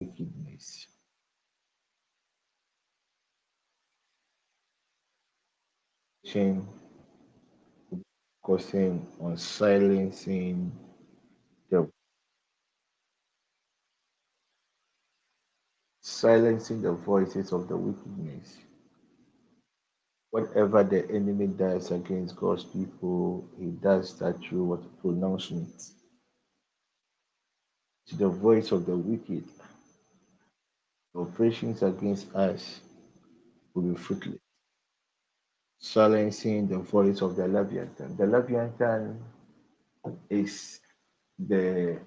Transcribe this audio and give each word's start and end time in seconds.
wickedness. 0.00 0.86
Focusing 8.42 9.06
on 9.20 9.36
silencing 9.36 10.72
the 11.70 11.88
silencing 16.02 16.82
the 16.82 16.92
voices 16.92 17.52
of 17.52 17.68
the 17.68 17.76
wickedness. 17.76 18.58
Whatever 20.30 20.84
the 20.84 21.08
enemy 21.10 21.46
does 21.46 21.90
against 21.90 22.36
God's 22.36 22.64
people, 22.64 23.48
he 23.58 23.66
does 23.66 24.18
that 24.18 24.38
through 24.40 24.64
what 24.64 25.00
pronouncement. 25.00 25.90
To 28.08 28.16
the 28.16 28.28
voice 28.28 28.72
of 28.72 28.84
the 28.84 28.96
wicked, 28.96 29.44
operations 31.16 31.82
against 31.82 32.34
us 32.34 32.80
will 33.74 33.82
be 33.82 33.94
fruitless. 33.94 34.38
Silencing 35.78 36.68
the 36.68 36.78
voice 36.78 37.20
of 37.20 37.36
the 37.36 37.46
Leviathan. 37.46 38.16
The 38.16 38.26
Leviathan 38.26 39.22
is 40.30 40.80
the 41.38 41.98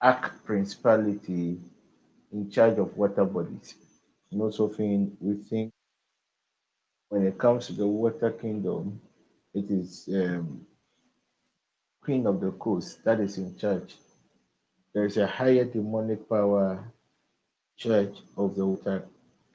arch 0.00 0.30
principality 0.44 1.58
in 2.32 2.50
charge 2.50 2.78
of 2.78 2.96
water 2.96 3.24
bodies. 3.24 3.74
Most 4.30 4.60
often, 4.60 5.16
we 5.20 5.36
think 5.36 5.72
when 7.08 7.26
it 7.26 7.38
comes 7.38 7.66
to 7.66 7.72
the 7.72 7.86
water 7.86 8.30
kingdom, 8.30 9.00
it 9.54 9.70
is 9.70 10.08
um, 10.12 10.60
queen 12.02 12.26
of 12.26 12.40
the 12.40 12.50
coast 12.52 13.02
that 13.04 13.20
is 13.20 13.38
in 13.38 13.56
charge. 13.56 13.96
There 14.94 15.06
is 15.06 15.16
a 15.16 15.26
higher 15.26 15.64
demonic 15.64 16.28
power 16.28 16.92
church 17.78 18.18
of 18.36 18.56
the 18.56 18.66
water 18.66 19.06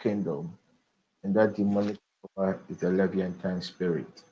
kingdom, 0.01 0.57
and 1.23 1.35
that 1.35 1.55
demonic 1.55 1.97
power 2.35 2.59
is 2.69 2.77
the 2.77 2.89
Leviathan 2.89 3.61
spirit. 3.61 4.23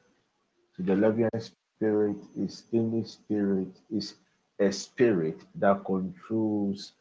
So 0.76 0.84
the 0.84 0.96
Leviathan 0.96 1.42
spirit 1.78 2.18
is 2.38 2.64
any 2.74 3.04
spirit 3.04 3.76
is 3.92 4.16
a 4.60 4.72
spirit 4.72 5.42
that 5.56 5.84
controls 5.86 6.94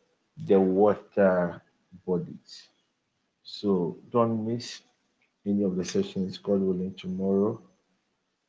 the 0.46 0.58
water 0.58 1.62
bodies. 2.06 2.68
So 3.42 3.98
don't 4.10 4.46
miss 4.46 4.80
any 5.46 5.62
of 5.62 5.76
the 5.76 5.84
sessions, 5.84 6.38
God 6.38 6.60
willing, 6.60 6.94
tomorrow. 6.94 7.60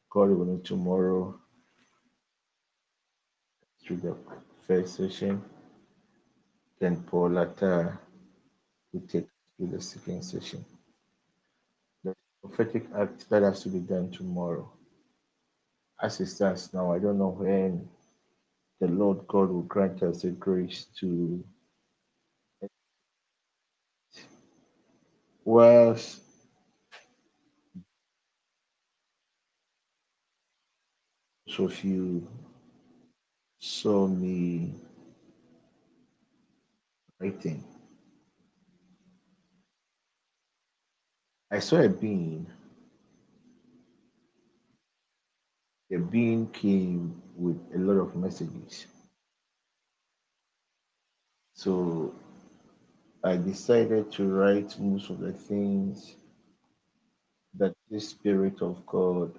God 0.09 0.29
willing, 0.29 0.61
tomorrow 0.61 1.39
through 3.83 3.97
the 3.97 4.15
first 4.67 4.95
session. 4.95 5.41
Then 6.79 7.03
Paul 7.03 7.29
Paulata 7.29 7.97
will 8.93 9.01
take 9.01 9.27
to 9.59 9.67
the 9.67 9.81
second 9.81 10.23
session. 10.23 10.65
The 12.03 12.15
prophetic 12.41 12.85
act 12.97 13.29
that 13.29 13.43
has 13.43 13.63
to 13.63 13.69
be 13.69 13.79
done 13.79 14.11
tomorrow. 14.11 14.71
As 16.01 16.19
it 16.19 16.27
stands 16.27 16.73
now, 16.73 16.91
I 16.91 16.99
don't 16.99 17.19
know 17.19 17.29
when 17.29 17.87
the 18.79 18.87
Lord 18.87 19.27
God 19.27 19.49
will 19.49 19.61
grant 19.61 20.01
us 20.01 20.23
the 20.23 20.31
grace 20.31 20.87
to 20.99 21.43
whilst 25.45 26.21
so 31.47 31.65
if 31.65 31.83
you 31.83 32.27
saw 33.59 34.07
me 34.07 34.73
writing, 37.19 37.63
I 41.51 41.59
saw 41.59 41.81
a 41.81 41.89
being. 41.89 42.47
The 45.89 45.97
being 45.97 46.47
came 46.47 47.21
with 47.35 47.59
a 47.75 47.77
lot 47.77 47.99
of 47.99 48.15
messages. 48.15 48.85
So 51.53 52.15
I 53.23 53.35
decided 53.35 54.09
to 54.13 54.25
write 54.27 54.79
most 54.79 55.09
of 55.09 55.19
the 55.19 55.33
things 55.33 56.15
that 57.57 57.75
the 57.89 57.99
Spirit 57.99 58.61
of 58.61 58.85
God 58.85 59.37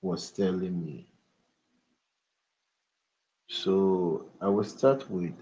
was 0.00 0.32
telling 0.32 0.84
me. 0.84 1.06
So 3.48 4.26
I 4.40 4.48
will 4.48 4.64
start 4.64 5.08
with 5.08 5.34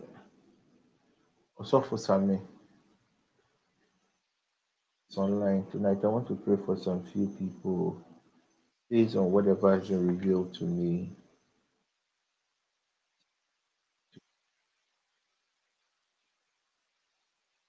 Osofo. 1.59 2.41
Online 5.17 5.67
tonight. 5.73 5.99
I 6.05 6.07
want 6.07 6.29
to 6.29 6.37
pray 6.37 6.57
for 6.65 6.77
some 6.77 7.03
few 7.03 7.27
people 7.39 8.01
based 8.89 9.17
on 9.17 9.33
whatever 9.33 9.77
has 9.77 9.89
been 9.89 10.07
revealed 10.07 10.55
to 10.55 10.65
me. 10.65 11.17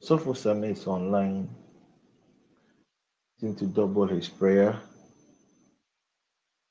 Osofo 0.03 0.35
Sami 0.35 0.69
is 0.69 0.85
online. 0.85 1.50
Seem 3.40 3.56
to 3.56 3.66
double 3.66 4.06
his 4.06 4.29
prayer. 4.29 4.79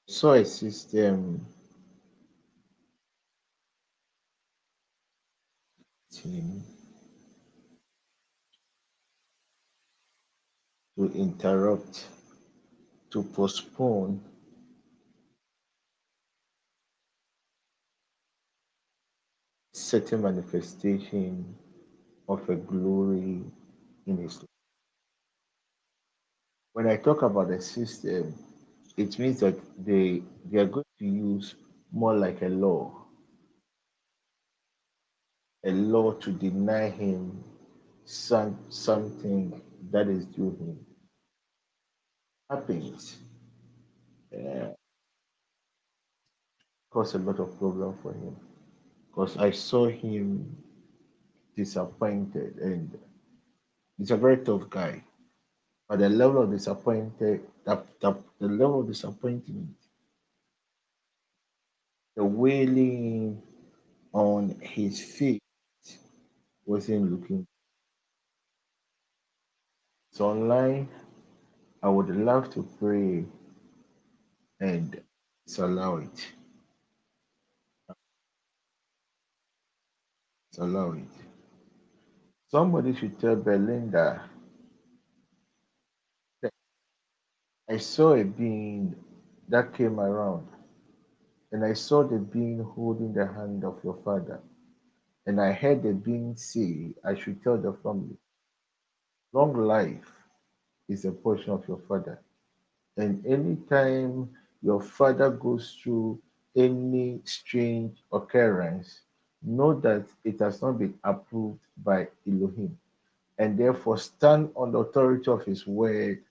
Saw 0.07 0.35
a 0.35 0.45
system 0.45 1.47
team 6.13 6.63
to 11.01 11.11
interrupt, 11.15 12.09
to 13.11 13.23
postpone 13.23 14.21
certain 19.73 20.21
manifestation 20.21 21.55
of 22.29 22.47
a 22.51 22.55
glory 22.55 23.41
in 24.07 24.19
his 24.19 24.37
life. 24.37 24.47
When 26.75 26.87
I 26.87 26.99
talk 26.99 27.23
about 27.23 27.49
the 27.49 27.63
system, 27.63 28.35
it 28.99 29.19
means 29.19 29.41
that 29.41 29.59
they 29.83 30.23
they 30.51 30.59
are 30.59 30.67
going 30.67 30.85
to 30.99 31.07
use 31.07 31.55
more 31.91 32.15
like 32.15 32.43
a 32.43 32.49
law, 32.49 33.07
a 35.65 35.71
law 35.71 36.13
to 36.13 36.31
deny 36.31 36.91
him 36.91 37.43
some 38.05 38.59
something 38.69 39.63
that 39.91 40.07
is 40.07 40.27
due 40.27 40.51
him. 40.61 40.87
Happens. 42.51 43.17
Cause 46.91 47.15
a 47.15 47.19
lot 47.19 47.39
of 47.39 47.57
problem 47.57 47.97
for 48.03 48.13
him 48.13 48.37
because 49.09 49.37
I 49.37 49.53
saw 49.53 49.87
him 49.87 50.57
disappointed 51.57 52.57
and 52.57 52.99
he's 53.97 54.11
a 54.11 54.17
very 54.17 54.39
tough 54.39 54.69
guy. 54.69 55.05
But 55.89 56.01
the 56.01 56.09
level 56.09 56.43
of 56.43 56.51
disappointed, 56.51 57.43
the, 57.65 57.85
the 58.01 58.49
level 58.49 58.81
of 58.81 58.89
disappointment, 58.89 59.77
the 62.17 62.25
wailing 62.25 63.41
on 64.13 64.59
his 64.61 65.01
feet 65.01 65.41
wasn't 66.65 67.13
looking. 67.13 67.47
So 70.13 70.31
online, 70.31 70.89
I 71.83 71.89
would 71.89 72.15
love 72.15 72.53
to 72.55 72.69
pray 72.79 73.25
and 74.61 75.01
allow 75.59 75.97
it. 75.97 76.27
Allow 80.59 80.93
it. 80.93 81.09
Somebody 82.49 82.95
should 82.95 83.19
tell 83.19 83.37
Belinda 83.37 84.29
that 86.43 86.53
I 87.71 87.79
saw 87.79 88.13
a 88.13 88.25
being 88.25 88.95
that 89.49 89.73
came 89.73 89.99
around, 89.99 90.49
and 91.53 91.65
I 91.65 91.73
saw 91.73 92.03
the 92.03 92.19
being 92.19 92.63
holding 92.63 93.15
the 93.15 93.27
hand 93.27 93.65
of 93.65 93.79
your 93.83 93.99
father. 94.05 94.41
And 95.27 95.41
I 95.41 95.53
heard 95.53 95.83
the 95.83 95.93
being 95.93 96.37
say, 96.37 96.93
I 97.05 97.15
should 97.15 97.43
tell 97.43 97.57
the 97.57 97.73
family, 97.83 98.19
long 99.33 99.55
life 99.55 100.20
is 100.91 101.05
a 101.05 101.13
portion 101.13 101.51
of 101.51 101.67
your 101.69 101.81
father. 101.89 102.21
And 102.97 103.25
anytime 103.25 104.29
your 104.63 104.83
father 104.83 105.31
goes 105.31 105.79
through 105.83 106.21
any 106.57 107.21
strange 107.25 107.99
occurrence, 108.13 109.01
know 109.43 109.73
that 109.81 110.05
it 110.25 110.41
has 110.41 110.61
not 110.61 110.79
been 110.79 110.95
approved 111.05 111.61
by 111.83 112.09
Elohim. 112.27 112.77
And 113.39 113.57
therefore 113.57 113.97
stand 113.97 114.51
on 114.55 114.73
the 114.73 114.79
authority 114.79 115.31
of 115.31 115.45
his 115.45 115.67
word 115.67 116.23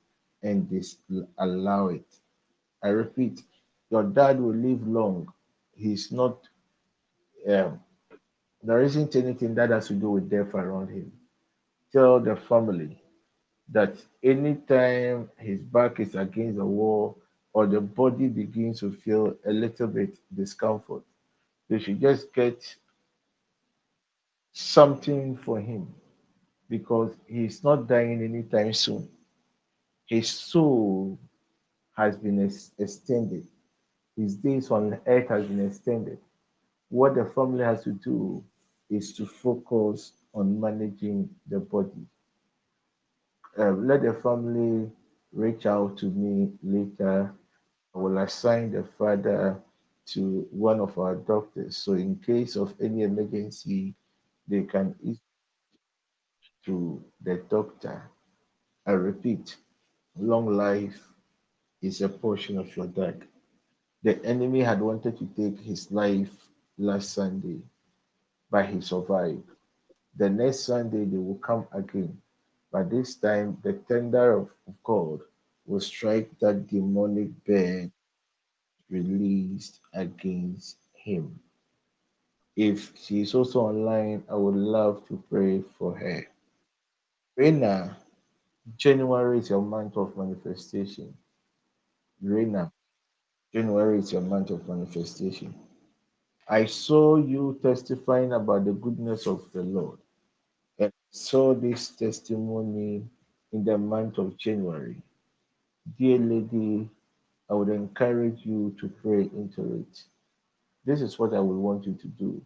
and 0.44 0.70
disallow 0.70 1.88
it. 1.88 2.06
I 2.84 2.90
repeat, 2.90 3.42
your 3.90 4.04
dad 4.04 4.40
will 4.40 4.54
live 4.54 4.86
long. 4.88 5.34
He's 5.76 6.12
not 6.12 6.48
um, 7.50 7.80
There 8.62 8.82
isn't 8.82 9.16
anything 9.16 9.56
that 9.56 9.70
has 9.70 9.88
to 9.88 9.94
do 9.94 10.12
with 10.12 10.30
death 10.30 10.54
around 10.54 10.90
him. 10.90 11.12
Tell 11.92 12.20
the 12.20 12.36
family 12.36 12.99
that 13.72 13.96
anytime 14.24 15.30
his 15.38 15.62
back 15.64 16.00
is 16.00 16.16
against 16.16 16.58
the 16.58 16.66
wall 16.66 17.18
or 17.54 17.68
the 17.68 17.82
body 17.82 18.28
begins 18.28 18.80
to 18.80 18.92
feel 18.92 19.36
a 19.46 19.52
little 19.52 19.88
bit 19.88 20.18
discomfort, 20.36 21.04
they 21.70 21.80
should 21.80 22.02
just 22.02 22.34
get 22.34 22.76
something 24.52 25.38
for 25.38 25.60
him 25.60 25.88
because 26.70 27.14
he's 27.28 27.64
not 27.64 27.88
dying 27.88 28.24
anytime 28.24 28.74
soon. 28.74 29.08
His 30.06 30.30
soul 30.30 31.20
has 31.96 32.18
been 32.18 32.46
ex- 32.46 32.72
extended. 32.78 33.46
His 34.16 34.36
days 34.36 34.72
on 34.72 35.00
earth 35.06 35.30
has 35.30 35.46
been 35.46 35.66
extended. 35.66 36.18
What 36.90 37.16
the 37.16 37.26
family 37.26 37.64
has 37.64 37.84
to 37.84 37.92
do 37.92 38.44
is 38.90 39.14
to 39.14 39.26
focus 39.26 40.14
on 40.34 40.60
managing 40.60 41.30
the 41.48 41.60
body. 41.60 42.08
Uh, 43.58 43.72
let 43.72 44.04
the 44.04 44.14
family 44.14 44.90
reach 45.34 45.66
out 45.66 45.98
to 45.98 46.06
me 46.08 46.52
later. 46.64 47.34
I 47.96 47.98
will 47.98 48.18
assign 48.20 48.72
the 48.72 48.84
father 48.84 49.60
to 50.08 50.48
one 50.52 50.80
of 50.80 50.98
our 50.98 51.16
doctors. 51.16 51.78
So, 51.78 51.94
in 51.94 52.16
case 52.18 52.56
of 52.56 52.74
any 52.82 53.04
emergency, 53.04 53.96
they 54.48 54.64
can 54.64 54.96
to 56.66 57.04
the 57.22 57.44
doctor. 57.50 58.10
I 58.86 58.92
repeat, 58.92 59.56
long 60.18 60.56
life 60.56 61.00
is 61.82 62.02
a 62.02 62.10
portion 62.10 62.58
of 62.58 62.76
your 62.76 62.88
dad. 62.88 63.24
The 64.04 64.24
enemy 64.26 64.62
had 64.62 64.82
wanted 64.82 65.18
to 65.20 65.26
take 65.36 65.60
his 65.60 65.92
life 65.92 66.32
last 66.78 67.14
Sunday, 67.14 67.60
but 68.50 68.66
he 68.68 68.82
survived. 68.82 69.44
The 70.16 70.30
next 70.30 70.62
Sunday, 70.62 71.06
they 71.06 71.18
will 71.18 71.40
come 71.40 71.68
again. 71.72 72.18
But 72.72 72.90
this 72.90 73.16
time, 73.16 73.58
the 73.64 73.74
tender 73.74 74.38
of 74.38 74.54
God 74.84 75.22
will 75.66 75.80
strike 75.80 76.30
that 76.40 76.68
demonic 76.68 77.30
bird 77.46 77.92
released 78.90 79.80
against 79.94 80.78
him. 80.94 81.40
If 82.56 82.92
she 82.96 83.22
is 83.22 83.34
also 83.34 83.62
online, 83.62 84.24
I 84.30 84.36
would 84.36 84.56
love 84.56 85.08
to 85.08 85.24
pray 85.30 85.64
for 85.78 85.96
her. 85.96 86.28
Rena, 87.36 87.98
January 88.78 89.40
is 89.40 89.50
your 89.50 89.62
month 89.62 89.96
of 89.98 90.18
manifestation. 90.18 91.16
Rena, 92.22 92.72
January 93.54 94.00
is 94.00 94.12
your 94.12 94.22
month 94.22 94.50
of 94.50 94.68
manifestation. 94.68 95.56
I 96.48 96.66
saw 96.66 97.16
you 97.16 97.60
testifying 97.64 98.34
about 98.34 98.66
the 98.66 98.74
goodness 98.74 99.26
of 99.26 99.50
the 99.54 99.62
Lord 99.62 100.00
saw 101.12 101.54
this 101.54 101.90
testimony 101.90 103.04
in 103.52 103.64
the 103.64 103.78
month 103.78 104.18
of 104.18 104.38
January. 104.38 105.02
Dear 105.98 106.20
lady, 106.20 106.90
I 107.50 107.54
would 107.54 107.70
encourage 107.70 108.46
you 108.46 108.76
to 108.80 108.88
pray 109.02 109.22
into 109.36 109.74
it. 109.82 110.04
This 110.86 111.02
is 111.02 111.18
what 111.18 111.34
I 111.34 111.40
would 111.40 111.58
want 111.58 111.86
you 111.86 111.94
to 111.94 112.08
do. 112.08 112.42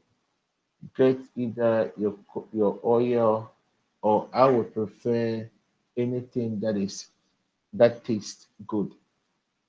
Get 0.97 1.19
either 1.35 1.91
your 1.97 2.15
your 2.51 2.79
oil 2.83 3.51
or 4.01 4.27
I 4.33 4.49
would 4.49 4.73
prefer 4.73 5.49
anything 5.95 6.59
that 6.59 6.77
is 6.77 7.07
that 7.73 8.03
tastes 8.03 8.47
good. 8.67 8.91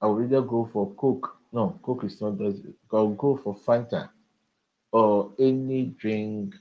I 0.01 0.07
would 0.07 0.25
either 0.25 0.43
go 0.43 0.69
for 0.73 0.93
Coke. 0.95 1.37
No, 1.53 1.79
Coke 1.83 2.05
is 2.05 2.21
not 2.21 2.39
that. 2.39 2.61
I'll 2.93 3.09
go 3.11 3.37
for 3.37 3.55
Fanta 3.57 4.11
or 4.93 5.33
any 5.39 5.87
drink 5.87 6.55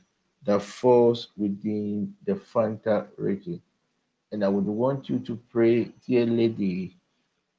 that 0.46 0.62
falls 0.62 1.30
within 1.38 2.14
the 2.26 2.34
Fanta 2.34 3.08
region. 3.18 3.62
And 4.32 4.44
I 4.44 4.48
would 4.48 4.66
want 4.66 5.10
you 5.10 5.20
to 5.20 5.40
pray, 5.52 5.92
dear 6.06 6.26
lady, 6.26 6.98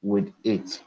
with 0.01 0.31
it. 0.43 0.83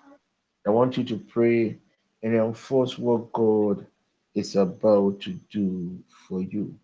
I 0.67 0.71
want 0.71 0.97
you 0.97 1.05
to 1.05 1.17
pray 1.17 1.79
and 2.23 2.35
enforce 2.35 2.99
what 2.99 3.33
God 3.33 3.87
is 4.35 4.57
about 4.57 5.21
to 5.23 5.33
do 5.51 5.99
for 6.29 6.43
you. 6.43 6.75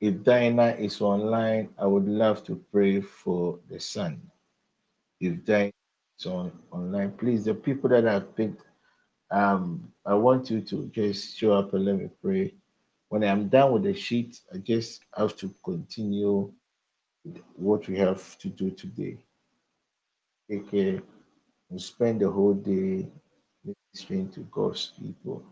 If 0.00 0.22
Diana 0.24 0.68
is 0.78 1.00
online, 1.00 1.68
I 1.78 1.86
would 1.86 2.08
love 2.08 2.42
to 2.44 2.56
pray 2.72 3.02
for 3.02 3.58
the 3.68 3.78
son. 3.78 4.20
If 5.20 5.44
Diana 5.44 5.72
is 6.18 6.26
on 6.26 6.50
online, 6.70 7.12
please, 7.12 7.44
the 7.44 7.54
people 7.54 7.90
that 7.90 8.08
I've 8.08 8.34
picked, 8.34 8.62
um, 9.30 9.92
I 10.06 10.14
want 10.14 10.50
you 10.50 10.62
to 10.62 10.90
just 10.94 11.36
show 11.36 11.52
up 11.52 11.74
and 11.74 11.84
let 11.84 11.96
me 11.96 12.08
pray. 12.22 12.54
When 13.10 13.24
I'm 13.24 13.48
done 13.48 13.72
with 13.72 13.82
the 13.82 13.92
sheet, 13.92 14.40
I 14.54 14.58
just 14.58 15.02
have 15.16 15.36
to 15.38 15.52
continue 15.64 16.52
what 17.56 17.88
we 17.88 17.98
have 17.98 18.38
to 18.38 18.48
do 18.48 18.70
today. 18.70 19.18
Care. 20.70 21.02
We 21.68 21.78
spend 21.80 22.20
the 22.20 22.30
whole 22.30 22.54
day 22.54 23.08
listening 23.92 24.28
to 24.30 24.40
God's 24.52 24.92
people. 25.00 25.42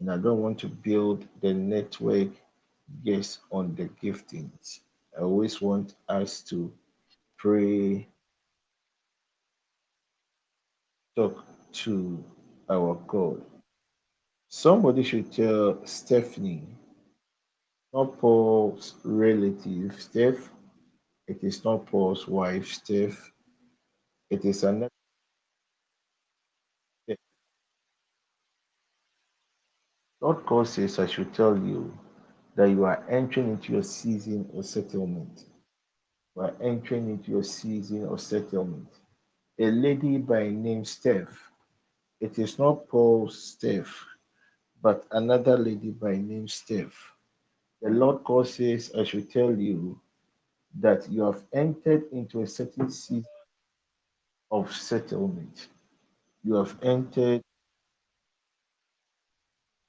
And 0.00 0.10
I 0.10 0.16
don't 0.16 0.40
want 0.40 0.58
to 0.60 0.68
build 0.68 1.26
the 1.42 1.52
network 1.52 2.28
based 3.04 3.40
on 3.50 3.74
the 3.74 3.90
giftings. 4.02 4.80
I 5.16 5.22
always 5.22 5.60
want 5.60 5.94
us 6.08 6.40
to 6.42 6.72
pray, 7.36 8.08
talk 11.14 11.44
to 11.72 12.24
our 12.70 12.94
God. 13.06 13.42
Somebody 14.48 15.02
should 15.02 15.32
tell 15.32 15.84
Stephanie, 15.84 16.66
not 17.92 18.18
Paul's 18.18 18.94
relative, 19.04 20.00
Steph. 20.00 20.50
It 21.26 21.42
is 21.42 21.64
not 21.64 21.86
Paul's 21.86 22.28
wife, 22.28 22.68
Steph. 22.68 23.32
It 24.30 24.44
is 24.44 24.64
another. 24.64 24.90
Lord 30.20 30.46
God 30.46 30.66
says, 30.66 30.98
I 30.98 31.06
should 31.06 31.34
tell 31.34 31.56
you 31.56 31.96
that 32.56 32.70
you 32.70 32.84
are 32.84 33.04
entering 33.08 33.50
into 33.50 33.72
your 33.72 33.82
season 33.82 34.48
of 34.56 34.64
settlement. 34.64 35.44
You 36.34 36.42
are 36.42 36.54
entering 36.62 37.10
into 37.10 37.30
your 37.30 37.44
season 37.44 38.06
of 38.06 38.20
settlement. 38.20 38.88
A 39.58 39.70
lady 39.70 40.16
by 40.18 40.48
name 40.48 40.84
Steph. 40.84 41.50
It 42.20 42.38
is 42.38 42.58
not 42.58 42.88
Paul's 42.88 43.38
Steph, 43.38 44.04
but 44.86 45.04
another 45.10 45.58
lady 45.58 45.90
by 45.90 46.12
name 46.12 46.46
Steph. 46.46 47.12
The 47.82 47.90
Lord 47.90 48.22
God 48.22 48.46
says, 48.46 48.92
I 48.96 49.02
should 49.02 49.28
tell 49.32 49.52
you 49.52 50.00
that 50.78 51.10
you 51.10 51.22
have 51.22 51.42
entered 51.52 52.04
into 52.12 52.42
a 52.42 52.46
certain 52.46 52.88
season 52.88 53.24
of 54.48 54.72
settlement. 54.72 55.66
You 56.44 56.54
have 56.54 56.76
entered 56.84 57.42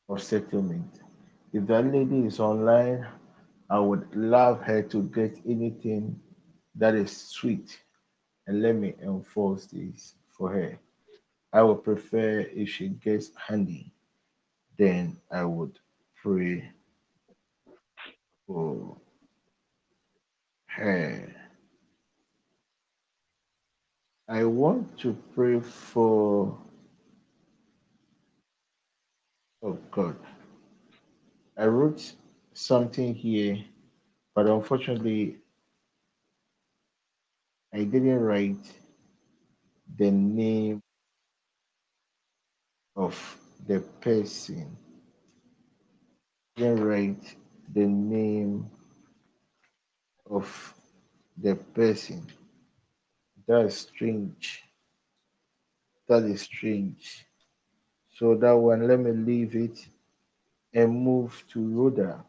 of 0.10 0.24
settlement. 0.24 1.01
If 1.53 1.67
that 1.67 1.93
lady 1.93 2.25
is 2.25 2.39
online, 2.39 3.05
I 3.69 3.77
would 3.77 4.15
love 4.15 4.63
her 4.63 4.81
to 4.81 5.03
get 5.03 5.38
anything 5.48 6.19
that 6.74 6.95
is 6.95 7.15
sweet 7.15 7.79
and 8.48 8.63
let 8.63 8.74
me 8.74 8.95
enforce 9.03 9.67
this 9.67 10.15
for 10.36 10.51
her. 10.53 10.79
I 11.53 11.62
would 11.62 11.83
prefer 11.83 12.39
if 12.39 12.69
she 12.69 12.88
gets 12.88 13.29
honey, 13.36 13.93
then 14.77 15.17
I 15.31 15.43
would 15.43 15.79
pray 16.22 16.72
for 18.46 18.98
her. 20.67 21.34
I 24.29 24.43
want 24.43 24.98
to 25.00 25.17
pray 25.34 25.60
for, 25.62 26.57
oh 29.63 29.79
God, 29.89 30.17
I 31.57 31.65
wrote 31.65 32.13
something 32.53 33.15
here, 33.15 33.57
but 34.36 34.48
unfortunately, 34.48 35.38
I 37.74 37.84
didn't 37.84 38.19
write 38.19 38.74
the 39.98 40.12
name 40.12 40.81
of 42.96 43.38
the 43.67 43.81
person. 44.01 44.77
Didn't 46.55 46.83
write 46.83 47.36
the 47.74 47.86
name 47.86 48.69
of 50.29 50.74
the 51.38 51.55
person. 51.55 52.25
That's 53.47 53.77
strange. 53.77 54.63
That 56.07 56.24
is 56.24 56.41
strange. 56.41 57.25
So 58.15 58.36
that 58.36 58.53
one, 58.53 58.88
let 58.88 59.00
me 59.00 59.12
leave 59.12 59.55
it 59.55 59.88
and 60.74 61.00
move 61.03 61.43
to 61.50 61.59
Rhoda. 61.59 62.25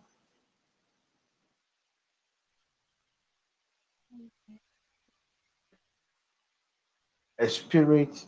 A 7.38 7.48
spirit 7.48 8.24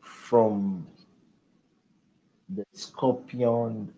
from 0.00 0.86
the 2.54 2.64
scorpion 2.72 3.92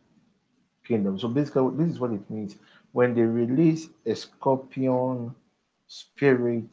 kingdom. 0.87 1.19
So 1.19 1.29
basically, 1.29 1.77
this 1.77 1.95
is 1.95 2.01
what 2.01 2.13
it 2.13 2.29
means 2.31 2.57
when 2.93 3.15
they 3.15 3.23
release 3.23 3.89
a 4.07 4.15
scorpion 4.15 5.35
spirit 5.87 6.69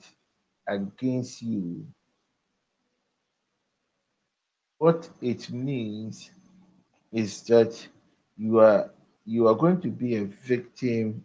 against 0.68 1.42
you. 1.42 1.86
What 4.78 5.10
it 5.22 5.50
means 5.52 6.32
is 7.12 7.42
that 7.44 7.88
you 8.38 8.60
are 8.60 8.92
you 9.26 9.48
are 9.48 9.56
going 9.56 9.82
to 9.82 9.90
be 9.90 10.16
a 10.16 10.26
victim. 10.26 11.24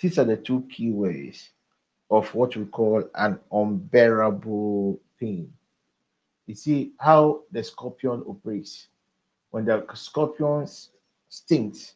These 0.00 0.18
are 0.18 0.24
the 0.24 0.36
two 0.36 0.66
key 0.70 0.90
ways 0.90 1.50
of 2.10 2.32
what 2.34 2.56
we 2.56 2.64
call 2.66 3.04
an 3.14 3.38
unbearable 3.52 5.00
pain. 5.18 5.52
You 6.46 6.54
see 6.54 6.92
how 6.98 7.42
the 7.50 7.62
scorpion 7.62 8.24
operates. 8.28 8.88
When 9.56 9.64
the 9.64 9.86
scorpion 9.94 10.66
stings, 11.30 11.94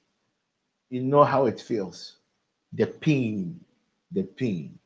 you 0.89 1.03
know 1.03 1.25
how 1.25 1.45
it 1.45 1.61
feels. 1.61 2.17
The 2.73 2.87
pain, 2.87 3.61
the 4.11 4.23
pain. 4.23 4.79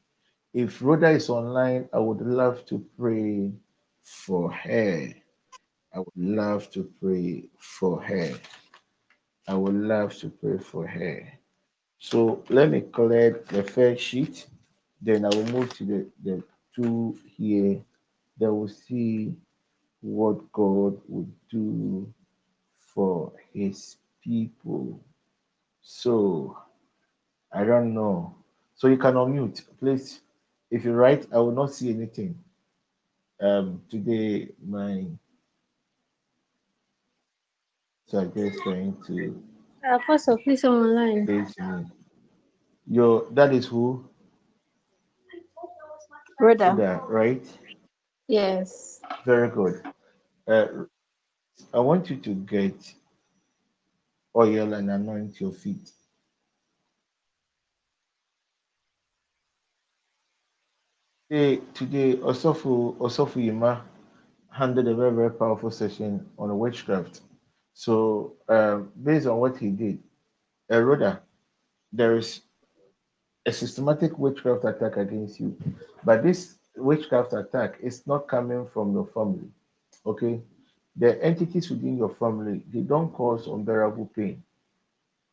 If 0.52 0.82
Rhoda 0.82 1.10
is 1.10 1.30
online, 1.30 1.88
I 1.92 2.00
would 2.00 2.20
love 2.20 2.66
to 2.66 2.84
pray 2.98 3.52
for 4.02 4.50
her. 4.50 5.14
I 5.94 5.98
would 6.00 6.16
love 6.16 6.68
to 6.72 6.90
pray 7.00 7.44
for 7.60 8.02
her. 8.02 8.32
I 9.46 9.54
would 9.54 9.76
love 9.76 10.16
to 10.16 10.30
pray 10.30 10.58
for 10.58 10.84
her. 10.84 11.32
So 12.00 12.42
let 12.48 12.70
me 12.70 12.82
collect 12.92 13.50
the 13.50 13.62
first 13.62 14.02
sheet. 14.02 14.48
Then 15.00 15.24
I 15.24 15.28
will 15.28 15.46
move 15.46 15.72
to 15.76 15.84
the, 15.84 16.06
the 16.24 16.42
two 16.74 17.16
here 17.36 17.80
that 18.40 18.52
will 18.52 18.66
see 18.66 19.32
what 20.00 20.50
God 20.50 21.00
would 21.06 21.32
do 21.48 22.12
for 22.94 23.32
his 23.52 23.96
people. 24.22 25.00
So 25.82 26.56
I 27.52 27.64
don't 27.64 27.92
know. 27.92 28.34
So 28.74 28.88
you 28.88 28.96
can 28.96 29.14
unmute. 29.14 29.62
Please, 29.78 30.20
if 30.70 30.84
you 30.84 30.92
write, 30.92 31.26
I 31.32 31.38
will 31.38 31.52
not 31.52 31.72
see 31.72 31.90
anything. 31.90 32.38
Um 33.40 33.82
today 33.90 34.48
my 34.64 35.06
so 38.06 38.20
I 38.20 38.24
guess 38.26 38.54
going 38.64 38.96
to 39.06 39.42
Apostle, 39.84 40.38
please, 40.38 40.64
I'm 40.64 40.72
online. 40.72 41.26
me. 41.26 41.84
Your 42.86 43.26
that 43.32 43.52
is 43.52 43.66
who? 43.66 44.08
Brother. 46.38 46.74
That 46.76 47.02
right? 47.08 47.46
Yes. 48.28 49.00
Very 49.26 49.50
good. 49.50 49.82
Uh, 50.48 50.66
I 51.72 51.80
want 51.80 52.10
you 52.10 52.16
to 52.16 52.34
get 52.34 52.74
oil 54.36 54.74
and 54.74 54.90
anoint 54.90 55.40
your 55.40 55.52
feet. 55.52 55.90
Today, 61.30 61.60
today 61.72 62.16
Osofu 62.16 62.96
Osofu 62.98 63.36
Yima 63.44 63.82
handled 64.50 64.86
a 64.86 64.94
very, 64.94 65.12
very 65.12 65.30
powerful 65.30 65.70
session 65.70 66.24
on 66.38 66.56
witchcraft. 66.58 67.22
So, 67.72 68.34
um, 68.48 68.92
based 69.02 69.26
on 69.26 69.38
what 69.38 69.56
he 69.56 69.70
did, 69.70 69.98
Eroda, 70.70 71.20
there 71.92 72.16
is 72.16 72.42
a 73.46 73.52
systematic 73.52 74.16
witchcraft 74.18 74.64
attack 74.64 74.96
against 74.96 75.40
you, 75.40 75.56
but 76.04 76.22
this 76.22 76.56
witchcraft 76.76 77.32
attack 77.32 77.78
is 77.82 78.06
not 78.06 78.28
coming 78.28 78.66
from 78.66 78.92
your 78.92 79.06
family. 79.06 79.48
Okay, 80.06 80.40
the 80.96 81.22
entities 81.22 81.70
within 81.70 81.96
your 81.98 82.10
family 82.10 82.62
they 82.72 82.80
don't 82.80 83.12
cause 83.12 83.46
unbearable 83.46 84.10
pain. 84.14 84.42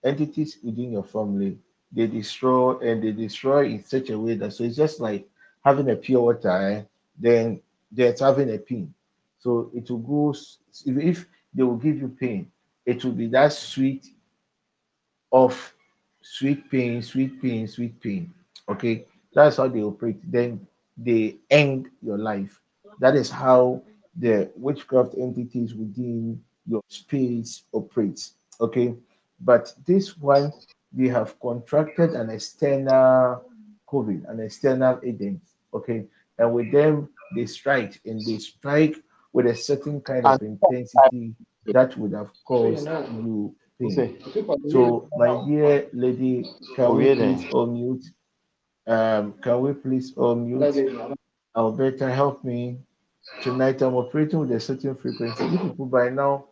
Entities 0.03 0.57
within 0.63 0.91
your 0.91 1.03
family 1.03 1.57
they 1.91 2.07
destroy 2.07 2.77
and 2.79 3.03
they 3.03 3.11
destroy 3.11 3.65
in 3.65 3.83
such 3.83 4.09
a 4.09 4.17
way 4.17 4.35
that 4.35 4.53
so 4.53 4.63
it's 4.63 4.77
just 4.77 4.99
like 4.99 5.27
having 5.63 5.89
a 5.89 5.95
pure 5.95 6.21
water, 6.21 6.49
eh? 6.49 6.83
then 7.19 7.61
there's 7.91 8.19
having 8.19 8.53
a 8.53 8.57
pain. 8.57 8.93
So 9.39 9.71
it 9.73 9.89
will 9.89 9.99
go 9.99 10.31
if, 10.31 10.97
if 10.97 11.27
they 11.53 11.63
will 11.63 11.77
give 11.77 11.97
you 11.97 12.15
pain, 12.19 12.49
it 12.85 13.03
will 13.03 13.11
be 13.11 13.27
that 13.27 13.53
sweet 13.53 14.07
of 15.31 15.73
sweet 16.21 16.69
pain, 16.69 17.01
sweet 17.01 17.41
pain, 17.41 17.67
sweet 17.67 17.99
pain. 18.01 18.33
Okay, 18.69 19.05
that's 19.33 19.57
how 19.57 19.67
they 19.67 19.81
operate. 19.81 20.19
Then 20.23 20.65
they 20.97 21.37
end 21.49 21.89
your 22.01 22.17
life. 22.17 22.59
That 22.99 23.15
is 23.15 23.29
how 23.29 23.81
the 24.17 24.51
witchcraft 24.55 25.15
entities 25.17 25.73
within 25.73 26.41
your 26.67 26.81
space 26.87 27.63
operates. 27.73 28.35
Okay, 28.59 28.95
but 29.39 29.73
this 29.85 30.17
one 30.17 30.51
we 30.95 31.07
have 31.07 31.39
contracted 31.39 32.11
an 32.11 32.29
external 32.29 33.43
COVID, 33.87 34.29
an 34.29 34.39
external 34.41 34.99
agent. 35.03 35.41
Okay, 35.73 36.05
and 36.37 36.53
with 36.53 36.71
them 36.71 37.09
they 37.35 37.45
strike 37.45 37.99
and 38.05 38.19
they 38.25 38.37
strike 38.37 38.95
with 39.33 39.47
a 39.47 39.55
certain 39.55 40.01
kind 40.01 40.25
of 40.25 40.41
intensity 40.41 41.33
that 41.65 41.97
would 41.97 42.13
have 42.13 42.31
caused 42.45 42.85
you 42.87 43.55
pain. 43.79 44.17
So, 44.69 45.09
my 45.15 45.45
dear 45.47 45.87
lady, 45.93 46.45
can 46.75 46.95
we 46.95 47.15
please 47.15 47.45
unmute? 47.53 48.05
Um, 48.87 49.33
can 49.41 49.61
we 49.61 49.73
please 49.73 50.13
unmute? 50.13 51.15
Alberta, 51.55 52.11
help 52.11 52.43
me. 52.43 52.79
Tonight 53.41 53.81
I'm 53.81 53.95
operating 53.95 54.39
with 54.39 54.51
a 54.51 54.59
certain 54.59 54.95
frequency. 54.95 55.45
You 55.45 55.57
people 55.57 55.85
by 55.85 56.09
now, 56.09 56.45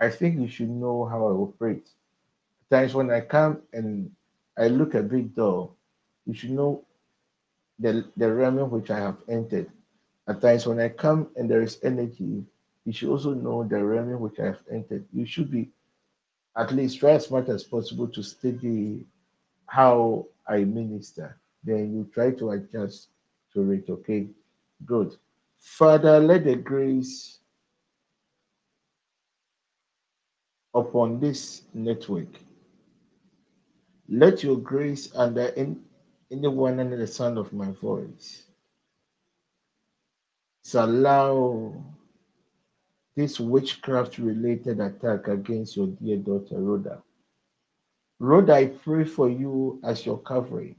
I 0.00 0.10
think 0.10 0.38
you 0.40 0.48
should 0.48 0.70
know 0.70 1.04
how 1.04 1.26
I 1.26 1.30
operate. 1.30 1.88
Times 2.70 2.94
when 2.94 3.10
I 3.10 3.20
come 3.20 3.62
and 3.72 4.10
I 4.58 4.68
look 4.68 4.94
a 4.94 5.02
big 5.02 5.34
door, 5.34 5.70
you 6.26 6.34
should 6.34 6.50
know 6.50 6.82
the, 7.78 8.04
the 8.16 8.32
realm 8.32 8.58
in 8.58 8.70
which 8.70 8.90
I 8.90 8.98
have 8.98 9.18
entered. 9.28 9.70
At 10.28 10.40
times 10.40 10.66
when 10.66 10.80
I 10.80 10.88
come 10.88 11.28
and 11.36 11.50
there 11.50 11.62
is 11.62 11.78
energy, 11.82 12.44
you 12.84 12.92
should 12.92 13.10
also 13.10 13.34
know 13.34 13.64
the 13.64 13.82
realm 13.82 14.10
in 14.10 14.20
which 14.20 14.38
I 14.40 14.46
have 14.46 14.62
entered. 14.70 15.04
You 15.12 15.26
should 15.26 15.50
be 15.50 15.70
at 16.56 16.72
least 16.72 17.00
try 17.00 17.10
as 17.12 17.30
much 17.30 17.48
as 17.48 17.64
possible 17.64 18.08
to 18.08 18.22
study 18.22 19.04
how 19.66 20.26
I 20.48 20.64
minister. 20.64 21.36
Then 21.62 21.94
you 21.94 22.10
try 22.12 22.30
to 22.32 22.50
adjust 22.52 23.08
to 23.54 23.70
it. 23.72 23.88
Okay, 23.88 24.28
good. 24.84 25.16
Father, 25.66 26.20
let 26.20 26.44
the 26.44 26.54
grace 26.54 27.40
upon 30.72 31.20
this 31.20 31.62
network. 31.74 32.28
Let 34.08 34.42
your 34.44 34.56
grace 34.56 35.10
under 35.14 35.48
in, 35.48 35.82
anyone 36.30 36.78
under 36.80 36.96
the 36.96 37.06
sound 37.06 37.36
of 37.36 37.52
my 37.52 37.72
voice. 37.72 38.44
Allow 40.72 41.74
this 43.16 43.40
witchcraft 43.40 44.18
related 44.18 44.80
attack 44.80 45.26
against 45.28 45.76
your 45.76 45.88
dear 45.88 46.16
daughter 46.16 46.58
Rhoda. 46.58 47.02
Rhoda, 48.18 48.54
I 48.54 48.66
pray 48.66 49.04
for 49.04 49.28
you 49.28 49.80
as 49.84 50.06
your 50.06 50.18
covering. 50.18 50.76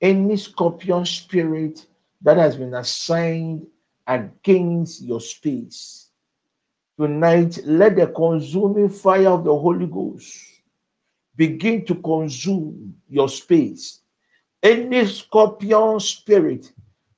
Any 0.00 0.36
scorpion 0.36 1.04
spirit 1.06 1.86
that 2.22 2.36
has 2.36 2.56
been 2.56 2.74
assigned 2.74 3.66
against 4.06 5.02
your 5.02 5.20
space, 5.20 6.10
tonight 6.98 7.58
let 7.64 7.96
the 7.96 8.06
consuming 8.08 8.88
fire 8.88 9.28
of 9.28 9.44
the 9.44 9.56
Holy 9.56 9.86
Ghost 9.86 10.36
begin 11.36 11.84
to 11.86 11.94
consume 11.94 12.94
your 13.08 13.28
space. 13.28 14.00
Any 14.62 15.06
scorpion 15.06 16.00
spirit 16.00 16.72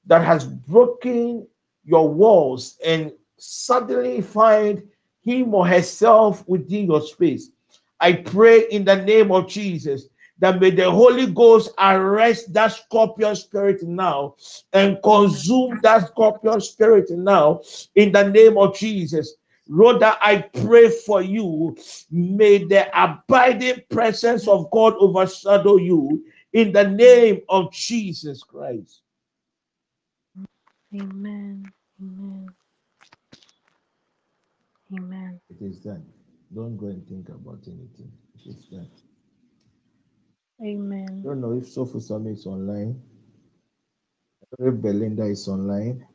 that 0.06 0.24
has 0.24 0.44
broken 0.44 1.46
your 1.84 2.08
walls 2.08 2.78
and 2.84 3.12
suddenly 3.36 4.20
find 4.20 4.82
him 5.22 5.54
or 5.54 5.66
herself 5.66 6.46
within 6.46 6.86
your 6.86 7.00
space. 7.00 7.50
I 7.98 8.12
pray 8.14 8.66
in 8.70 8.84
the 8.84 8.96
name 8.96 9.32
of 9.32 9.48
Jesus 9.48 10.06
that 10.42 10.60
may 10.60 10.70
the 10.70 10.90
Holy 10.90 11.26
Ghost 11.28 11.70
arrest 11.78 12.52
that 12.52 12.72
scorpion 12.72 13.36
spirit 13.36 13.80
now 13.84 14.34
and 14.72 15.00
consume 15.00 15.78
that 15.84 16.08
scorpion 16.08 16.60
spirit 16.60 17.08
now 17.10 17.60
in 17.94 18.10
the 18.10 18.28
name 18.28 18.58
of 18.58 18.76
Jesus. 18.76 19.34
Rhoda, 19.68 20.18
I 20.20 20.38
pray 20.38 20.88
for 20.90 21.22
you. 21.22 21.76
May 22.10 22.64
the 22.64 22.88
abiding 22.92 23.84
presence 23.88 24.48
of 24.48 24.68
God 24.72 24.94
overshadow 24.98 25.76
you 25.76 26.24
in 26.52 26.72
the 26.72 26.88
name 26.88 27.42
of 27.48 27.72
Jesus 27.72 28.42
Christ. 28.42 29.02
Amen. 30.92 31.72
Amen. 32.02 32.48
Amen. 34.92 35.40
It 35.50 35.64
is 35.64 35.78
done. 35.78 36.04
Don't 36.52 36.76
go 36.76 36.86
and 36.86 37.06
think 37.06 37.28
about 37.28 37.60
anything. 37.68 38.10
It 38.44 38.50
is 38.50 38.64
done. 38.64 38.88
Amen. 40.62 41.22
I 41.24 41.28
don't 41.28 41.40
know 41.40 41.52
if 41.52 41.64
Sofu 41.64 42.00
Sami 42.00 42.32
is 42.32 42.46
online. 42.46 43.00
I 44.42 44.46
don't 44.56 44.66
know 44.66 44.76
if 44.76 44.82
Belinda 44.82 45.24
is 45.24 45.48
online. 45.48 46.06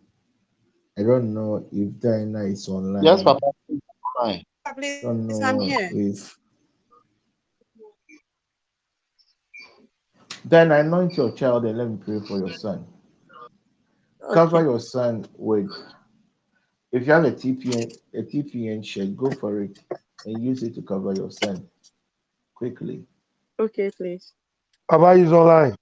I 0.97 1.03
don't 1.03 1.33
know 1.33 1.67
if 1.71 1.99
Diana 1.99 2.43
is 2.43 2.67
online. 2.69 3.03
Yes, 3.03 3.23
Papa. 3.23 3.51
Hi. 4.17 4.43
I 4.65 4.73
don't 5.01 5.27
know 5.27 5.67
if 5.91 6.37
Then 10.47 10.71
anoint 10.71 11.17
your 11.17 11.33
child 11.33 11.65
and 11.65 11.77
let 11.77 11.89
me 11.89 11.97
pray 11.97 12.25
for 12.25 12.39
your 12.39 12.53
son. 12.53 12.85
Cover 14.33 14.63
your 14.63 14.79
son 14.79 15.25
with. 15.35 15.69
If 16.93 17.05
you 17.05 17.11
have 17.11 17.25
a 17.25 17.31
TPN, 17.31 17.93
a 18.13 18.21
TPN 18.23 18.85
shirt, 18.85 19.17
go 19.17 19.29
for 19.31 19.61
it 19.61 19.77
and 20.25 20.41
use 20.41 20.63
it 20.63 20.73
to 20.75 20.81
cover 20.81 21.13
your 21.13 21.31
son 21.31 21.67
quickly. 22.55 23.05
Okay, 23.59 23.91
please. 23.95 24.33
Baba 24.87 25.19
is 25.19 25.31
online. 25.31 25.75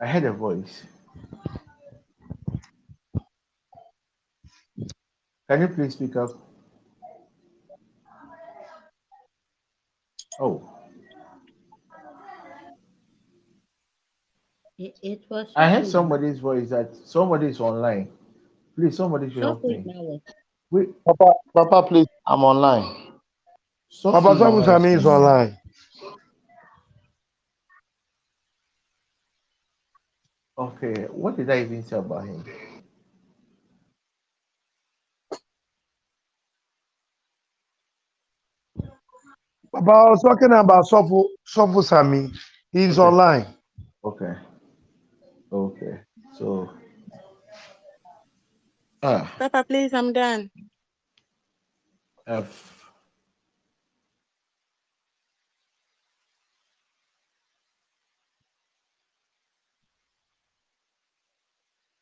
I 0.00 0.06
heard 0.06 0.24
a 0.24 0.32
voice. 0.32 0.84
Can 5.48 5.60
you 5.62 5.68
please 5.68 5.92
speak 5.94 6.16
up? 6.16 6.30
Oh, 10.40 10.62
It, 14.78 14.98
it 15.02 15.20
was. 15.28 15.52
I 15.54 15.68
heard 15.68 15.80
Sophie. 15.84 15.90
somebody's 15.90 16.38
voice 16.38 16.70
that 16.70 16.96
somebody's 17.04 17.60
online. 17.60 18.08
Please, 18.74 18.96
somebody 18.96 19.28
should 19.28 19.42
help 19.42 19.62
me. 19.62 19.84
Wait, 20.70 20.88
Papa, 21.04 21.32
Papa, 21.54 21.86
please, 21.86 22.06
I'm 22.26 22.42
online. 22.42 23.09
Sophie 23.90 24.20
Papa 24.22 24.34
Mawes 24.34 24.66
Samusami 24.66 24.96
is 24.96 25.06
online. 25.06 25.58
Okay, 30.58 31.04
what 31.12 31.36
did 31.36 31.50
I 31.50 31.62
even 31.62 31.82
say 31.84 31.96
about 31.98 32.26
him? 32.26 32.44
Papa, 39.72 39.90
I 39.90 40.10
was 40.10 40.22
talking 40.22 40.52
about 40.52 40.84
Sofu, 40.86 41.24
Sofu 41.46 41.84
Sami. 41.84 42.30
He's 42.72 42.98
Okay. 42.98 43.00
online. 43.00 43.46
Okay. 44.04 44.34
Okay. 45.52 46.00
So 46.38 46.70
ah 49.02 49.30
Papa, 49.38 49.64
please, 49.68 49.94
I'm 49.94 50.12
done. 50.12 50.50
F 52.26 52.79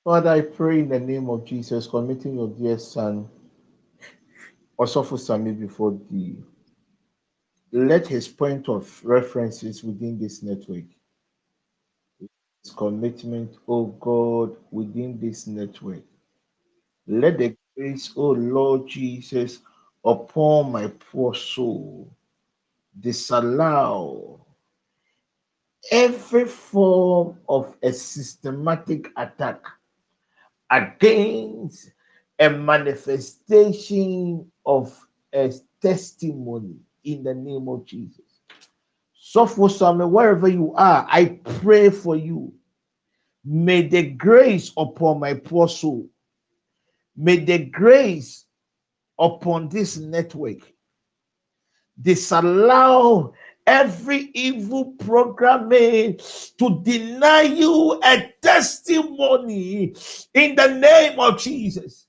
Father, 0.08 0.30
I 0.30 0.40
pray 0.40 0.78
in 0.78 0.88
the 0.88 0.98
name 0.98 1.28
of 1.28 1.44
Jesus, 1.44 1.86
committing 1.86 2.36
your 2.36 2.48
dear 2.48 2.78
son, 2.78 3.28
Osofo 4.80 5.18
Sami, 5.18 5.52
before 5.52 6.00
thee. 6.10 6.34
Let 7.72 8.06
his 8.06 8.26
point 8.26 8.70
of 8.70 9.04
references 9.04 9.84
within 9.84 10.18
this 10.18 10.42
network, 10.42 10.84
his 12.18 12.72
commitment, 12.74 13.58
oh 13.68 13.84
God, 14.00 14.56
within 14.70 15.20
this 15.20 15.46
network. 15.46 16.04
Let 17.06 17.36
the 17.36 17.54
grace, 17.76 18.10
oh 18.16 18.30
Lord 18.30 18.88
Jesus, 18.88 19.58
upon 20.02 20.72
my 20.72 20.86
poor 21.12 21.34
soul, 21.34 22.10
disallow 22.98 24.46
every 25.92 26.46
form 26.46 27.38
of 27.46 27.76
a 27.82 27.92
systematic 27.92 29.10
attack 29.14 29.60
against 30.70 31.90
a 32.38 32.50
manifestation 32.50 34.50
of 34.64 34.96
a 35.32 35.52
testimony 35.80 36.76
in 37.04 37.22
the 37.22 37.34
name 37.34 37.68
of 37.68 37.84
Jesus. 37.84 38.24
So 39.14 39.46
for 39.46 39.68
some, 39.68 39.98
wherever 40.10 40.48
you 40.48 40.74
are, 40.74 41.06
I 41.08 41.40
pray 41.44 41.90
for 41.90 42.16
you. 42.16 42.54
May 43.44 43.82
the 43.82 44.10
grace 44.10 44.72
upon 44.76 45.20
my 45.20 45.34
poor 45.34 45.68
soul, 45.68 46.08
may 47.16 47.36
the 47.36 47.58
grace 47.58 48.44
upon 49.18 49.68
this 49.68 49.96
network 49.96 50.58
disallow 52.00 53.32
every 53.68 54.30
evil 54.32 54.86
programming 54.98 56.18
to 56.56 56.80
deny 56.82 57.42
you 57.42 58.00
a 58.02 58.32
testimony 58.40 59.94
in 60.32 60.54
the 60.54 60.68
name 60.68 61.20
of 61.20 61.38
Jesus. 61.38 62.06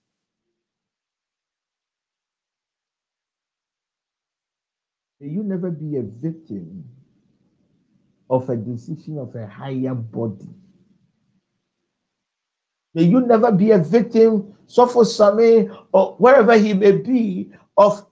May 5.19 5.27
you 5.27 5.43
never 5.43 5.69
be 5.69 5.97
a 5.97 6.01
victim 6.01 6.85
of 8.29 8.49
a 8.49 8.55
decision 8.55 9.17
of 9.17 9.35
a 9.35 9.45
higher 9.45 9.93
body. 9.93 10.47
May 12.93 13.03
you 13.03 13.19
never 13.19 13.51
be 13.51 13.71
a 13.71 13.79
victim, 13.79 14.55
suffer 14.65 15.03
Same, 15.03 15.75
or 15.91 16.15
wherever 16.19 16.57
he 16.57 16.73
may 16.73 16.93
be, 16.93 17.51
of 17.75 18.05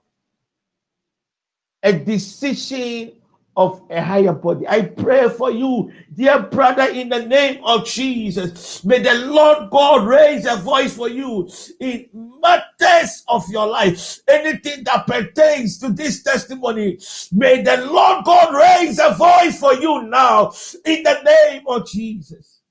a 1.82 1.94
decision 1.94 3.14
of 3.58 3.84
a 3.92 4.02
higher 4.02 4.34
body. 4.34 4.68
I 4.70 4.84
pray 4.84 5.30
for 5.30 5.52
you, 5.52 5.92
dear 6.14 6.42
brother, 6.44 6.86
in 6.86 7.10
the 7.10 7.26
name 7.26 7.64
of 7.66 7.86
Jesus. 7.88 8.86
May 8.86 9.00
the 9.02 9.16
Lord 9.16 9.72
God 9.72 10.08
raise 10.08 10.48
a 10.48 10.58
voice 10.58 10.96
for 10.96 11.10
you 11.10 11.50
in 11.82 12.08
matters 12.42 13.26
of 13.30 13.50
your 13.50 13.68
life. 13.68 14.20
Anything 14.30 14.86
that 14.86 15.08
pertains 15.08 15.80
to 15.80 15.90
this 15.92 16.24
testimony, 16.24 17.00
may 17.34 17.64
the 17.64 17.78
Lord 17.92 18.26
God 18.26 18.56
raise 18.56 19.00
a 19.00 19.16
voice 19.16 19.60
for 19.60 19.76
you 19.76 20.04
now 20.04 20.54
in 20.86 21.04
the 21.04 21.22
name 21.26 21.64
of 21.68 21.88
Jesus. 21.90 22.62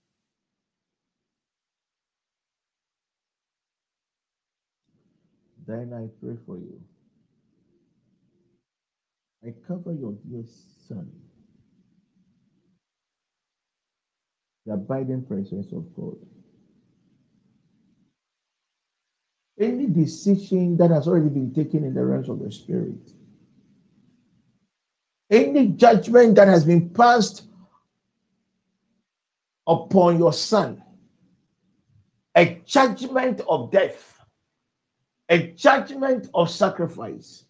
Then 5.67 5.93
I 5.95 6.09
pray 6.25 6.37
for 6.47 6.59
you. 6.59 6.81
I 9.47 9.55
cover 9.67 9.93
your 9.93 10.15
dear 10.29 10.45
son. 10.89 11.11
The 14.65 14.75
abiding 14.75 15.25
presence 15.25 15.73
of 15.73 15.95
God. 15.95 16.17
Any 19.59 19.87
decision 19.87 20.77
that 20.77 20.91
has 20.91 21.09
already 21.09 21.31
been 21.31 21.55
taken 21.55 21.85
in 21.85 21.95
the 21.95 22.05
realms 22.05 22.29
of 22.29 22.41
the 22.41 22.53
spirit, 22.53 23.13
any 25.31 25.69
judgment 25.69 26.35
that 26.35 26.49
has 26.49 26.65
been 26.65 26.91
passed 26.91 27.45
upon 29.67 30.19
your 30.19 30.33
son, 30.33 30.83
a 32.37 32.61
judgment 32.67 33.41
of 33.49 33.71
death, 33.71 34.21
a 35.29 35.49
judgment 35.49 36.29
of 36.35 36.51
sacrifice. 36.51 37.46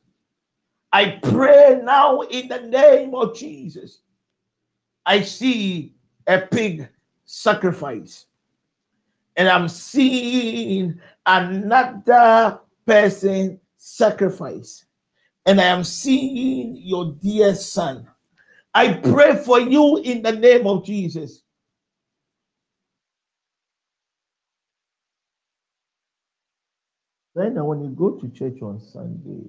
I 0.97 1.21
pray 1.23 1.79
now 1.85 2.23
in 2.23 2.49
the 2.49 2.63
name 2.63 3.15
of 3.15 3.37
Jesus. 3.37 4.01
I 5.05 5.21
see 5.21 5.93
a 6.27 6.41
pig 6.41 6.89
sacrifice, 7.27 8.25
and 9.37 9.47
I'm 9.47 9.69
seeing 9.69 10.99
another 11.27 12.61
person 12.87 13.61
sacrifice, 13.77 14.87
and 15.45 15.61
I 15.61 15.65
am 15.65 15.85
seeing 15.85 16.79
your 16.79 17.13
dear 17.13 17.55
son. 17.55 18.09
I 18.73 18.95
pray 18.95 19.37
for 19.37 19.61
you 19.61 19.99
in 19.99 20.23
the 20.23 20.33
name 20.33 20.67
of 20.67 20.83
Jesus. 20.83 21.43
Then, 27.35 27.63
when 27.67 27.85
you 27.85 27.91
go 27.91 28.13
to 28.13 28.29
church 28.31 28.63
on 28.63 28.81
Sunday, 28.81 29.45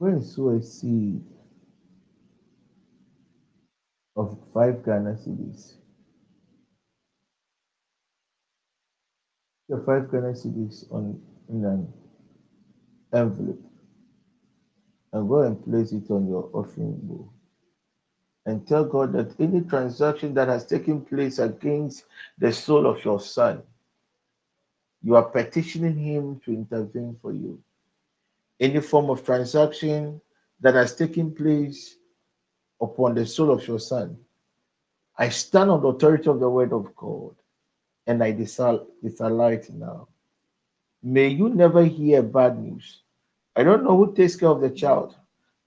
sow 0.00 0.50
a 0.50 0.62
seed 0.62 1.24
of 4.16 4.38
five 4.52 4.84
Ghana 4.84 5.14
cedis. 5.14 5.74
The 9.68 9.78
five 9.78 10.10
Ghana 10.10 10.32
cedis 10.32 10.90
on 10.92 11.20
in 11.48 11.64
an 11.64 11.92
envelope 13.12 13.62
and 15.12 15.28
go 15.28 15.40
and 15.42 15.64
place 15.64 15.92
it 15.92 16.10
on 16.10 16.28
your 16.28 16.50
offering 16.52 16.98
bowl. 17.02 17.32
And 18.46 18.66
tell 18.66 18.84
God 18.84 19.12
that 19.12 19.38
any 19.40 19.60
transaction 19.62 20.32
that 20.34 20.48
has 20.48 20.66
taken 20.66 21.00
place 21.02 21.38
against 21.38 22.04
the 22.38 22.52
soul 22.52 22.86
of 22.86 23.04
your 23.04 23.20
son, 23.20 23.62
you 25.02 25.16
are 25.16 25.24
petitioning 25.24 25.96
him 25.96 26.40
to 26.44 26.52
intervene 26.52 27.16
for 27.20 27.32
you. 27.32 27.62
Any 28.60 28.80
form 28.80 29.10
of 29.10 29.24
transaction 29.24 30.20
that 30.60 30.74
has 30.74 30.96
taken 30.96 31.32
place 31.34 31.96
upon 32.80 33.14
the 33.14 33.26
soul 33.26 33.50
of 33.50 33.66
your 33.66 33.78
son, 33.78 34.18
I 35.16 35.28
stand 35.28 35.70
on 35.70 35.82
the 35.82 35.88
authority 35.88 36.28
of 36.28 36.40
the 36.40 36.48
word 36.48 36.72
of 36.72 36.94
God 36.96 37.34
and 38.06 38.22
I 38.22 38.32
disal- 38.32 38.86
disallow 39.02 39.48
it 39.48 39.68
now. 39.70 40.08
May 41.02 41.28
you 41.28 41.48
never 41.48 41.84
hear 41.84 42.22
bad 42.22 42.58
news. 42.58 43.02
I 43.54 43.62
don't 43.62 43.84
know 43.84 43.96
who 43.96 44.14
takes 44.14 44.36
care 44.36 44.48
of 44.48 44.60
the 44.60 44.70
child, 44.70 45.14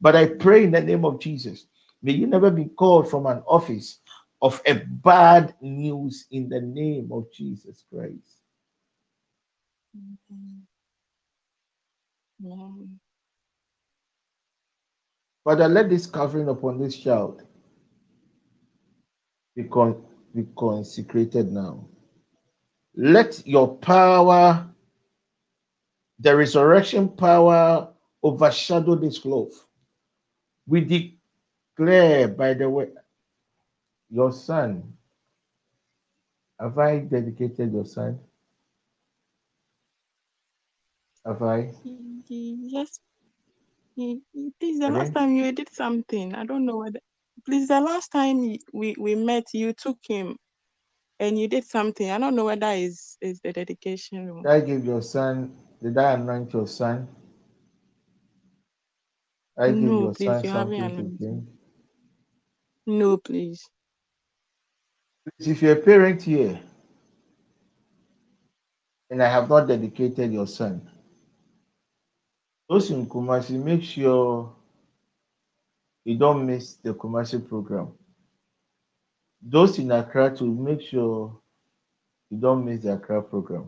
But 0.01 0.15
I 0.15 0.25
pray 0.25 0.63
in 0.63 0.71
the 0.71 0.81
name 0.81 1.05
of 1.05 1.19
Jesus, 1.19 1.67
may 2.01 2.13
you 2.13 2.25
never 2.25 2.49
be 2.49 2.65
called 2.65 3.07
from 3.07 3.27
an 3.27 3.43
office 3.45 3.99
of 4.41 4.59
a 4.65 4.73
bad 4.73 5.53
news 5.61 6.25
in 6.31 6.49
the 6.49 6.59
name 6.59 7.11
of 7.11 7.31
Jesus 7.31 7.83
Christ. 7.87 8.41
Amen. 12.43 12.99
Father, 15.43 15.67
let 15.67 15.89
this 15.89 16.05
covering 16.05 16.49
upon 16.49 16.79
this 16.79 16.97
child 16.97 17.41
be, 19.55 19.63
con- 19.63 20.03
be 20.35 20.45
consecrated 20.57 21.51
now. 21.51 21.85
Let 22.95 23.45
your 23.47 23.75
power, 23.77 24.67
the 26.19 26.35
resurrection 26.35 27.09
power, 27.09 27.89
overshadow 28.21 28.95
this 28.95 29.17
cloth. 29.19 29.65
We 30.67 31.15
declare, 31.77 32.27
by 32.27 32.53
the 32.53 32.69
way, 32.69 32.89
your 34.09 34.31
son. 34.31 34.93
Have 36.59 36.77
I 36.77 36.99
dedicated 36.99 37.73
your 37.73 37.85
son? 37.85 38.19
Have 41.25 41.41
I? 41.41 41.73
He- 41.83 42.10
he- 42.31 42.57
Yes. 42.75 42.99
He, 43.95 44.21
he- 44.33 44.51
Please, 44.59 44.79
the 44.79 44.89
last 44.89 45.13
time 45.13 45.35
you 45.35 45.51
did 45.51 45.69
something, 45.73 46.35
I 46.35 46.45
don't 46.45 46.65
know 46.65 46.77
whether. 46.77 46.99
Please, 47.45 47.67
the 47.69 47.81
last 47.81 48.09
time 48.11 48.57
we 48.73 48.95
we 48.99 49.15
met, 49.15 49.45
you 49.53 49.73
took 49.73 49.99
him 50.07 50.37
and 51.19 51.39
you 51.39 51.47
did 51.47 51.65
something. 51.65 52.09
I 52.11 52.17
don't 52.19 52.35
know 52.35 52.45
whether 52.45 52.67
is 52.71 53.17
is 53.21 53.41
the 53.43 53.53
dedication. 53.53 54.27
Did 54.43 54.47
I 54.51 54.61
give 54.61 54.85
your 54.85 55.01
son? 55.01 55.53
Did 55.81 55.97
I 55.97 56.13
anoint 56.13 56.53
your 56.53 56.67
son? 56.67 57.07
I 59.57 59.69
give 59.71 59.81
No, 59.81 59.99
your 60.01 60.13
please, 60.15 60.25
son 60.27 60.43
you 60.43 60.49
something 60.51 60.89
to 60.97 61.03
drink. 61.19 61.45
No, 62.87 63.17
please. 63.17 63.69
Please, 65.39 65.49
If 65.49 65.61
you're 65.61 65.73
a 65.73 65.81
parent 65.81 66.23
here 66.23 66.59
and 69.09 69.23
I 69.23 69.29
have 69.29 69.49
not 69.49 69.67
dedicated 69.67 70.33
your 70.33 70.47
son, 70.47 70.90
those 72.71 72.89
in 72.89 73.05
Kumasi, 73.05 73.61
make 73.61 73.83
sure 73.83 74.49
you 76.05 76.17
don't 76.17 76.45
miss 76.45 76.75
the 76.75 76.93
Kumasi 76.93 77.45
program. 77.45 77.91
Those 79.41 79.77
in 79.77 79.91
Accra 79.91 80.33
to 80.37 80.45
make 80.45 80.79
sure 80.79 81.37
you 82.29 82.37
don't 82.37 82.63
miss 82.63 82.83
the 82.83 82.93
Accra 82.93 83.23
program. 83.23 83.67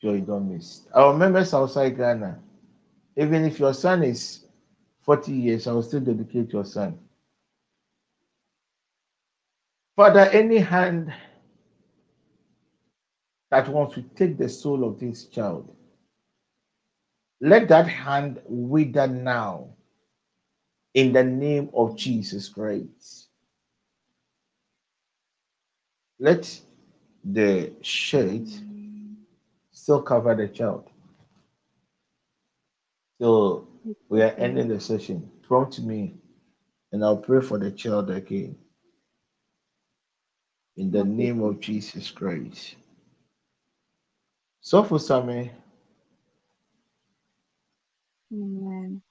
Sure 0.00 0.16
you 0.16 0.22
don't 0.22 0.50
miss. 0.50 0.88
Our 0.94 1.12
members 1.12 1.52
outside 1.52 1.98
Ghana, 1.98 2.38
even 3.18 3.44
if 3.44 3.60
your 3.60 3.74
son 3.74 4.02
is 4.02 4.46
40 5.00 5.30
years, 5.30 5.66
I 5.66 5.72
will 5.72 5.82
still 5.82 6.00
dedicate 6.00 6.54
your 6.54 6.64
son. 6.64 6.98
Father, 9.94 10.20
any 10.30 10.56
hand 10.56 11.12
that 13.52 13.68
wants 13.68 13.94
to 13.94 14.02
take 14.16 14.38
the 14.38 14.48
soul 14.48 14.82
of 14.82 14.98
this 14.98 15.26
child, 15.26 15.76
let 17.42 17.68
that 17.68 17.86
hand 17.86 18.40
wither 18.46 19.06
now 19.06 19.68
in 20.94 21.12
the 21.12 21.22
name 21.22 21.68
of 21.74 21.94
Jesus 21.94 22.48
Christ. 22.48 23.28
Let 26.18 26.60
the 27.22 27.74
shade 27.82 28.48
still 29.70 30.00
cover 30.00 30.34
the 30.34 30.48
child. 30.48 30.88
So 33.20 33.68
we 34.08 34.22
are 34.22 34.34
ending 34.38 34.68
the 34.68 34.80
session. 34.80 35.30
Prompt 35.42 35.78
me, 35.80 36.14
and 36.90 37.04
I'll 37.04 37.18
pray 37.18 37.42
for 37.42 37.58
the 37.58 37.70
child 37.70 38.10
again. 38.10 38.56
In 40.78 40.90
the 40.90 41.04
name 41.04 41.42
of 41.42 41.60
Jesus 41.60 42.10
Christ. 42.10 42.76
Osofo 44.64 45.00
Sami, 45.00 45.52
mm-hmm. 48.32 48.66
Amen. 48.66 49.02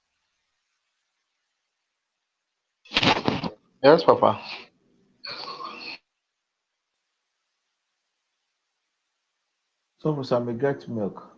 Yes, 3.82 4.04
Papa. 4.04 4.40
Osofo 10.02 10.24
Sami, 10.26 10.54
get 10.54 10.88
milk. 10.88 11.36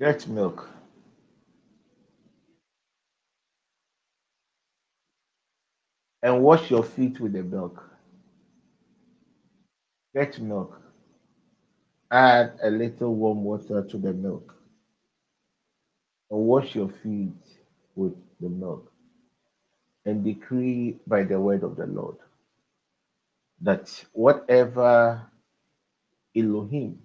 Get 0.00 0.28
milk. 0.28 0.68
And 6.22 6.42
wash 6.42 6.70
your 6.70 6.84
feet 6.84 7.20
with 7.20 7.34
the 7.34 7.42
milk. 7.44 7.84
Get 10.16 10.40
milk. 10.40 10.80
Add 12.10 12.58
a 12.62 12.70
little 12.70 13.14
warm 13.14 13.44
water 13.44 13.84
to 13.84 13.98
the 13.98 14.14
milk. 14.14 14.54
And 16.30 16.40
wash 16.40 16.74
your 16.74 16.88
feet 16.88 17.34
with 17.94 18.14
the 18.40 18.48
milk. 18.48 18.90
And 20.06 20.24
decree 20.24 20.96
by 21.06 21.24
the 21.24 21.38
word 21.38 21.64
of 21.64 21.76
the 21.76 21.86
Lord 21.86 22.16
that 23.60 24.04
whatever 24.12 25.20
Elohim 26.34 26.98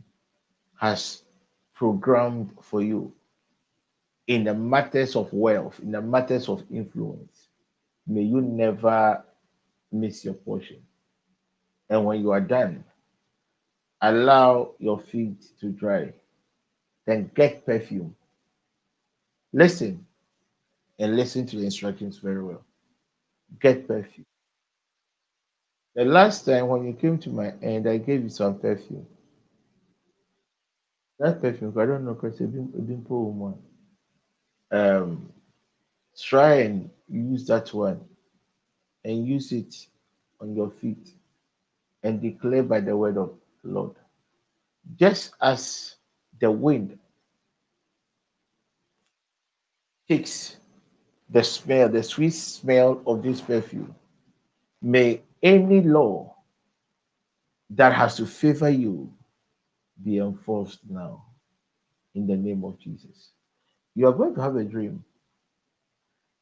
has 0.79 1.23
programmed 1.73 2.51
for 2.61 2.81
you 2.81 3.11
in 4.27 4.45
the 4.45 4.53
matters 4.53 5.17
of 5.17 5.33
wealth, 5.33 5.81
in 5.81 5.91
the 5.91 6.01
matters 6.01 6.47
of 6.47 6.63
influence, 6.71 7.49
may 8.07 8.21
you 8.21 8.39
never 8.39 9.21
miss 9.91 10.23
your 10.23 10.33
portion. 10.33 10.77
And 11.89 12.05
when 12.05 12.21
you 12.21 12.31
are 12.31 12.39
done, 12.39 12.85
allow 14.01 14.71
your 14.79 14.99
feet 14.99 15.43
to 15.59 15.69
dry. 15.69 16.13
Then 17.05 17.31
get 17.35 17.65
perfume. 17.65 18.15
Listen 19.53 20.05
and 20.99 21.15
listen 21.15 21.45
to 21.47 21.57
the 21.57 21.65
instructions 21.65 22.17
very 22.17 22.43
well. 22.43 22.63
Get 23.59 23.87
perfume. 23.87 24.25
The 25.95 26.05
last 26.05 26.45
time 26.45 26.67
when 26.67 26.85
you 26.85 26.93
came 26.93 27.17
to 27.19 27.29
my 27.29 27.53
end, 27.61 27.87
I 27.87 27.97
gave 27.97 28.23
you 28.23 28.29
some 28.29 28.59
perfume. 28.59 29.05
That 31.19 31.41
perfume, 31.41 31.77
I 31.77 31.85
don't 31.85 32.05
know, 32.05 32.13
because 32.13 32.39
it's 32.39 32.51
been 32.51 33.05
woman. 33.07 33.55
Um, 34.71 35.31
try 36.17 36.61
and 36.61 36.89
use 37.09 37.45
that 37.47 37.73
one 37.73 37.99
and 39.03 39.27
use 39.27 39.51
it 39.51 39.75
on 40.39 40.55
your 40.55 40.71
feet 40.71 41.09
and 42.03 42.21
declare 42.21 42.63
by 42.63 42.79
the 42.79 42.95
word 42.95 43.17
of 43.17 43.33
Lord. 43.63 43.95
Just 44.95 45.33
as 45.41 45.95
the 46.39 46.49
wind 46.49 46.97
takes 50.07 50.57
the 51.29 51.43
smell, 51.43 51.87
the 51.87 52.03
sweet 52.03 52.31
smell 52.31 53.01
of 53.05 53.23
this 53.23 53.39
perfume, 53.39 53.95
may 54.81 55.21
any 55.41 55.81
law 55.81 56.35
that 57.69 57.93
has 57.93 58.17
to 58.17 58.25
favor 58.25 58.69
you 58.69 59.11
be 60.03 60.17
enforced 60.17 60.79
now 60.89 61.23
in 62.15 62.27
the 62.27 62.35
name 62.35 62.65
of 62.65 62.77
Jesus. 62.79 63.29
You 63.95 64.07
are 64.07 64.13
going 64.13 64.35
to 64.35 64.41
have 64.41 64.55
a 64.55 64.63
dream, 64.63 65.03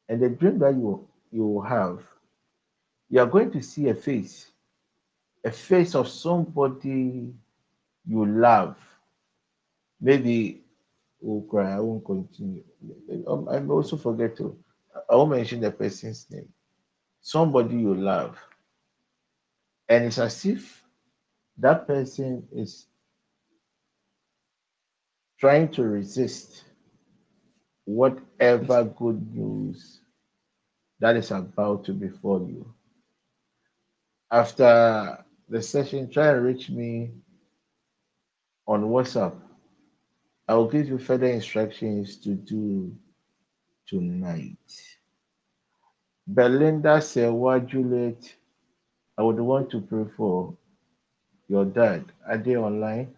and 0.08 0.20
the 0.20 0.28
dream 0.28 0.58
that 0.58 0.74
you, 0.74 1.06
you 1.30 1.46
will 1.46 1.62
have, 1.62 2.02
you 3.08 3.20
are 3.20 3.26
going 3.26 3.52
to 3.52 3.62
see 3.62 3.88
a 3.88 3.94
face, 3.94 4.50
a 5.44 5.50
face 5.50 5.94
of 5.94 6.08
somebody 6.08 7.32
you 8.06 8.26
love. 8.26 8.76
Maybe, 10.00 10.62
oh, 11.26 11.46
cry, 11.48 11.76
I 11.76 11.80
won't 11.80 12.04
continue. 12.04 12.62
Um, 13.26 13.48
I 13.48 13.58
also 13.66 13.96
forget 13.96 14.36
to, 14.38 14.56
I 15.08 15.14
won't 15.14 15.30
mention 15.32 15.60
the 15.60 15.70
person's 15.70 16.26
name. 16.30 16.48
Somebody 17.20 17.76
you 17.76 17.94
love. 17.94 18.38
And 19.88 20.04
it's 20.04 20.18
as 20.18 20.44
if 20.44 20.82
that 21.58 21.86
person 21.86 22.46
is 22.52 22.86
trying 25.38 25.68
to 25.72 25.82
resist 25.82 26.64
whatever 27.84 28.84
good 28.84 29.34
news 29.34 30.00
that 31.00 31.16
is 31.16 31.30
about 31.30 31.84
to 31.84 31.92
befall 31.92 32.46
you. 32.48 32.72
After 34.30 35.24
the 35.50 35.60
session, 35.60 36.08
try 36.08 36.28
and 36.28 36.44
reach 36.44 36.70
me 36.70 37.10
on 38.66 38.84
WhatsApp. 38.84 39.34
I 40.46 40.54
will 40.54 40.68
give 40.68 40.88
you 40.88 40.98
further 40.98 41.26
instructions 41.26 42.16
to 42.18 42.34
do 42.34 42.94
tonight. 43.86 44.56
Belinda 46.26 47.02
Sewa 47.02 47.58
Juliet, 47.60 48.32
I 49.18 49.22
would 49.22 49.40
want 49.40 49.70
to 49.70 49.80
pray 49.80 50.04
for 50.16 50.56
your 51.48 51.64
dad. 51.64 52.04
Are 52.28 52.38
they 52.38 52.56
online? 52.56 53.14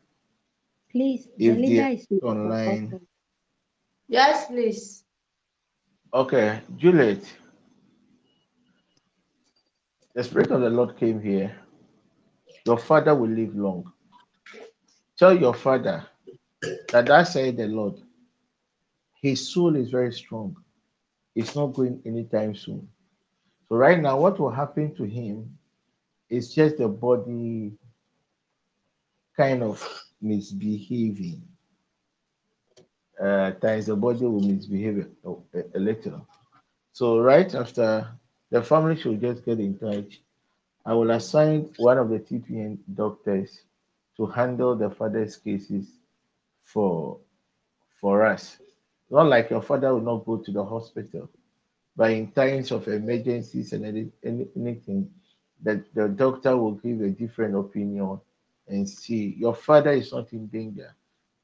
Please, 0.90 1.28
the 1.36 1.48
If 1.48 1.56
leader 1.58 1.82
they 1.82 1.94
is 1.94 2.22
online. 2.22 3.00
Yes, 4.08 4.46
please. 4.46 5.04
Okay, 6.14 6.60
Juliet. 6.76 7.24
The 10.14 10.24
Spirit 10.24 10.50
of 10.50 10.60
the 10.62 10.70
Lord 10.70 10.98
came 10.98 11.20
here. 11.20 11.61
Your 12.66 12.78
father 12.78 13.14
will 13.14 13.28
live 13.30 13.54
long. 13.56 13.92
Tell 15.18 15.36
your 15.36 15.54
father 15.54 16.06
that 16.90 17.10
I 17.10 17.24
said 17.24 17.56
the 17.56 17.66
Lord. 17.66 18.00
His 19.20 19.48
soul 19.48 19.76
is 19.76 19.90
very 19.90 20.12
strong. 20.12 20.56
It's 21.34 21.54
not 21.56 21.68
going 21.68 22.00
anytime 22.04 22.54
soon. 22.54 22.88
So 23.68 23.76
right 23.76 24.00
now, 24.00 24.18
what 24.20 24.38
will 24.38 24.50
happen 24.50 24.94
to 24.96 25.04
him 25.04 25.56
is 26.28 26.54
just 26.54 26.78
the 26.78 26.88
body 26.88 27.72
kind 29.36 29.62
of 29.62 29.86
misbehaving. 30.20 31.42
Uh, 33.20 33.52
times 33.52 33.86
the 33.86 33.96
body 33.96 34.24
will 34.24 34.40
misbehave 34.40 35.06
a- 35.24 35.64
a 35.74 35.78
little. 35.78 36.26
So 36.92 37.20
right 37.20 37.54
after 37.54 38.08
the 38.50 38.62
family 38.62 38.96
should 38.96 39.20
just 39.20 39.44
get 39.44 39.60
in 39.60 39.78
touch. 39.78 40.20
I 40.84 40.94
will 40.94 41.10
assign 41.12 41.70
one 41.76 41.98
of 41.98 42.08
the 42.08 42.18
TPN 42.18 42.78
doctors 42.94 43.62
to 44.16 44.26
handle 44.26 44.74
the 44.76 44.90
father's 44.90 45.36
cases 45.36 45.86
for 46.62 47.18
for 48.00 48.26
us. 48.26 48.58
Not 49.10 49.28
like 49.28 49.50
your 49.50 49.62
father 49.62 49.94
will 49.94 50.00
not 50.00 50.26
go 50.26 50.38
to 50.38 50.50
the 50.50 50.64
hospital, 50.64 51.30
but 51.94 52.10
in 52.10 52.32
times 52.32 52.72
of 52.72 52.88
emergencies 52.88 53.72
and 53.72 53.84
any, 53.84 54.10
any, 54.24 54.48
anything, 54.56 55.10
that 55.62 55.94
the 55.94 56.08
doctor 56.08 56.56
will 56.56 56.72
give 56.72 57.00
a 57.00 57.10
different 57.10 57.54
opinion 57.54 58.18
and 58.66 58.88
see 58.88 59.36
your 59.38 59.54
father 59.54 59.92
is 59.92 60.12
not 60.12 60.32
in 60.32 60.46
danger. 60.48 60.96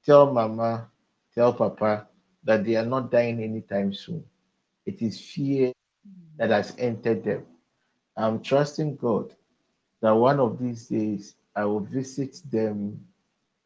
Tell 0.05 0.33
mama, 0.33 0.89
tell 1.35 1.53
papa 1.53 2.09
that 2.43 2.65
they 2.65 2.77
are 2.77 2.87
not 2.87 3.11
dying 3.11 3.43
anytime 3.43 3.93
soon. 3.93 4.25
It 4.87 5.03
is 5.03 5.21
fear 5.21 5.73
that 6.39 6.51
has 6.51 6.75
entered 6.79 7.23
them. 7.23 7.45
I'm 8.19 8.41
trusting 8.43 8.97
God 8.97 9.33
that 10.01 10.11
one 10.11 10.41
of 10.41 10.59
these 10.59 10.89
days 10.89 11.37
I 11.55 11.65
will 11.65 11.81
visit 11.81 12.41
them. 12.51 13.01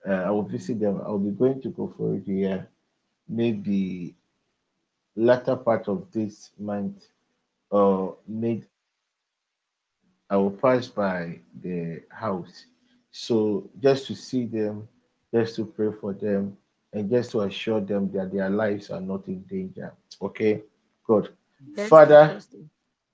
Uh, 0.07 0.13
I 0.13 0.31
will 0.31 0.43
visit 0.43 0.79
them. 0.79 1.01
I'll 1.05 1.19
be 1.19 1.31
going 1.31 1.63
to 1.63 1.71
go 1.71 1.93
for 1.97 2.15
it 2.15 2.25
here, 2.27 2.69
maybe 3.29 4.15
latter 5.17 5.57
part 5.57 5.89
of 5.89 6.07
this 6.13 6.51
month 6.59 7.07
or 7.71 8.17
mid. 8.29 8.67
I 10.29 10.37
will 10.37 10.51
pass 10.51 10.87
by 10.87 11.41
the 11.63 12.03
house, 12.11 12.67
so 13.11 13.71
just 13.81 14.07
to 14.07 14.15
see 14.15 14.47
them, 14.47 14.89
just 15.33 15.57
to 15.57 15.67
pray 15.67 15.91
for 16.01 16.15
them, 16.15 16.57
and 16.93 17.11
just 17.11 17.31
to 17.33 17.43
assure 17.43 17.81
them 17.81 18.11
that 18.13 18.33
their 18.33 18.49
lives 18.49 18.91
are 18.91 19.01
not 19.01 19.27
in 19.29 19.43
danger. 19.43 19.93
Okay, 20.21 20.63
good. 21.07 21.31
Yes, 21.77 21.89
Father, 21.89 22.23
Apostle. 22.23 22.61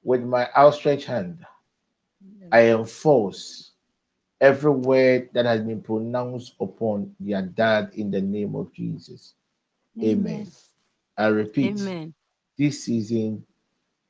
With 0.09 0.25
my 0.25 0.49
outstretched 0.57 1.05
hand, 1.05 1.45
I 2.51 2.71
enforce 2.71 3.73
every 4.41 4.71
word 4.71 5.29
that 5.35 5.45
has 5.45 5.61
been 5.61 5.83
pronounced 5.83 6.55
upon 6.61 7.15
their 7.21 7.43
dad 7.43 7.91
in 7.93 8.11
the 8.11 8.23
name 8.23 8.55
of 8.55 8.73
Jesus. 8.73 9.35
Amen. 10.03 10.51
I 11.19 11.27
repeat, 11.27 11.79
Amen. 11.79 12.15
this 12.57 12.85
season, 12.85 13.45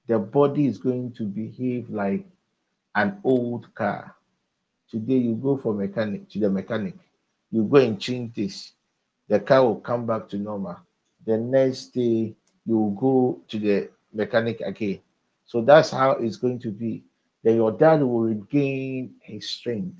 the 0.06 0.20
body 0.20 0.66
is 0.66 0.78
going 0.78 1.10
to 1.14 1.24
behave 1.24 1.90
like 1.90 2.24
an 2.94 3.18
old 3.24 3.74
car. 3.74 4.14
Today, 4.88 5.14
you 5.14 5.34
go 5.34 5.56
for 5.56 5.74
mechanic 5.74 6.28
to 6.30 6.38
the 6.38 6.48
mechanic, 6.48 6.94
you 7.50 7.64
go 7.64 7.78
and 7.78 8.00
change 8.00 8.36
this, 8.36 8.70
the 9.26 9.40
car 9.40 9.64
will 9.64 9.80
come 9.80 10.06
back 10.06 10.28
to 10.28 10.36
normal. 10.36 10.76
The 11.26 11.36
next 11.38 11.86
day, 11.86 12.36
you 12.64 12.78
will 12.78 12.92
go 12.92 13.40
to 13.48 13.58
the 13.58 13.90
mechanic 14.14 14.60
again. 14.60 15.00
So 15.48 15.62
that's 15.62 15.90
how 15.90 16.12
it's 16.12 16.36
going 16.36 16.60
to 16.60 16.70
be. 16.70 17.04
That 17.42 17.54
your 17.54 17.72
dad 17.72 18.02
will 18.02 18.20
regain 18.20 19.14
his 19.22 19.48
strength. 19.48 19.96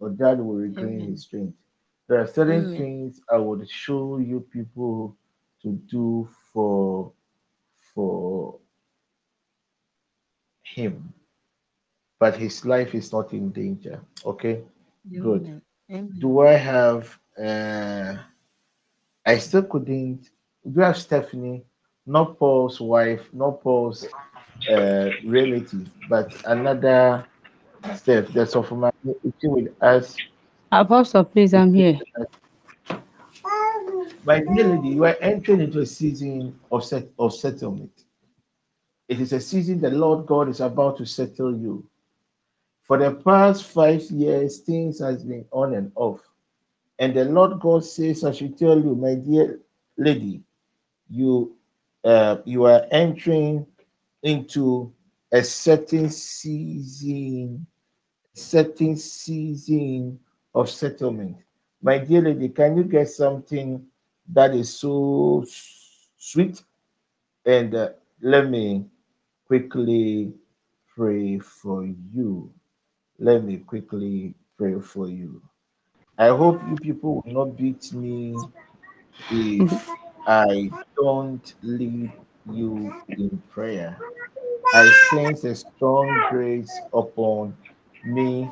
Your 0.00 0.10
dad 0.10 0.40
will 0.40 0.56
regain 0.56 1.00
Amen. 1.00 1.10
his 1.12 1.22
strength. 1.22 1.54
There 2.08 2.20
are 2.20 2.26
certain 2.26 2.64
Amen. 2.64 2.76
things 2.76 3.20
I 3.32 3.36
would 3.36 3.70
show 3.70 4.18
you 4.18 4.40
people 4.52 5.16
to 5.62 5.72
do 5.88 6.28
for 6.52 7.12
for 7.94 8.58
him, 10.62 11.12
but 12.18 12.36
his 12.36 12.64
life 12.64 12.94
is 12.94 13.12
not 13.12 13.32
in 13.32 13.50
danger. 13.50 14.00
Okay, 14.26 14.62
good. 15.20 15.42
Amen. 15.42 15.62
Amen. 15.90 16.14
Do 16.18 16.40
I 16.40 16.54
have? 16.54 17.18
uh 17.38 18.16
I 19.24 19.38
still 19.38 19.62
couldn't. 19.62 20.30
Do 20.68 20.82
I 20.82 20.86
have 20.88 20.98
Stephanie? 20.98 21.64
Not 22.04 22.36
Paul's 22.38 22.80
wife, 22.80 23.28
not 23.32 23.62
Paul's 23.62 24.04
uh, 24.70 25.10
relative, 25.24 25.88
but 26.08 26.34
another 26.46 27.26
Steph. 27.94 28.28
That's 28.28 28.54
all 28.56 28.62
for 28.62 28.76
my 28.76 28.90
with 29.04 29.82
us. 29.82 30.16
Apostle, 30.70 31.24
please, 31.24 31.52
I'm 31.52 31.74
here. 31.74 31.98
My 34.24 34.40
dear 34.40 34.68
lady, 34.68 34.90
you 34.90 35.04
are 35.04 35.16
entering 35.20 35.60
into 35.60 35.80
a 35.80 35.86
season 35.86 36.58
of 36.70 36.84
set, 36.84 37.08
of 37.18 37.34
settlement. 37.34 38.04
It 39.08 39.20
is 39.20 39.32
a 39.32 39.40
season 39.40 39.80
the 39.80 39.90
Lord 39.90 40.26
God 40.26 40.48
is 40.48 40.60
about 40.60 40.96
to 40.98 41.06
settle 41.06 41.56
you. 41.56 41.84
For 42.82 42.98
the 42.98 43.14
past 43.14 43.64
five 43.64 44.02
years, 44.10 44.58
things 44.58 45.00
has 45.00 45.24
been 45.24 45.44
on 45.50 45.74
and 45.74 45.92
off. 45.94 46.20
And 46.98 47.14
the 47.14 47.24
Lord 47.24 47.60
God 47.60 47.84
says, 47.84 48.24
I 48.24 48.32
should 48.32 48.56
tell 48.56 48.78
you, 48.78 48.94
my 48.94 49.14
dear 49.16 49.60
lady, 49.96 50.42
you 51.10 51.56
uh, 52.04 52.38
you 52.44 52.64
are 52.64 52.84
entering 52.90 53.66
into 54.22 54.92
a 55.32 55.42
certain 55.42 56.10
season, 56.10 57.66
certain 58.34 58.96
season 58.96 60.18
of 60.54 60.70
settlement. 60.70 61.36
My 61.82 61.98
dear 61.98 62.22
lady, 62.22 62.48
can 62.48 62.76
you 62.76 62.84
get 62.84 63.08
something 63.08 63.84
that 64.28 64.54
is 64.54 64.72
so 64.72 65.44
sweet? 66.16 66.62
And 67.44 67.74
uh, 67.74 67.90
let 68.20 68.48
me 68.48 68.86
quickly 69.46 70.32
pray 70.94 71.38
for 71.38 71.84
you. 71.84 72.52
Let 73.18 73.44
me 73.44 73.58
quickly 73.58 74.34
pray 74.56 74.80
for 74.80 75.08
you. 75.08 75.42
I 76.18 76.28
hope 76.28 76.60
you 76.68 76.76
people 76.76 77.22
will 77.24 77.32
not 77.46 77.56
beat 77.56 77.92
me 77.92 78.36
if 79.30 79.90
I 80.26 80.70
don't 80.96 81.54
lead 81.62 82.12
you 82.50 82.92
in 83.08 83.42
prayer. 83.50 83.98
I 84.74 84.90
sense 85.10 85.44
a 85.44 85.54
strong 85.54 86.26
grace 86.30 86.70
upon 86.92 87.56
me, 88.04 88.50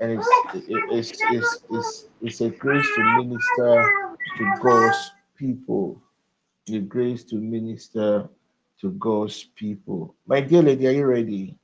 and 0.00 0.12
it's 0.12 0.28
it's 0.54 1.12
it's 1.30 1.64
it's, 1.70 2.06
it's 2.20 2.40
a 2.40 2.50
grace 2.50 2.86
to 2.96 3.22
minister 3.22 4.10
to 4.38 4.54
God's 4.60 5.10
people. 5.36 6.02
The 6.66 6.80
grace 6.80 7.24
to 7.24 7.36
minister 7.36 8.28
to 8.80 8.90
God's 8.92 9.44
people. 9.54 10.14
My 10.26 10.40
dear 10.40 10.62
lady, 10.62 10.86
are 10.88 10.92
you 10.92 11.06
ready? 11.06 11.56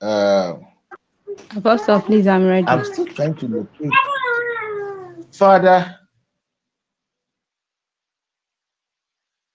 Uh, 0.00 0.54
Apostle, 1.56 2.00
please, 2.00 2.26
I'm 2.26 2.46
ready. 2.46 2.66
I'm 2.66 2.84
still 2.84 3.06
trying 3.06 3.34
to 3.36 3.48
locate. 3.48 3.92
Father, 5.32 5.97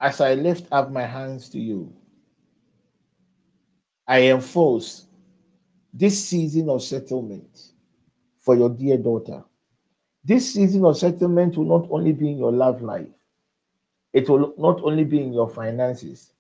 as 0.03 0.19
I 0.19 0.33
lift 0.33 0.67
up 0.69 0.91
my 0.91 1.05
hands 1.05 1.47
to 1.51 1.59
you, 1.59 1.93
I 4.05 4.23
enforce 4.23 5.05
this 5.93 6.27
season 6.27 6.67
of 6.67 6.83
settlement 6.83 7.71
for 8.37 8.53
your 8.57 8.69
dear 8.69 8.97
daughter. 8.97 9.45
This 10.21 10.53
season 10.53 10.83
of 10.83 10.97
settlement 10.97 11.55
will 11.55 11.79
not 11.79 11.89
only 11.89 12.11
be 12.11 12.31
in 12.31 12.37
your 12.37 12.51
love 12.51 12.81
life, 12.81 13.07
it 14.11 14.27
will 14.27 14.53
not 14.57 14.83
only 14.83 15.05
be 15.05 15.21
in 15.21 15.31
your 15.31 15.49
finances, 15.49 16.33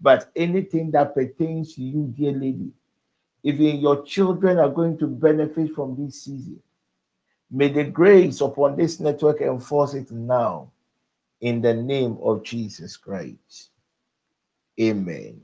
but 0.00 0.30
anything 0.34 0.90
that 0.92 1.14
pertains 1.14 1.74
to 1.74 1.82
you, 1.82 2.10
dear 2.16 2.32
lady. 2.32 2.72
Even 3.42 3.80
your 3.80 4.02
children 4.02 4.58
are 4.58 4.70
going 4.70 4.96
to 4.96 5.06
benefit 5.06 5.74
from 5.74 5.94
this 5.94 6.22
season. 6.22 6.58
May 7.50 7.68
the 7.68 7.84
grace 7.84 8.40
upon 8.40 8.76
this 8.76 8.98
network 8.98 9.42
enforce 9.42 9.92
it 9.92 10.10
now 10.10 10.72
in 11.40 11.60
the 11.60 11.74
name 11.74 12.18
of 12.22 12.42
Jesus 12.42 12.96
Christ. 12.96 13.70
Amen. 14.80 15.40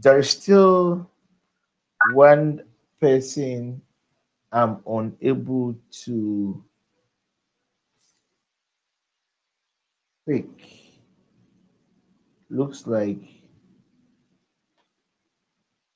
There 0.00 0.18
is 0.18 0.30
still 0.30 1.10
one 2.14 2.62
person 3.00 3.82
I'm 4.52 4.78
unable 4.86 5.74
to 6.04 6.64
pick. 10.28 10.46
Looks 12.50 12.86
like 12.86 13.18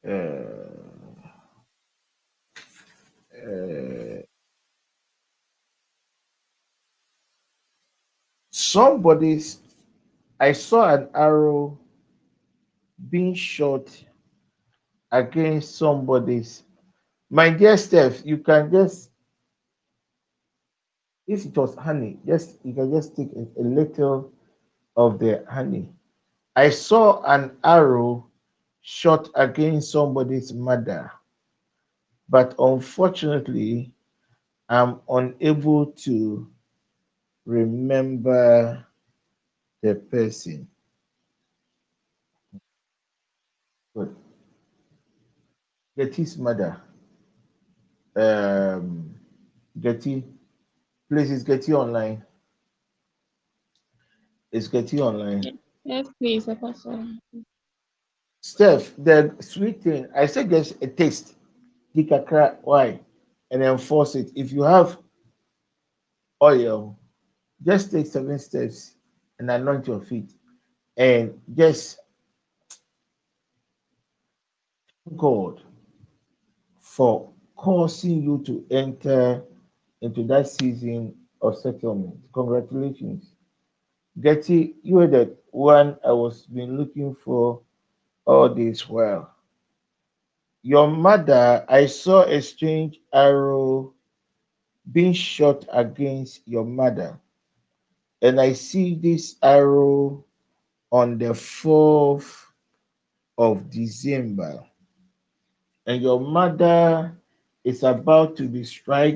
uh, 0.09 0.13
uh, 3.47 4.23
somebody's 8.77 9.61
I 10.39 10.53
saw 10.53 10.95
an 10.95 11.09
arrow 11.15 11.79
being 13.09 13.33
shot 13.33 13.89
against 15.11 15.77
somebody's. 15.79 16.63
My 17.31 17.49
dear 17.49 17.79
Steph, 17.79 18.21
you 18.23 18.37
can 18.37 18.71
just 18.71 19.13
if 21.27 21.47
it 21.47 21.57
was 21.57 21.75
honey, 21.75 22.19
just 22.27 22.59
you 22.65 22.75
can 22.75 22.93
just 22.93 23.17
take 23.17 23.31
a, 23.33 23.47
a 23.59 23.65
little 23.65 24.31
of 24.95 25.19
the 25.19 25.43
honey. 25.51 25.89
I 26.55 26.69
saw 26.69 27.23
an 27.23 27.57
arrow 27.65 28.29
shot 28.83 29.31
against 29.37 29.91
somebody's 29.91 30.53
mother, 30.53 31.11
but 32.29 32.55
unfortunately, 32.59 33.91
I'm 34.69 35.01
unable 35.09 35.87
to 36.05 36.47
remember 37.47 38.85
the 39.83 39.95
person. 39.95 40.69
Good. 43.95 44.15
Getty's 45.97 46.37
mother. 46.37 46.81
Um, 48.15 49.15
Getty, 49.81 50.25
please, 51.09 51.31
is 51.31 51.43
Getty 51.45 51.73
online? 51.73 52.25
Is 54.51 54.69
Getty 54.69 55.01
online? 55.01 55.59
Yes, 55.85 56.09
please, 56.19 56.49
Apostle. 56.49 57.07
Steph, 58.43 58.93
the 58.99 59.35
sweet 59.41 59.83
thing, 59.83 60.09
I 60.15 60.27
said 60.27 60.51
just 60.51 60.83
a 60.83 60.87
taste. 60.87 61.35
Kick 61.95 62.11
a 62.11 62.21
crack. 62.23 62.59
why? 62.63 63.01
And 63.51 63.63
then 63.63 63.79
force 63.79 64.15
it. 64.15 64.31
If 64.35 64.53
you 64.53 64.63
have 64.63 64.99
oil, 66.43 66.99
just 67.65 67.91
take 67.91 68.07
seven 68.07 68.39
steps 68.39 68.95
and 69.39 69.51
anoint 69.51 69.87
your 69.87 70.01
feet. 70.01 70.33
And 70.97 71.41
just 71.55 71.99
God 75.17 75.63
for 76.81 77.31
causing 77.57 78.23
you 78.23 78.43
to 78.47 78.65
enter 78.71 79.43
into 80.01 80.25
that 80.25 80.49
season 80.49 81.15
of 81.43 81.59
settlement. 81.59 82.17
Congratulations. 82.33 83.33
Getty, 84.21 84.77
you 84.83 85.01
are 85.01 85.07
the 85.07 85.37
one 85.51 85.99
I 86.05 86.13
was 86.13 86.47
been 86.47 86.79
looking 86.79 87.15
for 87.15 87.61
all 88.25 88.53
this 88.55 88.89
while. 88.89 89.35
Your 90.63 90.89
mother, 90.89 91.65
I 91.69 91.87
saw 91.87 92.23
a 92.25 92.41
strange 92.41 92.99
arrow 93.13 93.95
being 94.91 95.13
shot 95.13 95.65
against 95.71 96.47
your 96.47 96.65
mother. 96.65 97.21
And 98.27 98.41
I 98.41 98.55
see 98.55 98.97
this 98.97 99.37
arrow 99.41 100.25
on 100.91 101.17
the 101.17 101.27
4th 101.27 102.47
of 103.39 103.71
December. 103.71 104.67
And 105.87 106.03
your 106.03 106.19
mother 106.19 107.17
is 107.63 107.85
about 107.85 108.37
to 108.39 108.49
be 108.49 108.65
struck 108.65 109.15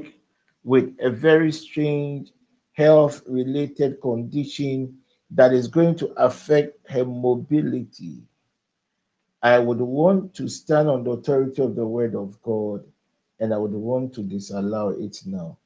with 0.62 0.94
a 1.00 1.10
very 1.10 1.50
strange 1.50 2.30
health 2.74 3.24
related 3.26 4.00
condition 4.00 4.96
that 5.32 5.52
is 5.52 5.66
going 5.66 5.96
to 5.96 6.12
affect 6.16 6.78
her 6.88 7.04
mobility. 7.04 8.22
I 9.42 9.58
would 9.58 9.80
want 9.80 10.34
to 10.34 10.48
stand 10.48 10.88
on 10.88 11.02
the 11.02 11.10
authority 11.10 11.62
of 11.62 11.74
the 11.74 11.84
word 11.84 12.14
of 12.14 12.40
God 12.42 12.84
and 13.40 13.52
I 13.52 13.58
would 13.58 13.72
want 13.72 14.14
to 14.14 14.22
disallow 14.22 14.90
it 14.90 15.20
now. 15.26 15.58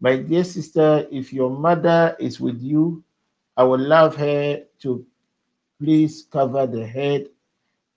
My 0.00 0.16
dear 0.16 0.44
sister, 0.44 1.06
if 1.10 1.32
your 1.32 1.50
mother 1.50 2.16
is 2.20 2.38
with 2.40 2.60
you, 2.60 3.02
I 3.56 3.64
would 3.64 3.80
love 3.80 4.14
her 4.16 4.62
to 4.80 5.06
please 5.80 6.26
cover 6.30 6.66
the 6.66 6.86
head 6.86 7.28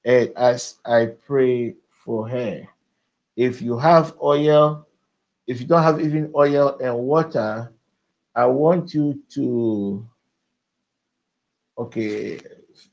as 0.06 0.76
I 0.86 1.08
pray 1.28 1.76
for 1.90 2.28
her. 2.30 2.68
If 3.36 3.62
you 3.62 3.78
have 3.78 4.16
oil, 4.22 4.88
if 5.48 5.60
you 5.60 5.68
don't 5.68 5.84
have 5.84 6.00
even 6.00 6.32
oil 6.36 6.78
and 6.82 6.98
water, 6.98 7.72
I 8.36 8.46
want 8.46 8.94
you 8.94 9.22
to, 9.36 10.08
okay, 11.78 12.40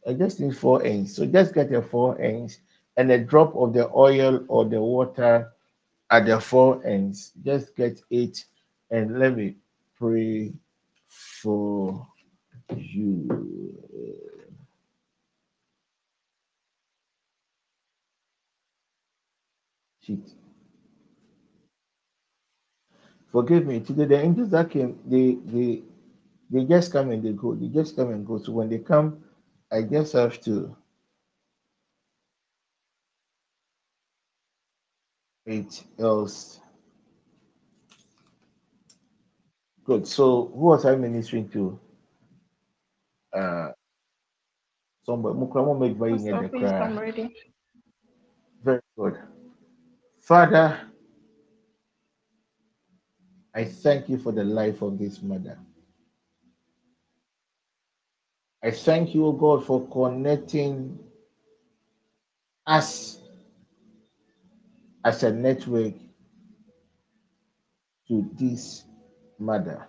I 0.07 0.15
just 0.15 0.41
need 0.41 0.57
four 0.57 0.83
ends. 0.83 1.15
So 1.15 1.27
just 1.27 1.55
get 1.55 1.73
a 1.73 1.81
four 1.81 2.21
ends 2.21 2.59
and 2.97 3.11
a 3.13 3.19
drop 3.19 3.55
of 3.55 3.73
the 3.73 3.89
oil 3.91 4.45
or 4.49 4.65
the 4.65 4.81
water 4.81 5.53
at 6.11 6.27
the 6.27 6.41
four 6.41 6.85
ends. 6.85 7.33
Just 7.45 7.77
get 7.77 8.01
it 8.11 8.45
and 8.91 9.19
let 9.19 9.37
me 9.37 9.57
pray 9.99 10.53
for 11.43 12.07
you. 12.77 13.79
Shit. 20.03 20.21
Forgive 23.33 23.67
me. 23.67 23.81
Today 23.81 24.07
the 24.07 24.21
angels 24.21 24.51
that 24.51 24.71
came, 24.71 24.99
they 25.07 25.37
they 25.47 25.83
they 26.51 26.65
just 26.65 26.93
come 26.93 27.11
and 27.11 27.23
they 27.23 27.33
go. 27.33 27.55
They 27.55 27.69
just 27.69 27.97
come 27.97 28.11
and 28.11 28.27
go. 28.27 28.39
So 28.39 28.53
when 28.53 28.69
they 28.69 28.79
come, 28.79 29.25
I 29.73 29.83
just 29.83 30.13
have 30.15 30.41
to 30.43 30.77
wait 35.47 35.85
else. 35.99 36.61
Good. 39.87 40.07
So 40.07 40.47
who 40.53 40.67
was 40.67 40.85
I 40.85 40.97
ministering 40.97 41.49
to? 41.51 41.79
Uh 43.33 43.71
somebody 45.05 45.39
Mukramo 45.39 45.79
make 45.79 45.97
by 45.97 46.09
Apostle, 46.09 46.43
the 46.43 46.49
please, 46.49 46.73
I'm 46.81 46.99
cry. 46.99 47.03
ready. 47.03 47.35
Very 48.65 48.81
good. 48.99 49.19
Father, 50.21 50.81
I 53.55 53.65
thank 53.65 54.09
you 54.09 54.19
for 54.19 54.33
the 54.33 54.43
life 54.43 54.83
of 54.83 54.99
this 54.99 55.23
mother. 55.23 55.57
I 58.63 58.73
thank 58.73 59.15
you, 59.15 59.27
O 59.27 59.33
God, 59.33 59.65
for 59.65 59.87
connecting 59.87 60.99
us 62.67 63.21
as 65.05 65.23
a 65.23 65.33
network 65.33 65.95
to 68.09 68.29
this 68.35 68.86
mother. 69.39 69.89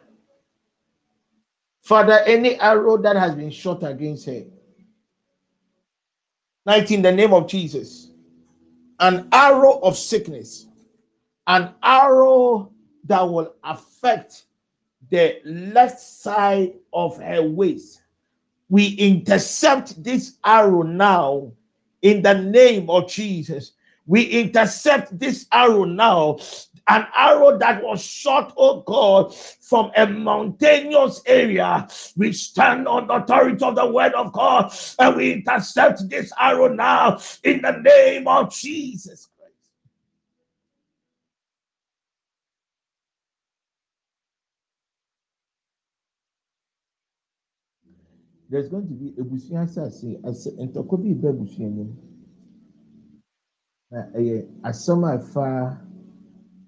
Father, 1.81 2.19
any 2.25 2.60
arrow 2.60 2.97
that 2.97 3.15
has 3.15 3.33
been 3.36 3.51
shot 3.51 3.83
against 3.83 4.25
her, 4.25 4.43
night 6.65 6.91
in 6.91 7.01
the 7.01 7.12
name 7.12 7.33
of 7.33 7.47
Jesus, 7.47 8.12
an 8.99 9.27
arrow 9.31 9.79
of 9.79 9.97
sickness, 9.97 10.67
an 11.47 11.73
arrow 11.81 12.71
that 13.05 13.21
will 13.21 13.55
affect 13.63 14.43
the 15.10 15.39
left 15.45 15.99
side 15.99 16.73
of 16.91 17.17
her 17.21 17.41
waist. 17.41 18.01
We 18.69 18.88
intercept 18.95 20.03
this 20.03 20.38
arrow 20.43 20.81
now 20.81 21.53
in 22.01 22.21
the 22.21 22.33
name 22.33 22.89
of 22.89 23.10
Jesus. 23.10 23.71
We 24.08 24.24
intercept 24.24 25.20
this 25.20 25.48
arrow 25.52 25.86
now. 25.86 26.39
An 26.89 27.06
arrow 27.17 27.58
that 27.60 27.84
was 27.84 28.02
shot, 28.04 28.54
oh 28.58 28.82
God, 28.82 29.36
from 29.36 29.91
a 29.98 30.08
mountainous 30.08 31.22
area. 31.26 31.88
We 32.15 32.34
stand 32.34 32.88
on 32.88 33.08
the 33.08 33.15
authority 33.15 33.63
of 33.65 33.76
the 33.76 33.88
word 33.91 34.13
of 34.13 34.34
God 34.34 34.74
and 35.00 35.17
we 35.17 35.34
intercept 35.34 36.10
this 36.10 36.32
arrow 36.39 36.70
now 36.74 37.20
in 37.43 37.62
the 37.62 37.74
name 37.74 38.28
of 38.30 38.54
Jesus 38.54 39.28
Christ. 39.38 39.54
There's 48.49 48.70
going 48.70 48.88
to 48.88 48.93
be 48.93 49.12
ebusua 49.22 49.64
asase 49.64 50.20
ase 50.26 50.51
ntɔkwa 50.58 50.97
bi 51.03 51.14
ba 51.14 51.30
ebusua 51.34 51.70
nim 51.70 52.07
na 53.91 53.99
ɛyɛ 54.17 54.35
asɛm 54.69 55.03
a 55.03 55.17
ɛfa 55.17 55.45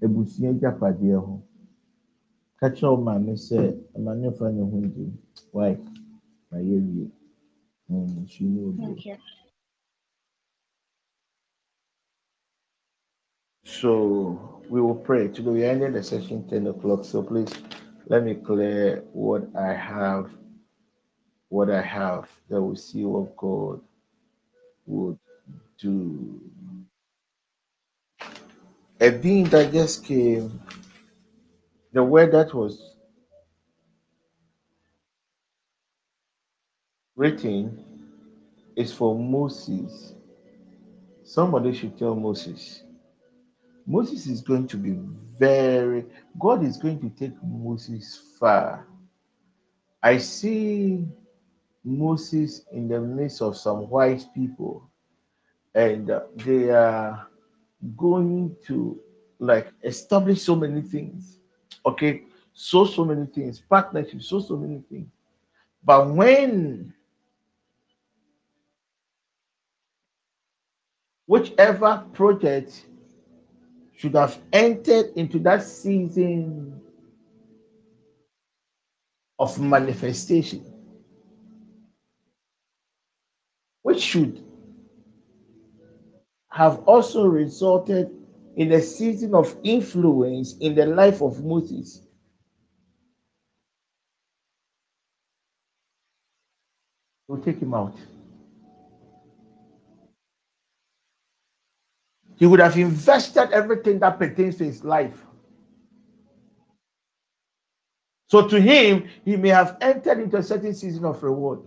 ebusua 0.04 0.54
gyapadeɛ 0.60 1.18
ho 1.26 1.36
ka 2.60 2.68
kyerɛ 2.76 2.92
wo 2.92 2.98
maame 3.08 3.34
sɛ 3.48 3.58
maame 4.06 4.32
fa 4.38 4.52
ne 4.52 4.62
ho 4.62 4.78
ndi 4.86 5.06
why 5.52 5.74
na 6.52 6.58
yɛ 6.60 6.78
wie 6.88 7.12
mm 7.90 8.24
nsu 8.24 8.44
ne 8.44 8.62
obi 8.68 8.82
Thank 8.86 9.06
you. 9.06 9.18
So 13.64 14.62
we 14.68 14.82
will 14.82 14.96
pray. 14.96 15.28
Today 15.28 15.50
we 15.52 15.64
are 15.64 15.70
ending 15.70 15.94
the 15.94 16.04
session 16.04 16.48
10 16.50 16.68
o'clock. 16.68 17.06
So 17.06 17.22
please 17.22 17.54
let 18.08 18.24
me 18.24 18.34
clear 18.34 19.04
what 19.14 19.44
I 19.56 19.74
have, 19.74 20.32
what 21.50 21.70
I 21.70 21.82
have, 21.82 22.28
that 22.50 22.62
we 22.62 22.76
see 22.76 23.06
what 23.06 23.38
God 23.38 23.80
would 24.88 25.20
do. 25.80 26.42
A 29.02 29.12
being 29.12 29.46
that 29.46 29.72
just 29.72 30.04
came, 30.04 30.62
the 31.94 32.04
word 32.04 32.34
that 32.34 32.54
was 32.54 32.96
written 37.16 37.86
is 38.76 38.92
for 38.92 39.18
Moses. 39.18 40.14
Somebody 41.24 41.74
should 41.74 41.98
tell 41.98 42.14
Moses. 42.14 42.84
Moses 43.88 44.28
is 44.28 44.42
going 44.42 44.68
to 44.68 44.78
be 44.78 44.98
very, 45.40 46.06
God 46.38 46.64
is 46.66 46.76
going 46.76 47.00
to 47.00 47.10
take 47.10 47.42
Moses 47.42 48.22
far. 48.38 48.86
I 50.04 50.18
see 50.18 51.08
Moses 51.86 52.66
in 52.74 52.90
the 52.90 53.00
midst 53.00 53.42
of 53.42 53.56
some 53.56 53.90
wise 53.90 54.26
people, 54.26 54.92
and 55.74 56.12
they 56.36 56.70
are 56.70 57.29
going 57.96 58.56
to 58.66 59.00
like 59.40 59.72
establish 59.84 60.42
so 60.42 60.56
many 60.56 60.82
things. 60.82 61.40
Okay, 61.86 62.24
so 62.54 62.86
so 62.86 63.06
many 63.06 63.26
things, 63.26 63.60
partnerships, 63.60 64.28
so 64.28 64.40
so 64.40 64.58
many 64.58 64.82
things. 64.90 65.08
But 65.84 66.10
when 66.10 66.94
whichever 71.26 72.04
project 72.12 72.86
should 73.96 74.16
have 74.16 74.40
entered 74.52 75.12
into 75.16 75.40
that 75.40 75.64
season 75.64 76.82
of 79.38 79.60
manifestation, 79.60 80.66
which 83.82 84.02
should 84.02 84.44
have 86.50 86.80
also 86.86 87.26
resulted 87.26 88.12
in 88.56 88.72
a 88.74 88.82
season 88.82 89.36
of 89.36 89.56
influence 89.64 90.58
in 90.58 90.76
the 90.76 90.86
life 90.86 91.22
of 91.22 91.44
Moses. 91.44 92.02
We'll 97.28 97.42
take 97.42 97.60
him 97.60 97.74
out. 97.74 97.96
He 102.38 102.46
would 102.46 102.60
have 102.60 102.78
invested 102.78 103.52
everything 103.52 104.00
that 104.00 104.18
pertains 104.18 104.58
to 104.58 104.64
his 104.64 104.84
life. 104.84 105.26
So 108.28 108.48
to 108.48 108.60
him, 108.62 109.10
he 109.26 109.36
may 109.36 109.50
have 109.50 109.78
entered 109.82 110.20
into 110.20 110.38
a 110.38 110.44
certain 110.44 110.74
season 110.74 111.06
of 111.06 111.22
reward. 111.22 111.60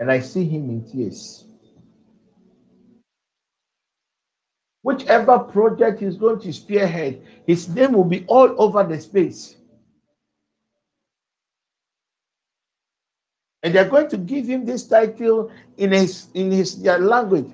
And 0.00 0.10
I 0.10 0.20
see 0.20 0.44
him 0.44 0.70
in 0.70 0.90
tears. 0.90 1.44
Whichever 4.82 5.38
project 5.38 6.00
he's 6.00 6.16
going 6.16 6.40
to 6.40 6.52
spearhead, 6.54 7.22
his 7.46 7.68
name 7.68 7.92
will 7.92 8.04
be 8.04 8.24
all 8.26 8.54
over 8.60 8.82
the 8.82 8.98
space. 8.98 9.56
And 13.62 13.74
they're 13.74 13.90
going 13.90 14.08
to 14.08 14.16
give 14.16 14.46
him 14.46 14.64
this 14.64 14.88
title 14.88 15.52
in 15.76 15.92
his 15.92 16.28
in 16.32 16.50
his 16.50 16.80
their 16.82 16.98
language. 16.98 17.52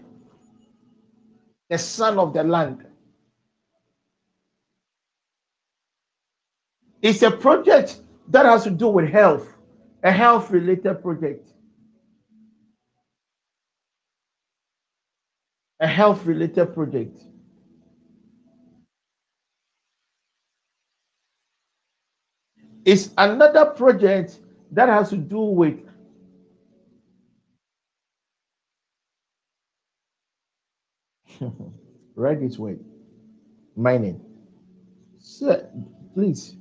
The 1.68 1.78
son 1.78 2.16
of 2.16 2.32
the 2.32 2.44
land. 2.44 2.86
It's 7.02 7.22
a 7.22 7.30
project 7.32 8.00
that 8.28 8.46
has 8.46 8.62
to 8.64 8.70
do 8.70 8.86
with 8.86 9.10
health, 9.10 9.48
a 10.04 10.12
health 10.12 10.48
related 10.52 11.02
project. 11.02 11.48
A 15.78 15.86
health 15.86 16.24
related 16.24 16.72
project. 16.74 17.22
It's 22.84 23.10
another 23.18 23.66
project 23.66 24.38
that 24.70 24.88
has 24.88 25.10
to 25.10 25.16
do 25.16 25.40
with 25.40 25.80
right 32.14 32.40
this 32.40 32.58
way 32.58 32.76
mining. 33.74 34.20
Sir 35.18 35.68
please. 36.14 36.56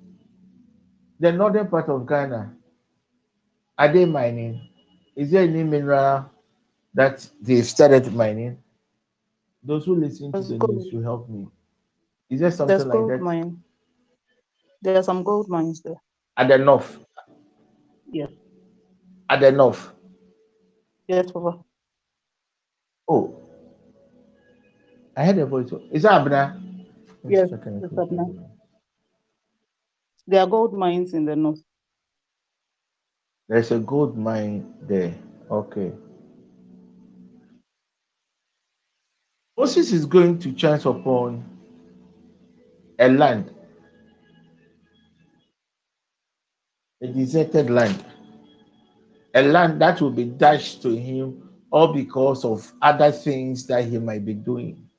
The 1.20 1.32
northern 1.32 1.68
part 1.68 1.88
of 1.90 2.06
ghana 2.06 2.54
are 3.78 3.88
they 3.92 4.06
mining? 4.06 4.68
Is 5.16 5.32
there 5.32 5.44
any 5.44 5.64
mineral 5.64 6.30
that 6.94 7.30
they've 7.42 7.66
started 7.66 8.12
mining 8.14 8.58
those 9.66 9.86
who 9.86 9.96
listen 9.96 10.32
to 10.32 10.42
the 10.42 10.58
gold. 10.58 10.76
news 10.76 10.88
should 10.92 11.04
help 11.04 11.30
me 11.30 11.48
is 12.30 12.40
there 12.40 12.52
something 12.52 12.78
There's 12.78 12.86
like 12.88 12.94
gold 12.98 13.12
that 13.12 13.22
mine. 13.22 13.64
There 14.82 14.98
are 14.98 15.04
some 15.04 15.24
gold 15.24 15.50
mines 15.50 15.82
there. 15.82 16.00
at 16.38 16.48
the 16.48 16.58
north 16.58 17.00
Yes. 18.12 18.30
at 19.30 19.40
the 19.42 19.52
north 19.52 19.92
Yes, 21.08 21.32
Papa. 21.32 21.64
oh 23.08 23.36
i 25.18 25.26
heard 25.26 25.38
a 25.40 25.46
voice 25.46 25.70
is 25.92 26.04
that 26.04 26.14
abner 26.22 26.62
Yes, 27.28 27.50
it's 27.52 27.64
quickly. 27.64 27.98
Abner. 28.20 28.26
There 30.28 30.42
are 30.42 30.48
gold 30.48 30.74
mines 30.74 31.14
in 31.16 31.26
the 31.26 31.36
north. 31.36 31.60
There's 33.48 33.72
a 33.72 33.80
gold 33.80 34.16
mine 34.18 34.74
there. 34.82 35.16
Okay. 35.50 35.92
Moses 39.58 39.94
is 39.94 40.06
going 40.06 40.38
to 40.40 40.52
chance 40.52 40.84
upon 40.86 41.44
a 43.00 43.08
land, 43.08 43.54
a 47.02 47.08
deserted 47.08 47.70
land, 47.70 48.04
a 49.34 49.42
land 49.42 49.82
that 49.82 50.02
will 50.02 50.12
be 50.12 50.26
dashed 50.26 50.82
to 50.82 50.90
him 50.90 51.50
all 51.72 51.94
because 51.94 52.44
of 52.44 52.70
other 52.82 53.12
things 53.12 53.66
that 53.68 53.86
he 53.86 53.98
might 53.98 54.26
be 54.26 54.34
doing. 54.34 54.90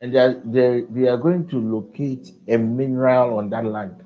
And 0.00 0.14
they 0.14 0.18
are, 0.18 0.42
they, 0.44 0.84
they 0.90 1.08
are 1.08 1.16
going 1.18 1.46
to 1.48 1.58
locate 1.58 2.32
a 2.48 2.56
mineral 2.56 3.38
on 3.38 3.50
that 3.50 3.64
land. 3.64 4.02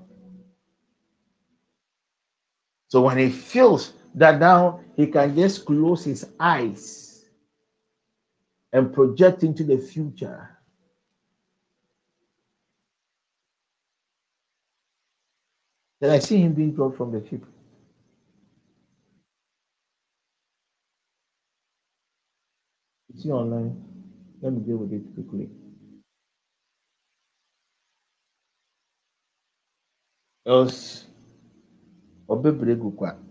So 2.89 3.03
when 3.03 3.19
he 3.19 3.31
feels 3.31 3.93
that 4.15 4.41
now 4.41 4.81
he 4.97 5.07
can 5.07 5.37
just 5.37 5.65
close 5.65 6.05
his 6.05 6.27
eyes 6.41 7.08
and 8.73 8.93
project 8.93 9.43
into 9.43 9.65
the 9.65 9.79
future, 9.79 10.59
then 16.01 16.11
I 16.11 16.19
see 16.19 16.39
him 16.39 16.53
being 16.55 16.75
dropped 16.75 16.97
from 16.97 17.13
the 17.13 17.27
ship. 17.29 17.45
You 23.15 23.21
see 23.23 23.31
online. 23.31 23.85
Let 24.41 24.53
me 24.53 24.61
deal 24.61 24.77
with 24.77 24.93
it 24.93 25.03
quickly. 25.15 25.49
Else, 30.47 31.07
gu 32.29 32.93
kwa. 32.97 33.28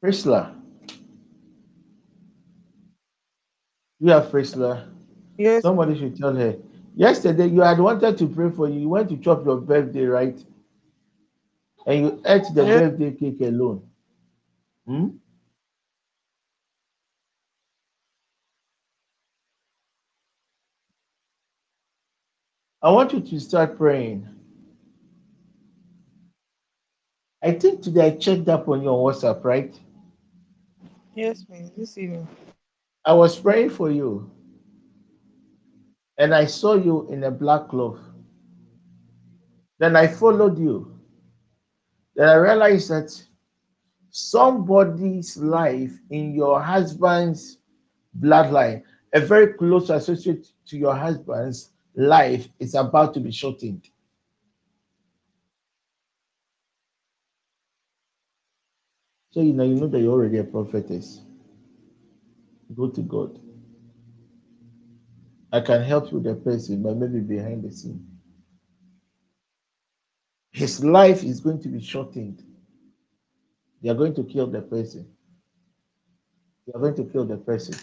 Priscilla. 0.00 0.54
You 3.98 4.12
are 4.12 4.20
Priscilla. 4.20 4.88
Yes, 5.38 5.62
Somebody 5.62 5.98
should 5.98 6.16
tell 6.16 6.34
her. 6.34 6.56
Yesterday, 6.94 7.46
you 7.48 7.60
had 7.60 7.78
wanted 7.78 8.16
to 8.18 8.26
pray 8.28 8.50
for 8.50 8.68
you. 8.68 8.80
You 8.80 8.88
went 8.88 9.08
to 9.10 9.16
chop 9.16 9.44
your 9.44 9.58
birthday, 9.60 10.04
right? 10.04 10.38
And 11.86 12.00
you 12.00 12.22
ate 12.26 12.44
the 12.54 12.64
Yeah. 12.64 12.78
birthday 12.80 13.12
cake 13.12 13.40
alone. 13.40 13.88
Hmm? 14.86 15.08
I 22.82 22.90
want 22.90 23.12
you 23.12 23.20
to 23.20 23.40
start 23.40 23.76
praying. 23.76 24.28
I 27.42 27.52
think 27.52 27.82
today 27.82 28.06
I 28.08 28.16
checked 28.16 28.48
up 28.48 28.68
on 28.68 28.82
your 28.82 29.12
WhatsApp, 29.12 29.44
right? 29.44 29.78
Yes, 31.16 31.42
please. 31.42 31.70
This 31.76 31.98
evening. 31.98 32.28
I 33.04 33.12
was 33.12 33.38
praying 33.38 33.70
for 33.70 33.90
you. 33.90 34.30
And 36.18 36.34
I 36.34 36.46
saw 36.46 36.74
you 36.74 37.08
in 37.10 37.24
a 37.24 37.30
black 37.30 37.68
cloth. 37.68 37.98
Then 39.78 39.96
I 39.96 40.06
followed 40.06 40.58
you. 40.58 40.98
Then 42.14 42.28
I 42.28 42.34
realized 42.34 42.90
that 42.90 43.12
somebody's 44.10 45.36
life 45.36 45.92
in 46.10 46.34
your 46.34 46.62
husband's 46.62 47.58
bloodline, 48.18 48.82
a 49.12 49.20
very 49.20 49.52
close 49.54 49.90
associate 49.90 50.46
to 50.68 50.78
your 50.78 50.96
husband's 50.96 51.72
life, 51.94 52.48
is 52.58 52.74
about 52.74 53.12
to 53.14 53.20
be 53.20 53.30
shortened. 53.30 53.88
So 59.36 59.42
you 59.42 59.52
know, 59.52 59.64
you 59.64 59.74
know 59.74 59.86
that 59.88 60.00
you're 60.00 60.14
already 60.14 60.38
a 60.38 60.44
prophetess. 60.44 61.20
Go 62.74 62.88
to 62.88 63.02
God. 63.02 63.38
I 65.52 65.60
can 65.60 65.82
help 65.82 66.10
you 66.10 66.20
with 66.20 66.24
the 66.24 66.36
person, 66.36 66.82
but 66.82 66.96
maybe 66.96 67.20
behind 67.20 67.62
the 67.62 67.70
scene. 67.70 68.02
His 70.52 70.82
life 70.82 71.22
is 71.22 71.40
going 71.40 71.60
to 71.64 71.68
be 71.68 71.82
shortened. 71.82 72.44
They 73.82 73.90
are 73.90 73.94
going 73.94 74.14
to 74.14 74.24
kill 74.24 74.46
the 74.46 74.62
person. 74.62 75.06
They 76.66 76.72
are 76.72 76.80
going 76.80 76.96
to 76.96 77.04
kill 77.04 77.26
the 77.26 77.36
person. 77.36 77.74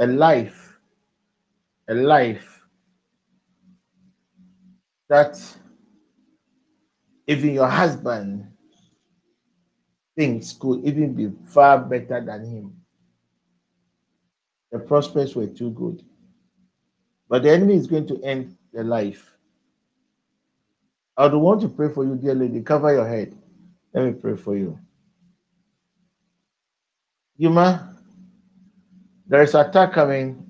A 0.00 0.06
life, 0.08 0.76
a 1.88 1.94
life 1.94 2.64
that 5.08 5.40
even 7.28 7.54
your 7.54 7.68
husband 7.68 8.51
thinks 10.16 10.52
could 10.52 10.84
even 10.84 11.14
be 11.14 11.32
far 11.46 11.78
better 11.78 12.20
than 12.20 12.44
him. 12.44 12.76
The 14.70 14.78
prospects 14.78 15.34
were 15.34 15.46
too 15.46 15.70
good. 15.70 16.02
But 17.28 17.42
the 17.42 17.50
enemy 17.50 17.76
is 17.76 17.86
going 17.86 18.06
to 18.08 18.22
end 18.22 18.56
the 18.72 18.84
life. 18.84 19.36
I 21.16 21.26
would 21.26 21.34
want 21.34 21.60
to 21.60 21.68
pray 21.68 21.88
for 21.90 22.04
you, 22.04 22.16
dear 22.16 22.34
lady. 22.34 22.60
Cover 22.62 22.92
your 22.92 23.06
head. 23.06 23.36
Let 23.92 24.06
me 24.06 24.12
pray 24.12 24.36
for 24.36 24.56
you. 24.56 24.78
Yuma, 27.36 27.96
there 29.26 29.42
is 29.42 29.54
attack 29.54 29.92
coming. 29.92 30.46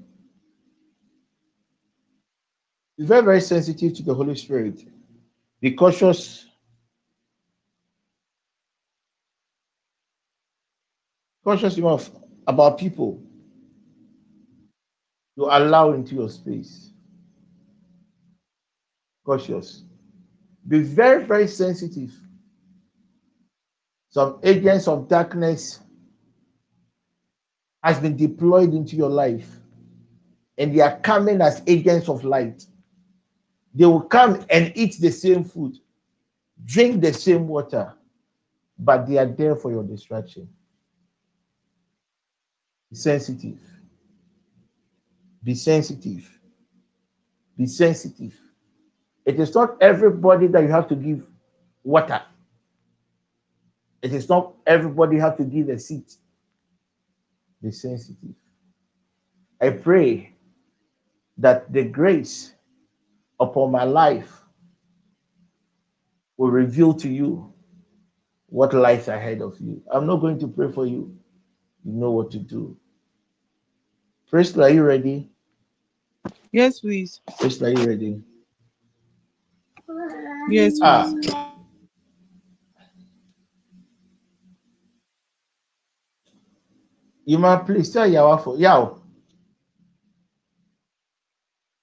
Be 2.99 3.05
very, 3.05 3.23
very 3.23 3.41
sensitive 3.41 3.95
to 3.97 4.03
the 4.03 4.15
Holy 4.15 4.37
Spirit. 4.37 4.85
Be 5.61 5.73
cautious. 5.73 6.47
Cautious 11.45 11.77
enough 11.77 12.11
about 12.47 12.79
people 12.79 13.21
you 15.37 15.45
allow 15.45 15.93
into 15.93 16.15
your 16.15 16.29
space. 16.29 16.91
Cautious. 19.25 19.85
Be 20.67 20.81
very, 20.81 21.25
very 21.25 21.49
sensitive. 21.49 22.13
Some 24.11 24.39
agents 24.43 24.87
of 24.87 25.09
darkness 25.09 25.81
has 27.83 27.99
been 27.99 28.17
deployed 28.17 28.75
into 28.75 28.95
your 28.95 29.09
life, 29.09 29.49
and 30.59 30.75
they 30.75 30.81
are 30.81 30.99
coming 31.01 31.41
as 31.41 31.63
agents 31.67 32.09
of 32.09 32.25
light. 32.25 32.65
They 33.75 33.87
will 33.87 34.03
come 34.03 34.45
and 34.51 34.71
eat 34.77 34.99
the 35.01 35.11
same 35.11 35.45
food, 35.45 35.79
drink 36.63 37.01
the 37.01 37.13
same 37.13 37.49
water, 37.49 37.95
but 38.79 39.09
they 39.09 39.19
are 39.19 39.27
there 39.27 39.57
for 39.57 39.73
your 39.73 39.83
distraction. 39.83 40.49
Be 42.93 42.99
sensitive. 42.99 43.59
Be 45.43 45.55
sensitive. 45.55 46.39
Be 47.57 47.65
sensitive. 47.65 48.39
It 49.25 49.41
is 49.41 49.55
not 49.55 49.79
everybody 49.81 50.47
that 50.49 50.63
you 50.63 50.69
have 50.69 50.89
to 50.89 50.95
give 50.95 51.27
water. 51.83 52.21
It 54.03 54.13
is 54.13 54.29
not 54.29 54.53
everybody 54.67 55.17
have 55.17 55.39
to 55.39 55.45
give 55.45 55.71
a 55.71 55.79
seat. 55.79 56.17
Be 57.63 57.71
sensitive. 57.71 58.35
I 59.59 59.71
pray 59.71 60.35
that 61.39 61.73
the 61.73 61.85
grace 61.85 62.53
upon 63.41 63.73
my 63.73 63.85
life 63.85 64.43
will 66.37 66.51
reveal 66.51 66.93
to 66.93 67.09
you 67.09 67.55
what 68.51 68.75
lies 68.75 69.09
ahead 69.09 69.41
of 69.41 69.59
you. 69.61 69.83
I'm 69.91 70.07
not 70.07 70.17
going 70.17 70.39
to 70.41 70.47
pray 70.49 70.71
for 70.71 70.85
you. 70.85 71.17
You 71.87 71.93
know 71.93 72.11
what 72.11 72.31
to 72.33 72.39
do. 72.39 72.77
Crystal, 74.33 74.65
are 74.65 74.71
you 74.71 74.83
ready? 74.83 75.29
Yes, 76.53 76.81
please. 76.81 77.21
Crystal, 77.39 77.67
are 77.67 77.71
you 77.71 77.85
ready? 77.87 78.23
Yes, 80.49 80.79
Ah. 80.81 81.13
please. 81.13 81.35
You 87.25 87.39
might 87.39 87.65
please 87.67 87.93
tell 87.93 88.09
Yawa 88.09 88.43
for 88.43 88.57
Yaw. 88.59 88.99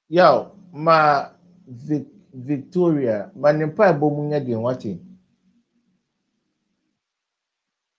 Yaw, 0.10 0.50
ma 0.74 1.30
Vic, 1.68 2.08
Victoria, 2.34 3.32
ma 3.36 3.50
nimpa 3.54 3.93
bomunya 3.93 4.43
din 4.43 4.58
wati. 4.58 5.00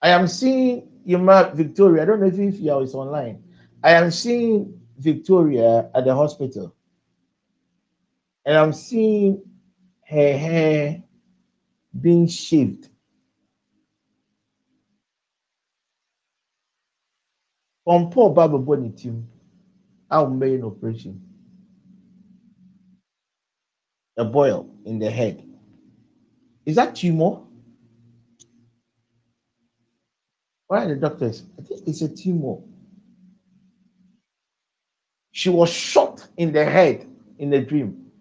I 0.01 0.09
am 0.09 0.27
seeing 0.27 0.87
Yuma 1.05 1.51
Victoria. 1.55 2.03
I 2.03 2.05
don't 2.05 2.19
know 2.19 2.27
if, 2.27 2.37
if 2.37 2.59
Yaw 2.59 2.81
is 2.81 2.93
online. 2.93 3.41
I 3.83 3.91
am 3.91 4.11
seeing 4.11 4.79
Victoria 4.97 5.89
at 5.93 6.05
the 6.05 6.13
hospital. 6.13 6.75
And 8.45 8.57
I'm 8.57 8.73
seeing 8.73 9.41
her 10.07 10.37
hair 10.37 11.03
being 11.99 12.27
shaved. 12.27 12.89
Pɔmpɔ 17.87 18.11
poor 18.11 18.29
bɛbɔ 18.29 18.81
ne 18.81 18.89
ti 18.89 19.09
mu 19.09 19.23
a 20.09 20.17
wɔbɛyɛ 20.17 20.59
no 20.59 20.67
operation. 20.67 21.19
A 24.17 24.25
boil 24.25 24.69
in 24.85 24.99
the 24.99 25.09
head. 25.09 25.43
Is 26.65 26.75
that 26.75 26.95
tumor? 26.95 27.41
Why 30.67 30.85
are 30.85 30.87
the 30.89 30.95
doctors? 30.95 31.43
I 31.57 31.63
think 31.63 31.87
it's 31.87 32.01
a 32.01 32.09
tumor. 32.09 32.61
She 35.31 35.49
was 35.49 35.69
shot 35.69 36.27
in 36.37 36.51
the 36.51 36.65
head 36.65 37.07
in 37.39 37.53
a 37.53 37.61
dream. 37.61 38.11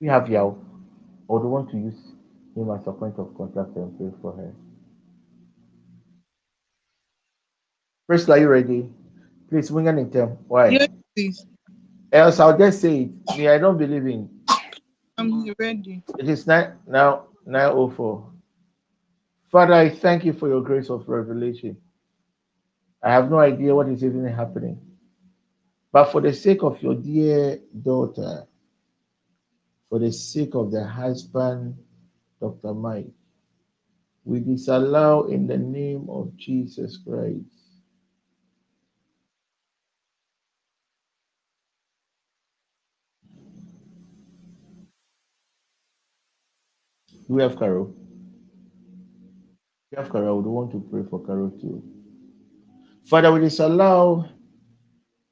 We 0.00 0.06
have 0.06 0.28
Yao. 0.30 0.56
I 1.28 1.32
would 1.32 1.42
want 1.42 1.70
to 1.72 1.76
use 1.76 2.12
him 2.56 2.70
as 2.70 2.86
a 2.86 2.92
point 2.92 3.18
of 3.18 3.36
contact 3.36 3.76
and 3.76 3.96
pray 3.98 4.10
for 4.22 4.32
her. 4.32 4.54
First, 8.06 8.28
are 8.30 8.38
you 8.38 8.48
ready? 8.48 8.90
Please, 9.48 9.70
wing 9.70 9.88
and 9.88 10.12
tell 10.12 10.38
why. 10.48 10.68
Yes, 10.70 10.88
please. 11.14 11.46
Else, 12.12 12.40
I'll 12.40 12.56
just 12.56 12.80
say 12.80 13.02
it. 13.02 13.38
Me, 13.38 13.46
I 13.46 13.58
don't 13.58 13.78
believe 13.78 14.06
in. 14.06 14.28
I'm 15.18 15.44
ready. 15.58 16.02
It 16.18 16.28
is 16.28 16.46
nine, 16.46 16.72
now 16.86 17.26
904. 17.46 18.32
Father, 19.50 19.74
I 19.74 19.88
thank 19.88 20.24
you 20.24 20.32
for 20.32 20.48
your 20.48 20.62
grace 20.62 20.90
of 20.90 21.08
revelation. 21.08 21.76
I 23.02 23.12
have 23.12 23.30
no 23.30 23.40
idea 23.40 23.74
what 23.74 23.88
is 23.88 24.04
even 24.04 24.24
happening. 24.26 24.80
But 25.90 26.12
for 26.12 26.20
the 26.20 26.32
sake 26.32 26.62
of 26.62 26.80
your 26.80 26.94
dear 26.94 27.58
daughter, 27.82 28.46
for 29.88 29.98
the 29.98 30.12
sake 30.12 30.54
of 30.54 30.70
the 30.70 30.84
husband, 30.84 31.76
Dr. 32.40 32.74
Mike, 32.74 33.08
we 34.24 34.38
disallow 34.38 35.26
in 35.26 35.48
the 35.48 35.58
name 35.58 36.06
of 36.08 36.36
Jesus 36.36 36.98
Christ. 37.04 37.42
We 47.26 47.42
have 47.42 47.58
Carol? 47.58 47.99
Have. 49.96 50.14
I 50.14 50.30
would 50.30 50.46
want 50.46 50.70
to 50.70 50.86
pray 50.88 51.02
for 51.10 51.24
Carol 51.26 51.50
too. 51.50 51.82
Father, 53.02 53.32
we 53.32 53.40
disallow 53.40 54.28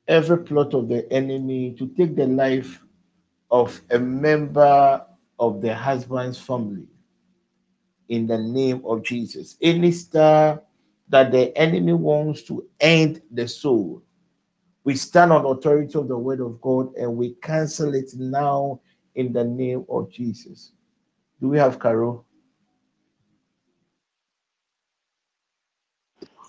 every 0.08 0.38
plot 0.38 0.74
of 0.74 0.88
the 0.88 1.10
enemy 1.12 1.76
to 1.78 1.86
take 1.96 2.16
the 2.16 2.26
life 2.26 2.84
of 3.52 3.80
a 3.90 4.00
member 4.00 5.06
of 5.38 5.60
the 5.60 5.72
husband's 5.72 6.40
family 6.40 6.88
in 8.08 8.26
the 8.26 8.36
name 8.36 8.82
of 8.84 9.04
Jesus. 9.04 9.56
Any 9.62 9.92
star 9.92 10.60
that 11.08 11.30
the 11.30 11.56
enemy 11.56 11.92
wants 11.92 12.42
to 12.44 12.68
end 12.80 13.22
the 13.30 13.46
soul, 13.46 14.02
we 14.82 14.96
stand 14.96 15.32
on 15.32 15.46
authority 15.46 15.96
of 15.96 16.08
the 16.08 16.18
word 16.18 16.40
of 16.40 16.60
God 16.60 16.92
and 16.96 17.16
we 17.16 17.34
cancel 17.42 17.94
it 17.94 18.10
now 18.16 18.80
in 19.14 19.32
the 19.32 19.44
name 19.44 19.84
of 19.88 20.10
Jesus. 20.10 20.72
Do 21.40 21.48
we 21.48 21.58
have 21.58 21.78
Carol? 21.78 22.24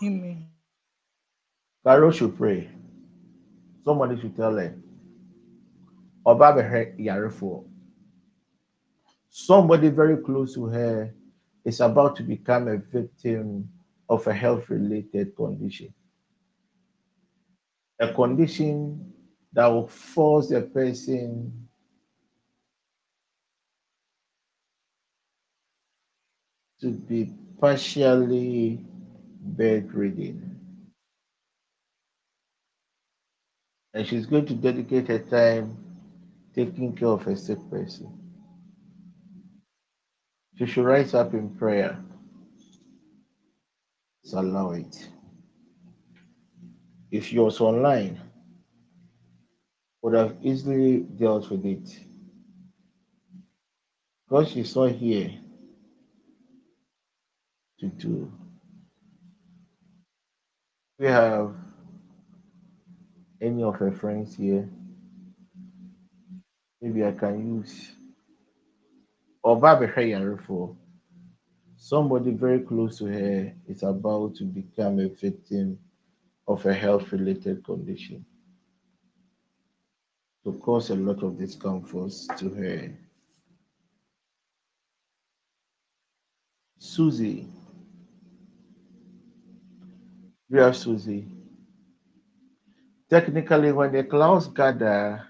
Amen. 0.02 0.48
Carol 1.84 2.12
should 2.12 2.38
pray. 2.38 2.70
Somebody 3.84 4.20
should 4.20 4.36
tell 4.36 4.56
her. 4.56 4.76
Bẹ̀rẹ̀ 6.26 6.96
yarefo. 7.00 7.66
Somebody 9.30 9.90
very 9.90 10.18
close 10.18 10.54
to 10.56 10.66
her 10.66 11.14
is 11.66 11.82
about 11.82 12.16
to 12.16 12.24
become 12.24 12.68
a 12.68 12.78
victim 12.78 13.70
of 14.08 14.26
a 14.28 14.34
health-related 14.34 15.36
condition. 15.36 15.94
A 18.00 18.14
condition 18.14 19.14
that 19.54 19.68
will 19.68 19.88
force 19.88 20.50
the 20.50 20.62
person 20.62 21.68
to 26.82 26.92
be 26.92 27.34
partially 27.60 28.86
bedridden. 29.42 30.60
And 33.94 34.08
she's 34.08 34.26
going 34.26 34.46
to 34.46 34.54
dedicate 34.54 35.08
her 35.08 35.20
time 35.20 35.78
taking 36.54 36.96
care 36.96 37.10
of 37.10 37.26
a 37.28 37.36
sick 37.36 37.60
person. 37.70 38.16
She 40.58 40.66
should 40.66 40.86
rise 40.86 41.14
up 41.14 41.34
in 41.34 41.50
prayer. 41.56 41.98
So 44.24 44.40
allow 44.40 44.72
it. 44.72 45.10
If 47.12 47.28
she 47.28 47.40
was 47.40 47.60
online, 47.62 48.22
would 50.02 50.14
have 50.14 50.36
easily 50.42 51.00
dealt 51.00 51.50
with 51.50 51.66
it. 51.66 51.90
Because 54.28 54.52
she's 54.52 54.76
not 54.76 54.92
here 54.92 55.32
to 57.80 57.88
do. 57.88 58.32
We 61.00 61.06
have 61.06 61.56
any 63.42 63.64
of 63.64 63.76
her 63.76 63.92
friends 63.94 64.36
here. 64.36 64.70
Maybe 66.82 67.06
I 67.06 67.14
can 67.14 67.56
use 67.56 67.94
or 69.42 70.38
for 70.46 70.76
somebody 71.78 72.32
very 72.32 72.60
close 72.60 72.98
to 72.98 73.06
her 73.06 73.54
is 73.68 73.84
about 73.84 74.36
to 74.36 74.44
become 74.44 75.00
a 75.00 75.08
victim 75.08 75.80
of 76.48 76.66
a 76.66 76.74
health 76.74 77.12
related 77.14 77.64
condition 77.64 78.26
to 80.44 80.52
cause 80.54 80.90
a 80.90 80.96
lot 80.96 81.24
of 81.24 81.38
discomforts 81.38 82.28
to 82.38 82.50
her. 82.50 82.92
Susie. 86.78 87.48
We 90.50 90.60
have 90.60 90.76
Susie. 90.76 91.28
Technically, 93.10 93.72
when 93.72 93.92
the 93.92 94.04
clouds 94.04 94.48
gather, 94.48 95.26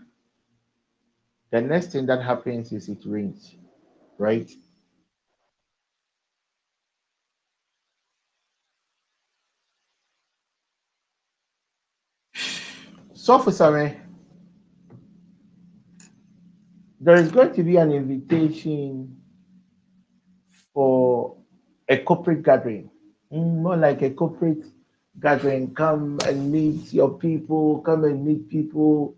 the 1.51 1.61
next 1.61 1.91
thing 1.91 2.05
that 2.05 2.22
happens 2.22 2.72
is 2.72 2.88
it 2.89 2.99
rains, 3.05 3.55
right? 4.17 4.49
So 13.13 13.39
for 13.39 13.51
some, 13.51 13.95
there 17.01 17.15
is 17.15 17.32
going 17.32 17.53
to 17.53 17.63
be 17.63 17.78
an 17.78 17.91
invitation 17.91 19.17
for 20.74 21.36
a 21.88 21.97
corporate 21.97 22.43
gathering, 22.43 22.89
mm, 23.32 23.61
more 23.61 23.78
like 23.78 24.01
a 24.01 24.11
corporate 24.11 24.63
gathering. 25.20 25.74
Come 25.74 26.20
and 26.26 26.51
meet 26.51 26.93
your 26.93 27.18
people, 27.18 27.80
come 27.82 28.03
and 28.03 28.26
meet 28.26 28.49
people, 28.49 29.16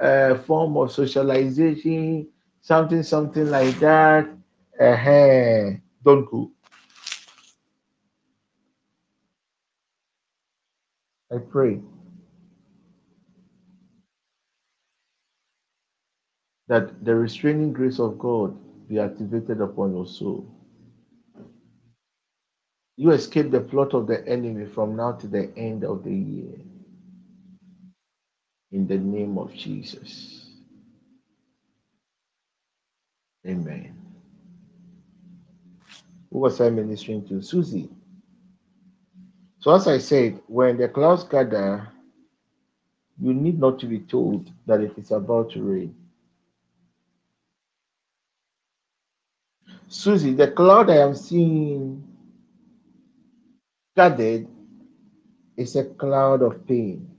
uh, 0.00 0.36
form 0.38 0.76
of 0.76 0.92
socialization, 0.92 2.28
something, 2.60 3.02
something 3.02 3.50
like 3.50 3.78
that. 3.80 4.28
Uh-huh. 4.80 5.70
Don't 6.04 6.30
go. 6.30 6.50
I 11.32 11.38
pray 11.38 11.80
that 16.68 17.04
the 17.04 17.14
restraining 17.14 17.72
grace 17.72 17.98
of 17.98 18.18
God 18.18 18.56
be 18.88 18.98
activated 18.98 19.60
upon 19.60 19.94
your 19.94 20.06
soul. 20.06 20.53
You 22.96 23.10
escape 23.10 23.50
the 23.50 23.60
plot 23.60 23.92
of 23.94 24.06
the 24.06 24.26
enemy 24.26 24.66
from 24.66 24.96
now 24.96 25.12
to 25.12 25.26
the 25.26 25.52
end 25.56 25.84
of 25.84 26.04
the 26.04 26.14
year. 26.14 26.54
In 28.70 28.86
the 28.86 28.98
name 28.98 29.36
of 29.38 29.52
Jesus. 29.52 30.46
Amen. 33.46 33.94
Who 36.30 36.38
was 36.38 36.60
I 36.60 36.70
ministering 36.70 37.26
to? 37.28 37.42
Susie. 37.42 37.90
So, 39.58 39.72
as 39.72 39.88
I 39.88 39.98
said, 39.98 40.40
when 40.46 40.76
the 40.76 40.88
clouds 40.88 41.24
gather, 41.24 41.88
you 43.20 43.32
need 43.32 43.58
not 43.58 43.78
to 43.80 43.86
be 43.86 44.00
told 44.00 44.50
that 44.66 44.80
it 44.80 44.96
is 44.98 45.10
about 45.10 45.52
to 45.52 45.62
rain. 45.62 45.94
Susie, 49.88 50.34
the 50.34 50.48
cloud 50.48 50.90
I 50.90 50.96
am 50.96 51.14
seeing 51.14 52.02
gathered 53.96 54.46
is 55.56 55.76
a 55.76 55.84
cloud 55.84 56.42
of 56.42 56.66
pain. 56.66 57.10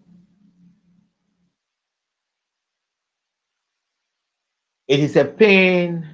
It 4.87 4.99
is 4.99 5.15
a 5.15 5.25
pain 5.25 6.07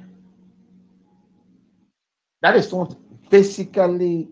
that 2.41 2.55
is 2.55 2.71
not 2.71 2.95
physically 3.29 4.29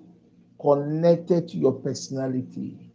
connected 0.62 1.48
to 1.50 1.58
your 1.58 1.74
personality, 1.74 2.92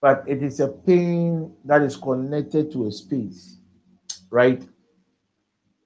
but 0.00 0.24
it 0.26 0.42
is 0.42 0.60
a 0.60 0.68
pain 0.68 1.52
that 1.64 1.82
is 1.82 1.96
connected 1.96 2.72
to 2.72 2.86
a 2.86 2.92
space, 2.92 3.58
right? 4.30 4.66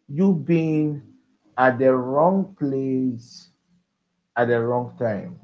You 0.08 0.34
being 0.34 1.02
at 1.58 1.78
the 1.78 1.94
wrong 1.94 2.56
place 2.58 3.50
at 4.36 4.48
the 4.48 4.60
wrong 4.60 4.96
time. 4.98 5.43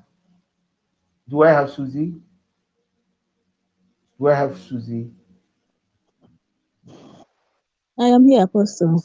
Do 1.30 1.42
I 1.44 1.50
have 1.50 1.70
Susie? 1.70 2.14
Do 4.18 4.26
I 4.26 4.34
have 4.34 4.58
Susie? 4.58 5.10
I 7.96 8.06
am 8.06 8.26
here, 8.26 8.42
Apostle. 8.42 9.02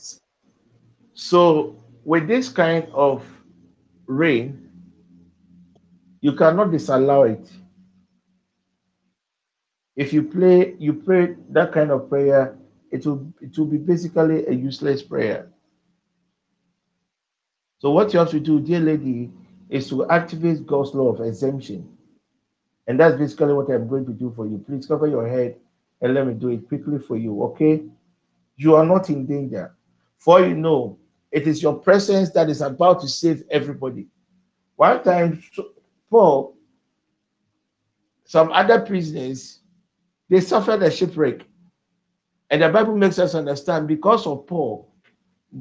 So, 1.14 1.84
with 2.04 2.28
this 2.28 2.50
kind 2.50 2.88
of 2.94 3.24
rain, 4.08 4.70
you 6.22 6.34
cannot 6.34 6.72
disallow 6.72 7.24
it. 7.24 7.48
If 9.96 10.12
you 10.12 10.24
play, 10.24 10.76
you 10.80 10.94
pray 10.94 11.36
that 11.50 11.72
kind 11.72 11.92
of 11.92 12.10
prayer, 12.10 12.58
it 12.92 13.06
will 13.06 13.32
it 13.40 13.56
will 13.58 13.66
be 13.66 13.78
basically 13.78 14.48
a 14.48 14.52
useless 14.52 15.04
prayer. 15.04 15.52
So, 17.80 17.92
what 17.92 18.12
you 18.14 18.20
have 18.20 18.32
to 18.32 18.40
do, 18.40 18.60
dear 18.60 18.80
lady, 18.80 19.30
is 19.70 19.90
to 19.90 20.10
activate 20.10 20.66
God's 20.66 20.96
law 20.96 21.10
of 21.10 21.22
exemption. 21.22 21.95
And 22.88 23.00
that's 23.00 23.18
basically 23.18 23.54
what 23.54 23.70
I'm 23.70 23.88
going 23.88 24.06
to 24.06 24.14
do 24.14 24.32
for 24.36 24.46
you. 24.46 24.64
Please 24.66 24.86
cover 24.86 25.08
your 25.08 25.28
head 25.28 25.58
and 26.02 26.14
let 26.14 26.28
me 26.28 26.34
do 26.34 26.50
it 26.50 26.68
quickly 26.68 27.00
for 27.00 27.18
you, 27.18 27.44
okay? 27.44 27.84
You 28.58 28.76
are 28.76 28.86
not 28.86 29.10
in 29.10 29.26
danger. 29.26 29.76
For 30.18 30.46
you 30.46 30.56
know, 30.56 30.98
it 31.32 31.48
is 31.48 31.62
your 31.62 31.76
presence 31.76 32.32
that 32.32 32.50
is 32.50 32.62
about 32.62 33.02
to 33.02 33.08
save 33.08 33.44
everybody. 33.50 34.08
One 34.76 35.04
time, 35.04 35.44
Paul, 36.10 36.56
some 38.24 38.52
other 38.52 38.82
prisoners, 38.82 39.60
they 40.30 40.42
suffered 40.42 40.82
a 40.84 40.92
shipwreck. 40.92 41.42
And 42.50 42.62
the 42.62 42.70
Bible 42.70 42.96
makes 42.96 43.20
us 43.20 43.36
understand 43.36 43.88
because 43.88 44.28
of 44.28 44.46
Paul, 44.48 44.92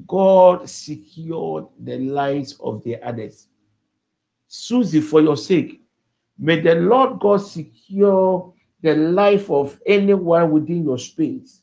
God 0.06 0.68
secured 0.68 1.66
the 1.78 1.98
lives 1.98 2.56
of 2.60 2.82
the 2.84 3.00
others. 3.02 3.48
Susie, 4.48 5.00
for 5.00 5.20
your 5.20 5.36
sake, 5.36 5.83
may 6.38 6.60
the 6.60 6.74
Lord 6.74 7.20
God 7.20 7.38
secure 7.38 8.52
the 8.82 8.94
life 8.94 9.50
of 9.50 9.80
anyone 9.86 10.50
within 10.50 10.84
your 10.84 10.98
space 10.98 11.62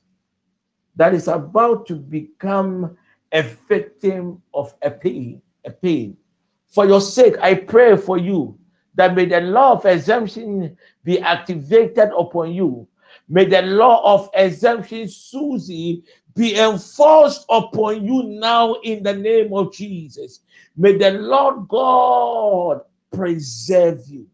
that 0.95 1.13
is 1.13 1.27
about 1.27 1.85
to 1.87 1.95
become 1.95 2.97
a 3.31 3.41
victim 3.41 4.41
of 4.53 4.73
a 4.81 4.91
pain, 4.91 5.41
a 5.65 5.71
pain. 5.71 6.17
For 6.67 6.85
your 6.85 7.01
sake, 7.01 7.35
I 7.41 7.55
pray 7.55 7.95
for 7.95 8.17
you 8.17 8.57
that 8.95 9.15
may 9.15 9.25
the 9.25 9.41
law 9.41 9.73
of 9.73 9.85
exemption 9.85 10.77
be 11.03 11.19
activated 11.19 12.09
upon 12.17 12.51
you. 12.53 12.87
May 13.29 13.45
the 13.45 13.61
law 13.61 14.15
of 14.15 14.29
exemption, 14.33 15.07
Susie, 15.07 16.03
be 16.35 16.57
enforced 16.57 17.45
upon 17.49 18.05
you 18.05 18.23
now 18.23 18.75
in 18.83 19.03
the 19.03 19.13
name 19.13 19.53
of 19.53 19.73
Jesus. 19.73 20.41
May 20.75 20.97
the 20.97 21.11
Lord 21.11 21.67
God 21.67 22.81
preserve 23.11 24.01
you. 24.07 24.27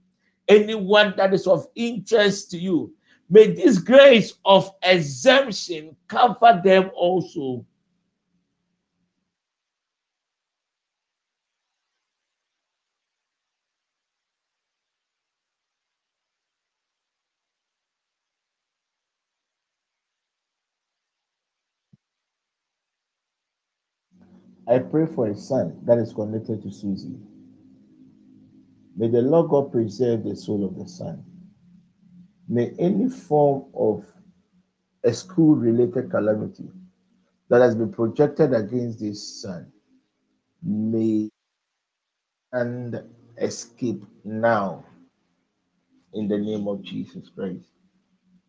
Anyone 0.48 1.14
that 1.18 1.34
is 1.34 1.46
of 1.48 1.68
interest 1.76 2.52
to 2.52 2.58
you, 2.58 2.94
may 3.30 3.48
this 3.52 3.78
grace 3.80 4.34
of 4.46 4.72
exemption 4.82 5.96
cover 6.08 6.62
them 6.64 6.90
also. 6.96 7.66
I 24.68 24.80
pray 24.80 25.06
for 25.06 25.28
a 25.28 25.36
son 25.36 25.80
that 25.84 25.98
is 25.98 26.14
connected 26.14 26.62
to 26.62 26.72
Susie. 26.72 27.16
May 28.98 29.10
the 29.10 29.22
Lord 29.22 29.52
God 29.52 29.72
preserve 29.72 30.24
the 30.24 30.36
soul 30.36 30.66
of 30.66 30.76
the 30.76 30.90
son. 30.90 31.24
May 32.50 32.74
any 32.80 33.10
form 33.10 33.66
of 33.76 34.04
a 35.04 35.14
school 35.14 35.56
related 35.56 36.10
calamity 36.10 36.68
that 37.50 37.62
has 37.62 37.76
been 37.76 37.94
projected 37.94 38.54
against 38.54 39.00
this 39.00 39.42
son 39.42 39.72
may 40.64 41.30
and 42.52 43.04
escape 43.38 44.04
now 44.24 44.84
in 46.14 46.28
the 46.28 46.38
name 46.38 46.68
of 46.68 46.82
Jesus 46.82 47.30
Christ. 47.30 47.68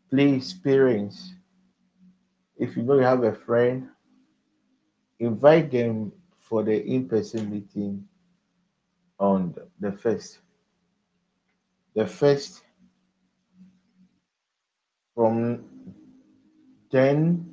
Please, 0.08 0.54
parents, 0.54 1.34
if 2.56 2.74
you 2.74 2.82
know 2.82 2.94
you 2.94 3.02
have 3.02 3.24
a 3.24 3.34
friend, 3.34 3.88
invite 5.20 5.70
them 5.70 6.10
for 6.40 6.62
the 6.62 6.82
in 6.82 7.06
person 7.06 7.50
meeting 7.50 8.07
on 9.18 9.54
the 9.80 9.92
first. 9.92 10.38
The 11.94 12.06
first 12.06 12.62
from 15.18 15.64
10 16.92 17.44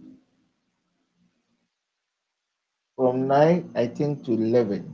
from 2.96 3.28
9 3.28 3.72
i 3.74 3.88
think 3.88 4.24
to 4.24 4.34
11 4.34 4.94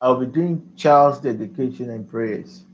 i'll 0.00 0.18
be 0.18 0.24
doing 0.24 0.72
child's 0.76 1.20
dedication 1.20 1.90
and 1.90 2.08
prayers. 2.08 2.64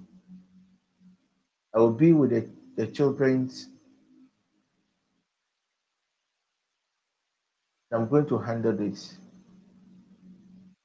I 1.75 1.79
will 1.79 1.93
be 1.93 2.13
with 2.13 2.31
the, 2.31 2.49
the 2.77 2.87
children's. 2.87 3.69
I'm 7.93 8.09
going 8.09 8.27
to 8.27 8.39
handle 8.39 8.73
this 8.73 9.19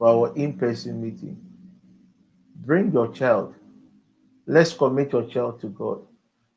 for 0.03 0.09
our 0.09 0.35
in-person 0.35 1.01
meeting 1.01 1.39
bring 2.65 2.91
your 2.91 3.07
child 3.13 3.55
let's 4.45 4.73
commit 4.73 5.13
your 5.13 5.25
child 5.27 5.61
to 5.61 5.67
god 5.67 6.01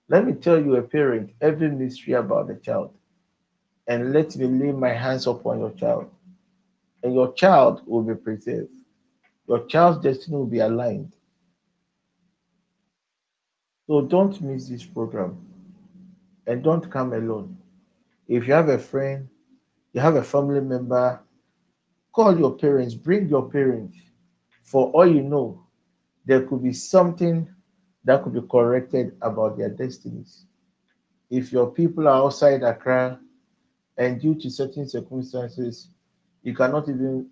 let 0.09 0.25
me 0.25 0.35
tell 0.35 0.63
you, 0.63 0.77
a 0.77 0.83
parent, 0.83 1.33
every 1.41 1.69
mystery 1.69 2.15
about 2.15 2.47
the 2.47 2.55
child, 2.57 2.95
and 3.89 4.13
let 4.13 4.37
me 4.37 4.47
lay 4.47 4.73
my 4.73 4.91
hands 4.91 5.27
upon 5.27 5.59
your 5.59 5.73
child, 5.73 6.09
and 7.03 7.13
your 7.13 7.33
child 7.33 7.83
will 7.87 8.03
be 8.03 8.15
preserved. 8.15 8.71
Your 9.49 9.67
child's 9.67 10.03
destiny 10.03 10.37
will 10.37 10.47
be 10.47 10.61
aligned. 10.61 11.13
So 13.89 14.03
don't 14.03 14.41
miss 14.41 14.69
this 14.69 14.85
program, 14.85 15.39
and 16.47 16.63
don't 16.63 16.89
come 16.89 17.13
alone. 17.13 17.57
If 18.29 18.47
you 18.47 18.53
have 18.53 18.69
a 18.69 18.79
friend, 18.79 19.29
you 19.93 20.01
have 20.01 20.17
a 20.17 20.23
family 20.23 20.61
member, 20.61 21.21
call 22.17 22.39
your 22.39 22.57
parents, 22.57 22.95
bring 22.95 23.29
your 23.29 23.51
parents. 23.51 23.99
For 24.63 24.91
all 24.93 25.07
you 25.07 25.23
know, 25.23 25.67
there 26.25 26.41
could 26.47 26.63
be 26.63 26.73
something 26.73 27.47
that 28.05 28.25
could 28.25 28.33
be 28.33 28.41
corrected 28.51 29.15
about 29.21 29.59
their 29.59 29.69
destinies. 29.69 30.47
If 31.29 31.53
your 31.53 31.71
people 31.71 32.09
are 32.09 32.25
outside 32.25 32.63
Accra 32.63 33.21
and 33.99 34.19
due 34.19 34.35
to 34.37 34.51
certain 34.51 34.89
circumstances, 34.89 35.89
you 36.43 36.55
cannot 36.55 36.89
even 36.89 37.29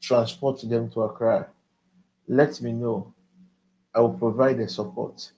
transport 0.00 0.60
them 0.62 0.88
to 0.90 1.02
Accra, 1.02 1.48
let 2.28 2.60
me 2.62 2.72
know. 2.72 3.12
I 3.92 4.00
will 4.00 4.14
provide 4.14 4.58
the 4.58 4.68
support 4.68 5.32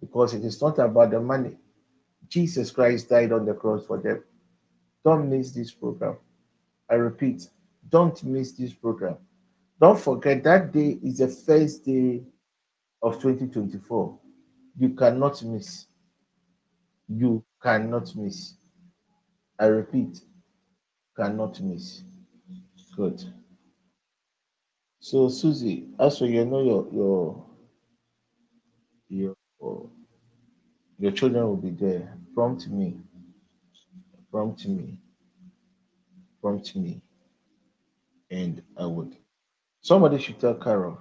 because 0.00 0.34
it 0.34 0.44
is 0.44 0.60
not 0.60 0.80
about 0.80 1.12
the 1.12 1.20
money. 1.20 1.56
Jesus 2.26 2.72
Christ 2.72 3.08
died 3.08 3.30
on 3.30 3.46
the 3.46 3.54
cross 3.54 3.86
for 3.86 3.98
them. 3.98 4.24
Don't 5.04 5.30
miss 5.30 5.52
this 5.52 5.70
program. 5.70 6.16
I 6.90 6.94
repeat, 6.94 7.46
don't 7.88 8.22
miss 8.24 8.52
this 8.52 8.72
program. 8.72 9.16
Don't 9.80 9.98
forget 9.98 10.42
that 10.44 10.72
day 10.72 10.98
is 11.02 11.18
the 11.18 11.28
first 11.28 11.84
day 11.84 12.22
of 13.02 13.14
2024 13.20 14.18
you 14.78 14.90
cannot 14.90 15.42
miss. 15.42 15.86
You 17.08 17.44
cannot 17.62 18.14
miss. 18.16 18.54
I 19.58 19.66
repeat, 19.66 20.20
cannot 21.16 21.60
miss. 21.60 22.02
Good. 22.96 23.22
So 25.00 25.28
Susie, 25.28 25.88
as 25.98 26.18
for 26.18 26.26
you 26.26 26.44
know 26.44 26.62
your 26.62 26.86
your 26.92 27.44
your 29.08 29.90
your 30.98 31.12
children 31.12 31.46
will 31.46 31.56
be 31.56 31.70
there. 31.70 32.16
Prompt 32.34 32.68
me. 32.68 32.98
Prompt 34.30 34.66
me. 34.66 34.98
Prompt 36.40 36.76
me. 36.76 37.01
And 38.32 38.60
I 38.76 38.86
would. 38.86 39.16
Somebody 39.82 40.18
should 40.18 40.40
tell 40.40 40.54
Carol. 40.54 40.98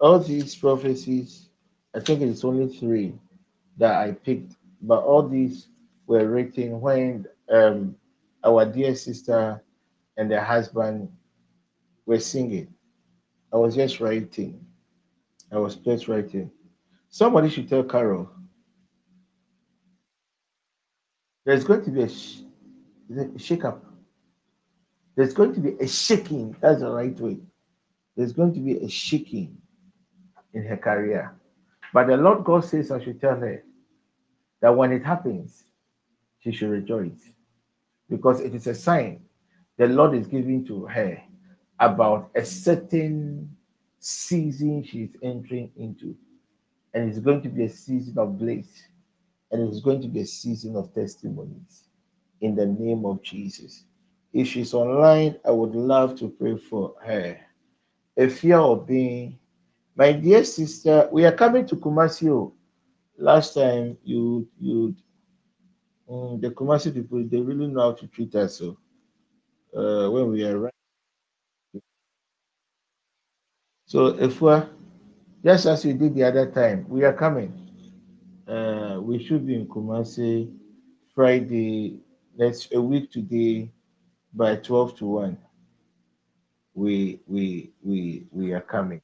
All 0.00 0.18
these 0.18 0.56
prophecies 0.56 1.50
I 1.94 2.00
think 2.00 2.20
it's 2.22 2.44
only 2.44 2.68
three 2.68 3.14
that 3.76 3.96
I 3.96 4.12
picked, 4.12 4.54
but 4.82 5.02
all 5.02 5.26
these 5.26 5.68
were 6.06 6.28
written 6.28 6.80
when 6.80 7.26
um, 7.50 7.96
our 8.44 8.64
dear 8.64 8.94
sister 8.94 9.62
and 10.16 10.30
her 10.30 10.40
husband 10.40 11.08
were 12.06 12.20
singing. 12.20 12.72
I 13.52 13.56
was 13.56 13.74
just 13.74 13.98
writing. 13.98 14.64
I 15.50 15.58
was 15.58 15.76
just 15.76 16.06
writing. 16.06 16.50
Somebody 17.08 17.48
should 17.48 17.68
tell 17.68 17.82
Carol. 17.82 18.30
There's 21.44 21.64
going 21.64 21.84
to 21.84 21.90
be 21.90 22.02
a, 22.02 22.08
sh- 22.08 22.42
a 23.16 23.38
shake 23.38 23.64
up. 23.64 23.84
There's 25.20 25.34
going 25.34 25.52
to 25.52 25.60
be 25.60 25.74
a 25.78 25.86
shaking. 25.86 26.56
That's 26.62 26.80
the 26.80 26.90
right 26.90 27.20
way. 27.20 27.36
There's 28.16 28.32
going 28.32 28.54
to 28.54 28.60
be 28.60 28.78
a 28.78 28.88
shaking 28.88 29.58
in 30.54 30.64
her 30.64 30.78
career. 30.78 31.34
But 31.92 32.06
the 32.06 32.16
Lord 32.16 32.42
God 32.42 32.64
says, 32.64 32.90
I 32.90 33.04
should 33.04 33.20
tell 33.20 33.36
her 33.36 33.62
that 34.62 34.74
when 34.74 34.92
it 34.92 35.04
happens, 35.04 35.64
she 36.38 36.52
should 36.52 36.70
rejoice 36.70 37.20
because 38.08 38.40
it 38.40 38.54
is 38.54 38.66
a 38.66 38.74
sign 38.74 39.20
the 39.76 39.88
Lord 39.88 40.14
is 40.14 40.26
giving 40.26 40.64
to 40.68 40.86
her 40.86 41.22
about 41.78 42.30
a 42.34 42.42
certain 42.42 43.54
season 43.98 44.82
she's 44.82 45.10
entering 45.22 45.70
into. 45.76 46.16
And 46.94 47.10
it's 47.10 47.18
going 47.18 47.42
to 47.42 47.50
be 47.50 47.64
a 47.64 47.68
season 47.68 48.16
of 48.16 48.38
bliss, 48.38 48.84
and 49.50 49.68
it's 49.68 49.80
going 49.80 50.00
to 50.00 50.08
be 50.08 50.20
a 50.20 50.26
season 50.26 50.76
of 50.76 50.94
testimonies 50.94 51.84
in 52.40 52.54
the 52.54 52.64
name 52.64 53.04
of 53.04 53.22
Jesus. 53.22 53.84
If 54.32 54.48
she's 54.48 54.74
online, 54.74 55.36
I 55.44 55.50
would 55.50 55.74
love 55.74 56.18
to 56.20 56.28
pray 56.28 56.56
for 56.56 56.94
her. 57.02 57.38
A 58.16 58.28
fear 58.28 58.58
of 58.58 58.86
being 58.86 59.38
my 59.96 60.12
dear 60.12 60.44
sister, 60.44 61.08
we 61.12 61.24
are 61.24 61.32
coming 61.32 61.66
to 61.66 61.76
Kumasi. 61.76 62.28
oh. 62.30 62.54
Last 63.18 63.54
time 63.54 63.98
you 64.02 64.48
you 64.58 64.94
mm, 66.08 66.40
the 66.40 66.50
Kumasi 66.50 66.94
people 66.94 67.22
they 67.24 67.40
really 67.40 67.66
know 67.66 67.80
how 67.80 67.92
to 67.92 68.06
treat 68.06 68.34
us. 68.34 68.58
So 68.58 68.78
uh, 69.76 70.10
when 70.10 70.30
we 70.30 70.44
are 70.44 70.70
so 73.84 74.06
if 74.18 74.40
we're 74.40 74.66
just 75.44 75.66
as 75.66 75.84
we 75.84 75.92
did 75.92 76.14
the 76.14 76.24
other 76.24 76.50
time, 76.50 76.86
we 76.88 77.04
are 77.04 77.12
coming. 77.12 77.52
Uh, 78.48 79.00
we 79.02 79.22
should 79.22 79.46
be 79.46 79.54
in 79.54 79.66
Kumasi 79.66 80.50
Friday 81.14 82.00
next 82.38 82.72
a 82.72 82.80
week 82.80 83.10
today 83.10 83.70
by 84.32 84.56
12 84.56 84.96
to 84.98 85.06
1. 85.06 85.38
We 86.74 87.20
we 87.26 87.72
we 87.82 88.26
we 88.30 88.52
are 88.52 88.60
coming 88.60 89.02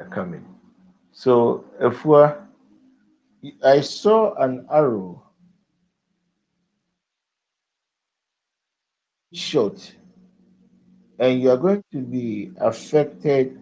are 0.00 0.08
coming. 0.08 0.44
So, 1.12 1.64
if 1.80 2.04
I 3.62 3.80
saw 3.80 4.34
an 4.34 4.66
arrow 4.70 5.22
shot, 9.32 9.92
and 11.18 11.40
you 11.40 11.50
are 11.50 11.56
going 11.56 11.84
to 11.92 11.98
be 11.98 12.52
affected 12.60 13.60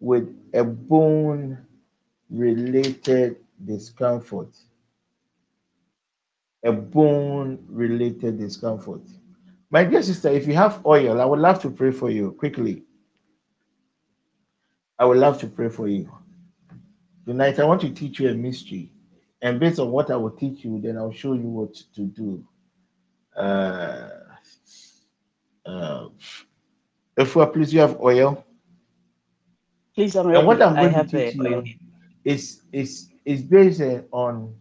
with 0.00 0.28
a 0.54 0.62
bone 0.62 1.58
related 2.30 3.36
discomfort. 3.64 4.48
A 6.66 6.72
bone 6.72 7.64
related 7.68 8.38
discomfort. 8.38 9.02
My 9.70 9.84
dear 9.84 10.02
sister, 10.02 10.28
if 10.30 10.48
you 10.48 10.54
have 10.54 10.84
oil, 10.84 11.20
I 11.20 11.24
would 11.24 11.38
love 11.38 11.62
to 11.62 11.70
pray 11.70 11.92
for 11.92 12.10
you 12.10 12.32
quickly. 12.32 12.82
I 14.98 15.04
would 15.04 15.18
love 15.18 15.38
to 15.42 15.46
pray 15.46 15.68
for 15.68 15.86
you. 15.86 16.10
Tonight, 17.24 17.60
I 17.60 17.64
want 17.64 17.82
to 17.82 17.90
teach 17.90 18.18
you 18.18 18.30
a 18.30 18.34
mystery. 18.34 18.90
And 19.42 19.60
based 19.60 19.78
on 19.78 19.92
what 19.92 20.10
I 20.10 20.16
will 20.16 20.32
teach 20.32 20.64
you, 20.64 20.80
then 20.80 20.96
I'll 20.96 21.12
show 21.12 21.34
you 21.34 21.42
what 21.42 21.72
to 21.94 22.00
do. 22.02 22.44
Uh, 23.36 24.08
uh, 25.66 26.08
if 27.16 27.36
we 27.36 27.46
please, 27.46 27.72
you 27.72 27.78
have 27.80 28.00
oil. 28.00 28.44
Please, 29.94 30.16
I'm 30.16 30.34
And 30.34 30.44
what 30.44 30.60
I'm 30.60 30.76
I 30.76 30.80
going 30.80 30.92
to 30.92 30.96
have 30.98 31.10
teach 31.10 31.38
oil. 31.40 31.64
you 31.64 31.74
is, 32.24 32.62
is, 32.72 33.10
is 33.24 33.42
based 33.42 33.82
on 34.10 34.52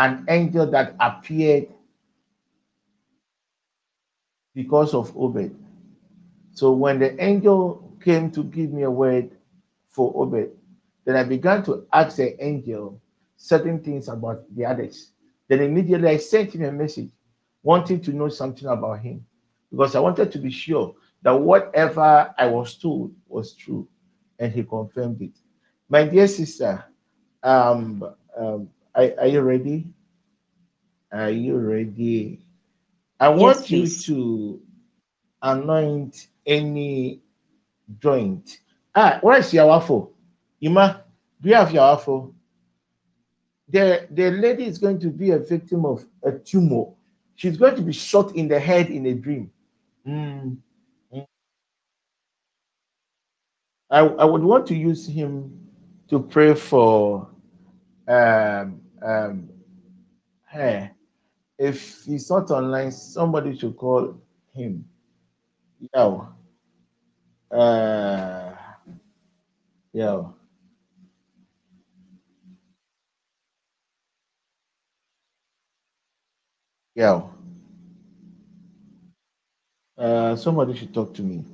an 0.00 0.24
angel 0.28 0.66
that 0.70 0.94
appeared 0.98 1.68
because 4.54 4.94
of 4.94 5.14
Obed. 5.14 5.54
So 6.52 6.72
when 6.72 6.98
the 6.98 7.22
angel 7.22 7.96
came 8.02 8.30
to 8.30 8.42
give 8.42 8.72
me 8.72 8.84
a 8.84 8.90
word 8.90 9.30
for 9.88 10.10
Obed, 10.16 10.52
then 11.04 11.16
I 11.16 11.24
began 11.24 11.62
to 11.64 11.86
ask 11.92 12.16
the 12.16 12.42
angel 12.42 12.98
certain 13.36 13.78
things 13.80 14.08
about 14.08 14.42
the 14.56 14.64
others. 14.64 15.12
Then 15.48 15.60
immediately 15.60 16.08
I 16.08 16.16
sent 16.16 16.54
him 16.54 16.64
a 16.64 16.72
message 16.72 17.10
wanting 17.62 18.00
to 18.00 18.12
know 18.12 18.30
something 18.30 18.68
about 18.68 19.00
him 19.00 19.26
because 19.70 19.94
I 19.94 20.00
wanted 20.00 20.32
to 20.32 20.38
be 20.38 20.50
sure 20.50 20.94
that 21.20 21.32
whatever 21.32 22.34
I 22.38 22.46
was 22.46 22.74
told 22.76 23.12
was 23.28 23.52
true, 23.52 23.86
and 24.38 24.50
he 24.50 24.62
confirmed 24.62 25.20
it. 25.20 25.32
My 25.90 26.04
dear 26.04 26.26
sister, 26.26 26.82
um, 27.42 28.02
um, 28.34 28.70
are, 28.94 29.10
are 29.18 29.26
you 29.26 29.40
ready? 29.40 29.92
Are 31.12 31.30
you 31.30 31.56
ready? 31.56 32.44
I 33.18 33.28
want 33.28 33.70
you 33.70 33.86
to 33.86 34.60
anoint 35.42 36.28
any 36.46 37.20
joint. 37.98 38.60
Ah, 38.94 39.18
where 39.22 39.38
is 39.38 39.52
your 39.52 39.66
waffle? 39.66 40.12
Ima, 40.60 41.04
do 41.40 41.48
you 41.48 41.54
have 41.54 41.72
your 41.72 41.82
waffle? 41.82 42.34
The, 43.68 44.06
the 44.10 44.30
lady 44.30 44.64
is 44.64 44.78
going 44.78 44.98
to 45.00 45.08
be 45.08 45.30
a 45.30 45.38
victim 45.38 45.84
of 45.84 46.06
a 46.22 46.32
tumor. 46.32 46.86
She's 47.36 47.56
going 47.56 47.76
to 47.76 47.82
be 47.82 47.92
shot 47.92 48.34
in 48.34 48.48
the 48.48 48.58
head 48.58 48.90
in 48.90 49.06
a 49.06 49.14
dream. 49.14 49.50
Mm. 50.06 50.56
Mm. 51.14 51.26
I, 53.90 53.98
I 54.00 54.24
would 54.24 54.42
want 54.42 54.66
to 54.68 54.74
use 54.74 55.06
him 55.06 55.68
to 56.08 56.20
pray 56.20 56.54
for 56.54 57.28
um, 58.10 58.80
um, 59.02 59.48
her. 60.46 60.90
If 61.58 62.04
he's 62.04 62.28
not 62.30 62.50
online, 62.50 62.90
somebody 62.90 63.56
should 63.56 63.76
call 63.76 64.16
him. 64.54 64.84
Yeah. 65.94 66.20
Uh, 67.50 68.54
yeah. 69.92 70.22
Yeah. 76.94 77.22
Uh, 79.96 80.34
somebody 80.34 80.74
should 80.74 80.92
talk 80.94 81.14
to 81.14 81.22
me. 81.22 81.44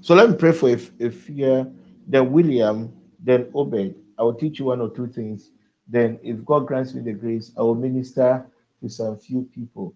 So 0.00 0.14
let 0.14 0.30
me 0.30 0.36
pray 0.36 0.52
for 0.52 0.68
if 0.68 0.90
if 0.98 1.28
yeah, 1.28 1.64
then 2.06 2.30
William, 2.30 2.92
then 3.18 3.50
Obed. 3.54 3.94
I 4.18 4.22
will 4.22 4.34
teach 4.34 4.58
you 4.58 4.66
one 4.66 4.80
or 4.80 4.90
two 4.90 5.06
things. 5.06 5.50
Then, 5.88 6.18
if 6.22 6.44
God 6.44 6.66
grants 6.66 6.92
me 6.92 7.00
the 7.00 7.12
grace, 7.14 7.50
I 7.56 7.62
will 7.62 7.74
minister 7.74 8.44
to 8.82 8.88
some 8.90 9.16
few 9.18 9.48
people. 9.54 9.94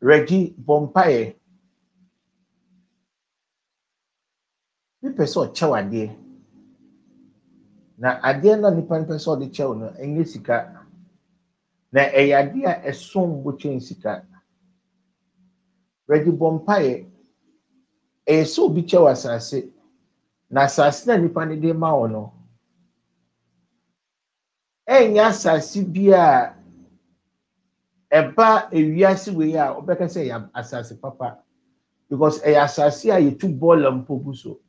Reggie 0.00 0.54
Bompaye. 0.58 1.36
Nipa 5.02 5.22
sɛ 5.22 5.38
ɔkyɛw 5.48 5.72
adeɛ 5.80 6.16
na 7.96 8.20
adeɛ 8.20 8.60
no 8.60 8.68
a 8.68 8.74
nipa 8.74 8.98
no 8.98 9.04
pɛ 9.06 9.16
sɛ 9.16 9.28
ɔde 9.32 9.46
kyɛw 9.54 9.78
no 9.78 9.86
ɛnyɛ 9.96 10.26
sika 10.26 10.86
na 11.92 12.00
ɛyɛ 12.00 12.34
adeɛ 12.36 12.64
a 12.68 12.90
ɛsom 12.90 13.42
bo 13.42 13.52
kyɛn 13.52 13.80
sika 13.80 14.26
Reggie 16.06 16.32
Bompaye 16.32 17.06
ɛyɛ 18.28 18.44
sɛ 18.44 18.58
obi 18.60 18.82
kyɛw 18.82 19.08
asase 19.10 19.72
na 20.50 20.64
asase 20.64 21.06
na 21.06 21.16
nipa 21.16 21.46
no 21.46 21.56
de 21.56 21.72
ma 21.72 21.92
wɔ 21.92 22.32
ɛnyɛ 25.00 25.22
asase 25.28 25.84
bi 25.84 26.12
a 26.12 26.54
ɛba 28.12 28.70
ewiase 28.72 29.32
wei 29.34 29.54
a 29.56 29.74
ɔbɛka 29.74 30.06
sɛ 30.08 30.20
ɛyɛ 30.26 30.50
asase 30.54 31.00
papa. 31.00 31.38
Because 32.08 32.40
ɛyɛ 32.42 32.62
asase 32.64 33.10
a 33.10 33.20
yɛtu 33.20 33.46
bɔɔla 33.58 33.90
mpo 34.04 34.16
gu 34.22 34.34
so. 34.34 34.60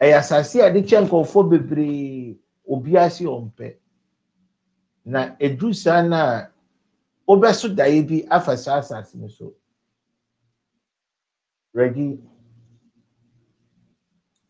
Ɛyɛ 0.00 0.18
asase 0.18 0.60
a 0.60 0.70
yɛde 0.70 0.86
kyɛ 0.88 1.04
nkurɔfoɔ 1.06 1.50
bebree 1.50 2.38
obiara 2.68 3.10
si 3.10 3.24
ɔmpɛ. 3.24 3.76
Na 5.04 5.36
edu 5.38 5.74
saa 5.74 6.02
na 6.02 6.46
wobɛso 7.28 7.74
daeɛ 7.74 8.06
bi 8.08 8.26
afa 8.30 8.56
saa 8.56 8.78
asase 8.80 9.14
no 9.16 9.28
so. 9.28 9.54
Reggie 11.72 12.18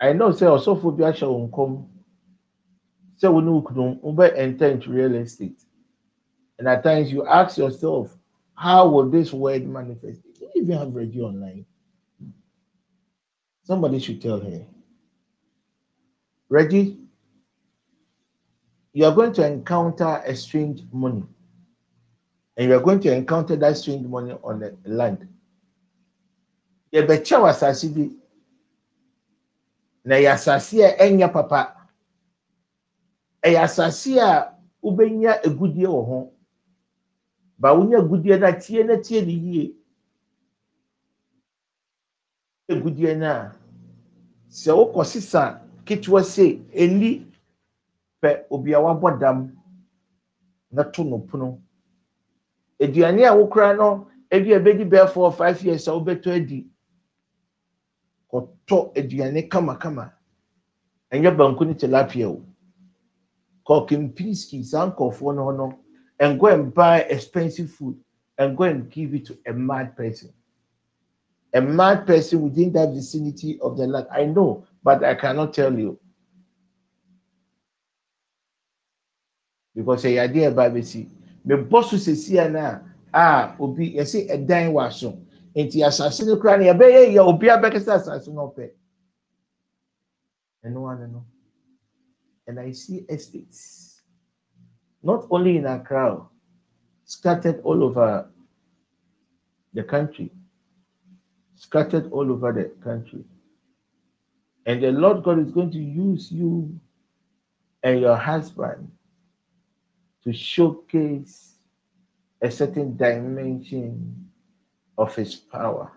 I 0.00 0.12
know 0.12 0.30
sɛ 0.30 0.46
ɔsɔfo 0.46 0.96
bi 0.96 1.02
ahyɛ 1.04 1.26
wɔn 1.26 1.50
sɛ 1.50 1.97
ne 3.22 3.50
wo 3.50 3.62
kunu 3.62 4.00
wobɛ 4.02 4.36
enter 4.36 4.66
into 4.66 4.90
real 4.90 5.14
estate. 5.14 5.60
And 6.58 6.68
at 6.68 6.82
times 6.82 7.12
you 7.12 7.26
ask 7.26 7.58
yourself 7.58 8.16
how 8.54 8.88
will 8.88 9.08
this 9.08 9.32
word 9.32 9.66
manifest? 9.66 10.20
You 10.24 10.40
don't 10.40 10.56
even 10.56 10.78
have 10.78 10.94
Reggie 10.94 11.20
online. 11.20 11.64
Somebody 13.62 13.98
should 14.00 14.20
tell 14.20 14.40
her. 14.40 14.64
Reggie 16.48 16.98
you 18.92 19.04
are 19.04 19.14
going 19.14 19.32
to 19.34 19.46
encounter 19.46 20.22
a 20.26 20.34
strange 20.34 20.82
money. 20.92 21.22
And 22.56 22.68
you 22.68 22.74
are 22.74 22.80
going 22.80 22.98
to 23.00 23.14
encounter 23.14 23.54
that 23.54 23.76
strange 23.76 24.04
money 24.06 24.34
on 24.42 24.58
the 24.58 24.76
land. 24.84 25.28
Yɛbɛkyɛw 26.92 27.48
asase 27.48 27.94
bi. 27.94 28.10
Na 30.04 30.16
ɛyɛ 30.16 30.32
asase 30.34 30.84
a 30.84 30.96
ɛnyɛ 30.96 31.32
papa 31.32 31.77
ɛyɛ 33.48 33.60
asase 33.64 34.20
a 34.20 34.54
wobɛnya 34.82 35.32
agudie 35.46 35.86
wɔ 35.86 36.00
ho. 36.08 36.32
Ba 37.58 37.74
wonya 37.74 37.98
agudie 37.98 38.36
no 38.38 38.46
a 38.46 38.52
tie 38.52 38.82
na 38.84 38.96
tie 38.96 39.20
ne 39.24 39.32
yie. 39.32 39.74
Agudie 42.68 43.14
no 43.16 43.26
a 43.26 43.52
sɛ 44.50 44.72
wokɔ 44.76 45.04
sesa 45.04 45.60
ketewa 45.84 46.22
se 46.24 46.58
ɛni 46.74 47.26
pɛ 48.22 48.44
obi 48.50 48.72
a 48.74 48.78
wabɔ 48.80 49.18
dam 49.20 49.56
na 50.70 50.82
to 50.84 51.04
no 51.04 51.18
pono. 51.18 51.60
Aduane 52.80 53.24
a 53.26 53.32
wokora 53.34 53.76
no 53.76 54.08
ebi 54.30 54.52
a 54.54 54.60
ɛbɛdi 54.60 54.84
bɛɛ 54.88 55.08
four 55.12 55.32
five 55.32 55.60
years 55.64 55.88
a 55.88 55.92
wobɛtɔ 55.92 56.36
adi 56.36 56.66
kɔtɔ 58.30 58.92
aduane 58.94 59.48
kamakama. 59.48 60.12
Ɛnyɛ 61.10 61.36
banku 61.36 61.64
ne 61.64 61.72
tilapia 61.74 62.28
o 62.28 62.44
kɔ 63.68 63.86
kempinski 63.88 64.64
saa 64.64 64.90
nkɔfoɔ 64.90 65.34
no 65.34 65.50
no. 65.50 65.78
And 66.20 66.40
go 66.40 66.46
and 66.46 66.74
buy 66.74 67.00
expensive 67.02 67.70
food 67.70 67.96
and 68.38 68.56
go 68.56 68.64
and 68.64 68.90
give 68.90 69.14
it 69.14 69.26
to 69.26 69.38
a 69.46 69.52
mad 69.52 69.96
person. 69.96 70.32
A 71.54 71.60
mad 71.60 72.06
person 72.06 72.42
within 72.42 72.72
that 72.72 72.92
vicinity 72.92 73.58
of 73.60 73.76
the 73.76 73.86
land. 73.86 74.06
I 74.10 74.24
know 74.24 74.64
but 74.82 75.04
i 75.04 75.14
cannot 75.14 75.52
tell 75.52 75.76
you. 75.78 75.98
Because 79.74 80.02
ɛyɛ 80.04 80.28
adeɛ 80.28 80.52
ɛba 80.54 80.72
bɛsi 80.74 81.08
mebɔ 81.46 81.84
so 81.84 81.96
sesi 81.96 82.38
a 82.44 82.48
na 82.48 82.80
a 83.12 83.54
obi 83.60 83.94
yɛsi 83.94 84.28
ɛdan 84.28 84.72
wɔ 84.72 84.86
aso 84.86 85.18
nti 85.54 85.84
asase 85.86 86.26
no 86.26 86.36
kura 86.36 86.56
no 86.58 86.64
yɛbɛyɛ 86.64 87.12
yɛ 87.14 87.20
obi 87.20 87.46
abɛkasa 87.46 87.94
asase 87.94 88.28
no 88.32 88.48
ɔpɛ 88.48 88.70
ɛno 90.64 90.90
ano 90.90 91.06
no 91.06 91.24
and 92.48 92.58
i 92.58 92.72
see 92.72 93.04
estates 93.08 94.02
not 95.02 95.26
only 95.30 95.56
in 95.56 95.66
accra 95.66 96.20
scattered 97.04 97.60
all 97.62 97.84
over 97.84 98.28
the 99.74 99.82
country 99.84 100.32
scattered 101.54 102.10
all 102.10 102.32
over 102.32 102.52
the 102.52 102.64
country 102.82 103.22
and 104.66 104.82
the 104.82 104.90
lord 104.90 105.22
god 105.22 105.38
is 105.38 105.52
going 105.52 105.70
to 105.70 105.78
use 105.78 106.32
you 106.32 106.78
and 107.84 108.00
your 108.00 108.16
husband 108.16 108.90
to 110.24 110.32
showcase 110.32 111.54
a 112.42 112.50
certain 112.50 112.96
dimension 112.96 114.28
of 114.96 115.14
his 115.14 115.34
power. 115.34 115.92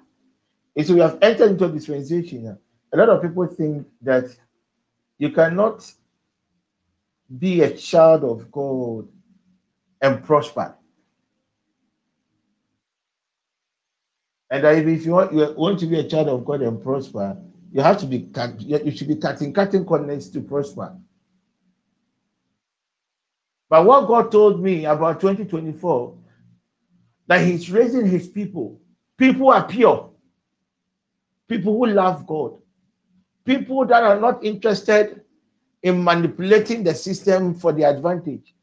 And 0.76 0.86
so 0.86 0.94
we 0.94 1.00
have 1.02 1.18
entered 1.22 1.52
into 1.52 1.66
a 1.66 1.70
dispensation. 1.70 2.58
A 2.94 2.98
lot 2.98 3.10
of 3.10 3.22
people 3.22 3.46
think 3.48 3.88
that 4.02 4.26
you 5.18 5.32
cannot 5.32 5.92
be 7.40 7.62
a 7.62 7.76
child 7.76 8.24
of 8.24 8.52
God 8.52 9.08
and 10.02 10.24
prosper. 10.24 10.76
And 14.50 14.66
if 14.66 15.06
you 15.06 15.14
want, 15.14 15.34
you 15.34 15.54
want 15.56 15.80
to 15.80 15.86
be 15.86 16.00
a 16.00 16.04
child 16.04 16.28
of 16.28 16.44
God 16.44 16.62
and 16.62 16.82
prosper, 16.84 17.38
you 17.72 17.82
have 17.82 17.98
to 18.00 18.06
be 18.06 18.30
you 18.60 18.92
should 18.92 19.08
be 19.08 19.16
cutting 19.16 19.54
cutting 19.54 19.86
corners 19.86 20.30
to 20.32 20.42
prosper. 20.42 20.98
But 23.70 23.86
what 23.86 24.08
God 24.08 24.30
told 24.32 24.62
me 24.62 24.84
about 24.84 25.22
2024 25.22 26.18
that 27.28 27.46
He's 27.46 27.72
raising 27.72 28.06
His 28.06 28.28
people. 28.28 28.82
People 29.16 29.50
are 29.52 29.66
pure. 29.66 30.10
People 31.48 31.78
who 31.78 31.86
love 31.86 32.28
God. 32.28 32.58
People 33.46 33.86
that 33.86 34.04
are 34.04 34.20
not 34.20 34.44
interested 34.44 35.22
in 35.84 36.04
manipulating 36.04 36.84
the 36.84 36.94
system 36.94 37.56
for 37.56 37.74
their 37.74 37.90
advantage. 37.90 38.54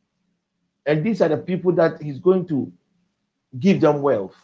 And 0.87 1.05
these 1.05 1.21
are 1.21 1.29
the 1.29 1.37
people 1.37 1.73
that 1.73 2.01
He's 2.01 2.19
going 2.19 2.47
to 2.49 2.73
give 3.59 3.81
them 3.81 4.03
wealth. 4.03 4.37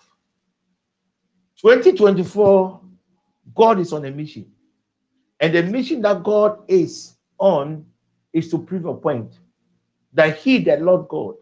2024 1.60 2.80
God 3.54 3.78
is 3.78 3.92
on 3.92 4.04
a 4.04 4.10
mission. 4.10 4.46
And 5.40 5.54
the 5.54 5.62
mission 5.62 6.00
that 6.02 6.22
God 6.22 6.58
is 6.68 7.14
on 7.38 7.84
is 8.32 8.50
to 8.50 8.58
prove 8.58 8.84
a 8.86 8.94
point 8.94 9.38
that 10.12 10.38
He, 10.38 10.58
the 10.58 10.76
Lord 10.76 11.08
God, 11.08 11.34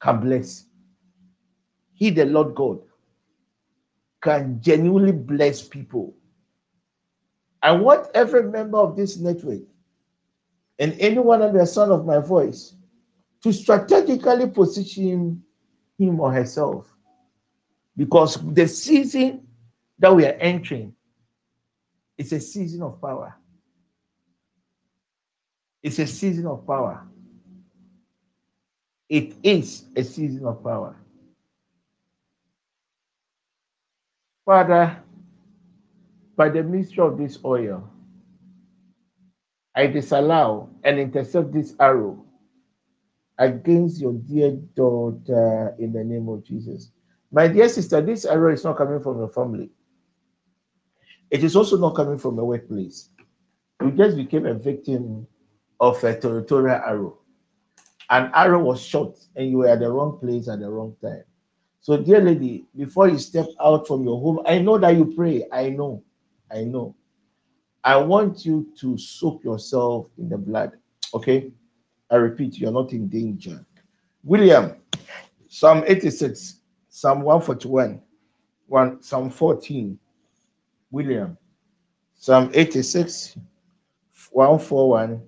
can 0.00 0.20
bless. 0.20 0.64
He, 1.94 2.10
the 2.10 2.26
Lord 2.26 2.54
God, 2.54 2.80
can 4.20 4.60
genuinely 4.60 5.12
bless 5.12 5.62
people. 5.62 6.14
I 7.62 7.72
want 7.72 8.08
every 8.14 8.44
member 8.44 8.78
of 8.78 8.96
this 8.96 9.16
network 9.16 9.62
and 10.78 10.94
anyone 10.98 11.42
under 11.42 11.58
the 11.58 11.66
sound 11.66 11.90
of 11.90 12.06
my 12.06 12.18
voice 12.18 12.74
to 13.42 13.52
strategically 13.52 14.48
position 14.48 15.42
him 15.98 16.20
or 16.20 16.32
herself 16.32 16.86
because 17.96 18.36
the 18.54 18.68
season 18.68 19.46
that 19.98 20.14
we 20.14 20.24
are 20.24 20.36
entering 20.38 20.94
is 22.16 22.32
a 22.32 22.40
season 22.40 22.82
of 22.82 23.00
power. 23.00 23.34
It's 25.82 25.98
a 25.98 26.06
season 26.06 26.46
of 26.46 26.66
power. 26.66 27.06
It 29.08 29.34
is 29.42 29.84
a 29.96 30.04
season 30.04 30.44
of 30.44 30.62
power. 30.62 30.96
Father, 34.44 35.02
by 36.38 36.48
the 36.48 36.62
ministry 36.62 37.02
of 37.02 37.18
this 37.18 37.36
oil, 37.44 37.90
I 39.74 39.88
disallow 39.88 40.70
and 40.84 41.00
intercept 41.00 41.52
this 41.52 41.74
arrow 41.80 42.24
against 43.38 44.00
your 44.00 44.12
dear 44.12 44.52
daughter 44.52 45.74
in 45.80 45.92
the 45.92 46.04
name 46.04 46.28
of 46.28 46.44
Jesus. 46.44 46.92
My 47.32 47.48
dear 47.48 47.68
sister, 47.68 48.00
this 48.00 48.24
arrow 48.24 48.52
is 48.52 48.62
not 48.62 48.78
coming 48.78 49.00
from 49.00 49.18
your 49.18 49.28
family. 49.28 49.70
It 51.28 51.42
is 51.42 51.56
also 51.56 51.76
not 51.76 51.96
coming 51.96 52.18
from 52.18 52.38
a 52.38 52.44
workplace. 52.44 53.10
You 53.82 53.90
just 53.90 54.16
became 54.16 54.46
a 54.46 54.54
victim 54.54 55.26
of 55.80 56.02
a 56.04 56.18
territorial 56.18 56.80
arrow. 56.86 57.18
An 58.10 58.30
arrow 58.32 58.62
was 58.62 58.80
shot 58.80 59.18
and 59.34 59.50
you 59.50 59.58
were 59.58 59.68
at 59.68 59.80
the 59.80 59.90
wrong 59.90 60.18
place 60.20 60.48
at 60.48 60.60
the 60.60 60.70
wrong 60.70 60.94
time. 61.02 61.24
So, 61.80 61.96
dear 61.96 62.20
lady, 62.20 62.64
before 62.76 63.08
you 63.08 63.18
step 63.18 63.46
out 63.60 63.88
from 63.88 64.04
your 64.04 64.20
home, 64.20 64.40
I 64.46 64.58
know 64.58 64.78
that 64.78 64.96
you 64.96 65.12
pray. 65.16 65.44
I 65.52 65.70
know. 65.70 66.04
I 66.50 66.64
know. 66.64 66.94
I 67.84 67.96
want 67.96 68.44
you 68.44 68.72
to 68.80 68.98
soak 68.98 69.44
yourself 69.44 70.08
in 70.18 70.28
the 70.28 70.38
blood. 70.38 70.72
Okay? 71.14 71.52
I 72.10 72.16
repeat, 72.16 72.58
you're 72.58 72.72
not 72.72 72.92
in 72.92 73.08
danger. 73.08 73.64
William, 74.24 74.76
Psalm 75.48 75.84
86, 75.86 76.60
Psalm 76.88 77.22
141, 77.22 78.00
one, 78.66 79.02
Psalm 79.02 79.30
14. 79.30 79.98
William, 80.90 81.36
Psalm 82.14 82.50
86, 82.54 83.36
141, 84.30 85.22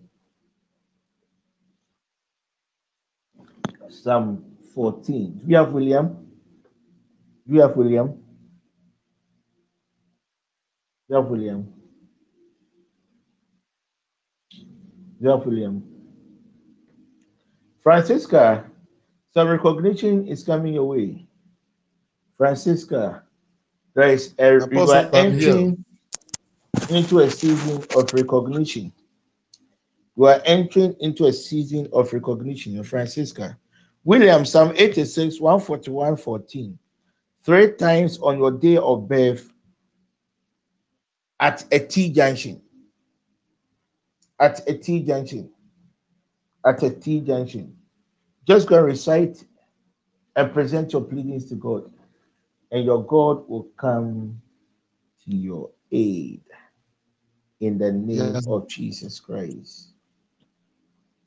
Psalm 3.89 4.45
14. 4.75 5.37
Do 5.37 5.45
you 5.47 5.57
have 5.57 5.73
William? 5.73 6.09
Do 7.47 7.55
you 7.55 7.61
have 7.61 7.77
William? 7.77 8.20
Have 11.13 11.27
William? 11.27 11.73
Have 15.25 15.45
William? 15.45 15.85
Francisca, 17.83 18.65
some 19.35 19.49
recognition 19.49 20.29
is 20.29 20.45
coming 20.45 20.75
your 20.75 20.85
way. 20.85 21.27
Francisca, 22.37 23.25
there 23.95 24.11
is 24.11 24.35
a 24.39 24.61
you 24.71 24.91
are 24.91 25.11
entering 25.13 25.85
into 26.91 27.21
a 27.21 27.31
season 27.31 27.83
of 27.97 28.13
recognition. 28.15 28.93
You 30.17 30.27
are 30.27 30.41
entering 30.45 30.95
into 31.01 31.27
a 31.27 31.33
season 31.33 31.89
of 31.93 32.13
recognition, 32.13 32.83
Francisca. 32.85 33.59
William, 34.05 34.45
Psalm 34.45 34.73
86, 34.77 35.41
141, 35.41 36.17
14. 36.17 36.79
Three 37.43 37.73
times 37.73 38.19
on 38.19 38.39
your 38.39 38.53
day 38.53 38.77
of 38.77 39.09
birth 39.09 39.53
at 41.41 41.65
a 41.73 41.79
T 41.79 42.11
junction. 42.13 42.61
At 44.39 44.69
a 44.69 44.75
T 44.77 45.01
junction. 45.01 45.51
At 46.65 46.83
a 46.83 46.91
T 46.91 47.21
junction. 47.21 47.77
Just 48.47 48.69
go 48.69 48.77
and 48.77 48.87
recite 48.87 49.43
and 50.37 50.53
present 50.53 50.93
your 50.93 51.03
pleadings 51.03 51.47
to 51.47 51.55
God, 51.55 51.91
and 52.71 52.85
your 52.85 53.05
God 53.05 53.49
will 53.49 53.69
come 53.77 54.41
to 55.25 55.37
your 55.37 55.71
aid 55.93 56.43
in 57.61 57.79
the 57.79 57.93
name 57.93 58.35
Yes. 58.35 58.47
of 58.47 58.69
Jesus 58.69 59.21
Christ. 59.21 59.89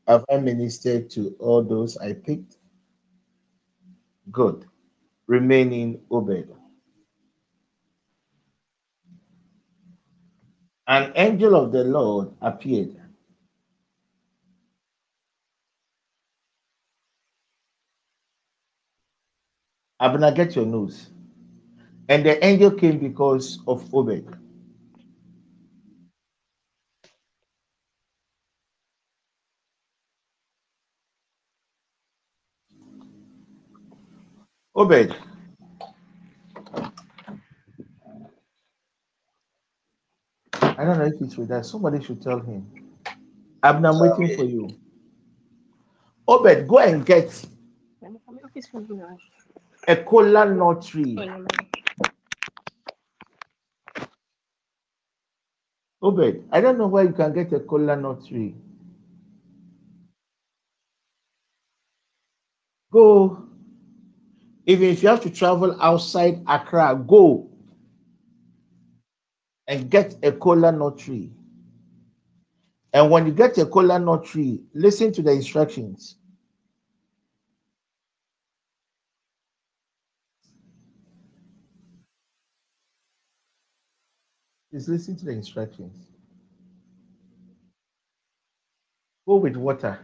Have 0.08 0.26
I 0.32 0.38
ministered 0.38 1.10
to 1.12 1.36
all 1.40 1.64
those 1.64 1.98
I 1.98 2.14
picked? 2.14 2.58
Good. 4.32 4.66
Remaining 5.28 6.02
Obed. 6.12 6.50
An 10.88 11.14
angel 11.16 11.56
of 11.56 11.72
the 11.72 11.84
Lord 11.84 12.34
appeared. 12.42 12.96
Abner, 20.00 20.32
get 20.34 20.56
your 20.56 20.66
news. 20.66 21.10
And 22.10 22.26
the 22.26 22.44
angel 22.46 22.72
came 22.72 23.00
because 23.00 23.60
of 23.68 23.94
Obed. 23.94 24.38
Obed. 34.76 35.16
I 40.78 40.86
don't 40.86 40.98
know 40.98 41.06
if 41.06 41.22
it's 41.22 41.38
with 41.38 41.52
us. 41.52 41.70
Somebody 41.72 42.04
should 42.04 42.22
tell 42.22 42.40
him. 42.40 42.66
Abner, 43.62 43.90
I'm 43.90 44.00
waiting 44.00 44.36
for 44.36 44.44
you. 44.44 44.70
Obed, 46.28 46.68
go 46.68 46.80
and 46.80 47.06
get 47.06 47.46
a 49.88 49.96
cola 49.98 50.46
nut 50.46 50.86
tree. 50.86 51.18
Obed, 56.02 56.44
I 56.52 56.62
don't 56.62 56.78
know 56.78 56.88
where 56.88 57.04
you 57.04 57.14
can 57.14 57.34
get 57.34 57.54
a 57.54 57.60
cola 57.60 57.96
nut 57.96 58.26
tree. 58.26 58.56
Go. 62.92 63.48
Even 64.66 64.90
if 64.90 65.04
you 65.04 65.10
have 65.10 65.22
to 65.22 65.30
travel 65.30 65.80
outside 65.82 66.42
Accra, 66.48 66.96
go 67.08 67.50
and 69.68 69.90
get 69.90 70.16
a 70.24 70.32
cola 70.32 70.72
nut 70.72 70.98
tree. 70.98 71.32
And 72.94 73.10
when 73.10 73.26
you 73.26 73.32
get 73.32 73.58
a 73.58 73.66
cola 73.66 73.98
nut 74.00 74.26
tree, 74.26 74.62
listen 74.74 75.12
to 75.14 75.22
the 75.22 75.32
instructions. 75.32 76.18
Just 84.74 84.90
listen 84.90 85.16
to 85.18 85.26
the 85.26 85.32
instructions. 85.32 86.08
Go 89.28 89.36
with 89.36 89.56
water. 89.56 90.00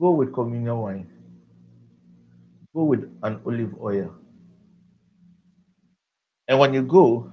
Go 0.00 0.10
with 0.10 0.32
communion 0.32 0.78
wine. 0.78 1.10
Go 2.74 2.84
with 2.84 3.04
an 3.22 3.40
olive 3.46 3.74
oil. 3.80 4.14
And 6.50 6.58
when 6.58 6.74
you 6.74 6.82
go, 6.82 7.32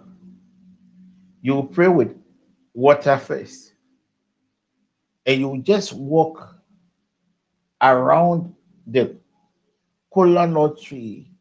you 1.42 1.56
will 1.56 1.66
pray 1.66 1.88
with 1.88 2.16
water 2.76 3.18
first. 3.18 3.74
And 5.26 5.42
you 5.42 5.60
just 5.64 5.92
walk 5.94 6.56
around 7.82 8.54
the 8.86 9.18
cola 10.14 10.46
nut 10.46 10.80
tree 10.80 11.32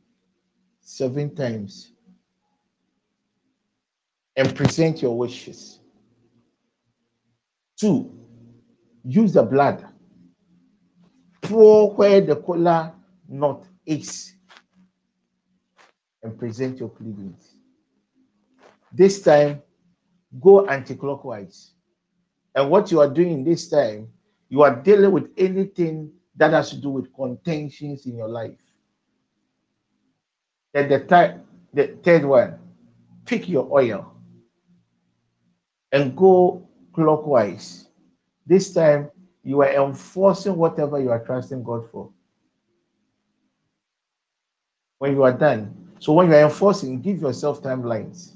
seven 0.81 1.35
times 1.35 1.93
and 4.37 4.57
present 4.57 5.03
your 5.03 5.17
wishes. 5.19 5.81
Two, 7.79 8.11
use 9.05 9.35
the 9.35 9.43
blood. 9.43 9.87
Pour 11.43 11.95
where 11.95 12.23
the 12.23 12.37
cola 12.37 12.95
nut 13.29 13.67
is 13.85 14.35
and 16.23 16.39
present 16.39 16.81
your 16.81 16.89
pleadings. 16.89 17.56
This 18.93 19.23
time, 19.23 19.63
go 20.41 20.67
anti-clockwise. 20.67 21.73
And 22.55 22.71
what 22.71 22.91
you 22.91 23.01
are 23.01 23.09
doing 23.09 23.45
this 23.45 23.69
time, 23.69 24.09
you 24.49 24.63
are 24.63 24.75
dealing 24.75 25.13
with 25.13 25.31
anything 25.37 26.13
that 26.37 26.53
has 26.53 26.71
to 26.71 26.77
do 26.77 26.91
with 26.91 27.13
contentions 27.15 28.07
in 28.07 28.17
your 28.17 28.29
life. 28.29 28.59
At 30.75 30.89
the 30.89 31.01
time, 31.01 31.47
The 31.77 31.89
third 32.03 32.25
one, 32.25 32.59
pick 33.27 33.51
your 33.51 33.69
oil 33.71 34.11
and 35.93 36.17
go 36.17 36.67
clockwise. 36.95 37.89
This 38.47 38.73
time 38.73 39.11
you 39.45 39.61
are 39.61 39.69
enforcing 39.69 40.57
whatever 40.57 40.99
you 40.99 41.11
are 41.11 41.23
trusting 41.23 41.63
God 41.63 41.91
for. 41.91 42.09
When 44.97 45.13
you 45.13 45.23
are 45.25 45.35
done, 45.35 45.93
so 45.99 46.15
when 46.15 46.29
you 46.29 46.35
are 46.35 46.45
enforcing, 46.45 47.03
give 47.03 47.21
yourself 47.21 47.61
timelines. 47.61 48.36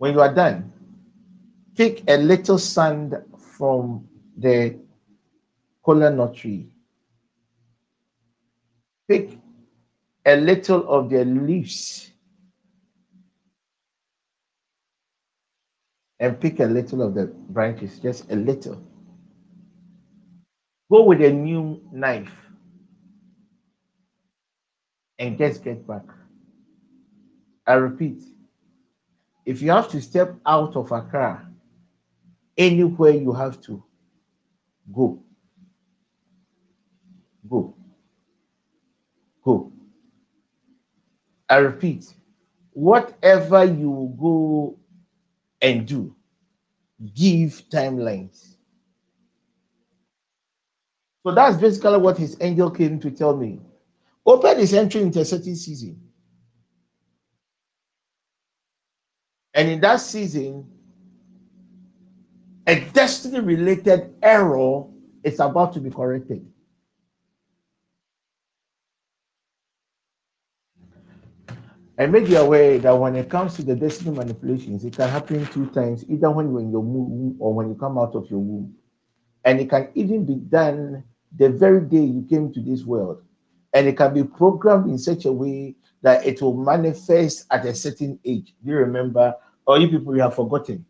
When 0.00 0.14
you 0.14 0.22
are 0.22 0.32
done, 0.32 0.72
pick 1.76 2.02
a 2.08 2.16
little 2.16 2.56
sand 2.56 3.22
from 3.38 4.08
the 4.34 4.78
kola 5.84 6.10
nut 6.10 6.34
tree. 6.34 6.70
Pick 9.06 9.38
a 10.24 10.36
little 10.36 10.88
of 10.88 11.10
the 11.10 11.26
leaves 11.26 12.12
and 16.18 16.40
pick 16.40 16.60
a 16.60 16.64
little 16.64 17.02
of 17.02 17.12
the 17.12 17.26
branches, 17.26 18.00
just 18.00 18.32
a 18.32 18.36
little. 18.36 18.82
Go 20.90 21.04
with 21.04 21.20
a 21.20 21.30
new 21.30 21.78
knife 21.92 22.46
and 25.18 25.36
just 25.36 25.62
get 25.62 25.86
back. 25.86 26.06
I 27.66 27.74
repeat, 27.74 28.22
if 29.50 29.60
you 29.60 29.72
have 29.72 29.88
to 29.88 30.00
step 30.00 30.36
out 30.46 30.76
of 30.76 30.92
Accra, 30.92 31.44
anywhere 32.56 33.10
you 33.10 33.32
have 33.32 33.60
to, 33.62 33.82
go. 34.94 35.20
Go. 37.48 37.74
Go. 39.44 39.72
I 41.48 41.56
repeat, 41.56 42.14
whatever 42.72 43.64
you 43.64 44.16
go 44.20 44.78
and 45.60 45.84
do, 45.84 46.14
give 47.12 47.64
timelines. 47.68 48.54
So 51.24 51.34
that's 51.34 51.56
basically 51.56 51.98
what 51.98 52.18
his 52.18 52.36
angel 52.40 52.70
came 52.70 53.00
to 53.00 53.10
tell 53.10 53.36
me. 53.36 53.58
Obed 54.24 54.58
is 54.58 54.74
entering 54.74 55.06
into 55.06 55.18
a 55.18 55.24
certain 55.24 55.56
season. 55.56 56.00
And 59.54 59.68
in 59.68 59.80
that 59.80 59.96
season, 59.96 60.70
a 62.66 62.80
destiny 62.92 63.40
related 63.40 64.14
error 64.22 64.84
is 65.24 65.40
about 65.40 65.72
to 65.72 65.80
be 65.80 65.90
corrected. 65.90 66.46
I 71.98 72.06
make 72.06 72.28
you 72.28 72.38
aware 72.38 72.78
that 72.78 72.92
when 72.92 73.14
it 73.16 73.28
comes 73.28 73.56
to 73.56 73.62
the 73.62 73.76
destiny 73.76 74.16
manipulations, 74.16 74.86
it 74.86 74.96
can 74.96 75.08
happen 75.10 75.44
two 75.46 75.66
times 75.66 76.02
either 76.08 76.30
when 76.30 76.50
you're 76.50 76.60
in 76.60 76.70
your 76.70 76.80
womb 76.80 77.36
or 77.38 77.52
when 77.52 77.68
you 77.68 77.74
come 77.74 77.98
out 77.98 78.14
of 78.14 78.30
your 78.30 78.40
womb. 78.40 78.74
And 79.44 79.60
it 79.60 79.68
can 79.68 79.88
even 79.94 80.24
be 80.24 80.36
done 80.36 81.04
the 81.36 81.50
very 81.50 81.82
day 81.82 82.02
you 82.02 82.26
came 82.28 82.52
to 82.54 82.60
this 82.60 82.84
world. 82.84 83.22
And 83.74 83.86
it 83.86 83.98
can 83.98 84.14
be 84.14 84.24
programmed 84.24 84.88
in 84.88 84.96
such 84.96 85.26
a 85.26 85.32
way 85.32 85.76
that 86.02 86.26
it 86.26 86.40
will 86.40 86.56
manifest 86.56 87.46
at 87.50 87.64
a 87.66 87.74
certain 87.74 88.18
age. 88.24 88.54
Do 88.64 88.70
you 88.70 88.76
remember? 88.76 89.34
Or 89.66 89.78
you 89.78 89.88
people, 89.88 90.14
you 90.16 90.22
have 90.22 90.34
forgotten. 90.34 90.84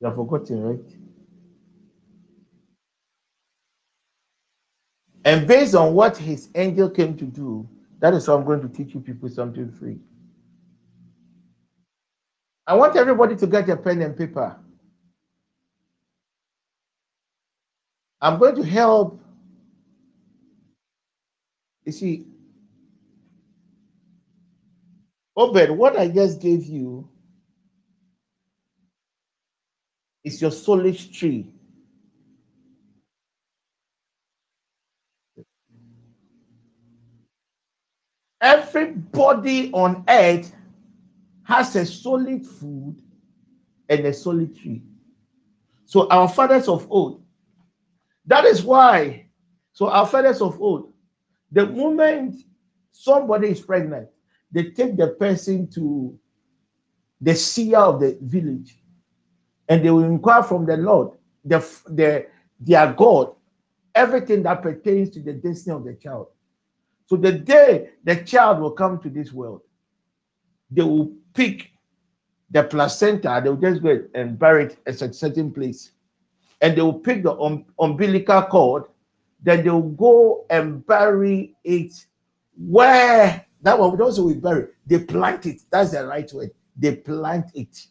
You 0.00 0.08
have 0.08 0.16
forgotten, 0.16 0.62
right? 0.62 0.96
And 5.24 5.46
based 5.46 5.74
on 5.74 5.94
what 5.94 6.16
his 6.16 6.48
angel 6.54 6.90
came 6.90 7.16
to 7.16 7.24
do, 7.24 7.68
that 8.00 8.12
is 8.14 8.26
how 8.26 8.36
I'm 8.36 8.44
going 8.44 8.60
to 8.60 8.68
teach 8.68 8.94
you 8.94 9.00
people 9.00 9.28
something 9.28 9.70
free. 9.70 9.98
I 12.66 12.74
want 12.74 12.96
everybody 12.96 13.36
to 13.36 13.46
get 13.46 13.68
a 13.68 13.76
pen 13.76 14.02
and 14.02 14.16
paper. 14.16 14.56
I'm 18.20 18.38
going 18.38 18.56
to 18.56 18.62
help. 18.62 19.21
You 21.84 21.92
see, 21.92 22.26
Obed, 25.36 25.70
what 25.70 25.98
I 25.98 26.08
just 26.08 26.40
gave 26.40 26.64
you 26.66 27.08
is 30.22 30.40
your 30.40 30.50
soulish 30.50 31.12
tree. 31.12 31.52
Everybody 38.40 39.70
on 39.72 40.04
earth 40.08 40.52
has 41.44 41.76
a 41.76 41.86
solid 41.86 42.44
food 42.44 43.00
and 43.88 44.04
a 44.04 44.12
solid 44.12 44.56
tree. 44.58 44.82
So 45.86 46.08
our 46.08 46.28
fathers 46.28 46.68
of 46.68 46.90
old, 46.90 47.22
that 48.26 48.44
is 48.44 48.62
why. 48.62 49.26
So 49.72 49.88
our 49.88 50.06
fathers 50.06 50.40
of 50.40 50.60
old, 50.60 50.91
the 51.52 51.66
moment 51.66 52.42
somebody 52.90 53.48
is 53.48 53.60
pregnant, 53.60 54.08
they 54.50 54.70
take 54.70 54.96
the 54.96 55.08
person 55.08 55.68
to 55.72 56.18
the 57.20 57.34
seer 57.34 57.78
of 57.78 58.00
the 58.00 58.18
village, 58.20 58.78
and 59.68 59.84
they 59.84 59.90
will 59.90 60.04
inquire 60.04 60.42
from 60.42 60.66
the 60.66 60.76
Lord, 60.76 61.10
the, 61.44 61.58
the 61.86 62.26
their 62.58 62.92
God, 62.92 63.34
everything 63.94 64.42
that 64.44 64.62
pertains 64.62 65.10
to 65.10 65.20
the 65.20 65.32
destiny 65.32 65.74
of 65.74 65.84
the 65.84 65.94
child. 65.94 66.28
So 67.06 67.16
the 67.16 67.32
day 67.32 67.90
the 68.02 68.16
child 68.16 68.60
will 68.60 68.70
come 68.70 68.98
to 69.00 69.10
this 69.10 69.32
world, 69.32 69.60
they 70.70 70.82
will 70.82 71.12
pick 71.34 71.70
the 72.50 72.62
placenta, 72.62 73.40
they 73.42 73.50
will 73.50 73.56
just 73.56 73.82
go 73.82 74.04
and 74.14 74.38
bury 74.38 74.64
it 74.64 74.78
at 74.86 75.00
a 75.02 75.12
certain 75.12 75.52
place. 75.52 75.92
And 76.60 76.76
they 76.76 76.82
will 76.82 77.00
pick 77.00 77.22
the 77.22 77.34
um, 77.38 77.64
umbilical 77.78 78.42
cord, 78.42 78.84
then 79.42 79.64
they 79.64 79.70
will 79.70 79.90
go 79.90 80.46
and 80.50 80.86
bury 80.86 81.56
it 81.64 81.92
where 82.56 83.44
that 83.62 83.78
one 83.78 83.96
those 83.96 84.20
we 84.20 84.34
bury, 84.34 84.68
they 84.86 84.98
plant 84.98 85.46
it. 85.46 85.62
That's 85.70 85.92
the 85.92 86.06
right 86.06 86.30
word. 86.32 86.50
They 86.76 86.96
plant 86.96 87.46
it. 87.54 87.86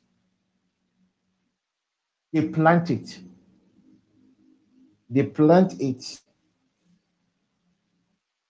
They 2.33 2.47
plant 2.47 2.89
it. 2.89 3.19
They 5.09 5.23
plant 5.23 5.79
it 5.79 6.19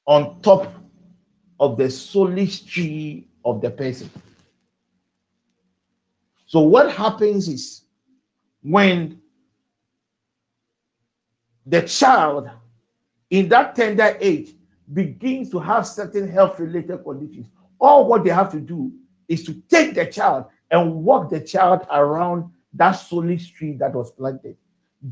on 0.05 0.41
top 0.41 0.73
of 1.59 1.77
the 1.77 1.85
soulish 1.85 2.67
tree 2.67 3.27
of 3.45 3.61
the 3.61 3.69
person. 3.69 4.09
So 6.45 6.61
what 6.61 6.91
happens 6.91 7.47
is 7.47 7.83
when 8.61 9.21
the 11.65 11.83
child 11.83 12.49
in 13.31 13.47
that 13.49 13.75
tender 13.75 14.17
age 14.19 14.53
begins 14.93 15.49
to 15.49 15.59
have 15.59 15.87
certain 15.87 16.29
health 16.29 16.59
related 16.59 17.03
conditions, 17.03 17.47
all 17.79 18.05
what 18.05 18.23
they 18.23 18.29
have 18.29 18.51
to 18.51 18.59
do 18.59 18.91
is 19.27 19.43
to 19.45 19.53
take 19.69 19.95
the 19.95 20.05
child 20.05 20.45
and 20.69 21.03
walk 21.03 21.29
the 21.29 21.39
child 21.39 21.87
around 21.91 22.51
that 22.73 22.95
soulish 22.95 23.53
tree 23.53 23.73
that 23.73 23.93
was 23.93 24.11
planted. 24.11 24.57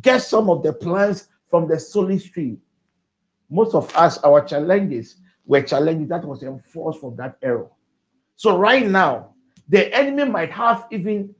Get 0.02 0.20
some 0.20 0.50
of 0.50 0.62
the 0.64 0.74
plants 0.74 1.30
from 1.48 1.68
the 1.68 1.76
soulish 1.76 2.32
tree. 2.32 2.58
Most 3.50 3.74
of 3.74 3.94
us, 3.96 4.18
our 4.20 4.44
challenges 4.46 5.16
were 5.46 5.62
challenges 5.62 6.10
that 6.10 6.24
was 6.24 6.44
enforced 6.44 7.00
from 7.00 7.16
that 7.16 7.38
era. 7.42 7.66
So 8.36 8.58
right 8.58 8.86
now, 8.86 9.34
the 9.70 9.94
enemy 9.96 10.30
might 10.30 10.52
have 10.52 10.88
even 10.92 11.34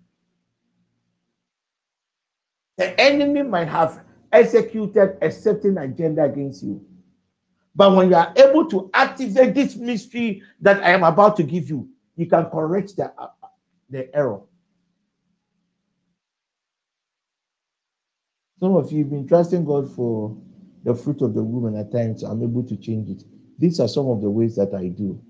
the 2.78 3.00
enemy 3.00 3.44
might 3.44 3.68
have 3.68 4.02
executed 4.32 5.18
a 5.22 5.32
certain 5.32 5.78
agenda 5.78 6.24
against 6.24 6.64
you. 6.64 6.86
But 7.76 7.96
when 7.96 8.10
you 8.10 8.16
are 8.16 8.34
able 8.36 8.66
to 8.68 8.90
activate 8.94 9.54
this 9.54 9.76
mystery 9.76 10.44
that 10.62 10.84
I 10.84 10.92
am 10.92 11.04
about 11.04 11.38
to 11.38 11.44
give 11.44 11.70
you, 11.70 11.88
you 12.16 12.26
can 12.26 12.46
correct 12.46 12.96
the, 12.98 13.14
uh, 13.18 13.30
the 13.90 14.14
error. 14.16 14.42
Some 18.60 18.76
of 18.76 18.92
you 18.92 19.00
have 19.00 19.10
been 19.10 19.28
trusting 19.28 19.64
God 19.64 19.94
for 19.96 20.36
the 20.84 20.94
fruit 20.94 21.22
of 21.22 21.34
the 21.34 21.42
womb, 21.42 21.66
and 21.68 21.78
at 21.78 21.92
times 21.92 22.24
I'm 22.24 22.44
able 22.44 22.64
to 22.64 22.76
change 22.76 23.10
it. 23.10 23.24
These 23.58 23.80
are 23.80 23.88
some 23.88 24.08
of 24.08 24.22
the 24.22 24.30
ways 24.30 24.56
that 24.58 24.74
I 24.74 24.88
do. 24.88 25.22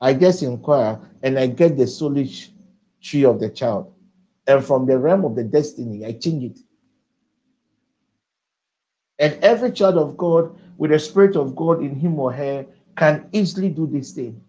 I 0.00 0.12
just 0.12 0.42
inquire 0.42 1.00
and 1.22 1.38
I 1.38 1.46
get 1.46 1.76
the 1.76 1.84
soulish 1.84 2.50
tree 3.02 3.24
of 3.24 3.40
the 3.40 3.48
child. 3.48 3.92
And 4.46 4.64
from 4.64 4.86
the 4.86 4.98
realm 4.98 5.24
of 5.24 5.34
the 5.34 5.44
destiny, 5.44 6.04
I 6.04 6.12
change 6.12 6.44
it. 6.44 6.58
And 9.18 9.42
every 9.42 9.72
child 9.72 9.96
of 9.96 10.16
God 10.16 10.56
with 10.76 10.90
the 10.90 10.98
Spirit 10.98 11.36
of 11.36 11.56
God 11.56 11.82
in 11.82 11.94
him 11.94 12.18
or 12.18 12.32
her 12.32 12.66
can 12.96 13.28
easily 13.32 13.68
do 13.68 13.86
this 13.86 14.12
thing. 14.12 14.40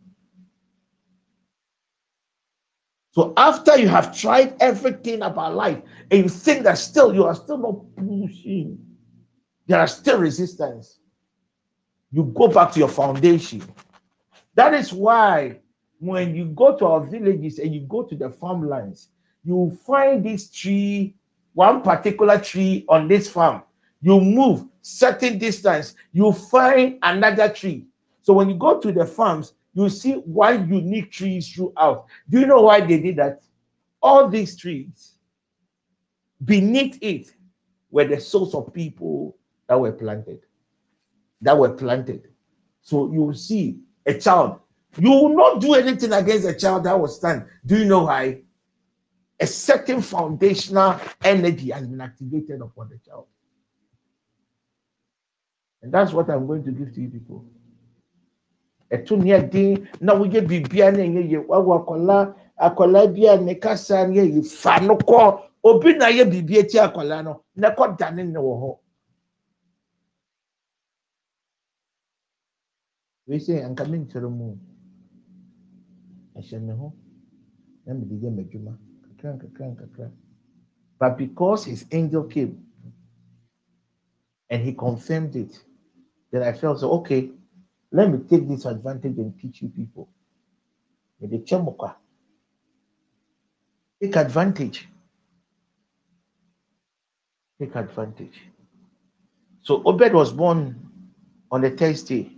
So 3.12 3.34
after 3.36 3.78
you 3.80 3.88
have 3.88 4.16
tried 4.16 4.56
everything 4.60 5.24
about 5.24 5.56
life 5.56 5.82
and 6.12 6.24
you 6.24 6.30
think 6.30 6.64
that 6.64 6.78
still 6.78 7.16
you 7.16 7.26
are 7.26 7.34
still 7.34 7.58
not 7.58 7.96
pushing, 7.96 8.78
there 9.66 9.80
are 9.80 9.88
still 9.88 10.20
resistance. 10.20 11.00
You 12.12 12.24
go 12.24 12.48
back 12.48 12.72
to 12.74 12.80
your 12.80 12.90
foundation. 12.90 13.64
That 14.54 14.74
is 14.74 14.94
why 14.94 15.60
when 16.00 16.36
you 16.36 16.46
go 16.46 16.78
to 16.78 16.86
our 16.86 17.02
villages 17.02 17.60
and 17.60 17.74
you 17.74 17.82
go 17.82 18.04
to 18.04 18.16
the 18.16 18.30
farmlands, 18.30 19.10
you 19.44 19.78
find 19.86 20.24
this 20.24 20.50
tree, 20.52 21.16
one 21.54 21.82
particular 21.82 22.40
tree 22.40 22.86
on 22.88 23.08
this 23.08 23.30
farm. 23.30 23.64
You 24.02 24.20
move 24.20 24.66
certain 24.82 25.38
distance, 25.38 25.96
you 26.12 26.32
find 26.32 27.00
another 27.02 27.50
tree. 27.50 27.86
So 28.22 28.34
when 28.34 28.50
you 28.50 28.56
go 28.56 28.80
to 28.80 28.92
the 28.92 29.06
farms, 29.06 29.54
you 29.74 29.90
see 29.90 30.14
one 30.14 30.68
unique 30.70 31.12
trees 31.12 31.50
throughout. 31.50 32.06
Do 32.30 32.40
you 32.40 32.46
know 32.46 32.62
why 32.62 32.82
they 32.82 33.00
did 33.00 33.18
that? 33.18 33.42
All 34.02 34.28
these 34.28 34.56
trees, 34.56 35.16
beneath 36.44 36.98
it, 37.02 37.34
were 37.90 38.06
the 38.06 38.20
souls 38.20 38.54
of 38.54 38.74
people 38.74 39.38
that 39.68 39.80
were 39.80 39.92
planted. 39.92 40.40
That 41.42 41.58
were 41.58 41.74
planted. 41.74 42.28
So 42.82 43.12
you 43.12 43.34
see 43.34 43.80
a 44.06 44.14
child. 44.14 44.60
You 44.98 45.12
will 45.12 45.36
not 45.36 45.62
do 45.62 45.76
anything 45.76 46.14
against 46.14 46.48
a 46.48 46.54
child 46.54 46.86
that 46.86 47.00
will 47.00 47.08
stand. 47.08 47.46
Do 47.66 47.78
you 47.78 47.86
know 47.86 48.04
why? 48.04 48.42
A 49.40 49.46
certain 49.46 50.02
foundational 50.02 51.00
energy 51.24 51.70
has 51.70 51.88
been 51.88 52.02
activated 52.02 52.62
upon 52.62 52.90
the 52.90 52.98
child. 52.98 53.28
And 55.82 55.94
that's 55.94 56.12
what 56.14 56.30
I'm 56.30 56.48
going 56.48 56.64
to 56.64 56.72
give 56.72 56.94
to 56.94 57.02
you 57.02 57.10
people. 57.10 57.46
ɛto 58.92 59.18
ne 59.20 59.32
ɛden 59.36 59.88
na 60.00 60.14
woyɛ 60.16 60.40
biribia 60.48 60.92
na 60.92 61.04
ɛnyɛ 61.04 61.22
yie 61.30 61.38
wawo 61.44 61.74
akwadaa 61.76 62.34
akwadaa 62.56 63.08
bi 63.14 63.28
a 63.28 63.36
ne 63.38 63.56
kasa 63.56 64.08
no 64.08 64.14
yɛ 64.14 64.46
fa 64.46 64.80
no 64.80 64.96
kɔ. 64.96 65.42
Obi 65.64 65.98
na 65.98 66.06
yɛ 66.08 66.24
biribi 66.32 66.60
akyi 66.64 66.80
akwadaa 66.80 67.22
no 67.24 67.44
na 67.56 67.76
kɔ 67.76 67.98
dane 68.00 68.24
ne 68.32 68.40
wɔ 68.40 68.54
hɔ. 68.62 68.78
Wei 73.28 73.60
anka 73.62 73.84
menkyerɛ 73.84 74.30
mu. 74.32 74.46
O. 74.56 74.58
ɛhyɛ 76.40 76.62
me 76.62 76.74
ho. 76.74 76.94
Na 77.86 77.94
mede 77.94 78.16
yɛ 78.24 78.30
m'adwuma. 78.32 78.78
Kakra 79.04 79.34
nkakra 79.36 79.76
nkakra 79.76 80.12
but 81.00 81.18
because 81.18 81.66
his 81.66 81.86
angel 81.92 82.24
came 82.24 82.67
and 84.50 84.64
he 84.64 84.74
confirmed 84.74 85.36
it. 85.36 85.60
Then 86.32 86.44
i 86.44 86.52
felt 86.52 86.80
so 86.80 86.92
okay 86.92 87.30
let 87.92 88.12
me 88.12 88.20
take 88.30 88.48
this 88.48 88.66
advantage 88.66 89.18
and 89.18 89.40
teach 89.40 89.62
you 89.62 89.70
people. 89.70 90.10
Take 94.02 94.16
advantage. 94.16 94.88
Take 97.60 97.76
advantage. 97.76 98.42
So 99.62 99.82
obed 99.86 100.14
was 100.14 100.32
born 100.32 100.76
on 101.50 101.64
a 101.64 101.70
thursday. 101.70 102.32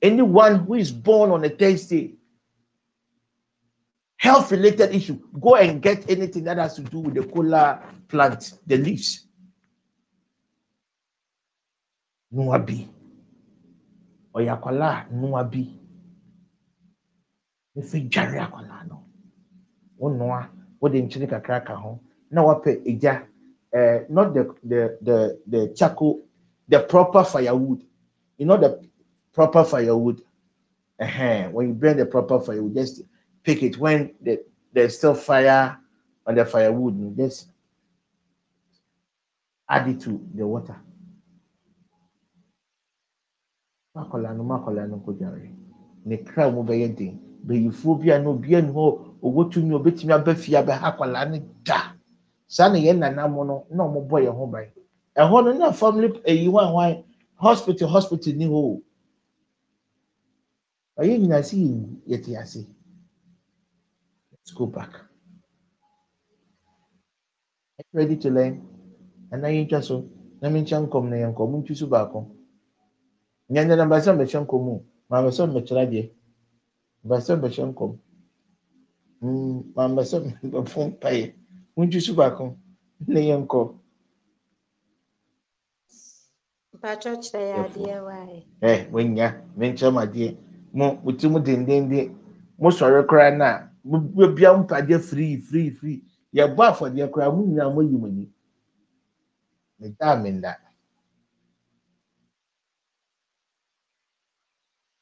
Anyone 0.00 0.64
who 0.64 0.74
is 0.74 0.92
born 0.92 1.30
on 1.30 1.44
a 1.44 1.50
thursday 1.50 2.14
health 4.16 4.52
related 4.52 4.94
issue 4.94 5.18
go 5.40 5.56
and 5.56 5.80
get 5.80 6.08
anything 6.10 6.44
that 6.44 6.58
has 6.58 6.74
to 6.74 6.82
do 6.82 6.98
with 6.98 7.14
the 7.14 7.22
cola 7.22 7.82
plant 8.06 8.52
the 8.66 8.76
leaves 8.76 9.26
noa 12.30 12.58
bi 12.58 12.88
ɔyɛ 14.34 14.52
akwalaa 14.54 14.94
a 15.00 15.12
noa 15.14 15.44
bi 15.44 15.62
efi 17.78 18.00
dware 18.10 18.40
akwalaa 18.40 18.84
no 18.88 19.04
wonoa 19.98 20.48
wode 20.80 21.02
nkyene 21.02 21.26
kakra 21.26 21.60
ka 21.64 21.74
ho 21.74 22.00
na 22.30 22.42
wapɛ 22.42 22.82
egya 22.86 23.26
eh, 23.72 24.06
not 24.08 24.34
the 24.34 24.42
the 24.64 24.98
the 25.02 25.38
the 25.46 25.68
charcoal 25.74 26.20
the 26.68 26.78
proper 26.78 27.24
firewood. 27.24 27.82
You 28.38 28.46
know 28.46 28.56
the 28.56 28.80
proper 29.32 29.64
firewood? 29.64 30.22
Uh 31.00 31.48
when 31.48 31.68
you 31.68 31.74
burn 31.74 31.96
the 31.96 32.06
proper 32.06 32.40
firewood 32.40 32.74
just 32.74 33.02
pick 33.42 33.62
it 33.62 33.76
when 33.78 34.12
the, 34.22 34.38
there's 34.72 34.96
still 34.96 35.14
fire 35.14 35.76
on 36.26 36.34
the 36.34 36.44
firewood 36.44 37.16
just 37.16 37.48
add 39.68 39.88
it 39.88 40.00
to 40.00 40.20
the 40.34 40.46
water 40.46 40.76
makɔla 44.00 44.34
no 44.36 44.44
makɔla 44.44 44.88
no 44.88 44.96
nkɔdware 44.96 45.50
ne 46.04 46.16
kra 46.24 46.50
mu 46.50 46.62
bɛyɛ 46.62 46.96
den 46.96 47.18
bɛyifuo 47.46 48.00
bi 48.00 48.10
a 48.10 48.18
na 48.18 48.30
obi 48.30 48.54
anu 48.56 48.72
hɔ 48.72 48.98
owó 49.22 49.44
tumi 49.50 49.74
obetumi 49.74 50.12
aba 50.12 50.34
fie 50.34 50.56
abɛha 50.56 50.96
akɔla 50.96 51.30
no 51.30 51.38
da 51.64 51.94
saa 52.46 52.68
na 52.68 52.78
yɛn 52.78 52.98
nana 52.98 53.28
mu 53.28 53.44
no 53.44 53.66
na 53.70 53.84
ɔmo 53.84 54.08
bɔ 54.08 54.24
yɛn 54.24 54.34
ho 54.36 54.46
ban 54.46 54.66
ɛhɔ 55.16 55.44
no 55.44 55.52
na 55.52 55.72
family 55.72 56.08
eyi 56.24 56.46
hwan 56.48 56.72
hwan 56.72 57.04
hospital 57.36 57.88
hospital 57.88 58.34
ni 58.34 58.46
hɔ 58.46 58.54
o 58.54 58.82
ɔyɛ 60.98 61.18
nyinaa 61.20 61.42
si 61.44 61.56
yɛte 62.08 62.36
ase 62.38 62.66
let's 64.32 64.52
go 64.52 64.66
back. 64.66 64.92
Are 67.78 67.84
you 67.92 68.00
ready 68.00 68.16
to 68.16 68.30
learn? 68.30 68.60
Ana 69.32 69.48
yɛn 69.48 69.68
twa 69.68 69.82
so. 69.82 70.04
Na 70.40 70.48
mi 70.48 70.60
nkyɛn 70.62 70.88
nkɔm 70.88 71.08
na 71.08 71.16
yɛn 71.16 71.34
nkɔm 71.34 71.62
ntwi 71.62 71.76
so 71.76 71.86
baako 71.86 72.39
nyanya 73.50 73.76
na 73.76 73.84
mbasa 73.86 74.12
mbɛhyɛ 74.14 74.38
nkɔm 74.44 74.64
o 74.72 74.74
maame 75.10 75.30
sɛ 75.36 75.42
mbɛkyerɛ 75.50 75.82
adeɛ 75.86 76.04
mbasa 77.04 77.32
mbɛhyɛ 77.36 77.64
nkɔm 77.70 77.92
mm 79.22 79.58
maame 79.74 80.02
sɛ 80.10 80.16
mbɛfo 80.46 80.80
mpaeɛ 80.90 81.24
ntwi 81.76 82.00
so 82.00 82.14
baako 82.14 82.56
na 83.06 83.20
yɛn 83.20 83.42
nkɔ. 83.44 83.60
Mpacho 86.74 87.10
kyerɛ 87.22 87.40
yɛ 87.50 87.56
adeɛ 87.66 87.96
wae. 88.06 88.38
ɛ 88.62 88.90
wɔnya 88.92 89.26
menkyerɛ 89.58 89.92
mo 89.94 90.00
adeɛ 90.00 90.36
mo 90.72 90.86
mo 91.02 91.10
ti 91.12 91.28
mo 91.28 91.38
dendenden 91.38 92.14
mo 92.58 92.68
sɔre 92.70 93.06
koraa 93.08 93.36
na. 93.36 93.68
Mo 93.82 93.98
mo 93.98 94.28
bia 94.34 94.52
mo 94.54 94.62
mpadeɛ 94.64 94.98
firi 95.00 95.42
firi 95.42 95.70
firi 95.78 95.94
yɛbɔ 96.34 96.62
afɔdeɛ 96.70 97.10
koraa 97.10 97.32
mo 97.34 97.42
nyinaa 97.42 97.74
mo 97.74 97.80
yi 97.82 97.96
mo 97.96 98.06
ni. 98.06 98.24
Me 99.78 99.88
da 99.98 100.14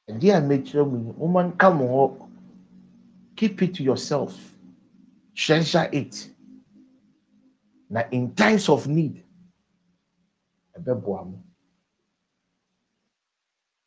adeɛ 0.09 0.37
a 0.37 0.41
mekyerɛ 0.41 0.85
mo 0.91 0.97
yi 0.97 1.13
mo 1.19 1.27
ma 1.29 1.43
nka 1.43 1.71
mo 1.71 1.85
hɔ 1.95 2.29
keep 3.37 3.63
it 3.63 3.75
to 3.75 3.83
yourself 3.83 4.59
treasure 5.35 5.89
it 5.93 6.31
na 7.91 8.03
in 8.11 8.35
times 8.35 8.69
of 8.69 8.87
need 8.89 9.25
ɛbɛboa 10.79 11.25
mo. 11.31 11.43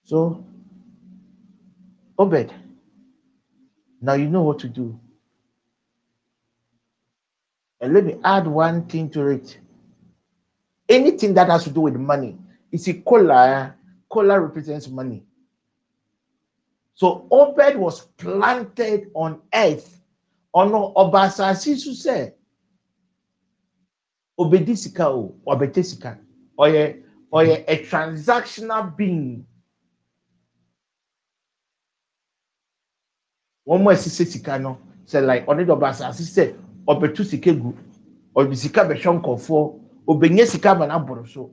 So, 0.04 0.44
Obed, 2.18 2.54
now 4.02 4.14
you 4.14 4.30
know 4.30 4.42
what 4.44 4.60
to 4.60 4.68
do. 4.68 5.00
And 7.80 7.94
let 7.94 8.06
me 8.06 8.16
add 8.24 8.46
one 8.46 8.86
thing 8.86 9.10
to 9.12 9.28
it. 9.28 9.58
Anything 10.88 11.34
that 11.36 11.48
has 11.50 11.64
to 11.64 11.70
do 11.70 11.82
with 11.82 11.96
money, 11.96 12.38
you 12.70 12.78
see, 12.78 13.02
cola, 13.02 13.74
cola 14.10 14.40
represents 14.40 14.88
money. 14.88 15.24
So 17.02 17.26
Obed 17.32 17.78
was 17.78 18.02
planted 18.16 19.10
on 19.16 19.42
earth. 19.52 20.00
Ono 20.54 20.94
obasasi 20.96 21.76
su 21.76 21.96
say, 21.96 22.36
obedi 24.40 24.78
sika 24.78 25.10
o, 25.10 25.34
obete 25.48 25.84
sika. 25.84 26.20
Oye, 26.56 27.02
oye, 27.32 27.66
a 27.68 27.78
transactional 27.84 28.96
being. 28.96 29.48
wɔn 33.68 33.82
mu 33.82 33.90
ɛsisi 33.90 34.26
sika 34.26 34.60
no 34.60 34.78
sɛ 35.06 35.26
like 35.26 35.46
ɔne 35.48 35.66
dɛ 35.66 35.74
ɔba 35.74 35.90
asase 35.90 36.22
sɛ 36.22 36.56
ɔbɛtu 36.88 37.26
sika 37.26 37.54
gu 37.54 37.74
ɔde 38.36 38.56
sika 38.58 38.82
bɛhwɛ 38.82 39.22
nkɔfoɔ 39.22 39.80
ɔbɛnya 40.08 40.46
sika 40.46 40.76
ma 40.76 40.86
n'aboro 40.88 41.26
so 41.28 41.50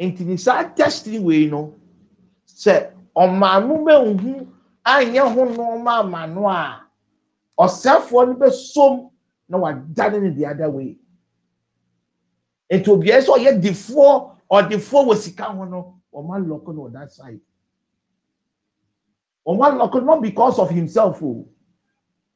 nti 0.00 0.20
ne 0.24 0.36
saa 0.36 0.62
destiny 0.74 1.18
wei 1.18 1.46
no 1.46 1.74
sɛ 2.62 2.74
ɔmaano 3.22 3.74
mɛnhu 3.86 4.32
anyɛ 4.84 5.22
ho 5.34 5.44
nneɛma 5.44 5.92
amaano 6.00 6.42
a 6.48 6.88
ɔsɛfoɔ 7.58 8.28
no 8.28 8.34
bɛsom 8.34 9.10
na 9.48 9.58
wadane 9.58 10.20
ne 10.22 10.30
the 10.30 10.46
other 10.46 10.70
way 10.70 10.96
nti 12.70 12.88
obiara 12.88 13.22
sɛ 13.22 13.32
ɔyɛ 13.36 13.60
difoɔ 13.62 14.30
ɔdifoɔ 14.50 15.00
wɔ 15.06 15.16
sika 15.16 15.44
ho 15.44 15.64
no 15.64 16.00
ɔma 16.14 16.40
lɔko 16.46 16.74
no 16.74 16.88
that 16.88 17.12
side. 17.12 17.40
One 19.44 19.78
local, 19.78 20.00
not 20.00 20.22
because 20.22 20.58
of 20.58 20.70
himself, 20.70 21.22
oh, 21.22 21.46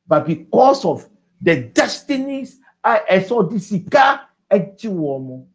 but 0.06 0.24
because 0.26 0.84
of 0.84 1.08
the 1.40 1.64
destinies 1.74 2.60
I 2.84 3.22
saw 3.22 3.42
this 3.42 3.66
sika 3.68 4.28
womo. 4.50 5.46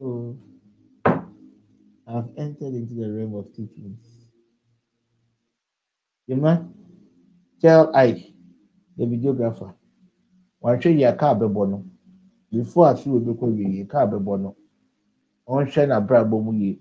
So 0.00 0.38
I've 2.08 2.28
entered 2.38 2.74
into 2.74 2.94
the 2.94 3.12
realm 3.12 3.34
of 3.34 3.54
teachings. 3.54 4.00
You 6.26 6.36
man, 6.36 6.72
tell 7.60 7.94
I, 7.94 8.32
the 8.96 9.04
videographer, 9.04 9.74
one 10.58 10.80
show 10.80 10.88
you 10.88 11.06
a 11.06 11.12
car 11.12 11.34
bebono. 11.34 11.84
before 12.50 12.88
afi 12.88 13.10
wo 13.10 13.20
bɛkɔ 13.20 13.46
wie 13.56 13.84
kaa 13.84 14.06
bɛbɔ 14.06 14.40
no 14.40 14.56
ɔnhwɛ 15.48 15.86
n'abrabɔ 15.86 16.42
mu 16.44 16.52
yie 16.52 16.80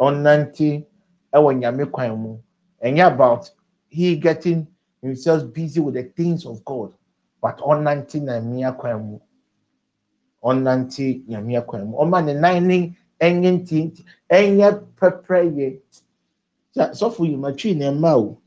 ɔnante 0.00 0.86
ɛwɔ 1.32 1.58
nyame 1.58 1.90
kwan 1.90 2.18
mu 2.18 2.38
ɛnyɛ 2.82 3.06
about 3.14 3.50
he 3.88 4.16
getting 4.16 4.66
himself 5.00 5.52
busy 5.52 5.80
with 5.80 5.94
the 5.94 6.02
things 6.02 6.44
of 6.46 6.64
God 6.64 6.92
but 7.40 7.58
ɔnante 7.58 8.20
nyame 8.20 8.76
kwan 8.78 9.02
mu 9.10 9.18
ɔnante 10.42 11.26
nyame 11.28 11.66
kwan 11.66 11.86
mu 11.90 11.96
ɔma 11.98 12.24
ne 12.24 12.34
nan 12.34 12.66
ne 12.66 12.96
ɛnyɛ 13.20 13.50
ntinti 13.60 14.04
ɛnyɛ 14.30 14.68
pɛpɛ 14.96 15.56
yie 15.56 15.80
Sɛ- 16.76 16.92
sɔfo 16.94 17.26
yi 17.28 17.36
ma 17.36 17.50
twi 17.52 17.74
ne 17.74 17.90
mma 17.90 18.14
o. 18.16 18.38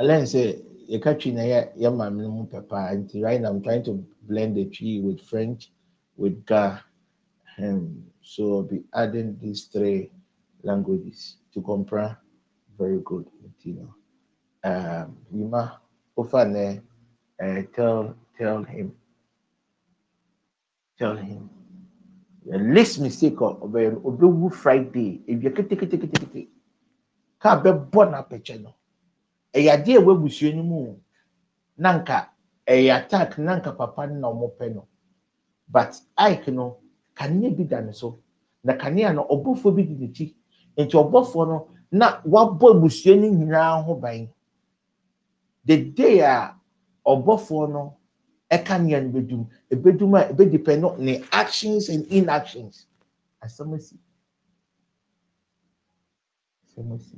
Alɛn 0.00 0.22
sɛ 0.26 0.42
yɛka 0.88 1.18
twi 1.20 1.30
na 1.32 1.42
yɛ 1.42 1.76
yɛ 1.76 1.88
maame 1.94 2.22
no 2.22 2.30
mu 2.30 2.44
pɛ 2.46 2.66
paa 2.68 2.90
nti 2.94 3.22
right 3.22 3.40
now 3.40 3.50
i'm 3.50 3.62
trying 3.62 3.82
to 3.84 3.92
blend 4.22 4.56
the 4.56 4.64
tree 4.66 5.00
with 5.00 5.20
french 5.20 5.70
with 6.16 6.44
ga 6.46 6.80
um, 7.58 8.04
so 8.22 8.56
i'll 8.58 8.62
be 8.62 8.82
adding 8.94 9.38
these 9.40 9.64
three 9.66 10.10
languages 10.62 11.36
to 11.52 11.60
compare. 11.60 12.16
Very 12.78 12.98
good 13.04 13.26
you 13.62 13.74
know 13.74 13.94
um 14.64 15.16
yima 15.34 15.78
ofa 16.16 16.44
ne 16.50 16.80
uh, 17.42 17.62
tell 17.74 18.14
tell 18.38 18.62
him. 18.64 18.92
Tell 20.98 21.16
him 21.16 21.50
the 22.46 22.58
least 22.58 23.00
mistake 23.00 23.36
ɔbɛyɛ 23.36 23.92
no 23.92 24.00
ɔbɛwu 24.10 24.52
friday. 24.52 25.22
Ewia 25.26 25.50
keteketekete 25.54 26.48
kaa 27.38 27.62
bɛbɔ 27.62 28.10
n'apɛkyɛ 28.10 28.62
no. 28.62 28.74
Ɛyɛ 29.54 29.70
adeɛ 29.76 29.98
ɛwɔ 29.98 30.12
abusua 30.16 30.54
no 30.54 30.62
mu. 30.62 30.96
Na 31.78 31.98
nka 31.98 32.28
ɛyɛ 32.66 32.96
attack 33.04 33.38
na 33.38 33.56
nka 33.58 33.72
papa 33.76 34.06
no 34.06 34.14
na 34.14 34.28
ɔmopɛ 34.28 34.74
no. 34.74 34.86
But 35.68 36.00
ike 36.18 36.48
no 36.48 36.78
kanea 37.14 37.50
bi 37.56 37.64
da 37.64 37.80
ne 37.80 37.92
so. 37.92 38.18
Na 38.64 38.74
kanea 38.74 39.14
no 39.14 39.24
ɔbɔfoɔ 39.30 39.74
bi 39.76 39.82
di 39.82 39.94
n'akyi. 39.94 40.34
Nti 40.76 40.92
ɔbɔfoɔ 40.94 41.48
no 41.48 41.68
na 41.92 42.20
wabɔ 42.22 42.70
abusua 42.74 43.16
no 43.16 43.28
nyinaa 43.30 43.84
ho 43.84 43.94
ban. 43.94 44.28
The 45.64 45.76
day 45.90 46.20
a 46.20 46.54
ɔbɔfoɔ 47.06 47.70
no 47.70 47.96
ɛka 48.54 48.74
nea 48.84 49.00
no 49.00 49.08
bɛdum 49.14 49.42
ɛbɛdum 49.72 50.12
a 50.18 50.20
ɛbɛdepend 50.32 50.80
no 50.80 50.96
ne 50.96 51.24
actions 51.32 51.88
and 51.88 52.04
inactions. 52.12 52.86
Asɛm 53.42 53.74
asi 53.74 53.96
asɛm 56.66 56.92
asi 56.94 57.16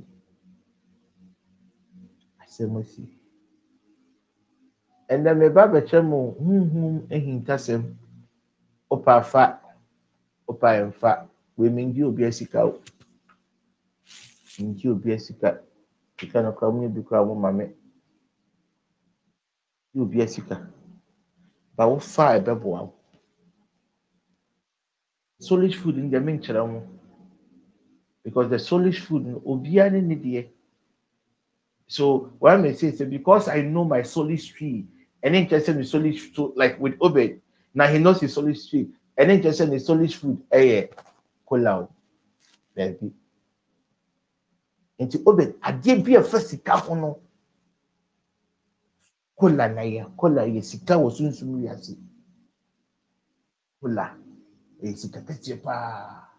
asɛm 2.43 2.77
asi 2.79 3.03
ɛnna 5.09 5.31
meba 5.37 5.63
bɛkyɛ 5.73 5.99
mu 6.09 6.31
huhum 6.39 7.07
ahintasɛm 7.11 7.83
ɔpa 8.91 9.11
afa 9.19 9.59
ɔpa 10.47 10.67
ɛmfa 10.81 11.27
wemingye 11.57 12.03
obi 12.03 12.23
asika 12.23 12.65
o. 12.65 12.81
Ngye 14.59 14.89
obi 14.89 15.11
asika. 15.11 15.59
Sika 16.19 16.41
no 16.41 16.51
kora 16.53 16.71
mu 16.71 16.81
yɛ 16.87 16.93
bi 16.95 17.01
kora 17.03 17.25
mo 17.25 17.35
gye 19.93 20.01
obi 20.01 20.21
asika 20.21 20.74
ba 21.75 21.85
wofa 21.87 22.29
a 22.29 22.39
ɛbɛboa 22.39 22.81
wo 22.81 22.93
solish 25.39 25.75
food 25.75 25.97
no 25.97 26.09
deɛ 26.09 26.23
menkyerɛ 26.23 26.67
mo 26.71 26.81
because 28.23 28.49
the 28.49 28.57
solish 28.57 28.99
food 28.99 29.25
no 29.25 29.39
obiara 29.45 29.91
ne 29.91 30.01
ne 30.01 30.15
deɛ 30.15 30.49
so 31.87 32.31
what 32.39 32.53
I 32.53 32.57
may 32.57 32.73
say 32.73 32.87
is 32.87 32.97
that 32.99 33.09
because 33.09 33.47
I 33.47 33.61
know 33.61 33.85
my 33.85 34.01
solish 34.01 34.53
tree, 34.53 34.85
and 35.21 35.35
interested 35.35 35.75
in 35.75 35.83
solish 35.83 36.35
so 36.35 36.53
like 36.55 36.79
with 36.79 36.95
Obed, 37.01 37.41
now 37.73 37.87
he 37.87 37.99
knows 37.99 38.21
his 38.21 38.35
solish 38.35 38.69
tree, 38.69 38.87
and 39.17 39.31
interested 39.31 39.69
in 39.71 39.79
solish 39.79 40.15
food, 40.15 40.41
eh, 40.51 40.61
yeah, 40.63 40.83
kola, 41.45 41.87
baby. 42.73 43.11
Nti 44.99 45.21
Obed, 45.25 45.59
adeɛ 45.61 46.03
bi 46.03 46.11
a 46.15 46.21
ɛfa 46.21 46.39
sika 46.39 46.77
ho 46.77 46.95
no, 46.95 47.19
kola 49.35 49.67
na 49.67 49.81
yɛ, 49.81 50.15
kola 50.17 50.41
yɛ 50.45 50.61
sika 50.63 50.95
wɔ 50.95 51.09
sunsun 51.11 51.61
yi 51.61 51.67
ase. 51.69 51.97
Kola, 53.81 54.17
ɛyɛ 54.81 54.97
sika 54.97 55.19
kɛseɛ 55.21 55.61
paa. 55.63 56.29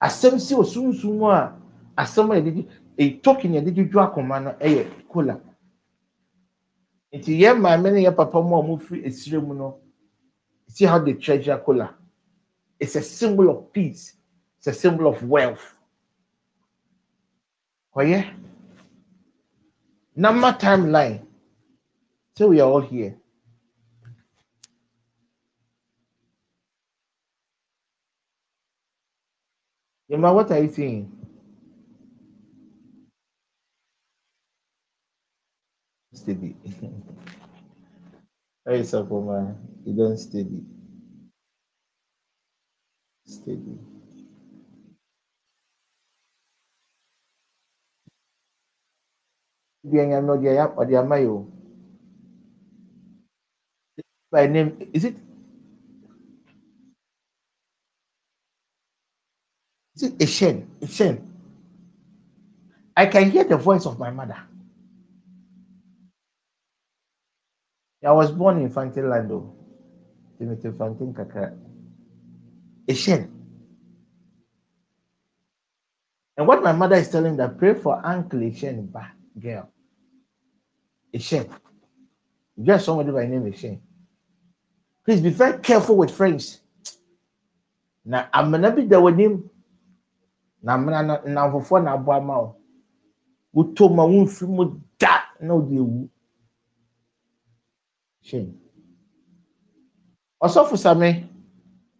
Asɛm 0.00 0.38
si 0.38 0.54
wɔ 0.54 0.64
sunsun 0.64 1.18
mu 1.18 1.26
a, 1.30 1.52
asɛm 1.96 2.30
a 2.32 2.40
yɛde 2.40 2.66
a 2.98 3.10
token 3.20 3.52
yɛde 3.52 3.74
dwodwo 3.74 4.00
akoma 4.02 4.40
no 4.42 4.50
yɛ 4.60 5.08
kola 5.08 5.40
nti 7.12 7.38
yɛn 7.40 7.60
maame 7.60 7.92
ne 7.92 8.02
yɛn 8.04 8.16
papa 8.16 8.42
mu 8.42 8.56
a 8.56 8.62
wɔfiri 8.62 9.04
esire 9.06 9.40
mu 9.40 9.54
no 9.54 9.78
see 10.68 10.84
how 10.84 10.98
they 10.98 11.14
treasure 11.14 11.56
kola 11.58 11.94
it's 12.78 12.96
a 12.96 13.02
symbol 13.02 13.50
of 13.50 13.72
peace. 13.72 14.14
It's 14.58 14.66
a 14.66 14.72
symbol 14.72 15.06
of 15.08 15.22
wealth. 15.22 15.74
Kɔyɛ 17.94 18.34
number 20.16 20.52
timeline 20.54 21.22
so 22.38 22.48
we 22.48 22.60
are 22.60 22.68
all 22.70 22.82
here 22.82 23.16
Yema, 30.10 30.34
what 30.34 30.50
are 30.52 30.60
you 30.62 30.70
saying? 30.72 31.12
steady. 36.14 36.56
Hey, 38.66 38.80
Sapoma, 38.82 39.56
you 39.84 39.94
don't 39.96 40.16
steady. 40.18 40.62
Steady. 43.26 43.78
Deɛ 49.86 50.20
no 50.22 50.36
deɛ 50.36 50.54
ya 50.54 50.66
ɔde 50.74 50.94
ama 50.98 51.18
yi 51.18 51.26
o. 51.26 51.46
By 54.30 54.46
name, 54.48 54.76
is 54.92 55.04
it? 55.04 55.16
Is 59.94 60.02
it 60.02 60.18
Eshen? 60.18 60.66
Eshen. 60.80 61.22
I 62.96 63.06
can 63.06 63.30
hear 63.30 63.44
the 63.44 63.56
voice 63.56 63.86
of 63.86 63.98
my 63.98 64.10
mother. 64.10 64.42
I 68.04 68.12
was 68.12 68.30
born 68.30 68.58
in 68.58 68.70
Fantin 68.70 69.08
Lando. 69.08 69.54
Timothy 70.38 70.68
Fantin 70.70 71.14
Kaka. 71.14 71.56
Eshen. 72.88 73.30
And 76.36 76.46
what 76.46 76.62
my 76.62 76.72
mother 76.72 76.96
is 76.96 77.10
telling 77.10 77.36
that 77.38 77.58
pray 77.58 77.74
for 77.74 78.04
Uncle 78.04 78.40
Eshen 78.40 78.92
girl. 81.12 81.20
Eshen. 81.20 81.50
You 82.56 82.64
get 82.64 82.82
somebody 82.82 83.10
by 83.10 83.26
name 83.26 83.52
Eshen. 83.52 83.78
Please 85.04 85.20
be 85.20 85.30
very 85.30 85.58
careful 85.58 85.96
with 85.96 86.10
friends. 86.10 86.60
Now 88.04 88.28
I'm 88.32 88.50
gonna 88.50 88.70
be 88.70 88.84
there 88.84 89.00
with 89.00 89.18
him. 89.18 89.50
Na 90.62 90.74
amena 90.74 91.02
na 91.24 91.48
nfofo 91.48 91.82
na 91.82 91.92
abo 91.92 92.12
ama 92.12 92.38
wo. 92.38 92.56
Wotɔ 93.54 93.94
ma 93.94 94.06
mfiri 94.06 94.48
mu 94.48 94.80
da 94.98 95.22
na 95.40 95.54
wo 95.54 95.62
de 95.62 95.76
ewu. 95.76 96.08
Shame. 98.22 98.54
Osofo 100.42 100.76
Same, 100.76 101.28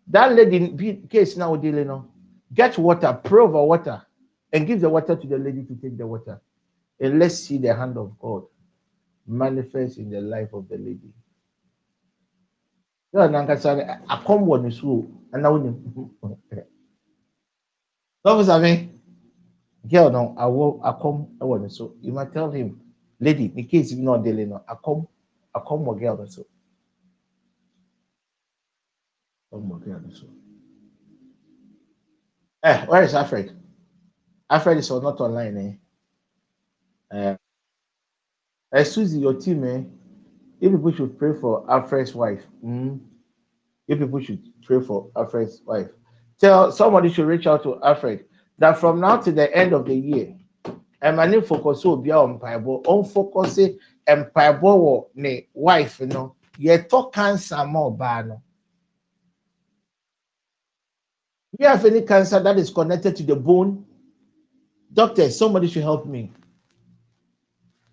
that 0.09 0.33
lady 0.35 1.03
case 1.09 1.37
now 1.37 1.57
dealing 1.57 1.89
on. 1.89 2.09
Get 2.53 2.77
water, 2.77 3.19
pray 3.25 3.43
over 3.43 3.63
water, 3.63 4.03
and 4.53 4.67
give 4.67 4.81
the 4.81 4.89
water 4.89 5.17
to 5.17 5.27
the 5.27 5.39
lady 5.39 5.65
to 5.65 5.75
take 5.77 5.97
the 5.97 6.07
water. 6.07 6.41
And 7.01 7.19
let's 7.19 7.37
see 7.37 7.59
the 7.59 7.75
hand 7.75 7.97
of 7.97 8.19
God 8.19 8.45
manifest 9.27 9.99
in 9.99 10.11
the 10.11 10.21
life 10.21 10.53
of 10.53 10.69
the 10.69 10.77
lady. 10.77 11.13
Yeah, 13.13 13.29
nankasa 13.29 14.01
I 14.09 14.23
come 14.27 14.47
one 14.47 14.67
is 14.67 14.79
so 14.79 15.07
and 15.33 15.43
now 15.43 15.57
Osofo 18.27 18.45
Sami, 18.45 18.91
girl 19.89 20.11
no, 20.11 20.35
I 20.37 20.47
will 20.47 20.81
I 20.83 20.93
come 21.01 21.29
one 21.39 21.71
so 21.71 21.95
you 22.01 22.13
might 22.13 22.33
tell 22.33 22.51
him, 22.51 22.81
lady, 23.21 23.53
in 23.55 23.67
case 23.67 23.93
you 23.93 24.03
not 24.03 24.25
dealing 24.25 24.53
on, 24.53 24.63
I 24.69 24.75
come 24.85 25.07
I 25.55 25.61
come 25.67 25.85
more 25.85 25.97
girl 25.99 26.27
so. 26.29 26.45
Come 29.53 29.69
more 29.69 29.79
girl 29.79 30.03
so. 30.13 30.27
Eh, 32.63 32.85
where 32.87 33.05
is 33.05 33.15
Alfred? 33.15 33.57
Alfred 34.51 34.79
is 34.79 34.91
not 34.91 35.21
online, 35.21 35.79
eh? 37.13 37.17
Uh, 37.17 37.37
uh, 38.81 38.85
Susie, 38.85 39.21
your 39.21 39.35
team, 39.35 39.65
eh? 39.65 39.83
If 40.61 40.73
people 40.73 40.93
should 40.93 41.19
pray 41.19 41.33
for 41.39 41.65
Alfred's 41.71 42.15
wife. 42.15 42.43
Mm. 42.65 43.01
You 43.87 43.97
people 43.97 44.21
should 44.21 44.43
pray 44.63 44.81
for 44.81 45.11
Alfred's 45.17 45.63
wife. 45.65 45.89
Tell 46.41 46.73
somebody 46.73 47.13
should 47.13 47.27
reach 47.27 47.47
out 47.47 47.63
to 47.63 47.81
Alfred 47.83 48.25
that 48.59 48.79
from 48.79 49.01
now 49.01 49.19
to 49.19 49.33
the 49.33 49.55
end 49.55 49.73
of 49.73 49.87
the 49.87 49.95
year, 49.95 50.35
and 51.03 51.17
my 51.17 51.27
name 51.27 51.43
focus 51.43 51.85
will 51.85 51.99
be 51.99 52.11
on 52.11 52.39
Bible, 52.39 52.83
on 52.87 53.05
focus 53.05 53.59
mpaebɔ 54.07 54.61
wɔ 54.61 55.07
ne 55.15 55.49
wife 55.55 56.01
no 56.01 56.37
yɛtɔ 56.59 57.13
cancer 57.13 57.67
ma 57.67 57.81
ɔbaa 57.91 58.29
no 58.29 58.43
you 61.59 61.67
have 61.67 61.85
any 61.85 62.03
cancer 62.03 62.39
that 62.41 62.59
is 62.59 62.71
connected 62.71 63.17
to 63.17 63.23
the 63.23 63.35
bone 63.35 63.85
doctor 64.93 65.29
somebody 65.31 65.69
should 65.69 65.83
help 65.83 66.07
me 66.07 66.31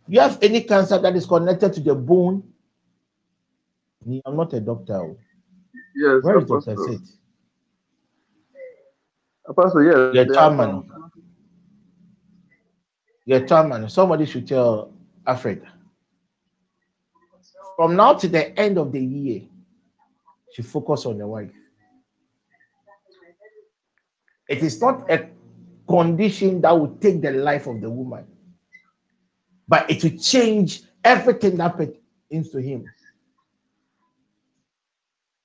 you 0.07 0.19
have 0.19 0.37
any 0.41 0.61
cancer 0.61 0.97
that 0.99 1.15
is 1.15 1.25
connected 1.25 1.73
to 1.73 1.79
the 1.79 1.95
bone 1.95 2.43
i'm 4.25 4.35
not 4.35 4.53
a 4.53 4.59
doctor 4.59 4.95
oh. 4.95 5.17
Yes, 5.95 6.23
where 6.23 6.39
is 6.39 6.45
dr. 6.45 6.75
Seth? 6.75 7.17
Apostle, 9.45 9.83
yes. 9.83 10.15
You're 10.15 10.33
chairman. 10.33 10.89
You're 13.25 13.45
chairman. 13.45 13.89
Somebody 13.89 14.25
should 14.25 14.47
tell 14.47 14.93
Alfred. 15.27 15.63
From 17.75 17.95
now 17.95 18.13
to 18.13 18.27
the 18.27 18.57
end 18.57 18.77
of 18.77 18.91
the 18.91 19.03
year, 19.03 19.41
she 20.53 20.61
focus 20.61 21.05
on 21.05 21.17
the 21.17 21.27
wife. 21.27 21.51
It 24.47 24.59
is 24.59 24.79
not 24.79 25.09
a 25.09 25.29
condition 25.87 26.61
that 26.61 26.71
will 26.71 26.95
take 26.95 27.21
the 27.21 27.31
life 27.31 27.67
of 27.67 27.81
the 27.81 27.89
woman, 27.89 28.25
but 29.67 29.89
it 29.89 30.03
will 30.03 30.17
change 30.17 30.83
everything 31.03 31.57
that 31.57 31.75
pertains 31.75 32.49
to 32.51 32.59
him. 32.59 32.85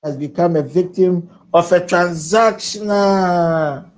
Has 0.03 0.17
become 0.17 0.57
a 0.57 0.63
victim 0.63 1.29
of 1.53 1.71
a 1.73 1.81
transactional. 1.81 3.91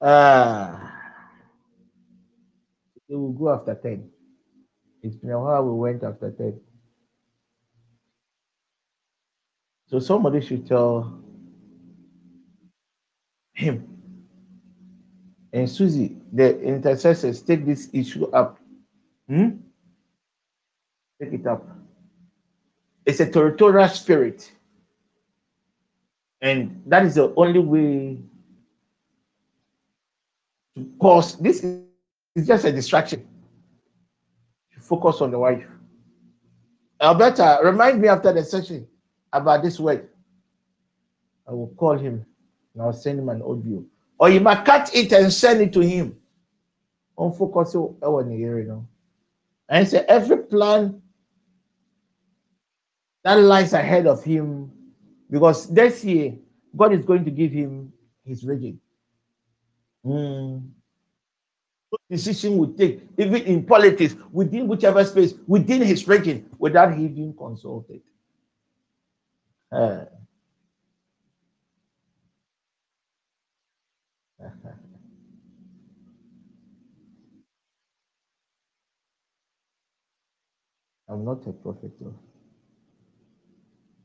Ah. 0.00 0.86
They 3.08 3.16
will 3.16 3.32
go 3.32 3.52
after 3.52 3.74
10. 3.74 4.08
It's 5.02 5.16
been 5.16 5.30
a 5.30 5.40
while 5.40 5.64
we 5.64 5.72
went 5.72 6.04
after 6.04 6.30
10. 6.30 6.60
So 9.88 9.98
somebody 9.98 10.40
should 10.40 10.68
tell 10.68 11.20
him. 13.52 13.89
And 15.52 15.68
Susie, 15.68 16.16
the 16.32 16.60
intercessors, 16.60 17.42
take 17.42 17.66
this 17.66 17.88
issue 17.92 18.26
up. 18.26 18.58
Hmm? 19.28 19.50
Take 21.20 21.32
it 21.32 21.46
up. 21.46 21.66
It's 23.04 23.20
a 23.20 23.30
territorial 23.30 23.88
spirit. 23.88 24.50
And 26.40 26.82
that 26.86 27.04
is 27.04 27.16
the 27.16 27.34
only 27.34 27.58
way 27.58 28.18
to 30.76 30.90
cause 30.98 31.36
this 31.36 31.62
is 31.64 32.46
just 32.46 32.64
a 32.64 32.72
distraction. 32.72 33.26
Focus 34.78 35.20
on 35.20 35.30
the 35.30 35.38
wife. 35.38 35.66
Alberta, 37.00 37.60
remind 37.62 38.00
me 38.00 38.08
after 38.08 38.32
the 38.32 38.42
session 38.44 38.86
about 39.32 39.62
this 39.62 39.78
word. 39.78 40.08
I 41.46 41.52
will 41.52 41.72
call 41.76 41.98
him 41.98 42.24
and 42.74 42.82
I'll 42.82 42.92
send 42.92 43.18
him 43.18 43.28
an 43.28 43.42
audio. 43.42 43.84
Or 44.20 44.28
you 44.28 44.38
might 44.38 44.64
cut 44.64 44.94
it 44.94 45.10
and 45.12 45.32
send 45.32 45.62
it 45.62 45.72
to 45.72 45.80
him. 45.80 46.14
On 47.16 47.32
focus 47.32 47.72
the 47.72 48.42
area 48.44 48.68
now. 48.68 48.86
And 49.68 49.88
say 49.88 50.04
every 50.06 50.44
plan 50.44 51.02
that 53.24 53.34
lies 53.34 53.72
ahead 53.72 54.06
of 54.06 54.22
him, 54.22 54.70
because 55.30 55.66
this 55.72 56.04
year 56.04 56.34
God 56.76 56.92
is 56.92 57.04
going 57.04 57.24
to 57.24 57.30
give 57.30 57.50
him 57.50 57.92
his 58.24 58.44
region. 58.44 58.78
Hmm 60.04 60.58
decision 62.08 62.56
would 62.58 62.76
take, 62.76 63.00
even 63.18 63.42
in 63.42 63.64
politics, 63.64 64.14
within 64.32 64.66
whichever 64.66 65.04
space, 65.04 65.34
within 65.46 65.82
his 65.82 66.06
region, 66.06 66.48
without 66.58 66.94
he 66.96 67.08
being 67.08 67.34
consulted. 67.34 68.00
Uh, 69.70 70.04
I'm 81.10 81.24
not 81.26 81.46
a 81.48 81.52
prophet, 81.52 81.92
though, 82.00 82.18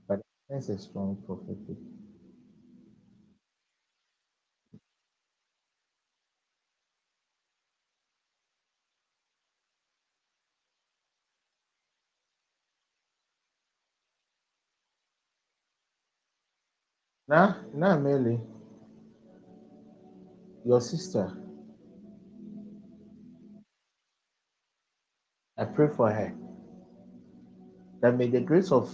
but 0.07 0.21
there's 0.49 0.69
a 0.69 0.79
strong 0.79 1.23
prophetic. 1.25 1.77
Now, 17.27 17.57
now, 17.73 17.99
Mary, 17.99 18.39
your 20.65 20.81
sister, 20.81 21.31
I 25.57 25.65
pray 25.65 25.89
for 25.95 26.11
her 26.11 26.35
that 28.05 28.15
may 28.15 28.27
the 28.27 28.39
grace 28.39 28.71
of 28.71 28.87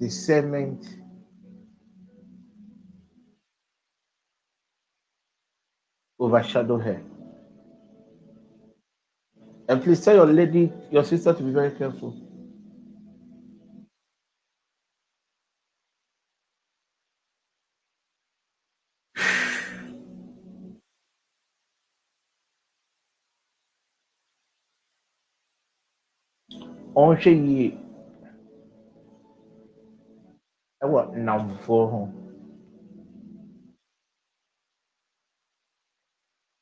discernment 0.00 0.84
overshadow 6.18 6.78
her. 6.78 7.00
And 9.68 9.80
please 9.80 10.04
tell 10.04 10.16
your 10.16 10.26
lady, 10.26 10.72
your 10.90 11.04
sister, 11.04 11.32
to 11.32 11.40
be 11.40 11.52
very 11.52 11.70
careful. 11.70 12.16
ɔnhwɛ 26.96 27.32
yie 27.46 27.89
ɛwɔ 30.90 31.14
nnamfoɔ 31.16 31.90
ho 31.90 32.20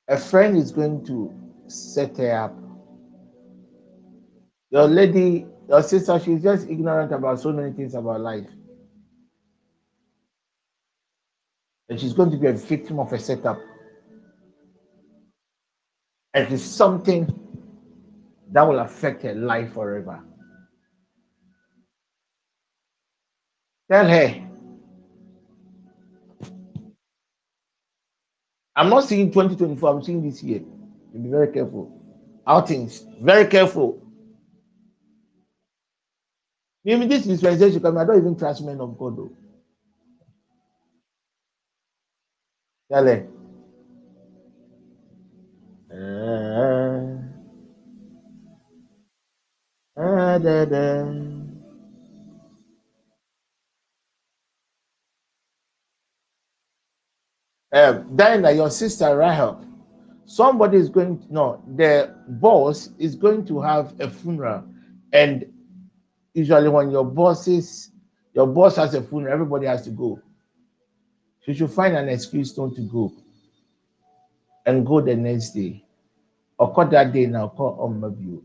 a 0.08 0.16
friend 0.16 0.56
is 0.56 0.72
going 0.72 1.04
to 1.04 1.32
set 1.68 2.16
her 2.16 2.32
up. 2.32 2.56
Your 4.70 4.88
lady 4.88 5.46
your 5.68 5.82
sister 5.82 6.18
she's 6.18 6.42
just 6.42 6.68
ignorant 6.68 7.12
about 7.12 7.40
so 7.40 7.52
many 7.52 7.72
things 7.72 7.94
about 7.94 8.20
life. 8.20 8.48
And 11.90 12.00
she's 12.00 12.14
going 12.14 12.30
to 12.30 12.36
be 12.36 12.46
a 12.46 12.52
victim 12.52 12.98
of 12.98 13.12
a 13.12 13.18
setup. 13.18 13.58
And 16.34 16.52
it's 16.52 16.62
something 16.62 17.26
that 18.50 18.62
will 18.62 18.78
affect 18.78 19.22
her 19.22 19.34
life 19.34 19.72
forever. 19.74 20.22
Tell 23.90 24.08
her. 24.08 24.48
I'm 28.76 28.90
not 28.90 29.04
seeing 29.04 29.30
2024, 29.32 29.90
I'm 29.90 30.02
seeing 30.02 30.22
this 30.22 30.42
year. 30.42 30.60
You 31.12 31.20
be 31.20 31.28
very 31.28 31.48
careful. 31.52 31.92
Outings, 32.46 33.04
very 33.20 33.46
careful. 33.46 34.00
Maybe 36.84 37.06
this 37.06 37.24
dispensation 37.26 37.80
coming, 37.80 38.00
I 38.00 38.06
don't 38.06 38.18
even 38.18 38.36
trust 38.38 38.62
men 38.64 38.80
of 38.80 38.98
God 38.98 39.16
though. 39.16 39.32
Tell 42.92 43.06
her. 43.06 43.26
Uh, 45.92 47.18
Ah, 49.96 50.38
da, 50.38 50.64
da. 50.64 51.37
Um, 57.72 58.16
Dinah, 58.16 58.52
your 58.52 58.70
sister 58.70 59.16
Rahel, 59.16 59.64
somebody 60.24 60.78
is 60.78 60.88
going 60.88 61.18
to, 61.20 61.32
no, 61.32 61.62
the 61.76 62.14
boss 62.28 62.90
is 62.98 63.14
going 63.14 63.44
to 63.46 63.60
have 63.60 63.98
a 64.00 64.08
funeral. 64.08 64.64
And 65.12 65.46
usually, 66.32 66.68
when 66.68 66.90
your 66.90 67.04
boss 67.04 67.46
is, 67.46 67.90
your 68.34 68.46
boss 68.46 68.76
has 68.76 68.94
a 68.94 69.02
funeral, 69.02 69.32
everybody 69.32 69.66
has 69.66 69.82
to 69.82 69.90
go. 69.90 70.20
You 71.44 71.54
should 71.54 71.70
find 71.70 71.96
an 71.96 72.10
excuse 72.10 72.56
not 72.58 72.74
to 72.74 72.82
go 72.82 73.10
and 74.66 74.84
go 74.86 75.00
the 75.00 75.16
next 75.16 75.50
day. 75.50 75.82
Or 76.58 76.74
call 76.74 76.86
that 76.88 77.10
day 77.10 77.24
now, 77.24 77.48
call 77.48 77.78
on 77.80 78.00
my 78.00 78.08
view. 78.08 78.44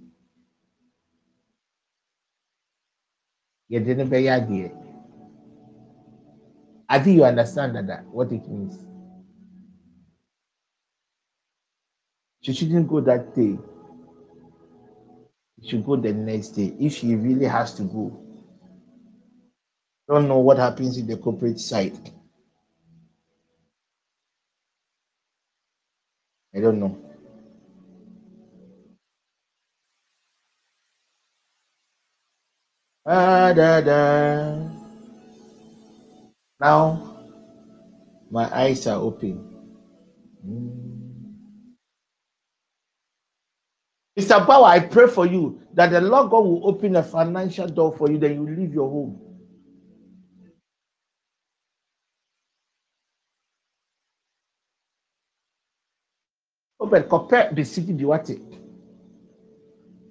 yɛde 3.74 3.96
ne 3.98 4.04
bɛyɛ 4.06 4.32
adeɛ 4.38 4.72
i 6.90 7.00
think 7.00 7.16
you 7.18 7.26
understand 7.26 7.76
that, 7.76 7.88
that 7.88 8.06
what 8.14 8.32
it 8.32 8.48
means 8.48 8.78
she 12.44 12.54
shouldn't 12.54 12.88
go 12.88 13.02
that 13.02 13.36
day 13.36 13.58
she 15.62 15.70
should 15.70 15.86
go 15.86 15.96
the 15.96 16.14
next 16.14 16.50
day 16.50 16.76
if 16.80 16.94
she 16.98 17.16
really 17.16 17.46
has 17.48 17.74
to 17.74 17.84
go 17.84 18.12
Don't 20.08 20.28
know 20.28 20.40
what 20.40 20.58
happens 20.58 20.98
in 20.98 21.08
the 21.08 21.18
corporate 21.18 21.60
side. 21.60 21.98
I 26.56 26.60
don't 26.62 26.80
know. 26.80 26.98
Ah, 33.06 33.54
da, 33.54 33.82
da. 33.82 34.70
Now 36.60 37.26
my 38.32 38.46
eyes 38.56 38.88
are 38.88 39.00
open. 39.02 39.40
Mm. 40.46 40.93
Mr. 44.20 44.46
Power, 44.46 44.66
I 44.68 44.80
pray 44.82 45.08
for 45.08 45.26
you 45.26 45.62
that 45.74 45.92
the 45.92 46.02
Lord 46.02 46.32
God 46.32 46.46
will 46.46 46.68
open 46.68 46.96
a 46.98 47.04
financial 47.04 47.68
door 47.68 47.96
for 47.98 48.12
you, 48.12 48.20
then 48.20 48.36
you 48.36 48.56
leave 48.56 48.74
your 48.74 48.90
home. 48.90 49.20
Obed, 56.80 57.10
compare 57.10 57.52
the 57.54 57.64
city 57.66 57.94
bi 57.94 58.06
wate. 58.06 58.40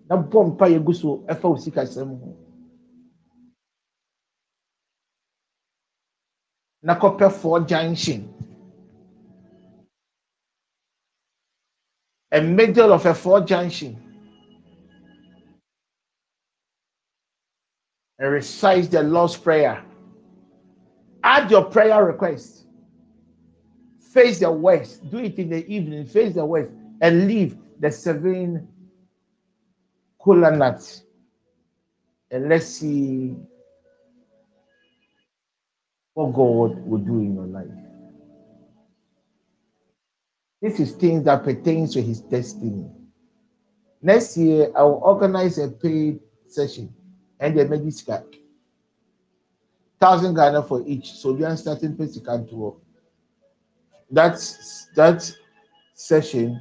Na 0.08 0.16
bɔ 0.16 0.56
mpa 0.56 0.68
yɛ 0.70 0.84
gu 0.84 0.94
so 0.94 1.24
sikasɛm 1.56 2.20
ho. 2.20 2.36
Na 6.82 6.98
kɔpɛ 6.98 7.32
four 7.32 7.60
junction. 7.60 8.31
A 12.32 12.40
middle 12.40 12.92
of 12.92 13.04
a 13.04 13.14
four 13.14 13.42
junction. 13.42 13.96
And 18.18 18.32
recite 18.32 18.90
the 18.90 19.02
Lord's 19.02 19.36
Prayer. 19.36 19.84
Add 21.22 21.50
your 21.50 21.64
prayer 21.64 22.04
request. 22.04 22.64
Face 24.12 24.40
the 24.40 24.50
west. 24.50 25.08
Do 25.10 25.18
it 25.18 25.38
in 25.38 25.50
the 25.50 25.66
evening. 25.66 26.06
Face 26.06 26.34
the 26.34 26.44
west 26.44 26.72
and 27.00 27.26
leave 27.26 27.56
the 27.78 27.90
seven 27.90 28.68
kola 30.18 30.56
nuts. 30.56 31.02
And 32.30 32.48
let's 32.48 32.66
see 32.66 33.36
what 36.14 36.32
God 36.32 36.86
will 36.86 36.98
do 36.98 37.18
in 37.18 37.34
your 37.34 37.46
life. 37.46 37.91
This 40.62 40.78
is 40.78 40.92
things 40.92 41.24
that 41.24 41.42
pertains 41.42 41.92
to 41.94 42.00
his 42.00 42.20
destiny. 42.20 42.88
Next 44.00 44.36
year, 44.36 44.70
I 44.76 44.82
will 44.84 45.00
organize 45.02 45.58
a 45.58 45.68
paid 45.68 46.20
session 46.46 46.94
and 47.40 47.58
the 47.58 47.64
medical 47.68 48.24
thousand 50.00 50.34
Ghana 50.34 50.62
for 50.62 50.84
each. 50.86 51.12
So 51.12 51.32
we 51.32 51.44
are 51.44 51.56
starting 51.56 51.96
physical 51.96 52.44
tour. 52.44 52.76
That's 54.08 54.86
that 54.94 55.28
session, 55.94 56.60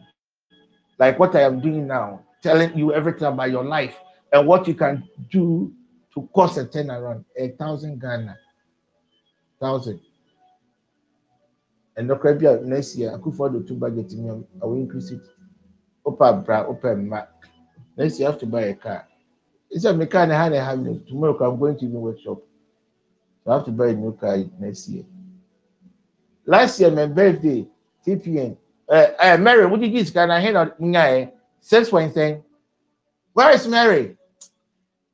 like 0.98 1.20
what 1.20 1.36
I 1.36 1.42
am 1.42 1.60
doing 1.60 1.86
now, 1.86 2.24
telling 2.42 2.76
you 2.76 2.94
everything 2.94 3.28
about 3.28 3.52
your 3.52 3.66
life 3.66 3.96
and 4.34 4.48
what 4.48 4.68
you 4.68 4.74
can 4.74 5.08
do 5.30 5.74
to 6.16 6.28
cause 6.34 6.58
a 6.58 6.66
turnaround. 6.66 7.24
A 7.38 7.50
thousand 7.50 8.00
Ghana, 8.00 8.36
thousand. 9.60 10.00
And 11.96 12.08
look 12.08 12.26
at 12.26 12.42
next 12.64 12.96
year, 12.96 13.14
I 13.14 13.18
could 13.18 13.34
afford 13.34 13.54
the 13.54 13.68
two 13.68 13.76
budget 13.76 14.12
me. 14.14 14.30
I 14.62 14.66
will 14.66 14.76
increase 14.76 15.12
it. 15.12 15.22
Opa 16.06 16.44
bra, 16.44 16.66
opa 16.66 16.98
ma. 16.98 17.24
Next 17.98 18.20
year, 18.20 18.30
I 18.30 18.32
have 18.32 18.40
to 18.40 18.46
buy 18.46 18.62
a 18.62 18.74
car. 18.74 19.08
It's 19.70 19.86
a 19.86 19.94
mechanic 19.94 20.36
hand 20.36 20.56
I 20.56 20.64
have 20.64 21.08
tomorrow. 21.08 21.38
I'm 21.46 21.60
going 21.60 21.78
to 21.80 21.86
the 21.86 21.98
workshop. 21.98 22.40
So 23.44 23.52
I 23.52 23.56
have 23.56 23.66
to 23.66 23.72
buy 23.72 23.88
a 23.88 23.94
new 23.94 24.14
car 24.14 24.38
next 24.60 24.88
year. 24.90 25.04
Last 26.46 26.80
year, 26.80 26.92
my 26.92 27.06
birthday, 27.06 27.68
TPN. 28.06 28.58
Uh, 28.90 29.08
uh, 29.20 29.38
Mary, 29.38 29.66
what 29.66 29.80
did 29.80 29.92
you 29.92 30.04
get? 30.04 30.12
Can 30.14 30.32
I 30.32 30.42
hear 30.42 30.54
that? 30.54 31.34
Six 31.62 31.90
point 31.90 32.14
saying, 32.14 32.44
Where 33.34 33.52
is 33.52 33.68
Mary? 33.68 34.18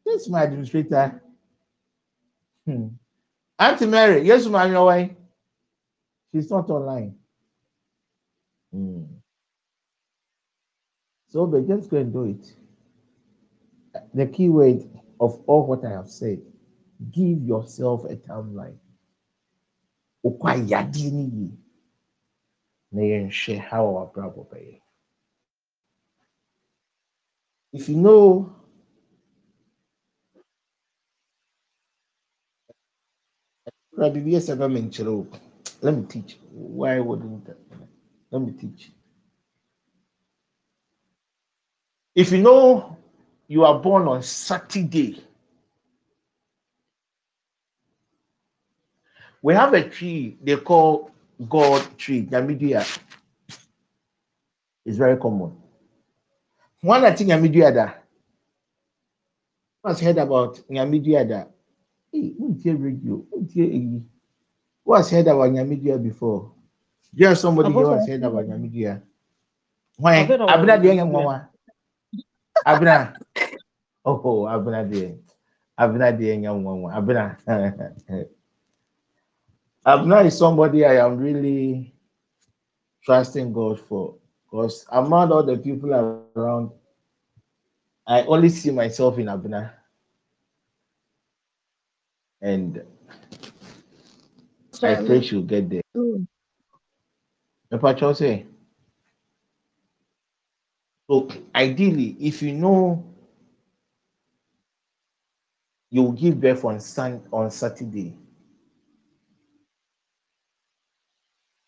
This 0.06 0.22
is 0.24 0.30
my 0.30 0.44
administrator. 0.44 1.22
Hmm. 2.66 2.88
Auntie 3.60 3.86
Mary, 3.86 4.22
yes, 4.22 4.45
ma'am, 4.45 4.72
your 4.72 4.86
way. 4.86 5.16
She's 6.38 6.51
not 6.51 6.69
online. 6.69 7.15
Hmm. 8.72 9.05
So, 11.30 11.47
but 11.47 11.68
just 11.68 11.89
go 11.89 11.97
and 11.97 12.14
do 12.14 12.26
it. 12.26 12.53
The 14.14 14.27
key 14.27 14.49
word 14.49 14.84
of 15.19 15.41
all 15.47 15.65
what 15.65 15.84
I 15.84 15.89
have 15.91 16.09
said 16.09 16.41
give 17.11 17.41
yourself 17.41 18.05
a 18.05 18.15
timeline. 18.15 18.77
Okwa 20.23 20.53
yadi 20.69 21.11
ni 21.11 21.23
yi. 21.23 21.51
Na 22.91 23.01
yɛnhwɛ 23.01 23.59
how 23.59 23.95
our. 23.95 24.11
If 27.73 27.89
you 27.89 27.97
know 27.97 28.55
Rabbi, 33.97 34.19
yes, 34.19 34.49
I'm 34.49 34.59
mentioned. 34.72 35.39
Let 35.82 35.95
me 35.95 36.06
teach. 36.06 36.38
Why 36.52 36.99
wouldn't 36.99 37.45
that? 37.45 37.58
Let 38.32 38.41
me 38.41 38.52
teach. 38.52 38.91
If 42.16 42.32
you 42.32 42.40
know 42.40 42.98
you 43.48 43.64
are 43.64 43.78
born 43.80 44.08
on 44.08 44.24
Saturday, 44.24 45.24
we 49.41 49.54
have 49.54 49.74
a 49.74 49.88
tree 49.88 50.38
they 50.41 50.56
call 50.56 51.12
God 51.48 51.88
tree, 51.98 52.26
Yamidia. 52.26 52.99
It's 54.84 54.98
very 54.98 55.18
common. 55.18 55.56
One 56.82 57.06
I 57.06 57.12
think 57.12 57.30
that 57.30 58.04
was 59.84 60.02
heard 60.02 60.18
about 60.18 60.56
Yamidia 60.70 61.28
that. 61.30 61.52
Hey, 62.12 62.34
radio? 62.66 63.24
Who 64.88 64.95
has 64.95 65.11
heard 65.11 65.27
about 65.27 65.51
Yamidia 65.51 66.01
before? 66.01 66.55
There's 67.11 67.41
somebody 67.43 67.68
who 67.68 67.91
has 67.91 68.07
heard 68.07 68.23
about 68.23 68.47
Yamidia. 68.47 69.03
Why? 69.99 70.23
Heard 70.23 70.39
Abna 70.47 70.80
dia 70.80 71.03
mama. 71.03 71.51
Abna. 72.64 73.19
Oh, 74.07 74.47
Abna 74.47 74.88
dia. 74.88 75.19
Abna 75.76 76.07
dia 76.15 76.39
yang 76.39 76.64
mama. 76.64 76.95
Abna. 76.95 77.35
Abna 79.84 80.23
is 80.23 80.39
somebody 80.39 80.88
I 80.88 81.03
am 81.03 81.19
really 81.19 81.91
trusting 83.03 83.51
God 83.51 83.84
for. 83.91 84.15
Because 84.47 84.88
among 84.88 85.35
all 85.35 85.43
the 85.43 85.59
people 85.59 85.91
around, 85.91 86.72
I 88.07 88.23
only 88.23 88.47
see 88.47 88.72
myself 88.72 89.19
in 89.19 89.27
Abna. 89.27 89.76
And 92.39 92.88
I 94.84 94.95
pray 94.95 95.22
she'll 95.22 95.41
get 95.41 95.70
there. 95.70 95.82
Epacho 97.72 98.16
say. 98.16 98.45
So 101.10 101.28
ideally, 101.56 102.16
if 102.20 102.41
you 102.41 102.54
know 102.54 103.04
you 105.90 106.04
will 106.04 106.12
give 106.12 106.40
birth 106.40 106.66
on 106.66 106.80
sun 106.80 107.24
on 107.32 107.49
Saturday. 107.49 108.14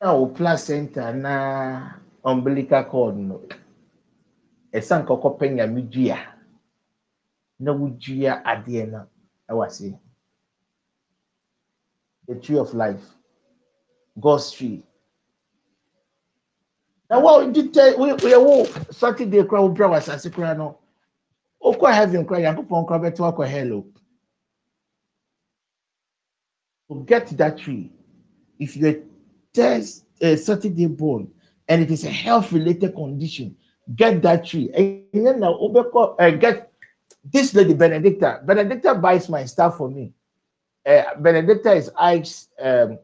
Now 0.02 0.26
placenta 0.28 1.14
na 1.14 1.94
umbilical 2.24 2.84
cord 2.84 3.18
no. 3.18 3.42
Ɛsan 4.74 5.06
kɔkɔ 5.08 5.38
pɛ 5.40 5.46
nyame 5.56 5.82
dua 5.90 6.18
na 7.60 7.72
wodua 7.74 8.44
adeɛ 8.44 8.92
no 8.92 9.08
ɛwɔ 9.50 9.66
ase. 9.66 10.00
The 12.30 12.36
tree 12.36 12.60
of 12.60 12.76
life. 12.76 13.02
God's 14.20 14.52
tree. 14.52 14.84
na 17.10 17.18
wa 17.18 17.44
di 17.44 17.62
we 17.98 18.14
wíyẹ 18.14 18.38
wo 18.38 18.66
saturday 18.92 19.44
kura 19.44 19.62
wo 19.62 19.70
bra 19.70 19.88
wa 19.90 19.98
asase 19.98 20.30
kura 20.30 20.54
no. 20.54 20.78
O 21.60 21.74
kọ 21.74 21.92
heaven 21.92 22.24
kura 22.26 22.40
yankopɔn 22.40 22.86
kura 22.86 23.00
bɛ 23.00 23.16
to 23.16 23.24
akɔ 23.24 23.48
hell 23.48 23.74
o 23.74 23.86
to 26.88 27.04
get 27.06 27.28
that 27.36 27.58
tree. 27.58 27.92
If 28.60 28.78
you 28.78 29.10
test 29.52 30.06
uh, 30.22 30.36
saturday 30.36 30.86
born 30.86 31.32
and 31.68 31.82
it 31.82 31.90
is 31.90 32.04
a 32.04 32.12
health 32.12 32.52
related 32.52 32.94
condition 32.94 33.58
get 33.96 34.22
that 34.22 34.46
tree. 34.46 34.70
O 34.76 35.70
bɛ 35.74 35.92
kɔ 35.92 36.16
uh, 36.20 36.30
get 36.38 36.72
this 37.24 37.56
lady 37.56 37.74
benedicta. 37.74 38.42
Benedicta 38.46 38.94
buys 38.94 39.28
my 39.30 39.46
stuff 39.46 39.78
for 39.78 39.90
me 39.90 40.14
uh, 40.90 41.16
benedicta 41.20 41.72
is 41.74 41.92
ike's 41.98 42.48
um, 42.60 43.00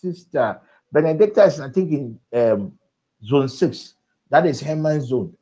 sister 0.00 0.60
benedicta 0.92 1.44
is 1.44 1.60
i 1.60 1.68
think 1.68 1.90
in 1.92 2.18
um, 2.32 2.78
zone 3.24 3.48
six. 3.48 3.94
That 4.30 4.46
is 4.46 4.60
Herman 4.60 5.00
zone. 5.00 5.36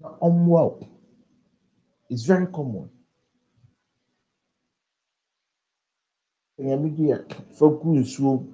Wow. 0.00 0.80
It's 2.10 2.24
very 2.24 2.46
common. 2.46 2.90
nsuo 6.60 8.46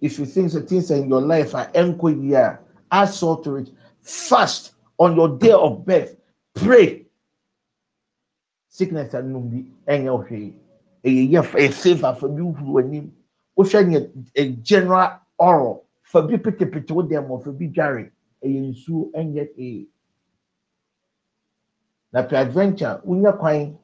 if 0.00 0.18
you 0.18 0.26
think 0.26 0.50
that 0.52 0.68
things 0.68 0.90
in 0.90 1.08
your 1.08 1.20
life 1.20 1.54
are 1.54 1.70
a 1.74 2.58
add 2.90 3.04
salt 3.06 3.44
to 3.44 3.56
it 3.56 3.70
fast 4.00 4.72
on 4.98 5.14
your 5.14 5.38
day 5.38 5.52
of 5.52 5.84
birth 5.86 6.16
pray 6.54 7.01
sickness 8.72 9.12
anum 9.14 9.50
bi 9.50 9.58
ɛnyɛ 9.92 10.10
ɔhwee 10.16 10.52
ɛyɛ 11.04 11.22
yɛ 11.32 11.42
fa 11.44 11.58
ɛyɛ 11.58 11.72
safe 11.72 12.04
afa 12.04 12.28
bi 12.28 12.40
huru 12.42 12.78
anim 12.78 13.12
wohwɛ 13.56 13.80
neɛ 13.84 14.62
general 14.62 15.20
oral 15.38 15.84
fa 16.02 16.22
bi 16.22 16.36
petepete 16.38 16.90
wo 16.90 17.02
dɛm 17.02 17.28
fa 17.44 17.50
bi 17.52 17.66
dware 17.68 18.10
ɛyɛ 18.42 18.58
nsuo 18.72 19.10
ɛnyɛ 19.12 19.44
hwee 19.54 19.88
na 22.12 22.22
pe 22.22 22.36
adventure 22.36 23.00
wonya 23.04 23.32
kwan 23.38 23.76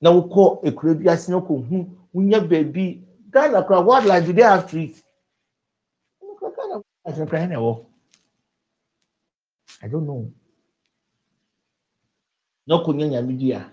na 0.00 0.10
wokɔ 0.10 0.64
ekura 0.66 0.94
bi 0.98 1.08
ase 1.10 1.28
na 1.28 1.38
kɔ 1.38 1.54
hu 1.68 1.86
wonya 2.14 2.40
baabi 2.40 3.04
ghana 3.30 3.62
kora 3.62 3.80
wildlife 3.80 4.26
do 4.26 4.32
they 4.32 4.42
have 4.42 4.68
trees 4.68 5.02
Ghana 6.20 6.34
kora 6.34 6.82
wildlife 7.04 7.30
kora 7.30 7.42
ɛna 7.46 7.54
ɛwɔ 7.54 7.86
i 9.82 9.88
don't 9.88 10.06
know 10.06 10.26
na 12.68 12.76
ɔkɔ 12.76 12.90
nya 12.94 13.06
nyame 13.08 13.32
di 13.38 13.52
a 13.52 13.64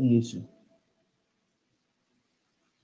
yesu. 0.00 0.42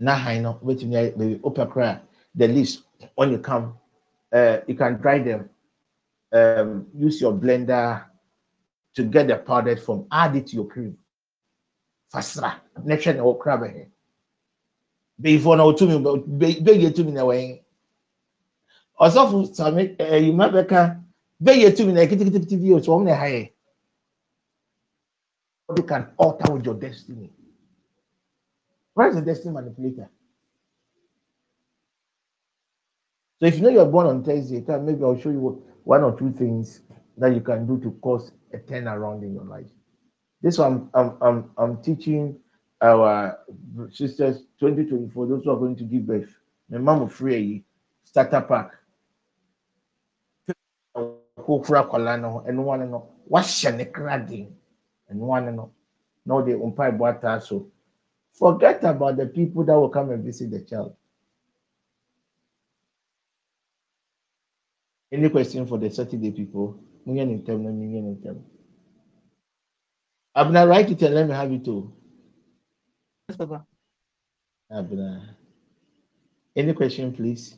Na 0.01 0.15
han 0.15 0.43
no 0.43 0.59
wobɛtumi 0.61 0.95
ayɛ 0.97 1.17
baabi. 1.17 1.41
Wopɛ 1.41 1.71
kora 1.71 1.89
a 1.89 2.03
the 2.35 2.49
leaves 2.49 2.83
when 3.15 3.31
you 3.31 3.39
come 3.39 3.79
uh, 4.33 4.59
you 4.67 4.75
can 4.75 5.01
dry 5.01 5.21
them. 5.21 5.49
Um, 6.33 6.87
use 6.99 7.21
your 7.21 7.33
blender 7.33 8.05
to 8.95 9.05
get 9.05 9.29
the 9.29 9.37
powdered 9.37 9.81
form 9.81 10.07
add 10.11 10.35
it 10.35 10.49
to 10.49 10.57
your 10.57 10.67
cream. 10.67 10.99
Fasra. 12.13 12.61
Na 12.85 12.97
hwɛ 12.97 13.17
na 13.17 13.23
wɔkora 13.23 13.61
bɛhɛ 13.63 13.91
bɛyifoɔ 15.23 15.57
na 15.57 15.65
wɔtumi 15.65 15.97
bɛyɛ 16.65 16.95
tumi 16.97 17.13
na 17.13 17.23
wɔyɛ 17.23 17.63
ɔsɔfo 19.01 19.55
sami 19.55 19.95
ɛyima 19.97 20.51
bɛka 20.51 21.01
bɛyɛ 21.41 21.77
tumi 21.77 21.93
na 21.93 22.01
kitikiti 22.07 22.57
bi 22.61 22.73
o 22.75 22.81
so 22.83 22.99
wɔn 22.99 23.05
na 23.05 23.13
ɛha 23.13 23.29
yɛ 23.31 23.54
they 25.73 25.83
can 25.83 26.09
alter 26.17 26.53
with 26.53 26.65
your 26.65 26.75
destiny. 26.75 27.31
Where 28.95 29.09
is 29.09 29.17
the 29.17 29.23
destiny 29.23 29.55
manipulator? 29.55 30.11
So 33.41 33.47
if 33.47 33.57
you 33.57 33.63
know 33.63 33.69
you're 33.71 33.87
born 33.87 34.07
on 34.07 34.25
Thursday 34.25 34.65
maybe 34.81 35.03
I'll 35.03 35.19
show 35.19 35.31
you 35.31 35.65
one 35.83 36.03
or 36.03 36.17
two 36.17 36.33
things 36.33 36.81
that 37.19 37.35
you 37.35 37.41
can 37.41 37.67
do 37.67 37.79
to 37.81 37.93
cause 38.01 38.33
a 38.53 38.59
turnaround 38.59 39.23
in 39.23 39.35
your 39.35 39.45
life. 39.45 39.69
This 40.41 40.59
one 40.59 40.89
I'm 40.95 41.17
I'm 41.21 41.51
I'm 41.57 41.83
teaching 41.83 42.39
our 42.81 43.39
sisters 43.91 44.39
2024 44.61 45.27
those 45.27 45.45
who 45.45 45.51
are 45.51 45.57
going 45.57 45.77
to 45.77 45.85
give 45.85 46.07
birth. 46.07 46.35
My 46.71 46.79
mom 46.79 47.01
will 47.01 47.09
free 47.09 47.57
eh, 47.57 47.61
starter 48.05 48.41
pack 48.43 48.71
ne 55.11 55.21
kra 55.21 55.41
den 55.45 55.57
ɛno 55.57 55.67
one 55.67 55.73
no 56.27 56.35
ɔde 56.43 56.57
mpaebɔ 56.57 57.05
ataa 57.09 57.41
so 57.43 57.71
forget 58.31 58.83
about 58.85 59.17
the 59.17 59.27
people 59.27 59.65
that 59.65 59.77
will 59.77 59.89
come 59.91 60.11
and 60.11 60.25
visit 60.25 60.51
the 60.51 60.61
child. 60.61 60.97
Any 65.13 65.29
question 65.31 65.65
for 65.67 65.79
the 65.79 65.89
saturday 65.91 66.33
people? 66.33 66.77
Munye 67.07 67.27
ne 67.27 67.39
ntɛm 67.39 67.61
na 67.63 67.71
munye 67.71 68.03
ne 68.03 68.15
ntɛm 68.17 68.43
abna 70.35 70.67
write 70.69 70.91
it 70.91 71.03
and 71.03 71.15
let 71.15 71.29
me 71.29 71.35
have 71.35 71.53
it 71.53 71.65
too. 71.65 71.93
Yes, 73.29 73.39
abna 74.71 75.35
any 76.57 76.73
question 76.73 77.13
please 77.13 77.57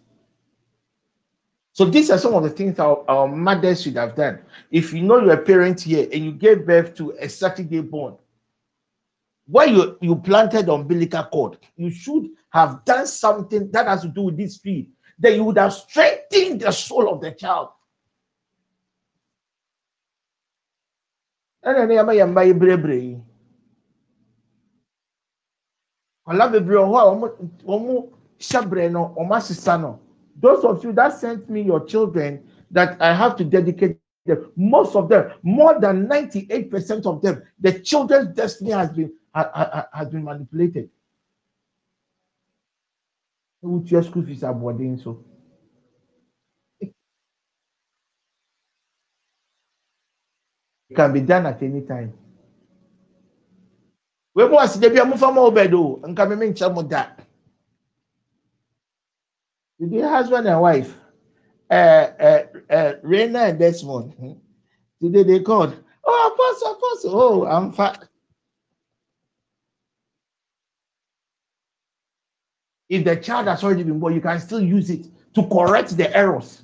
so 1.77 1.85
these 1.85 2.11
are 2.11 2.16
some 2.16 2.32
of 2.32 2.43
the 2.43 2.48
things 2.48 2.78
our, 2.78 3.05
our 3.07 3.28
mothers 3.28 3.82
should 3.82 3.97
have 3.97 4.15
done. 4.15 4.40
If 4.70 4.94
you 4.94 5.03
know 5.03 5.20
you're 5.20 5.35
a 5.35 5.43
parent 5.44 5.82
here 5.82 6.09
and 6.11 6.24
you 6.24 6.32
gave 6.32 6.65
birth 6.65 6.94
to 6.94 7.11
a 7.20 7.28
Saturday 7.28 7.82
born, 7.82 8.16
where 9.47 9.66
you, 9.66 9.98
you 10.01 10.16
planted 10.16 10.70
umbilical 10.70 11.24
cord, 11.24 11.59
you 11.77 11.90
should 11.90 12.31
have 12.48 12.82
done 12.86 13.07
something 13.07 13.70
that 13.73 13.86
has 13.86 14.01
to 14.01 14.09
do 14.09 14.23
with 14.23 14.39
this 14.39 14.59
tree. 14.59 14.89
Then 15.19 15.35
you 15.35 15.44
would 15.44 15.59
have 15.59 15.74
strengthened 15.74 16.62
the 16.62 16.70
soul 16.70 17.12
of 17.12 17.20
the 17.20 17.32
child. 17.32 17.69
Those 30.38 30.64
of 30.64 30.82
you 30.84 30.92
that 30.92 31.14
sent 31.14 31.48
me 31.48 31.62
your 31.62 31.84
children 31.84 32.46
that 32.70 33.00
I 33.00 33.14
have 33.14 33.36
to 33.36 33.44
dedicate 33.44 33.98
them, 34.26 34.52
most 34.56 34.94
of 34.96 35.08
them, 35.08 35.32
more 35.42 35.80
than 35.80 36.06
98% 36.06 37.06
of 37.06 37.22
them, 37.22 37.42
the 37.58 37.80
children's 37.80 38.34
destiny 38.34 38.72
has 38.72 38.90
been 38.90 39.12
ha- 39.34 39.50
ha- 39.54 39.70
ha- 39.72 39.88
has 39.92 40.08
been 40.08 40.24
manipulated. 40.24 40.90
With 43.62 43.90
your 43.90 44.02
school 44.02 44.22
fees 44.22 44.44
are 44.44 44.54
boarding 44.54 44.98
so. 44.98 45.24
It 46.80 46.92
can 50.94 51.12
be 51.12 51.20
done 51.20 51.46
at 51.46 51.62
any 51.62 51.82
time. 51.82 52.12
We 54.34 54.46
must 54.48 54.80
be 54.80 54.86
a 54.86 55.04
move 55.04 55.18
from 55.18 55.36
Obedo 55.36 56.04
and 56.04 56.16
come 56.16 56.42
in 56.42 56.54
that. 56.88 57.26
Did 59.78 59.93
your 59.93 60.09
husband 60.09 60.47
and 60.48 60.61
wife, 60.61 60.94
uh, 61.70 61.74
uh, 61.74 62.43
uh, 62.70 62.93
Rena 63.03 63.40
and 63.40 63.59
Desmond, 63.59 64.12
hmm, 64.15 64.32
today 65.01 65.23
they 65.23 65.40
called, 65.40 65.77
oh, 66.05 66.32
apostle, 66.32 66.73
apostle, 66.73 67.20
oh, 67.20 67.47
I'm 67.47 67.73
fat. 67.73 68.09
If 72.89 73.05
the 73.05 73.16
child 73.16 73.48
has 73.48 73.62
already 73.65 73.82
been 73.82 73.98
born, 73.98 74.15
you 74.15 74.20
can 74.20 74.40
still 74.40 74.61
use 74.61 74.89
it 74.90 75.07
to 75.35 75.47
correct 75.48 75.97
the 75.97 76.15
errors. 76.16 76.62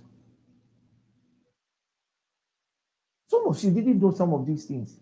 Some 3.26 3.46
of 3.46 3.62
you 3.62 3.70
didn't 3.72 4.00
know 4.00 4.12
some 4.12 4.32
of 4.32 4.46
these 4.46 4.64
things. 4.64 4.98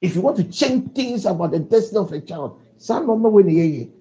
If 0.00 0.14
you 0.16 0.20
want 0.20 0.36
to 0.36 0.44
change 0.44 0.92
things 0.92 1.24
about 1.26 1.52
the 1.52 1.60
destiny 1.60 1.98
of 1.98 2.12
a 2.12 2.20
child, 2.20 2.60
some 2.82 3.06
normal 3.06 3.30
when 3.30 3.48
you 3.48 3.92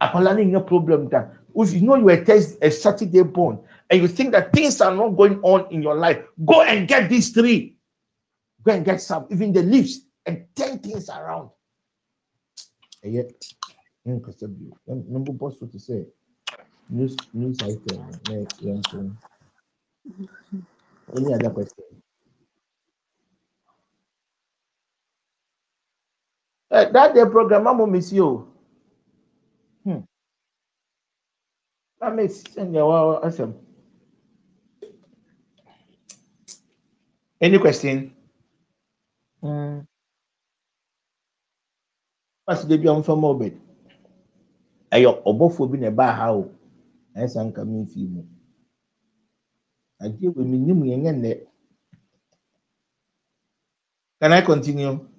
Apolani 0.00 0.46
no 0.46 0.60
problem 0.60 1.08
that 1.08 1.32
if 1.54 1.72
you 1.72 1.80
know 1.80 1.96
you 1.96 2.10
are 2.10 2.22
test 2.22 2.58
a 2.60 2.70
Saturday 2.70 3.22
born 3.22 3.58
and 3.88 4.02
you 4.02 4.08
think 4.08 4.32
that 4.32 4.52
things 4.52 4.80
are 4.82 4.94
not 4.94 5.16
going 5.16 5.40
on 5.40 5.72
in 5.72 5.82
your 5.82 5.94
life, 5.94 6.18
go 6.44 6.60
and 6.62 6.86
get 6.86 7.08
these 7.08 7.30
three. 7.30 7.78
Go 8.62 8.72
and 8.72 8.84
get 8.84 9.00
some, 9.00 9.26
even 9.30 9.54
the 9.54 9.62
leaves, 9.62 10.02
and 10.26 10.44
turn 10.54 10.78
things 10.80 11.08
around. 11.08 11.48
And 13.02 13.14
yet, 13.14 13.32
number 14.04 15.32
boss 15.32 15.58
to 15.58 15.78
say. 15.78 16.04
News 16.90 17.16
news 17.32 17.58
item. 17.62 18.10
Any 21.16 21.34
other 21.34 21.50
question? 21.50 21.84
Eh, 26.76 26.92
that 26.92 27.14
day 27.14 27.24
program, 27.24 27.66
I'm 27.66 27.90
miss 27.90 28.12
you. 28.12 28.46
Hmm. 29.82 30.04
That 32.00 32.14
makes 32.14 32.44
sense. 32.52 32.68
Yeah, 32.74 32.82
well, 32.84 33.20
awesome. 33.24 33.56
Any 37.40 37.58
question? 37.58 38.12
Hmm. 39.40 39.88
What's 42.44 42.62
the 42.64 42.76
baby 42.76 42.88
on 42.88 43.02
from 43.02 43.24
Obed? 43.24 43.56
Ayo, 44.92 45.22
obofo 45.24 45.66
bi 45.66 45.78
na 45.78 45.90
ba 45.90 46.12
ha 46.12 46.30
o. 46.32 46.52
Esa 47.16 47.40
nka 47.44 47.64
mi 47.64 47.86
fi 47.86 48.04
mu. 48.04 48.22
Ade 50.00 50.28
we 50.28 50.44
mi 50.44 50.58
nim 50.58 50.84
yenye 50.84 51.12
nne. 51.12 51.40
Can 54.20 54.32
I 54.32 54.42
continue? 54.42 55.15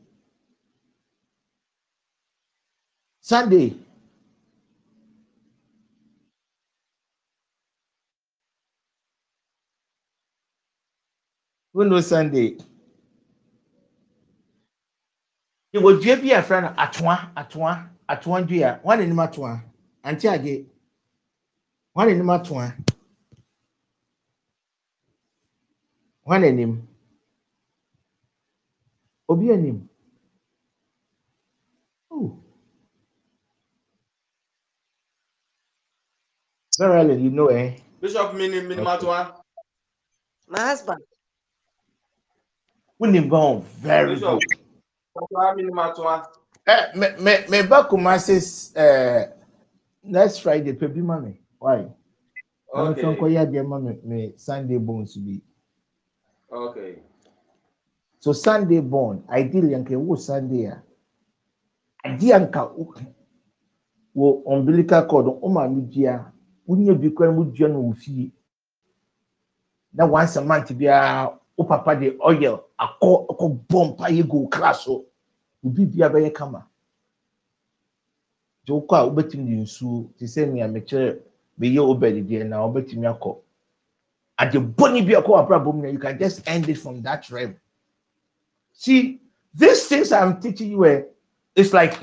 Sunday. 3.28 3.76
Who 11.74 11.84
knows 11.90 12.08
Sunday? 12.08 12.56
Ìwọ 15.76 15.90
dua 16.02 16.16
bi 16.22 16.30
a 16.32 16.42
fẹ́ 16.48 16.62
no 16.64 16.70
atoa 16.84 17.16
atoa 17.42 17.72
atoa 18.12 18.38
dua 18.48 18.70
wọn 18.86 19.00
anim 19.04 19.20
atoa 19.26 19.52
àǹtí 20.08 20.26
àgé 20.36 20.54
wọn 21.96 22.08
anim 22.12 22.30
atoa 22.36 22.66
wọn 26.28 26.44
anim 26.50 26.72
Obi 29.32 29.46
anim. 29.56 29.78
Oh. 32.10 32.30
Verily, 36.78 37.22
you 37.22 37.30
know, 37.32 37.48
eh? 37.48 37.74
Bishop 38.00 38.34
Mini 38.36 38.62
Minimatwa. 38.62 39.34
My 40.48 40.60
husband. 40.62 41.02
Wouldn't 43.00 43.30
go 43.30 43.60
very 43.80 44.16
Bishop. 44.16 44.40
good. 44.40 44.44
Eh, 46.68 46.86
me, 46.96 47.08
me, 47.20 47.38
me 47.50 47.62
back 47.68 47.88
says, 48.20 48.76
uh, 48.76 49.26
next 50.04 50.40
Friday, 50.40 50.74
baby, 50.74 51.02
mommy. 51.02 51.40
Why? 51.58 51.88
I'm 52.76 52.88
Okay. 52.92 53.16
Korea, 53.16 53.46
dear 53.46 53.64
mommy, 53.64 53.98
me 54.04 54.34
Sunday 54.36 54.78
bones 54.78 55.14
to 55.14 55.20
be. 55.20 55.42
Okay. 56.52 57.00
So 58.20 58.34
Sunday 58.34 58.82
born, 58.82 59.24
ideally, 59.30 59.74
anke 59.74 59.96
wo 59.98 60.16
Sunday 60.16 60.66
a. 60.66 60.84
Adi 62.06 62.28
anka 62.32 62.70
wo- 62.76 62.94
wo 64.14 64.44
umbilical 64.46 65.06
cord, 65.08 65.28
o 65.42 65.50
ma 65.50 65.68
mi 65.68 65.82
dia, 65.82 66.32
wunye 66.68 66.94
bi 66.94 67.10
kwa 67.10 67.32
mu 67.32 67.46
dia 67.46 67.68
no 67.68 67.80
wo 67.80 67.94
fie. 67.94 68.32
Na 69.94 70.06
once 70.06 70.36
a 70.36 70.42
month 70.42 70.74
bia 70.74 71.30
o 71.58 71.64
papa 71.64 71.96
de 71.96 72.18
oil 72.20 72.60
akọ 72.78 73.26
akọ 73.30 73.60
bompa 73.70 74.10
ye 74.10 74.24
go 74.24 74.48
class 74.48 74.84
so. 74.84 75.06
Obi 75.66 75.86
bia 75.86 76.10
bɛyɛ 76.10 76.34
kama. 76.34 76.68
Je 78.66 78.74
kwa 78.82 79.04
obetimi 79.04 79.56
de 79.56 79.62
nsuo, 79.64 80.10
te 80.18 80.26
sɛ 80.26 80.46
nea 80.52 80.68
mekyerɛ 80.68 81.20
meyɛ 81.60 81.80
obedi 81.80 82.22
deɛ 82.22 82.48
na 82.48 82.64
obetimi 82.64 83.08
akɔ. 83.08 83.38
Ade 84.38 84.60
bɔne 84.60 85.06
bi 85.06 85.14
akɔ 85.14 85.40
abrabɔ 85.40 85.74
mu 85.74 85.82
na 85.82 85.90
you 85.90 86.00
can 86.00 86.20
just 86.20 86.48
end 86.48 86.68
it 86.70 86.78
from 86.78 87.02
that 87.02 87.30
realm. 87.32 87.56
See, 88.74 89.20
these 89.54 89.88
things 89.88 90.12
I'm 90.12 90.40
teaching 90.40 90.72
you, 90.72 90.86
eh, 90.86 91.02
it's 91.56 91.74
like 91.74 91.98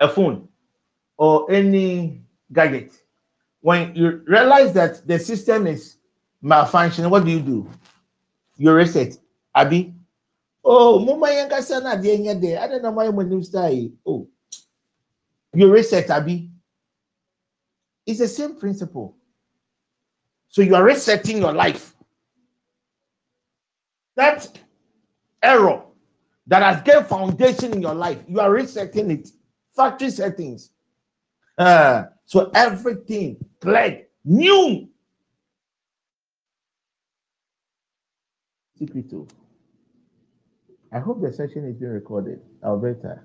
a 0.00 0.08
phone 0.08 0.48
or 1.18 1.50
any 1.50 2.22
gadget. 2.50 3.01
When 3.62 3.94
you 3.94 4.22
realize 4.26 4.72
that 4.74 5.06
the 5.06 5.18
system 5.20 5.68
is 5.68 5.96
malfunctioning, 6.42 7.08
what 7.08 7.24
do 7.24 7.30
you 7.30 7.40
do? 7.40 7.70
You 8.58 8.72
reset. 8.72 9.16
Abi, 9.54 9.94
oh, 10.64 10.98
mama 10.98 11.28
yanga 11.28 11.62
sana 11.62 12.00
de 12.00 12.18
nya 12.18 12.40
de. 12.40 12.56
I 12.56 12.66
don't 12.66 12.82
know 12.82 12.90
why 12.90 13.08
my 13.08 13.22
new 13.22 13.42
style. 13.42 13.88
Oh, 14.04 14.28
you 15.54 15.72
reset, 15.72 16.10
Abi. 16.10 16.50
It's 18.04 18.18
the 18.18 18.28
same 18.28 18.58
principle. 18.58 19.16
So 20.48 20.62
you 20.62 20.74
are 20.74 20.82
resetting 20.82 21.38
your 21.38 21.52
life. 21.52 21.94
That 24.16 24.58
error 25.40 25.82
that 26.48 26.62
has 26.62 26.82
gained 26.82 27.06
foundation 27.06 27.74
in 27.74 27.82
your 27.82 27.94
life, 27.94 28.24
you 28.26 28.40
are 28.40 28.50
resetting 28.50 29.10
it. 29.12 29.28
Factory 29.74 30.10
settings. 30.10 30.70
Uh, 31.56 32.04
so 32.26 32.50
everything 32.54 33.36
cleared, 33.62 34.06
new. 34.24 34.88
Secret 38.76 39.08
two. 39.08 39.28
I 40.92 40.98
hope 40.98 41.22
the 41.22 41.32
session 41.32 41.66
is 41.66 41.76
being 41.76 41.92
recorded. 41.92 42.40
Alberta. 42.64 43.20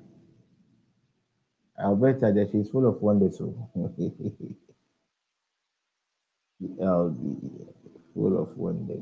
Alberta, 1.83 2.31
that 2.31 2.49
she's 2.51 2.69
full 2.69 2.87
of 2.87 3.01
wonder 3.01 3.25
wonders. 3.25 3.41
oh. 3.41 3.55
LB, 6.79 7.73
full 8.13 8.41
of 8.41 8.57
wonder. 8.57 9.01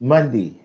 Monday. 0.00 0.62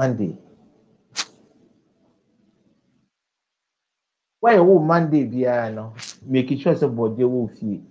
Monday. 0.00 0.34
Why 4.40 4.56
oh 4.56 4.78
Monday 4.78 5.26
biara 5.26 5.74
no? 5.74 5.92
Make 6.24 6.58
sure 6.58 6.74
say 6.74 6.86
body 6.86 7.22
will 7.24 7.48
feel 7.48 7.82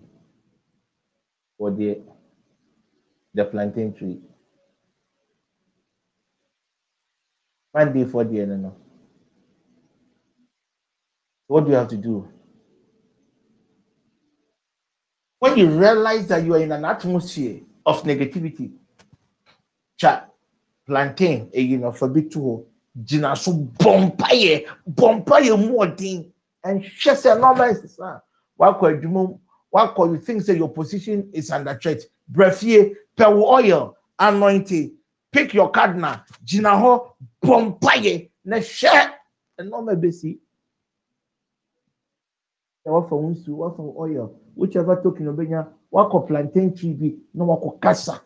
for 1.55 1.69
the 1.69 2.01
the 3.35 3.45
plantain 3.45 3.93
tree. 3.93 4.17
Monday 7.71 8.05
for 8.05 8.23
the 8.23 8.43
no 8.43 8.55
no. 8.57 8.75
What 11.45 11.65
do 11.65 11.69
you 11.69 11.77
have 11.77 11.89
to 11.89 11.97
do? 11.97 12.27
When 15.37 15.57
you 15.59 15.69
realize 15.69 16.25
that 16.29 16.43
you 16.43 16.55
are 16.55 16.61
in 16.61 16.71
an 16.71 16.85
atmosphere 16.85 17.59
of 17.85 18.01
negativity, 18.01 18.71
chat, 19.95 20.28
plantain, 20.89 21.49
eh, 21.53 21.61
you 21.61 21.77
know, 21.77 21.91
for 21.91 22.09
big 22.09 22.31
two, 22.31 22.65
gyina 23.05 23.37
so 23.37 23.53
bompaye, 23.53 24.65
bompaye 24.89 25.55
more 25.69 25.85
and 26.63 26.83
she 26.83 27.15
said, 27.15 27.39
no 27.39 27.53
man, 27.53 27.87
sir. 27.87 28.21
What 28.57 28.79
could 28.79 29.01
you 29.03 29.39
what 29.69 29.95
could 29.95 30.11
you 30.11 30.17
think 30.17 30.41
say 30.41 30.57
your 30.57 30.69
position 30.73 31.29
is 31.31 31.51
under 31.51 31.75
threat? 31.75 32.01
Brefie, 32.29 32.95
per 33.15 33.27
oil, 33.27 33.95
anointing, 34.17 34.95
pick 35.31 35.53
your 35.53 35.69
cardinal, 35.69 36.21
gyina 36.43 36.77
ho, 36.79 37.15
bompaye, 37.41 38.29
na 38.43 38.59
share, 38.59 39.13
and 39.57 39.69
no 39.69 39.81
man 39.83 40.01
besi. 40.01 40.39
What 42.83 43.07
for 43.07 43.21
unsu, 43.21 43.49
what 43.49 43.75
for 43.77 43.93
oil, 43.97 44.35
whichever 44.55 44.99
token 45.01 45.27
obenya, 45.27 45.67
what 45.89 46.09
for 46.11 46.25
plantain 46.25 46.75
tree 46.75 46.93
bi, 46.93 47.13
no 47.33 47.45
what 47.45 47.61
for 47.61 47.77
kasa. 47.77 48.21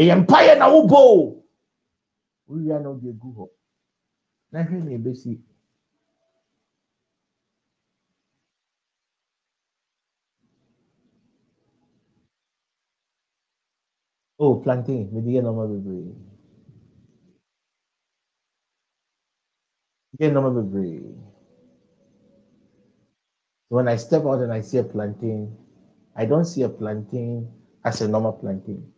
Ɛyɛ 0.00 0.14
mpaeɛ 0.22 0.58
na 0.58 0.66
wobɔ 0.72 0.98
o. 1.14 1.44
Wowia 2.48 2.80
na 2.82 2.90
wode 2.90 3.08
agu 3.10 3.28
hɔ. 3.36 3.46
Na 4.52 4.64
hwɛ 4.64 4.84
nea 4.84 4.98
ɛbɛsi. 4.98 5.42
Oh, 14.38 14.60
plantain, 14.62 15.10
mede 15.12 15.30
yɛ 15.34 15.42
nɔɔma 15.42 15.64
bebree. 15.72 16.14
Yɛ 20.20 20.28
nɔɔma 20.32 20.50
bebree. 20.56 21.14
When 23.68 23.88
I 23.88 23.96
step 23.96 24.24
out 24.26 24.40
and 24.42 24.52
I 24.52 24.60
see 24.62 24.78
a 24.78 24.84
plantain, 24.84 25.56
I 26.16 26.26
don't 26.26 26.44
see 26.46 26.62
a 26.62 26.68
plantain 26.68 27.50
as 27.84 28.00
a 28.02 28.08
normal 28.08 28.34
plantain. 28.34 28.93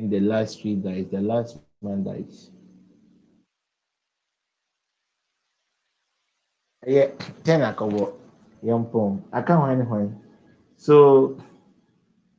In 0.00 0.08
the 0.08 0.20
last 0.20 0.62
tree 0.62 0.76
dies, 0.76 1.04
the 1.12 1.20
last 1.20 1.58
man 1.82 2.02
dies. 2.02 2.48
Yeah, 6.86 7.08
ten 7.44 7.60
akobo, 7.60 8.14
yampom. 8.64 9.20
I 9.30 9.42
can't 9.42 9.60
find 9.60 9.86
one. 9.90 10.18
So 10.78 11.36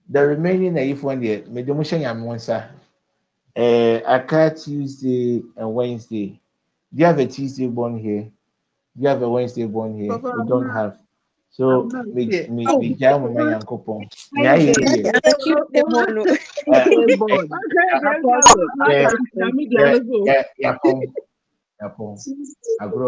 the 0.09 0.25
remaining 0.25 0.75
if 0.75 1.03
one 1.03 1.21
there, 1.21 1.45
me 1.45 1.61
the 1.61 1.75
motion 1.75 2.01
yam 2.01 2.23
one 2.23 2.39
sir. 2.39 2.67
Uh, 3.55 4.01
I 4.07 4.25
can't 4.25 4.57
Tuesday 4.57 5.43
and 5.55 5.71
Wednesday. 5.71 6.41
Do 6.91 6.99
you 6.99 7.05
have 7.05 7.19
a 7.19 7.27
Tuesday 7.27 7.67
born 7.67 7.99
here? 7.99 8.23
Do 8.97 9.03
you 9.03 9.07
have 9.07 9.21
a 9.21 9.29
Wednesday 9.29 9.67
born 9.67 9.95
here? 9.95 10.17
Papa, 10.17 10.33
we 10.35 10.49
don't 10.49 10.69
have. 10.71 10.97
So 11.51 11.81
I'm 11.81 11.87
not 11.89 12.07
me 12.07 12.25
here. 12.25 12.47
me 12.49 12.65
me 12.65 12.95
jam 12.95 13.21
with 13.21 13.33
my 13.33 13.53
yankopon. 13.53 14.09
Me 14.33 14.47
aye 14.47 14.57
here. 14.57 15.11
Tuesday 15.43 15.83
morning. 15.85 16.25
Eh, 16.67 16.85
eh, 20.27 20.45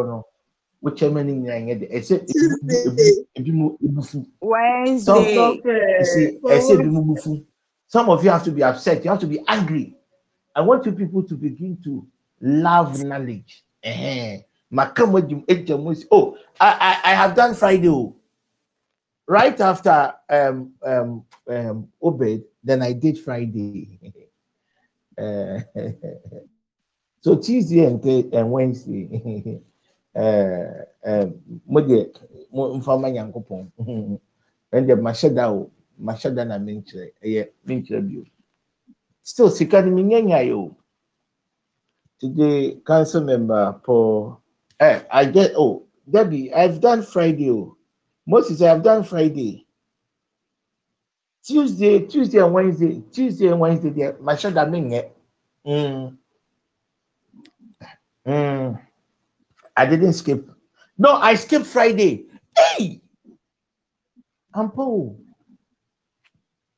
no. 0.06 0.26
De. 1.78 1.92
Ɛsɛ 2.00 2.16
ebi 3.36 3.52
mu. 3.52 3.78
Ɛsɛ 6.50 6.72
ebi 6.80 6.90
mu 6.90 7.02
bufu. 7.04 7.46
Some 7.88 8.10
of 8.10 8.24
you 8.24 8.30
have 8.32 8.44
to 8.44 8.52
be 8.52 8.64
upset. 8.64 9.04
You 9.04 9.12
have 9.12 9.20
to 9.20 9.28
be 9.28 9.40
angry. 9.48 9.96
I 10.56 10.62
want 10.62 10.86
you 10.86 10.92
people 10.94 11.24
to 11.24 11.36
begin 11.36 11.78
to 11.84 12.06
love 12.42 12.98
knowledge. 13.00 13.64
Eh, 13.84 14.42
Maka 14.72 15.06
mo 15.06 15.22
di- 15.22 15.46
egya 15.48 15.78
mo 15.82 15.94
si- 15.94 16.08
Oh, 16.12 16.36
I, 16.60 17.00
I 17.06 17.12
I 17.12 17.16
have 17.16 17.36
done 17.36 17.54
Friday. 17.54 17.88
oh. 17.90 18.16
Right 19.28 19.60
after 19.62 20.16
um 20.30 20.74
um 20.84 21.26
um 21.48 21.88
Obed, 22.02 22.44
then 22.64 22.82
I 22.82 22.94
did 22.94 23.20
Friday. 23.20 24.00
Eh, 25.18 25.60
so 27.22 27.36
Tuesday 27.38 27.86
and, 27.86 28.04
and 28.34 28.52
Wednesday. 28.52 29.62
uh, 30.16 30.66
um, 31.06 31.36
mo 31.68 31.82
de 31.82 32.10
mo 32.52 32.74
mfa 32.78 32.98
ma 33.02 33.10
nyankopɔn 33.10 33.70
ɛnde 34.74 34.94
mahyɛ 34.98 35.34
da 35.36 35.52
o 35.52 35.70
mahyɛ 36.00 36.34
da 36.36 36.44
na 36.46 36.58
menkyerɛ 36.58 37.14
ɛyɛ 37.22 37.50
menkyerɛ 37.66 38.02
bio 38.08 38.24
still 39.22 39.50
sika 39.50 39.82
no 39.82 39.90
menyanya 39.92 40.42
yɛ 40.46 40.54
o 40.54 40.78
today 42.20 42.78
council 42.86 43.22
member 43.26 43.74
paul 43.84 44.44
Eh, 44.80 45.02
I 45.12 45.26
get 45.26 45.54
oh 45.56 45.88
Debbie, 46.10 46.54
I've 46.54 46.82
done 46.82 47.04
Friday. 47.04 47.50
Oh. 47.50 47.78
Moses, 48.28 48.62
I've 48.62 48.84
done 48.84 49.04
Friday. 49.04 49.66
Tuesday, 51.44 52.00
Tuesday 52.06 52.40
and 52.40 52.54
Wednesday, 52.54 53.02
Tuesday 53.12 53.48
and 53.48 53.60
Wednesday, 53.60 53.90
there, 53.90 54.18
my 54.22 54.36
shot 54.36 54.54
that 54.54 54.72
mean 54.72 54.94
it. 54.94 55.16
Mm. 55.66 56.18
Mm. 58.26 58.82
I 59.76 59.86
didn't 59.86 60.14
skip. 60.14 60.50
No, 60.98 61.16
I 61.16 61.36
skipped 61.36 61.66
Friday. 61.66 62.26
Hey, 62.56 63.02
Ampo. 64.56 65.18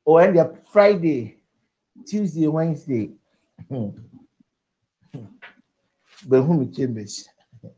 Oh, 0.08 0.18
and 0.18 0.38
the 0.38 0.58
Friday, 0.72 1.38
Tuesday, 2.08 2.48
Wednesday. 2.48 3.12
Hmm. 3.70 3.90
But 6.28 6.42
whom 6.42 6.72
chambers? 6.74 7.28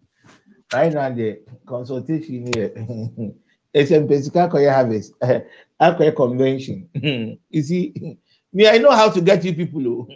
Right 0.73 0.91
now, 0.91 1.09
the 1.09 1.39
consultation 1.65 2.51
here. 2.53 2.73
It's 3.73 3.91
a 3.91 3.99
basic 3.99 4.33
harvest, 4.33 5.13
Akoya 5.79 6.15
convention. 6.15 6.89
you 7.49 7.61
see, 7.61 8.17
me, 8.51 8.67
I 8.67 8.77
know 8.77 8.91
how 8.91 9.09
to 9.09 9.21
get 9.21 9.43
you 9.45 9.53
people. 9.53 10.07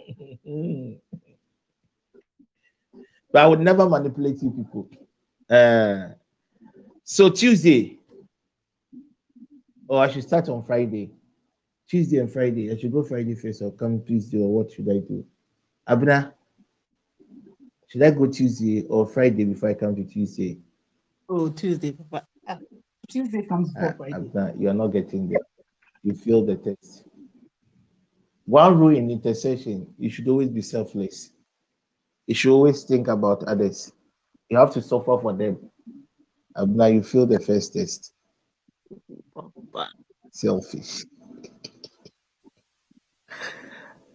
oh. 0.48 0.96
but 3.32 3.42
I 3.42 3.46
would 3.46 3.60
never 3.60 3.88
manipulate 3.88 4.42
you 4.42 4.50
people. 4.50 4.88
Uh, 5.48 6.14
so 7.04 7.28
Tuesday, 7.30 7.98
or 9.86 10.02
I 10.02 10.08
should 10.10 10.24
start 10.24 10.48
on 10.48 10.62
Friday. 10.64 11.10
Tuesday 11.88 12.18
and 12.18 12.32
Friday. 12.32 12.72
I 12.72 12.76
should 12.76 12.92
go 12.92 13.02
Friday 13.04 13.34
first 13.34 13.60
or 13.62 13.70
come 13.72 14.02
Tuesday, 14.02 14.38
or 14.38 14.48
what 14.52 14.72
should 14.72 14.88
I 14.88 14.98
do? 14.98 15.24
Abna, 15.88 16.32
should 17.86 18.02
I 18.02 18.10
go 18.10 18.26
Tuesday 18.26 18.86
or 18.88 19.06
Friday 19.06 19.44
before 19.44 19.68
I 19.68 19.74
come 19.74 19.94
to 19.96 20.04
Tuesday? 20.04 20.58
Oh, 21.28 21.48
Tuesday, 21.50 21.92
Papa. 21.92 22.26
Ah, 22.48 22.58
Tuesday 23.08 23.42
comes 23.42 23.70
Uh, 23.76 23.90
before 23.90 24.08
Friday. 24.08 24.28
Abna, 24.28 24.60
you 24.60 24.68
are 24.68 24.74
not 24.74 24.88
getting 24.88 25.28
there. 25.28 25.40
You 26.02 26.14
feel 26.14 26.44
the 26.44 26.56
test. 26.56 27.04
One 28.44 28.78
rule 28.78 28.96
in 28.96 29.10
intercession, 29.10 29.94
you 29.98 30.10
should 30.10 30.28
always 30.28 30.50
be 30.50 30.62
selfless. 30.62 31.30
You 32.26 32.34
should 32.34 32.52
always 32.52 32.82
think 32.84 33.08
about 33.08 33.44
others. 33.44 33.92
You 34.48 34.58
have 34.58 34.72
to 34.72 34.82
suffer 34.82 35.18
for 35.18 35.32
them. 35.32 35.58
Abna, 36.56 36.92
you 36.94 37.02
feel 37.02 37.26
the 37.26 37.40
first 37.40 37.72
test. 37.72 38.12
Selfish. 40.30 41.04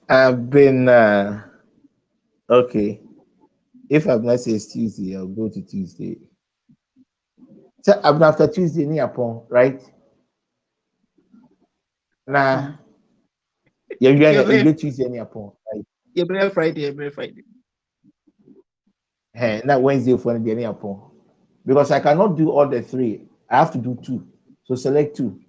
I've 0.09 0.49
been 0.49 0.87
uh 0.87 1.43
okay. 2.49 3.01
If 3.89 4.05
Abna 4.05 4.37
says 4.37 4.67
Tuesday, 4.67 5.15
I'll 5.15 5.27
go 5.27 5.49
to 5.49 5.61
Tuesday. 5.61 6.17
So 7.81 7.99
after 8.03 8.47
Tuesday, 8.47 8.97
upon, 8.97 9.43
right? 9.49 9.81
Nah. 12.27 12.73
Yeah, 13.99 14.09
yeah, 14.11 14.31
yeah, 14.31 14.49
you 14.51 14.63
get 14.63 14.77
Tuesday 14.77 15.07
ni 15.07 15.17
upon, 15.17 15.53
right? 15.73 15.85
Every 16.17 16.49
Friday, 16.49 16.85
every 16.85 17.09
Friday. 17.09 17.43
Hey, 19.33 19.61
not 19.63 19.81
Wednesday 19.81 20.17
for 20.17 20.37
the 20.37 20.51
any 20.51 20.63
upon. 20.63 21.11
Because 21.65 21.91
I 21.91 21.99
cannot 21.99 22.35
do 22.35 22.49
all 22.49 22.67
the 22.67 22.81
three. 22.81 23.27
I 23.49 23.57
have 23.57 23.71
to 23.71 23.77
do 23.77 23.97
two. 24.03 24.27
So 24.63 24.75
select 24.75 25.15
two. 25.15 25.39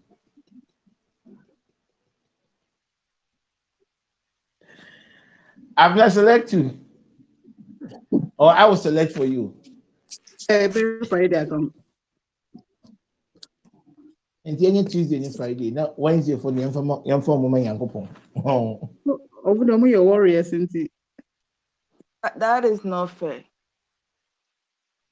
I've 5.76 5.96
not 5.96 6.12
select 6.12 6.50
two. 6.50 6.78
Or 8.36 8.52
I 8.52 8.66
will 8.66 8.76
select 8.76 9.12
for 9.12 9.24
you. 9.24 9.56
Eh, 10.48 10.64
every 10.64 11.04
Friday 11.06 11.40
I 11.40 11.46
come. 11.46 11.72
And 14.48 14.64
any 14.64 14.82
Tuesday 14.82 15.16
and 15.16 15.36
Friday. 15.36 15.70
Now 15.70 15.92
Wednesday 15.98 16.38
for 16.38 16.50
the 16.50 16.62
inform 16.62 17.02
inform 17.04 17.42
woman 17.42 17.64
yankopon. 17.64 18.08
Oh. 18.46 18.88
Over 19.44 19.66
the 19.66 19.76
your 19.84 20.04
warriors, 20.04 20.46
isn't 20.54 20.74
it? 20.74 20.90
That- 22.22 22.38
That 22.38 22.64
is 22.64 22.82
not 22.82 23.10
fair. 23.10 23.44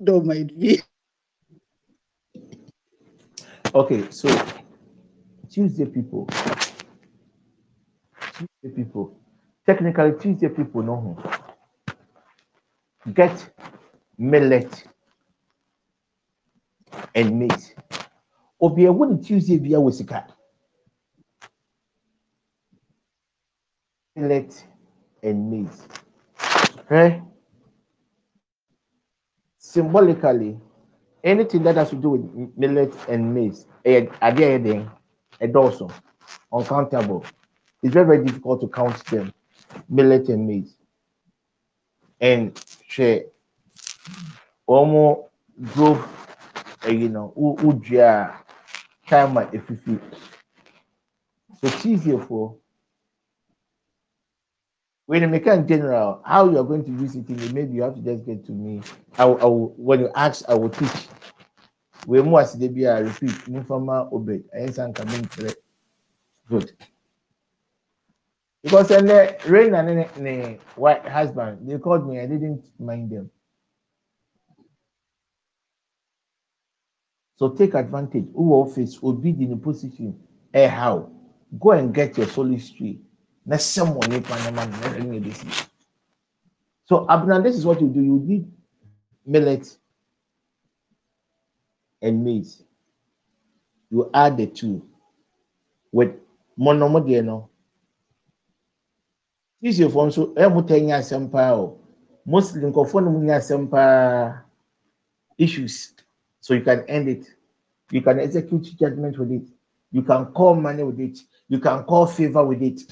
Don't 0.03 0.25
mind 0.25 0.57
me. 0.57 0.81
Okay, 3.75 4.11
so 4.11 4.29
Tuesday 5.51 5.85
people. 5.85 6.27
Tuesday 8.33 8.75
people. 8.75 9.21
Technically, 9.67 10.13
Tuesday 10.19 10.49
people 10.49 10.83
know 10.83 11.19
who. 13.05 13.13
Get 13.13 13.51
millet 14.17 14.85
and 17.15 17.39
maize. 17.39 17.75
Obi 18.61 18.85
ewu 18.85 19.17
Tuesday 19.23 19.59
bia 19.59 19.79
wɔ 19.79 19.93
sika. 19.93 20.27
Millet 24.15 24.67
and 25.23 25.51
maize. 25.51 25.87
Eh? 26.91 27.21
Symbolically, 29.59 30.59
anything 31.23 31.63
that 31.65 31.77
has 31.77 31.91
to 31.91 31.97
do 31.97 32.11
with 32.11 32.57
millet 32.57 32.95
and 33.09 33.35
maize, 33.35 33.67
eh, 33.85 34.07
ade 34.23 34.41
a 34.41 34.59
ɛyɛ 34.59 34.63
den, 34.65 34.91
ɛdɔɔso, 35.41 35.93
uncountable. 36.51 37.25
It's 37.83 37.93
very, 37.93 38.07
very 38.07 38.25
difficult 38.25 38.61
to 38.63 38.69
count 38.69 39.05
them. 39.07 39.33
Millet 39.89 40.29
and 40.31 40.47
maize. 40.47 40.77
And 42.19 42.55
hwɛ 42.89 43.27
wɔn 44.67 45.25
grove, 45.75 46.09
ɛyi 46.81 47.11
no, 47.11 47.33
wo 47.37 47.53
wo 47.61 47.73
dua 47.73 48.46
time 49.07 49.37
a 49.37 49.47
efifi. 49.47 50.01
So 51.61 51.69
Tuesday 51.81 52.19
for 52.27 52.57
when 55.07 55.23
you 55.23 55.29
make 55.29 55.47
in 55.47 55.67
general, 55.67 56.21
how 56.25 56.51
you 56.51 56.59
are 56.59 56.65
going 56.65 56.85
to 56.85 56.91
use 56.91 57.15
it 57.15 57.29
in 57.29 57.37
the 57.37 57.53
maybe 57.53 57.75
you 57.75 57.83
have 57.83 57.95
to 57.95 58.01
just 58.01 58.27
get 58.27 58.45
to 58.47 58.53
me. 58.53 58.83
I 59.17 59.25
will, 59.25 59.41
I 59.41 59.45
will 59.45 59.75
when 59.77 60.01
you 60.01 60.11
ask, 60.15 60.45
I 60.49 60.55
will 60.55 60.69
teach. 60.69 61.09
We 62.07 62.23
must 62.23 62.59
they 62.61 62.69
be 62.69 62.85
a 62.85 63.03
repeat, 63.03 63.31
Mufama 63.49 64.13
obey. 64.13 64.43
I 64.55 64.59
ain't 64.63 64.95
coming 64.95 65.25
correct. 65.27 65.57
Good. 66.49 66.73
Because 68.63 68.89
then 68.89 69.07
the 69.07 69.37
rain 69.47 69.75
and 69.75 69.89
then 69.89 70.25
the 70.25 70.59
white 70.75 71.07
husband, 71.07 71.69
they 71.69 71.79
called 71.79 72.09
me, 72.09 72.21
I 72.21 72.27
didn't 72.27 72.65
mind 72.81 73.11
them. 73.11 73.31
So 77.37 77.51
take 77.51 77.75
advantage. 77.75 78.27
Who 78.35 78.53
office 78.55 79.01
will 79.01 79.13
be 79.13 79.31
in 79.31 79.53
a 79.53 79.57
position. 79.57 80.19
Eh, 80.53 80.69
how? 80.69 81.11
Go 81.61 81.71
and 81.73 81.95
get 81.95 82.17
your 82.17 82.27
someone 83.59 84.11
Panama, 84.23 84.65
na 84.65 84.89
bring 84.89 85.15
it 85.15 85.25
this 85.25 85.45
year. 85.45 85.55
So 86.87 87.07
Abner, 87.09 87.43
this 87.43 87.57
is 87.57 87.65
what 87.67 87.81
you 87.81 87.89
do. 87.89 88.01
You 88.01 88.23
need 88.25 88.51
millet 89.25 89.77
and 92.01 92.25
maize. 92.25 92.63
You 93.91 94.11
add 94.13 94.37
the 94.37 94.47
two 94.47 94.83
with 95.93 96.13
monomodia 96.59 97.25
no. 97.25 97.51
This 99.61 99.79
your 99.79 99.91
phone 99.91 100.11
so 100.11 100.33
eh 100.37 100.49
mo 100.49 100.63
tenya 100.63 100.99
sempa 101.03 101.53
o. 101.53 101.79
Muslim 102.25 102.73
mo 103.11 103.21
nya 103.21 103.39
sempa 103.41 104.43
issues. 105.39 105.95
So 106.47 106.55
you 106.55 106.61
can 106.61 106.85
end 106.89 107.09
it. 107.09 107.27
You 107.91 108.01
can 108.03 108.21
execute 108.21 108.63
judgment 108.79 109.19
with 109.19 109.33
it. 109.33 109.49
You 109.91 110.03
can 110.03 110.27
call 110.27 110.55
money 110.55 110.85
with 110.85 111.01
it. 111.01 111.19
You 111.49 111.59
can 111.59 111.83
call 111.83 112.07
favor 112.07 112.45
with 112.47 112.63
it. 112.63 112.83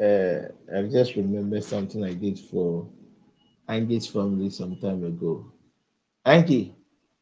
Uh, 0.00 0.46
I 0.72 0.82
just 0.84 1.16
remember 1.16 1.60
something 1.60 2.04
I 2.04 2.14
did 2.14 2.38
for 2.38 2.88
Angie's 3.66 4.06
family 4.06 4.50
some 4.50 4.76
time 4.76 5.02
ago. 5.02 5.50
Angie, 6.24 6.76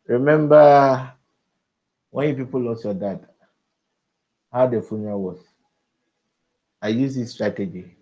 remember 0.07 1.11
when 2.11 2.29
you 2.29 2.45
people 2.45 2.61
lost 2.61 2.85
your 2.85 2.93
dad, 2.93 3.27
how 4.53 4.67
the 4.67 4.83
funeral 4.83 5.23
was? 5.23 5.39
I 6.83 6.89
used 6.89 7.19
this 7.19 7.33
strategy. 7.33 7.97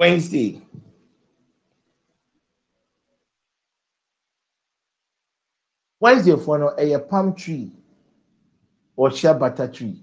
Wednesday. 0.00 0.62
Wednesday 6.00 6.36
for 6.36 6.58
no 6.58 6.68
a 6.78 6.98
palm 7.00 7.34
tree 7.34 7.70
or 8.96 9.10
shea 9.10 9.34
butter 9.34 9.68
tree. 9.68 10.00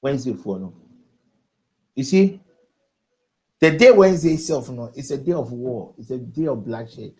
Wednesday 0.00 0.32
for 0.32 0.58
no. 0.58 0.72
You 1.94 2.02
see, 2.04 2.40
the 3.58 3.76
day 3.76 3.90
Wednesday 3.90 4.32
itself, 4.32 4.70
no, 4.70 4.90
it's 4.96 5.10
a 5.10 5.18
day 5.18 5.32
of 5.32 5.52
war, 5.52 5.92
it's 5.98 6.10
a 6.10 6.16
day 6.16 6.46
of 6.46 6.64
bloodshed. 6.64 7.12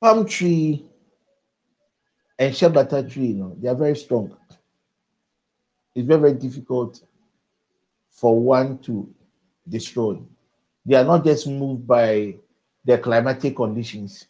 Palm 0.00 0.24
tree 0.24 0.86
and 2.38 2.56
shea 2.56 2.68
butter 2.68 3.06
tree, 3.06 3.26
you 3.26 3.34
know, 3.34 3.54
they 3.60 3.68
are 3.68 3.74
very 3.74 3.94
strong. 3.94 4.34
it's 5.94 6.06
very, 6.08 6.20
very 6.20 6.32
difficult 6.32 7.02
for 8.16 8.40
one 8.40 8.78
to 8.78 9.08
destroy. 9.68 10.16
They 10.84 10.96
are 10.96 11.04
not 11.04 11.22
just 11.24 11.46
moved 11.46 11.86
by 11.86 12.36
the 12.82 12.96
climatic 12.96 13.54
conditions. 13.54 14.26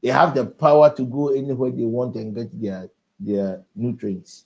They 0.00 0.10
have 0.10 0.34
the 0.34 0.46
power 0.46 0.94
to 0.94 1.02
go 1.04 1.28
anywhere 1.34 1.72
they 1.72 1.82
want 1.82 2.14
and 2.14 2.34
get 2.34 2.48
their 2.60 2.88
their 3.18 3.64
nutrients. 3.74 4.44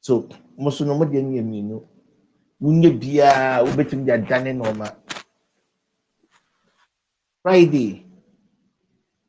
So, 0.00 0.28
most 0.56 0.80
of 0.80 0.86
them 0.88 0.98
mmienu. 0.98 1.84
Wunye 2.60 2.90
biara 2.90 3.62
wobɛtumi 3.62 4.06
de 4.06 4.12
adane 4.12 4.52
nneɛma. 4.54 4.96
Friday. 7.42 8.06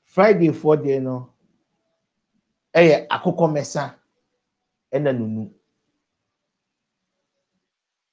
Friday 0.05 0.51
for 0.53 0.77
no 0.77 1.29
ɛyɛ 2.73 3.07
akokɔ 3.09 3.51
mɛsa 3.51 3.95
ɛna 4.93 5.11
nunu. 5.17 5.49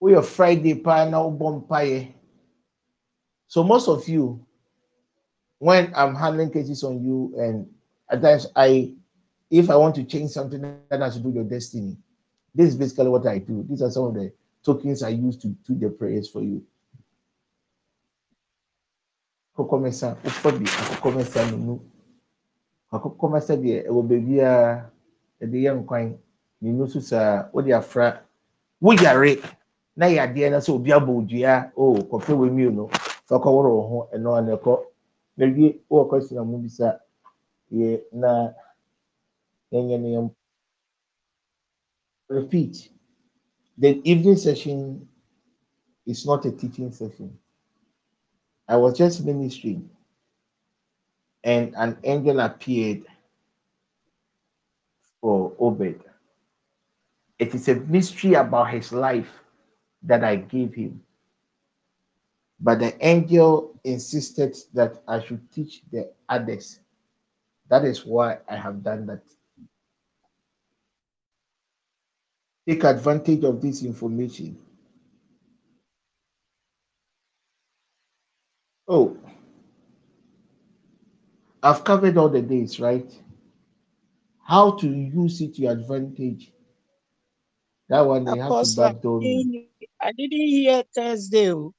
Woyɛ 0.00 0.24
Friday 0.24 0.74
paa 0.74 1.04
na 1.08 1.18
wobɔ 1.18 1.66
mpaeɛ. 1.66 2.14
So 3.46 3.64
most 3.64 3.88
of 3.88 4.08
you, 4.08 4.44
when 5.58 5.92
I'm 5.94 6.14
handling 6.14 6.50
cases 6.50 6.82
on 6.84 7.04
you, 7.04 7.34
and 7.36 7.68
at 8.08 8.22
times 8.22 8.46
I, 8.56 8.94
if 9.50 9.68
I 9.68 9.76
want 9.76 9.94
to 9.96 10.04
change 10.04 10.30
something 10.30 10.60
that 10.88 11.00
has 11.00 11.14
to 11.16 11.20
do 11.20 11.26
with 11.26 11.34
your 11.34 11.44
destiny, 11.44 11.96
this 12.54 12.68
is 12.68 12.76
basically 12.76 13.08
what 13.08 13.26
I 13.26 13.38
do. 13.38 13.66
These 13.68 13.82
are 13.82 13.90
some 13.90 14.04
of 14.04 14.14
the 14.14 14.32
tokens 14.64 15.02
I 15.02 15.10
use 15.10 15.36
to 15.38 15.48
do 15.48 15.74
the 15.74 15.90
prayers 15.90 16.28
for 16.28 16.42
you. 16.42 16.64
Kokomesa, 19.56 20.16
ufabi, 20.22 20.66
kokomesa 20.66 21.50
nunu. 21.50 21.80
Kokomesa 22.90 23.56
deɛ 23.56 23.86
ɛwɔ 23.86 24.08
baabi 24.08 24.38
a 24.40 24.90
ɛde 25.42 25.60
yɛ 25.60 25.84
nkwan. 25.84 26.16
Ninu 26.62 26.88
so 26.90 27.00
saa, 27.00 27.48
wode 27.52 27.70
afra. 27.70 28.22
Na 29.96 30.06
yɛ 30.06 30.18
adeɛ 30.22 30.50
na 30.50 30.58
sɛ 30.60 30.72
obi 30.72 30.90
abɔ 30.92 31.10
odua, 31.18 31.72
o 31.76 31.94
kɔfɛ 31.94 32.32
wɔ 32.32 32.50
mmienu 32.50 32.72
no, 32.74 32.88
fa 33.26 33.36
kɔwɔrɔ 33.38 33.70
wo 33.74 33.82
ho 33.88 34.08
ɛno 34.14 34.38
ano 34.38 34.56
ɛkɔ. 34.56 34.84
Na 35.36 35.46
wie, 35.46 35.80
wowɔ 35.90 36.08
question 36.08 36.38
a 36.38 36.44
mo 36.44 36.58
bisa, 36.58 37.00
yɛ 37.72 38.02
na 38.12 38.52
yɛnyɛ 39.72 40.00
ne 40.00 40.08
yɛn 40.14 40.34
repeat. 42.28 42.90
The 43.76 44.00
evening 44.04 44.36
session 44.36 45.08
is 46.06 46.26
not 46.26 46.44
a 46.44 46.52
teaching 46.52 46.92
session. 46.92 47.38
I 48.68 48.76
was 48.76 48.96
just 48.96 49.24
ministering, 49.24 49.90
and 51.42 51.74
an 51.76 51.98
angel 52.04 52.38
appeared 52.40 53.02
for 55.20 55.52
Obed. 55.58 56.04
It 57.38 57.54
is 57.54 57.68
a 57.68 57.74
mystery 57.74 58.34
about 58.34 58.70
his 58.70 58.92
life 58.92 59.39
that 60.02 60.24
I 60.24 60.36
gave 60.36 60.74
him. 60.74 61.02
But 62.58 62.80
the 62.80 63.06
angel 63.06 63.78
insisted 63.84 64.56
that 64.74 65.02
I 65.08 65.22
should 65.22 65.50
teach 65.50 65.82
the 65.90 66.10
others. 66.28 66.80
That 67.68 67.84
is 67.84 68.04
why 68.04 68.38
I 68.48 68.56
have 68.56 68.82
done 68.82 69.06
that. 69.06 69.22
take 72.70 72.84
advantage 72.84 73.42
of 73.42 73.60
this 73.60 73.82
information. 73.82 74.56
Oh, 78.86 79.16
I've 81.62 81.82
covered 81.82 82.16
all 82.16 82.28
the 82.28 82.42
days, 82.42 82.78
right? 82.78 83.10
How 84.44 84.72
to 84.72 84.88
use 84.88 85.40
it 85.40 85.54
to 85.54 85.62
your 85.62 85.72
advantage. 85.72 86.52
That 87.88 88.00
one 88.02 88.24
they 88.24 88.38
have 88.38 88.50
to 88.50 88.82
I 88.82 88.92
backdoor 88.92 89.20
me. 89.20 89.69
I 90.02 90.12
didn't 90.12 90.46
hear 90.46 90.82
Thursday. 90.94 91.52
oh. 91.52 91.74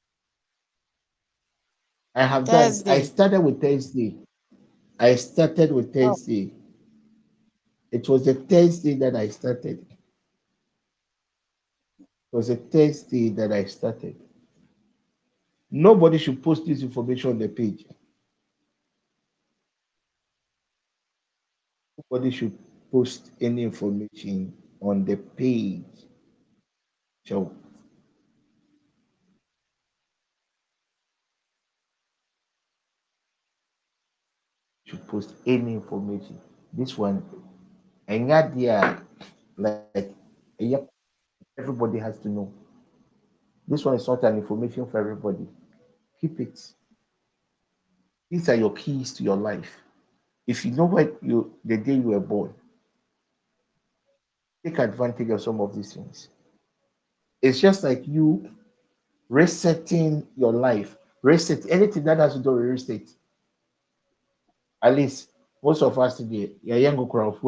I 2.13 2.25
have 2.25 2.45
done. 2.45 2.73
I 2.87 3.01
started 3.03 3.39
with 3.41 3.61
Thursday. 3.61 4.17
I 4.99 5.15
started 5.15 5.71
with 5.71 5.89
Oh. 5.89 6.13
Thursday. 6.13 6.53
It 7.91 8.07
was 8.07 8.27
a 8.27 8.33
Thursday 8.33 8.93
that 8.95 9.15
I 9.15 9.29
started. 9.29 9.85
It 11.99 12.07
was 12.37 12.49
a 12.49 12.55
Thursday 12.55 13.29
that 13.29 13.51
I 13.51 13.65
started. 13.65 14.15
Nobody 15.69 16.17
should 16.17 16.41
post 16.43 16.65
this 16.65 16.81
information 16.81 17.31
on 17.31 17.37
the 17.39 17.47
page. 17.49 17.85
Nobody 22.11 22.31
should 22.31 22.57
post 22.91 23.31
any 23.39 23.63
information 23.63 24.53
on 24.81 25.05
the 25.05 25.15
page. 25.15 25.83
So 27.25 27.53
should 34.91 35.07
post 35.07 35.33
any 35.45 35.73
information. 35.73 36.37
This 36.73 36.97
one, 36.97 37.23
and 38.07 38.27
yeah, 38.55 38.99
like, 39.57 40.13
everybody 41.57 41.97
has 41.99 42.19
to 42.19 42.29
know. 42.29 42.53
This 43.67 43.85
one 43.85 43.95
is 43.95 44.07
not 44.07 44.23
an 44.23 44.37
information 44.37 44.85
for 44.85 44.99
everybody. 44.99 45.47
Keep 46.19 46.41
it. 46.41 46.59
These 48.29 48.49
are 48.49 48.55
your 48.55 48.73
keys 48.73 49.13
to 49.13 49.23
your 49.23 49.37
life. 49.37 49.81
If 50.45 50.65
you 50.65 50.71
know 50.71 50.85
what 50.85 51.17
you 51.21 51.53
the 51.63 51.77
day 51.77 51.93
you 51.95 52.01
were 52.01 52.19
born, 52.19 52.53
take 54.65 54.79
advantage 54.79 55.29
of 55.29 55.41
some 55.41 55.61
of 55.61 55.73
these 55.73 55.93
things. 55.93 56.29
It's 57.41 57.61
just 57.61 57.83
like 57.83 58.07
you 58.07 58.49
resetting 59.29 60.27
your 60.35 60.51
life, 60.51 60.97
reset 61.21 61.65
anything 61.69 62.03
that 62.03 62.17
has 62.17 62.33
to 62.33 62.39
do 62.39 62.51
with 62.51 62.65
reset. 62.65 63.07
At 64.81 64.95
least 64.95 65.29
most 65.63 65.81
of 65.83 65.97
us 65.99 66.17
today, 66.17 66.51
you're 66.63 66.77
young 66.77 67.07
crowd. 67.07 67.39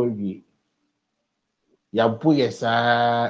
Yɛabo 1.94 2.34
yɛ 2.34 2.52
saa 2.52 3.30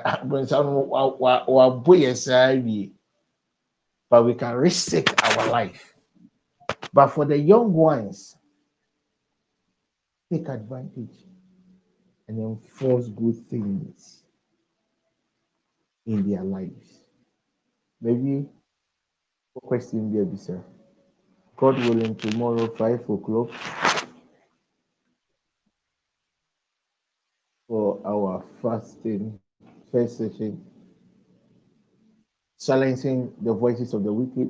but 4.09 4.23
we 4.23 4.33
can 4.35 4.55
reset 4.55 5.09
our 5.23 5.49
life. 5.49 5.95
But 6.93 7.07
for 7.07 7.25
the 7.25 7.37
young 7.37 7.73
ones 7.73 8.37
take 10.31 10.47
advantage 10.47 11.25
and 12.27 12.39
enforce 12.39 13.07
good 13.09 13.35
things 13.49 14.23
in 16.05 16.29
their 16.29 16.43
lives. 16.43 16.99
Maybe 18.01 18.47
question 19.61 20.13
there 20.13 20.37
sir 20.37 20.63
god 21.57 21.77
willing 21.79 22.15
tomorrow 22.15 22.67
five 22.67 23.01
o'clock 23.09 23.49
for 27.67 27.99
our 28.05 28.43
fasting 28.61 29.39
first 29.91 30.17
session 30.17 30.63
silencing 32.63 33.33
the 33.41 33.53
voices 33.53 33.93
of 33.93 34.05
the 34.05 34.13
wicked. 34.13 34.49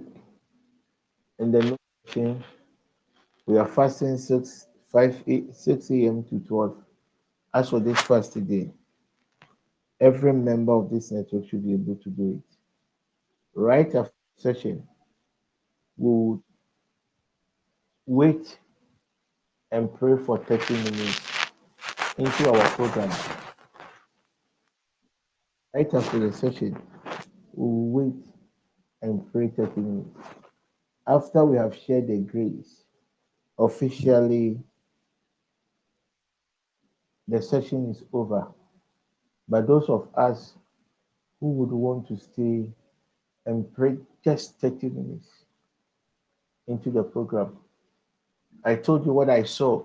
And 1.40 1.52
then 1.52 2.44
we 3.48 3.58
are 3.58 3.68
fasting 3.68 4.18
6 4.18 4.68
5 4.92 5.24
8, 5.26 5.56
6 5.56 5.92
a.m 5.92 6.24
to 6.26 6.40
12 6.40 6.78
as 7.56 7.70
for 7.72 7.80
this 7.80 8.00
fast 8.02 8.34
today 8.34 8.72
every 10.00 10.32
member 10.32 10.74
of 10.74 10.92
this 10.92 11.12
network 11.12 11.50
should 11.50 11.66
be 11.66 11.74
able 11.74 11.96
to 11.96 12.10
do 12.10 12.40
it. 12.40 12.56
Right 13.56 13.88
after 13.96 14.14
session 14.38 14.88
we 15.98 16.10
will 16.10 16.44
wait 18.06 18.58
and 19.72 19.94
pray 19.94 20.18
for 20.18 20.38
30 20.38 20.74
minutes 20.76 21.22
into 22.18 22.52
our 22.52 22.70
program. 22.72 23.12
Right 25.74 25.92
after 25.94 26.20
the 26.20 26.32
session, 26.32 26.78
we 27.54 27.66
will 27.66 27.90
wait 27.90 28.26
and 29.02 29.32
pray 29.32 29.48
30 29.48 29.82
minutes. 29.82 30.20
After 31.08 31.44
we 31.44 31.58
have 31.58 31.76
shared 31.76 32.08
the 32.08 32.20
grace, 32.20 32.84
officially, 33.58 34.60
the 37.28 37.42
session 37.42 37.90
is 37.90 38.04
over. 38.14 38.48
But 39.48 39.68
those 39.68 39.90
of 39.90 40.08
us 40.16 40.54
who 41.40 41.52
would 41.54 41.72
want 41.72 42.08
to 42.08 42.18
stay 42.18 42.70
and 43.46 43.74
pray 43.74 43.98
just 44.24 44.60
30 44.60 44.90
minutes 44.90 45.28
into 46.68 46.92
the 46.92 47.04
program, 47.04 47.58
I 48.64 48.76
told 48.76 49.06
you 49.06 49.14
what 49.14 49.30
I 49.30 49.44
saw. 49.44 49.84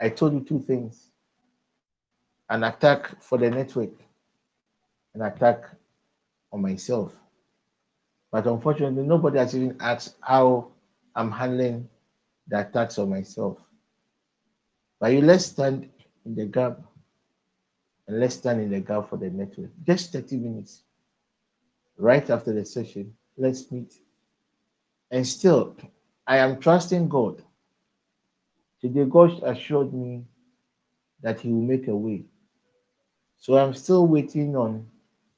I 0.00 0.08
told 0.08 0.34
you 0.34 0.40
two 0.40 0.60
things 0.60 1.08
an 2.48 2.64
attack 2.64 3.22
for 3.22 3.38
the 3.38 3.48
network, 3.48 3.90
an 5.14 5.22
attack 5.22 5.64
on 6.52 6.60
myself. 6.60 7.14
But 8.30 8.46
unfortunately, 8.46 9.04
nobody 9.04 9.38
has 9.38 9.56
even 9.56 9.76
asked 9.80 10.16
how 10.20 10.68
I'm 11.14 11.30
handling 11.30 11.88
the 12.48 12.60
attacks 12.60 12.98
on 12.98 13.10
myself. 13.10 13.58
But 15.00 15.12
you 15.12 15.22
let's 15.22 15.46
stand 15.46 15.88
in 16.24 16.34
the 16.34 16.46
gap 16.46 16.78
and 18.06 18.20
let's 18.20 18.34
stand 18.34 18.60
in 18.60 18.70
the 18.70 18.80
gap 18.80 19.08
for 19.08 19.16
the 19.16 19.30
network. 19.30 19.70
Just 19.86 20.12
30 20.12 20.36
minutes. 20.36 20.82
Right 21.96 22.28
after 22.30 22.52
the 22.52 22.64
session, 22.64 23.14
let's 23.36 23.70
meet. 23.70 23.94
And 25.10 25.26
still, 25.26 25.76
I 26.26 26.38
am 26.38 26.58
trusting 26.60 27.08
God. 27.08 27.42
Today, 28.82 29.04
God 29.04 29.40
assured 29.44 29.94
me 29.94 30.24
that 31.22 31.40
He 31.40 31.52
will 31.52 31.62
make 31.62 31.86
a 31.86 31.96
way. 31.96 32.24
So 33.38 33.56
I'm 33.56 33.74
still 33.74 34.06
waiting 34.06 34.56
on 34.56 34.86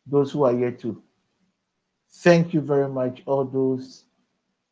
those 0.06 0.32
who 0.32 0.44
are 0.44 0.52
yet 0.52 0.78
to. 0.80 1.02
Thank 2.10 2.54
you 2.54 2.62
very 2.62 2.88
much, 2.88 3.22
all 3.26 3.44
those 3.44 4.04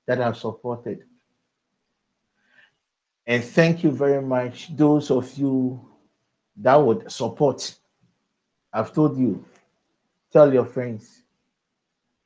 that 0.07 0.19
have 0.19 0.37
supported. 0.37 1.05
And 3.27 3.45
thank 3.45 3.85
you 3.85 3.91
very 3.91 4.23
much, 4.23 4.75
those 4.75 5.11
of 5.11 5.33
you 5.37 5.81
that 6.57 6.77
would 6.77 7.11
support. 7.11 7.75
I've 8.73 8.93
told 8.93 9.19
you, 9.19 9.45
tell 10.33 10.53
your 10.53 10.65
friends, 10.65 11.23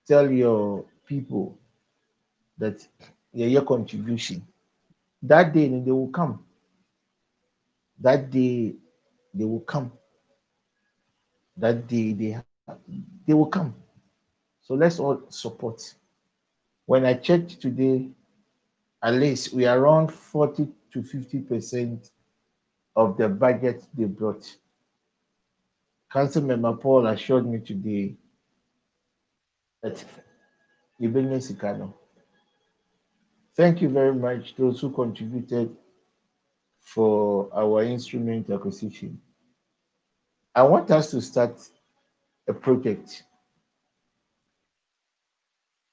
tell 0.07 0.31
your 0.31 0.85
people 1.07 1.59
that 2.59 2.87
your 3.33 3.63
contribution. 3.63 4.47
That 5.27 5.53
day 5.53 5.67
they 5.69 5.91
will 5.91 6.09
come. 6.09 6.45
That 7.99 8.31
day 8.31 8.75
they 9.35 9.45
will 9.45 9.61
come. 9.61 9.91
That 11.57 11.89
day 11.89 12.13
they 12.13 12.39
they 13.27 13.35
will 13.35 13.47
come. 13.47 13.75
So 14.63 14.75
let's 14.75 15.01
all 15.01 15.23
support. 15.29 15.95
When 16.85 17.05
I 17.05 17.15
checked 17.15 17.61
today, 17.61 18.09
at 19.03 19.15
least 19.15 19.53
we 19.53 19.67
are 19.67 19.77
around 19.77 20.13
40 20.13 20.69
to 20.93 21.03
50 21.03 21.41
percent 21.41 22.11
of 22.95 23.17
the 23.17 23.29
budget 23.29 23.83
they 23.95 24.05
brought. 24.05 24.47
Council 26.13 26.43
member 26.43 26.73
Paul 26.75 27.09
assured 27.09 27.47
me 27.47 27.59
today 27.59 28.15
that 29.83 30.05
Ibn 31.01 31.31
Sikano. 31.41 31.93
Thank 33.57 33.81
you 33.81 33.89
very 33.89 34.15
much, 34.15 34.55
those 34.55 34.81
who 34.81 34.91
contributed 34.91 35.75
for 36.79 37.49
our 37.55 37.83
instrument 37.83 38.51
acquisition. 38.51 39.19
I 40.55 40.63
want 40.63 40.91
us 40.91 41.11
to 41.13 41.23
start 41.23 41.59
a 42.47 42.53
project. 42.53 43.25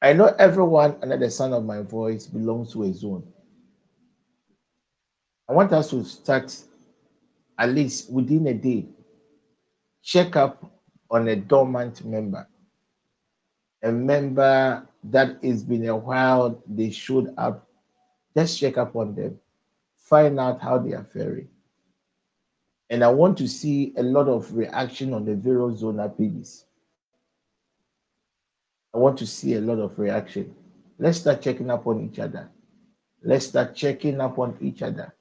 I 0.01 0.11
know 0.11 0.35
everyone 0.37 0.97
under 1.01 1.17
the 1.17 1.31
sound 1.31 1.53
of 1.53 1.63
my 1.63 1.81
voice 1.81 2.27
belongs 2.27 2.73
to 2.73 2.83
a 2.83 2.93
zone. 2.93 3.25
I 5.47 5.53
want 5.53 5.71
us 5.71 5.89
to 5.91 6.03
start 6.03 6.53
at 7.57 7.69
least 7.69 8.11
within 8.11 8.47
a 8.47 8.53
day, 8.53 8.87
check 10.01 10.35
up 10.35 10.69
on 11.09 11.29
a 11.29 11.35
dormant 11.37 12.03
member, 12.03 12.45
a 13.81 13.91
member 13.91 14.85
that 15.05 15.37
it's 15.41 15.63
been 15.63 15.87
a 15.87 15.95
while 15.95 16.61
they 16.67 16.89
showed 16.89 17.33
up. 17.37 17.67
Just 18.35 18.59
check 18.59 18.77
up 18.77 18.95
on 18.95 19.15
them, 19.15 19.39
find 19.97 20.39
out 20.39 20.61
how 20.61 20.77
they 20.77 20.93
are 20.93 21.03
faring. 21.03 21.49
And 22.89 23.03
I 23.03 23.09
want 23.09 23.37
to 23.39 23.47
see 23.47 23.93
a 23.97 24.03
lot 24.03 24.27
of 24.27 24.53
reaction 24.53 25.13
on 25.13 25.25
the 25.25 25.35
various 25.35 25.79
zona 25.79 26.09
pages. 26.09 26.65
I 28.93 28.97
want 28.99 29.17
to 29.19 29.27
see 29.27 29.55
a 29.55 29.61
lot 29.61 29.79
of 29.79 29.97
reaction. 29.97 30.53
Let's 30.99 31.19
start 31.19 31.41
checking 31.41 31.71
up 31.71 31.87
on 31.87 32.01
each 32.01 32.19
other. 32.19 32.49
Let's 33.23 33.47
start 33.47 33.75
checking 33.75 34.21
up 34.21 34.37
on 34.37 34.57
each 34.61 34.81
other. 34.81 35.13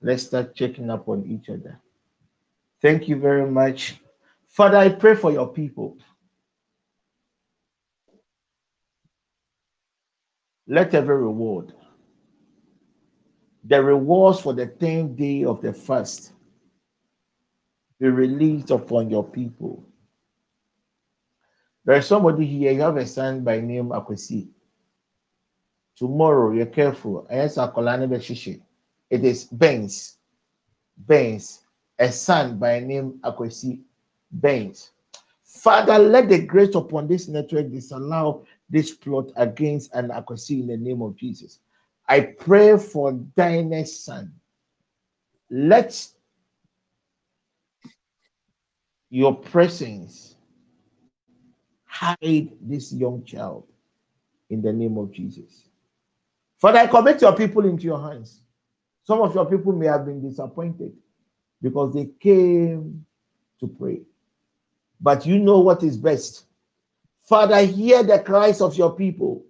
Let's 0.00 0.24
start 0.24 0.54
checking 0.54 0.90
up 0.90 1.08
on 1.08 1.26
each 1.26 1.48
other. 1.48 1.80
Thank 2.80 3.08
you 3.08 3.16
very 3.16 3.50
much. 3.50 3.96
Father, 4.48 4.76
I 4.76 4.88
pray 4.90 5.14
for 5.14 5.32
your 5.32 5.48
people. 5.48 5.98
Let 10.70 10.94
every 10.94 11.16
reward, 11.16 11.72
the 13.64 13.82
rewards 13.82 14.38
for 14.40 14.52
the 14.54 14.68
10th 14.68 15.16
day 15.16 15.42
of 15.44 15.60
the 15.60 15.72
fast, 15.72 16.32
be 17.98 18.06
released 18.06 18.70
upon 18.70 19.10
your 19.10 19.24
people. 19.24 19.84
There 21.84 21.96
is 21.96 22.06
somebody 22.06 22.46
here, 22.46 22.70
you 22.70 22.82
have 22.82 22.96
a 22.98 23.04
son 23.04 23.42
by 23.42 23.60
name 23.60 23.88
Akwesi. 23.88 24.46
Tomorrow, 25.96 26.52
you're 26.52 26.66
careful. 26.66 27.26
It 27.28 29.24
is 29.24 29.44
Benz. 29.46 30.18
Benz. 30.96 31.64
A 31.98 32.12
son 32.12 32.60
by 32.60 32.78
name 32.78 33.18
Akwesi. 33.24 33.80
Benz. 34.30 34.92
Father, 35.42 35.98
let 35.98 36.28
the 36.28 36.46
grace 36.46 36.76
upon 36.76 37.08
this 37.08 37.26
network 37.26 37.72
disallow 37.72 38.46
this 38.70 38.94
plot 38.94 39.30
against 39.36 39.92
an 39.94 40.08
Akwesi 40.08 40.60
in 40.60 40.68
the 40.68 40.76
name 40.76 41.02
of 41.02 41.16
Jesus. 41.16 41.58
I 42.08 42.20
pray 42.20 42.78
for 42.78 43.12
Dinah's 43.12 44.02
son. 44.02 44.32
Let 45.50 46.08
your 49.10 49.34
presence 49.36 50.36
hide 51.84 52.50
this 52.60 52.92
young 52.92 53.24
child 53.24 53.66
in 54.48 54.62
the 54.62 54.72
name 54.72 54.96
of 54.96 55.10
Jesus. 55.12 55.64
Father, 56.58 56.78
I 56.78 56.86
commit 56.86 57.20
your 57.20 57.34
people 57.34 57.64
into 57.64 57.84
your 57.84 58.00
hands. 58.00 58.40
Some 59.02 59.20
of 59.20 59.34
your 59.34 59.46
people 59.46 59.72
may 59.72 59.86
have 59.86 60.06
been 60.06 60.26
disappointed 60.26 60.92
because 61.60 61.94
they 61.94 62.10
came 62.20 63.04
to 63.58 63.66
pray. 63.66 64.02
But 65.00 65.26
you 65.26 65.38
know 65.38 65.58
what 65.60 65.82
is 65.82 65.96
best. 65.96 66.44
Father, 67.30 67.64
hear 67.64 68.02
the 68.02 68.18
cries 68.18 68.60
of 68.60 68.76
your 68.76 68.96
people 68.96 69.46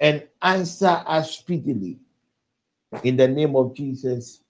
and 0.00 0.26
answer 0.42 1.00
us 1.06 1.38
speedily. 1.38 2.00
In 3.04 3.14
the 3.16 3.28
name 3.28 3.54
of 3.54 3.72
Jesus, 3.72 4.42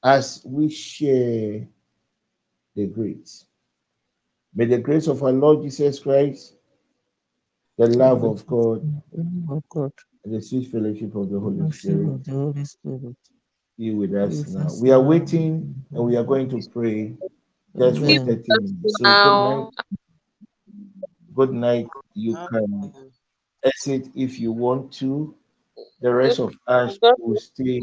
as 0.00 0.42
we 0.46 0.68
share 0.68 1.66
the 2.76 2.86
grace. 2.86 3.46
May 4.54 4.66
the 4.66 4.78
grace 4.78 5.08
of 5.08 5.24
our 5.24 5.32
Lord 5.32 5.62
Jesus 5.62 5.98
Christ, 5.98 6.54
the 7.76 7.88
love 7.88 8.22
of 8.22 8.46
God, 8.46 9.02
Oh 9.50 9.60
God. 9.68 9.92
and 10.24 10.34
the 10.34 10.42
sweet 10.42 10.70
fellowship 10.70 11.16
of 11.16 11.30
the 11.30 11.40
Holy 11.40 11.68
Spirit 11.72 12.24
the 12.26 12.30
Holy 12.32 12.64
Spirit. 12.64 13.16
be 13.76 13.90
with 13.90 14.14
us 14.14 14.46
now. 14.50 14.68
We 14.80 14.92
are 14.92 15.00
waiting 15.02 15.84
and 15.90 16.04
we 16.04 16.16
are 16.16 16.22
going 16.22 16.48
to 16.50 16.62
pray 16.70 17.16
Amen. 17.80 18.24
30 18.24 18.52
minutes. 18.52 18.98
So 18.98 19.04
good 19.04 19.42
night. 19.42 19.70
Good 21.36 21.52
night. 21.52 21.86
You 22.14 22.34
ah, 22.36 22.46
can 22.48 22.94
exit 23.62 24.08
if 24.16 24.40
you 24.40 24.52
want 24.52 24.92
to. 24.94 25.34
The 26.00 26.12
rest 26.12 26.40
of 26.40 26.54
us 26.66 26.98
will 27.18 27.38
stay 27.38 27.82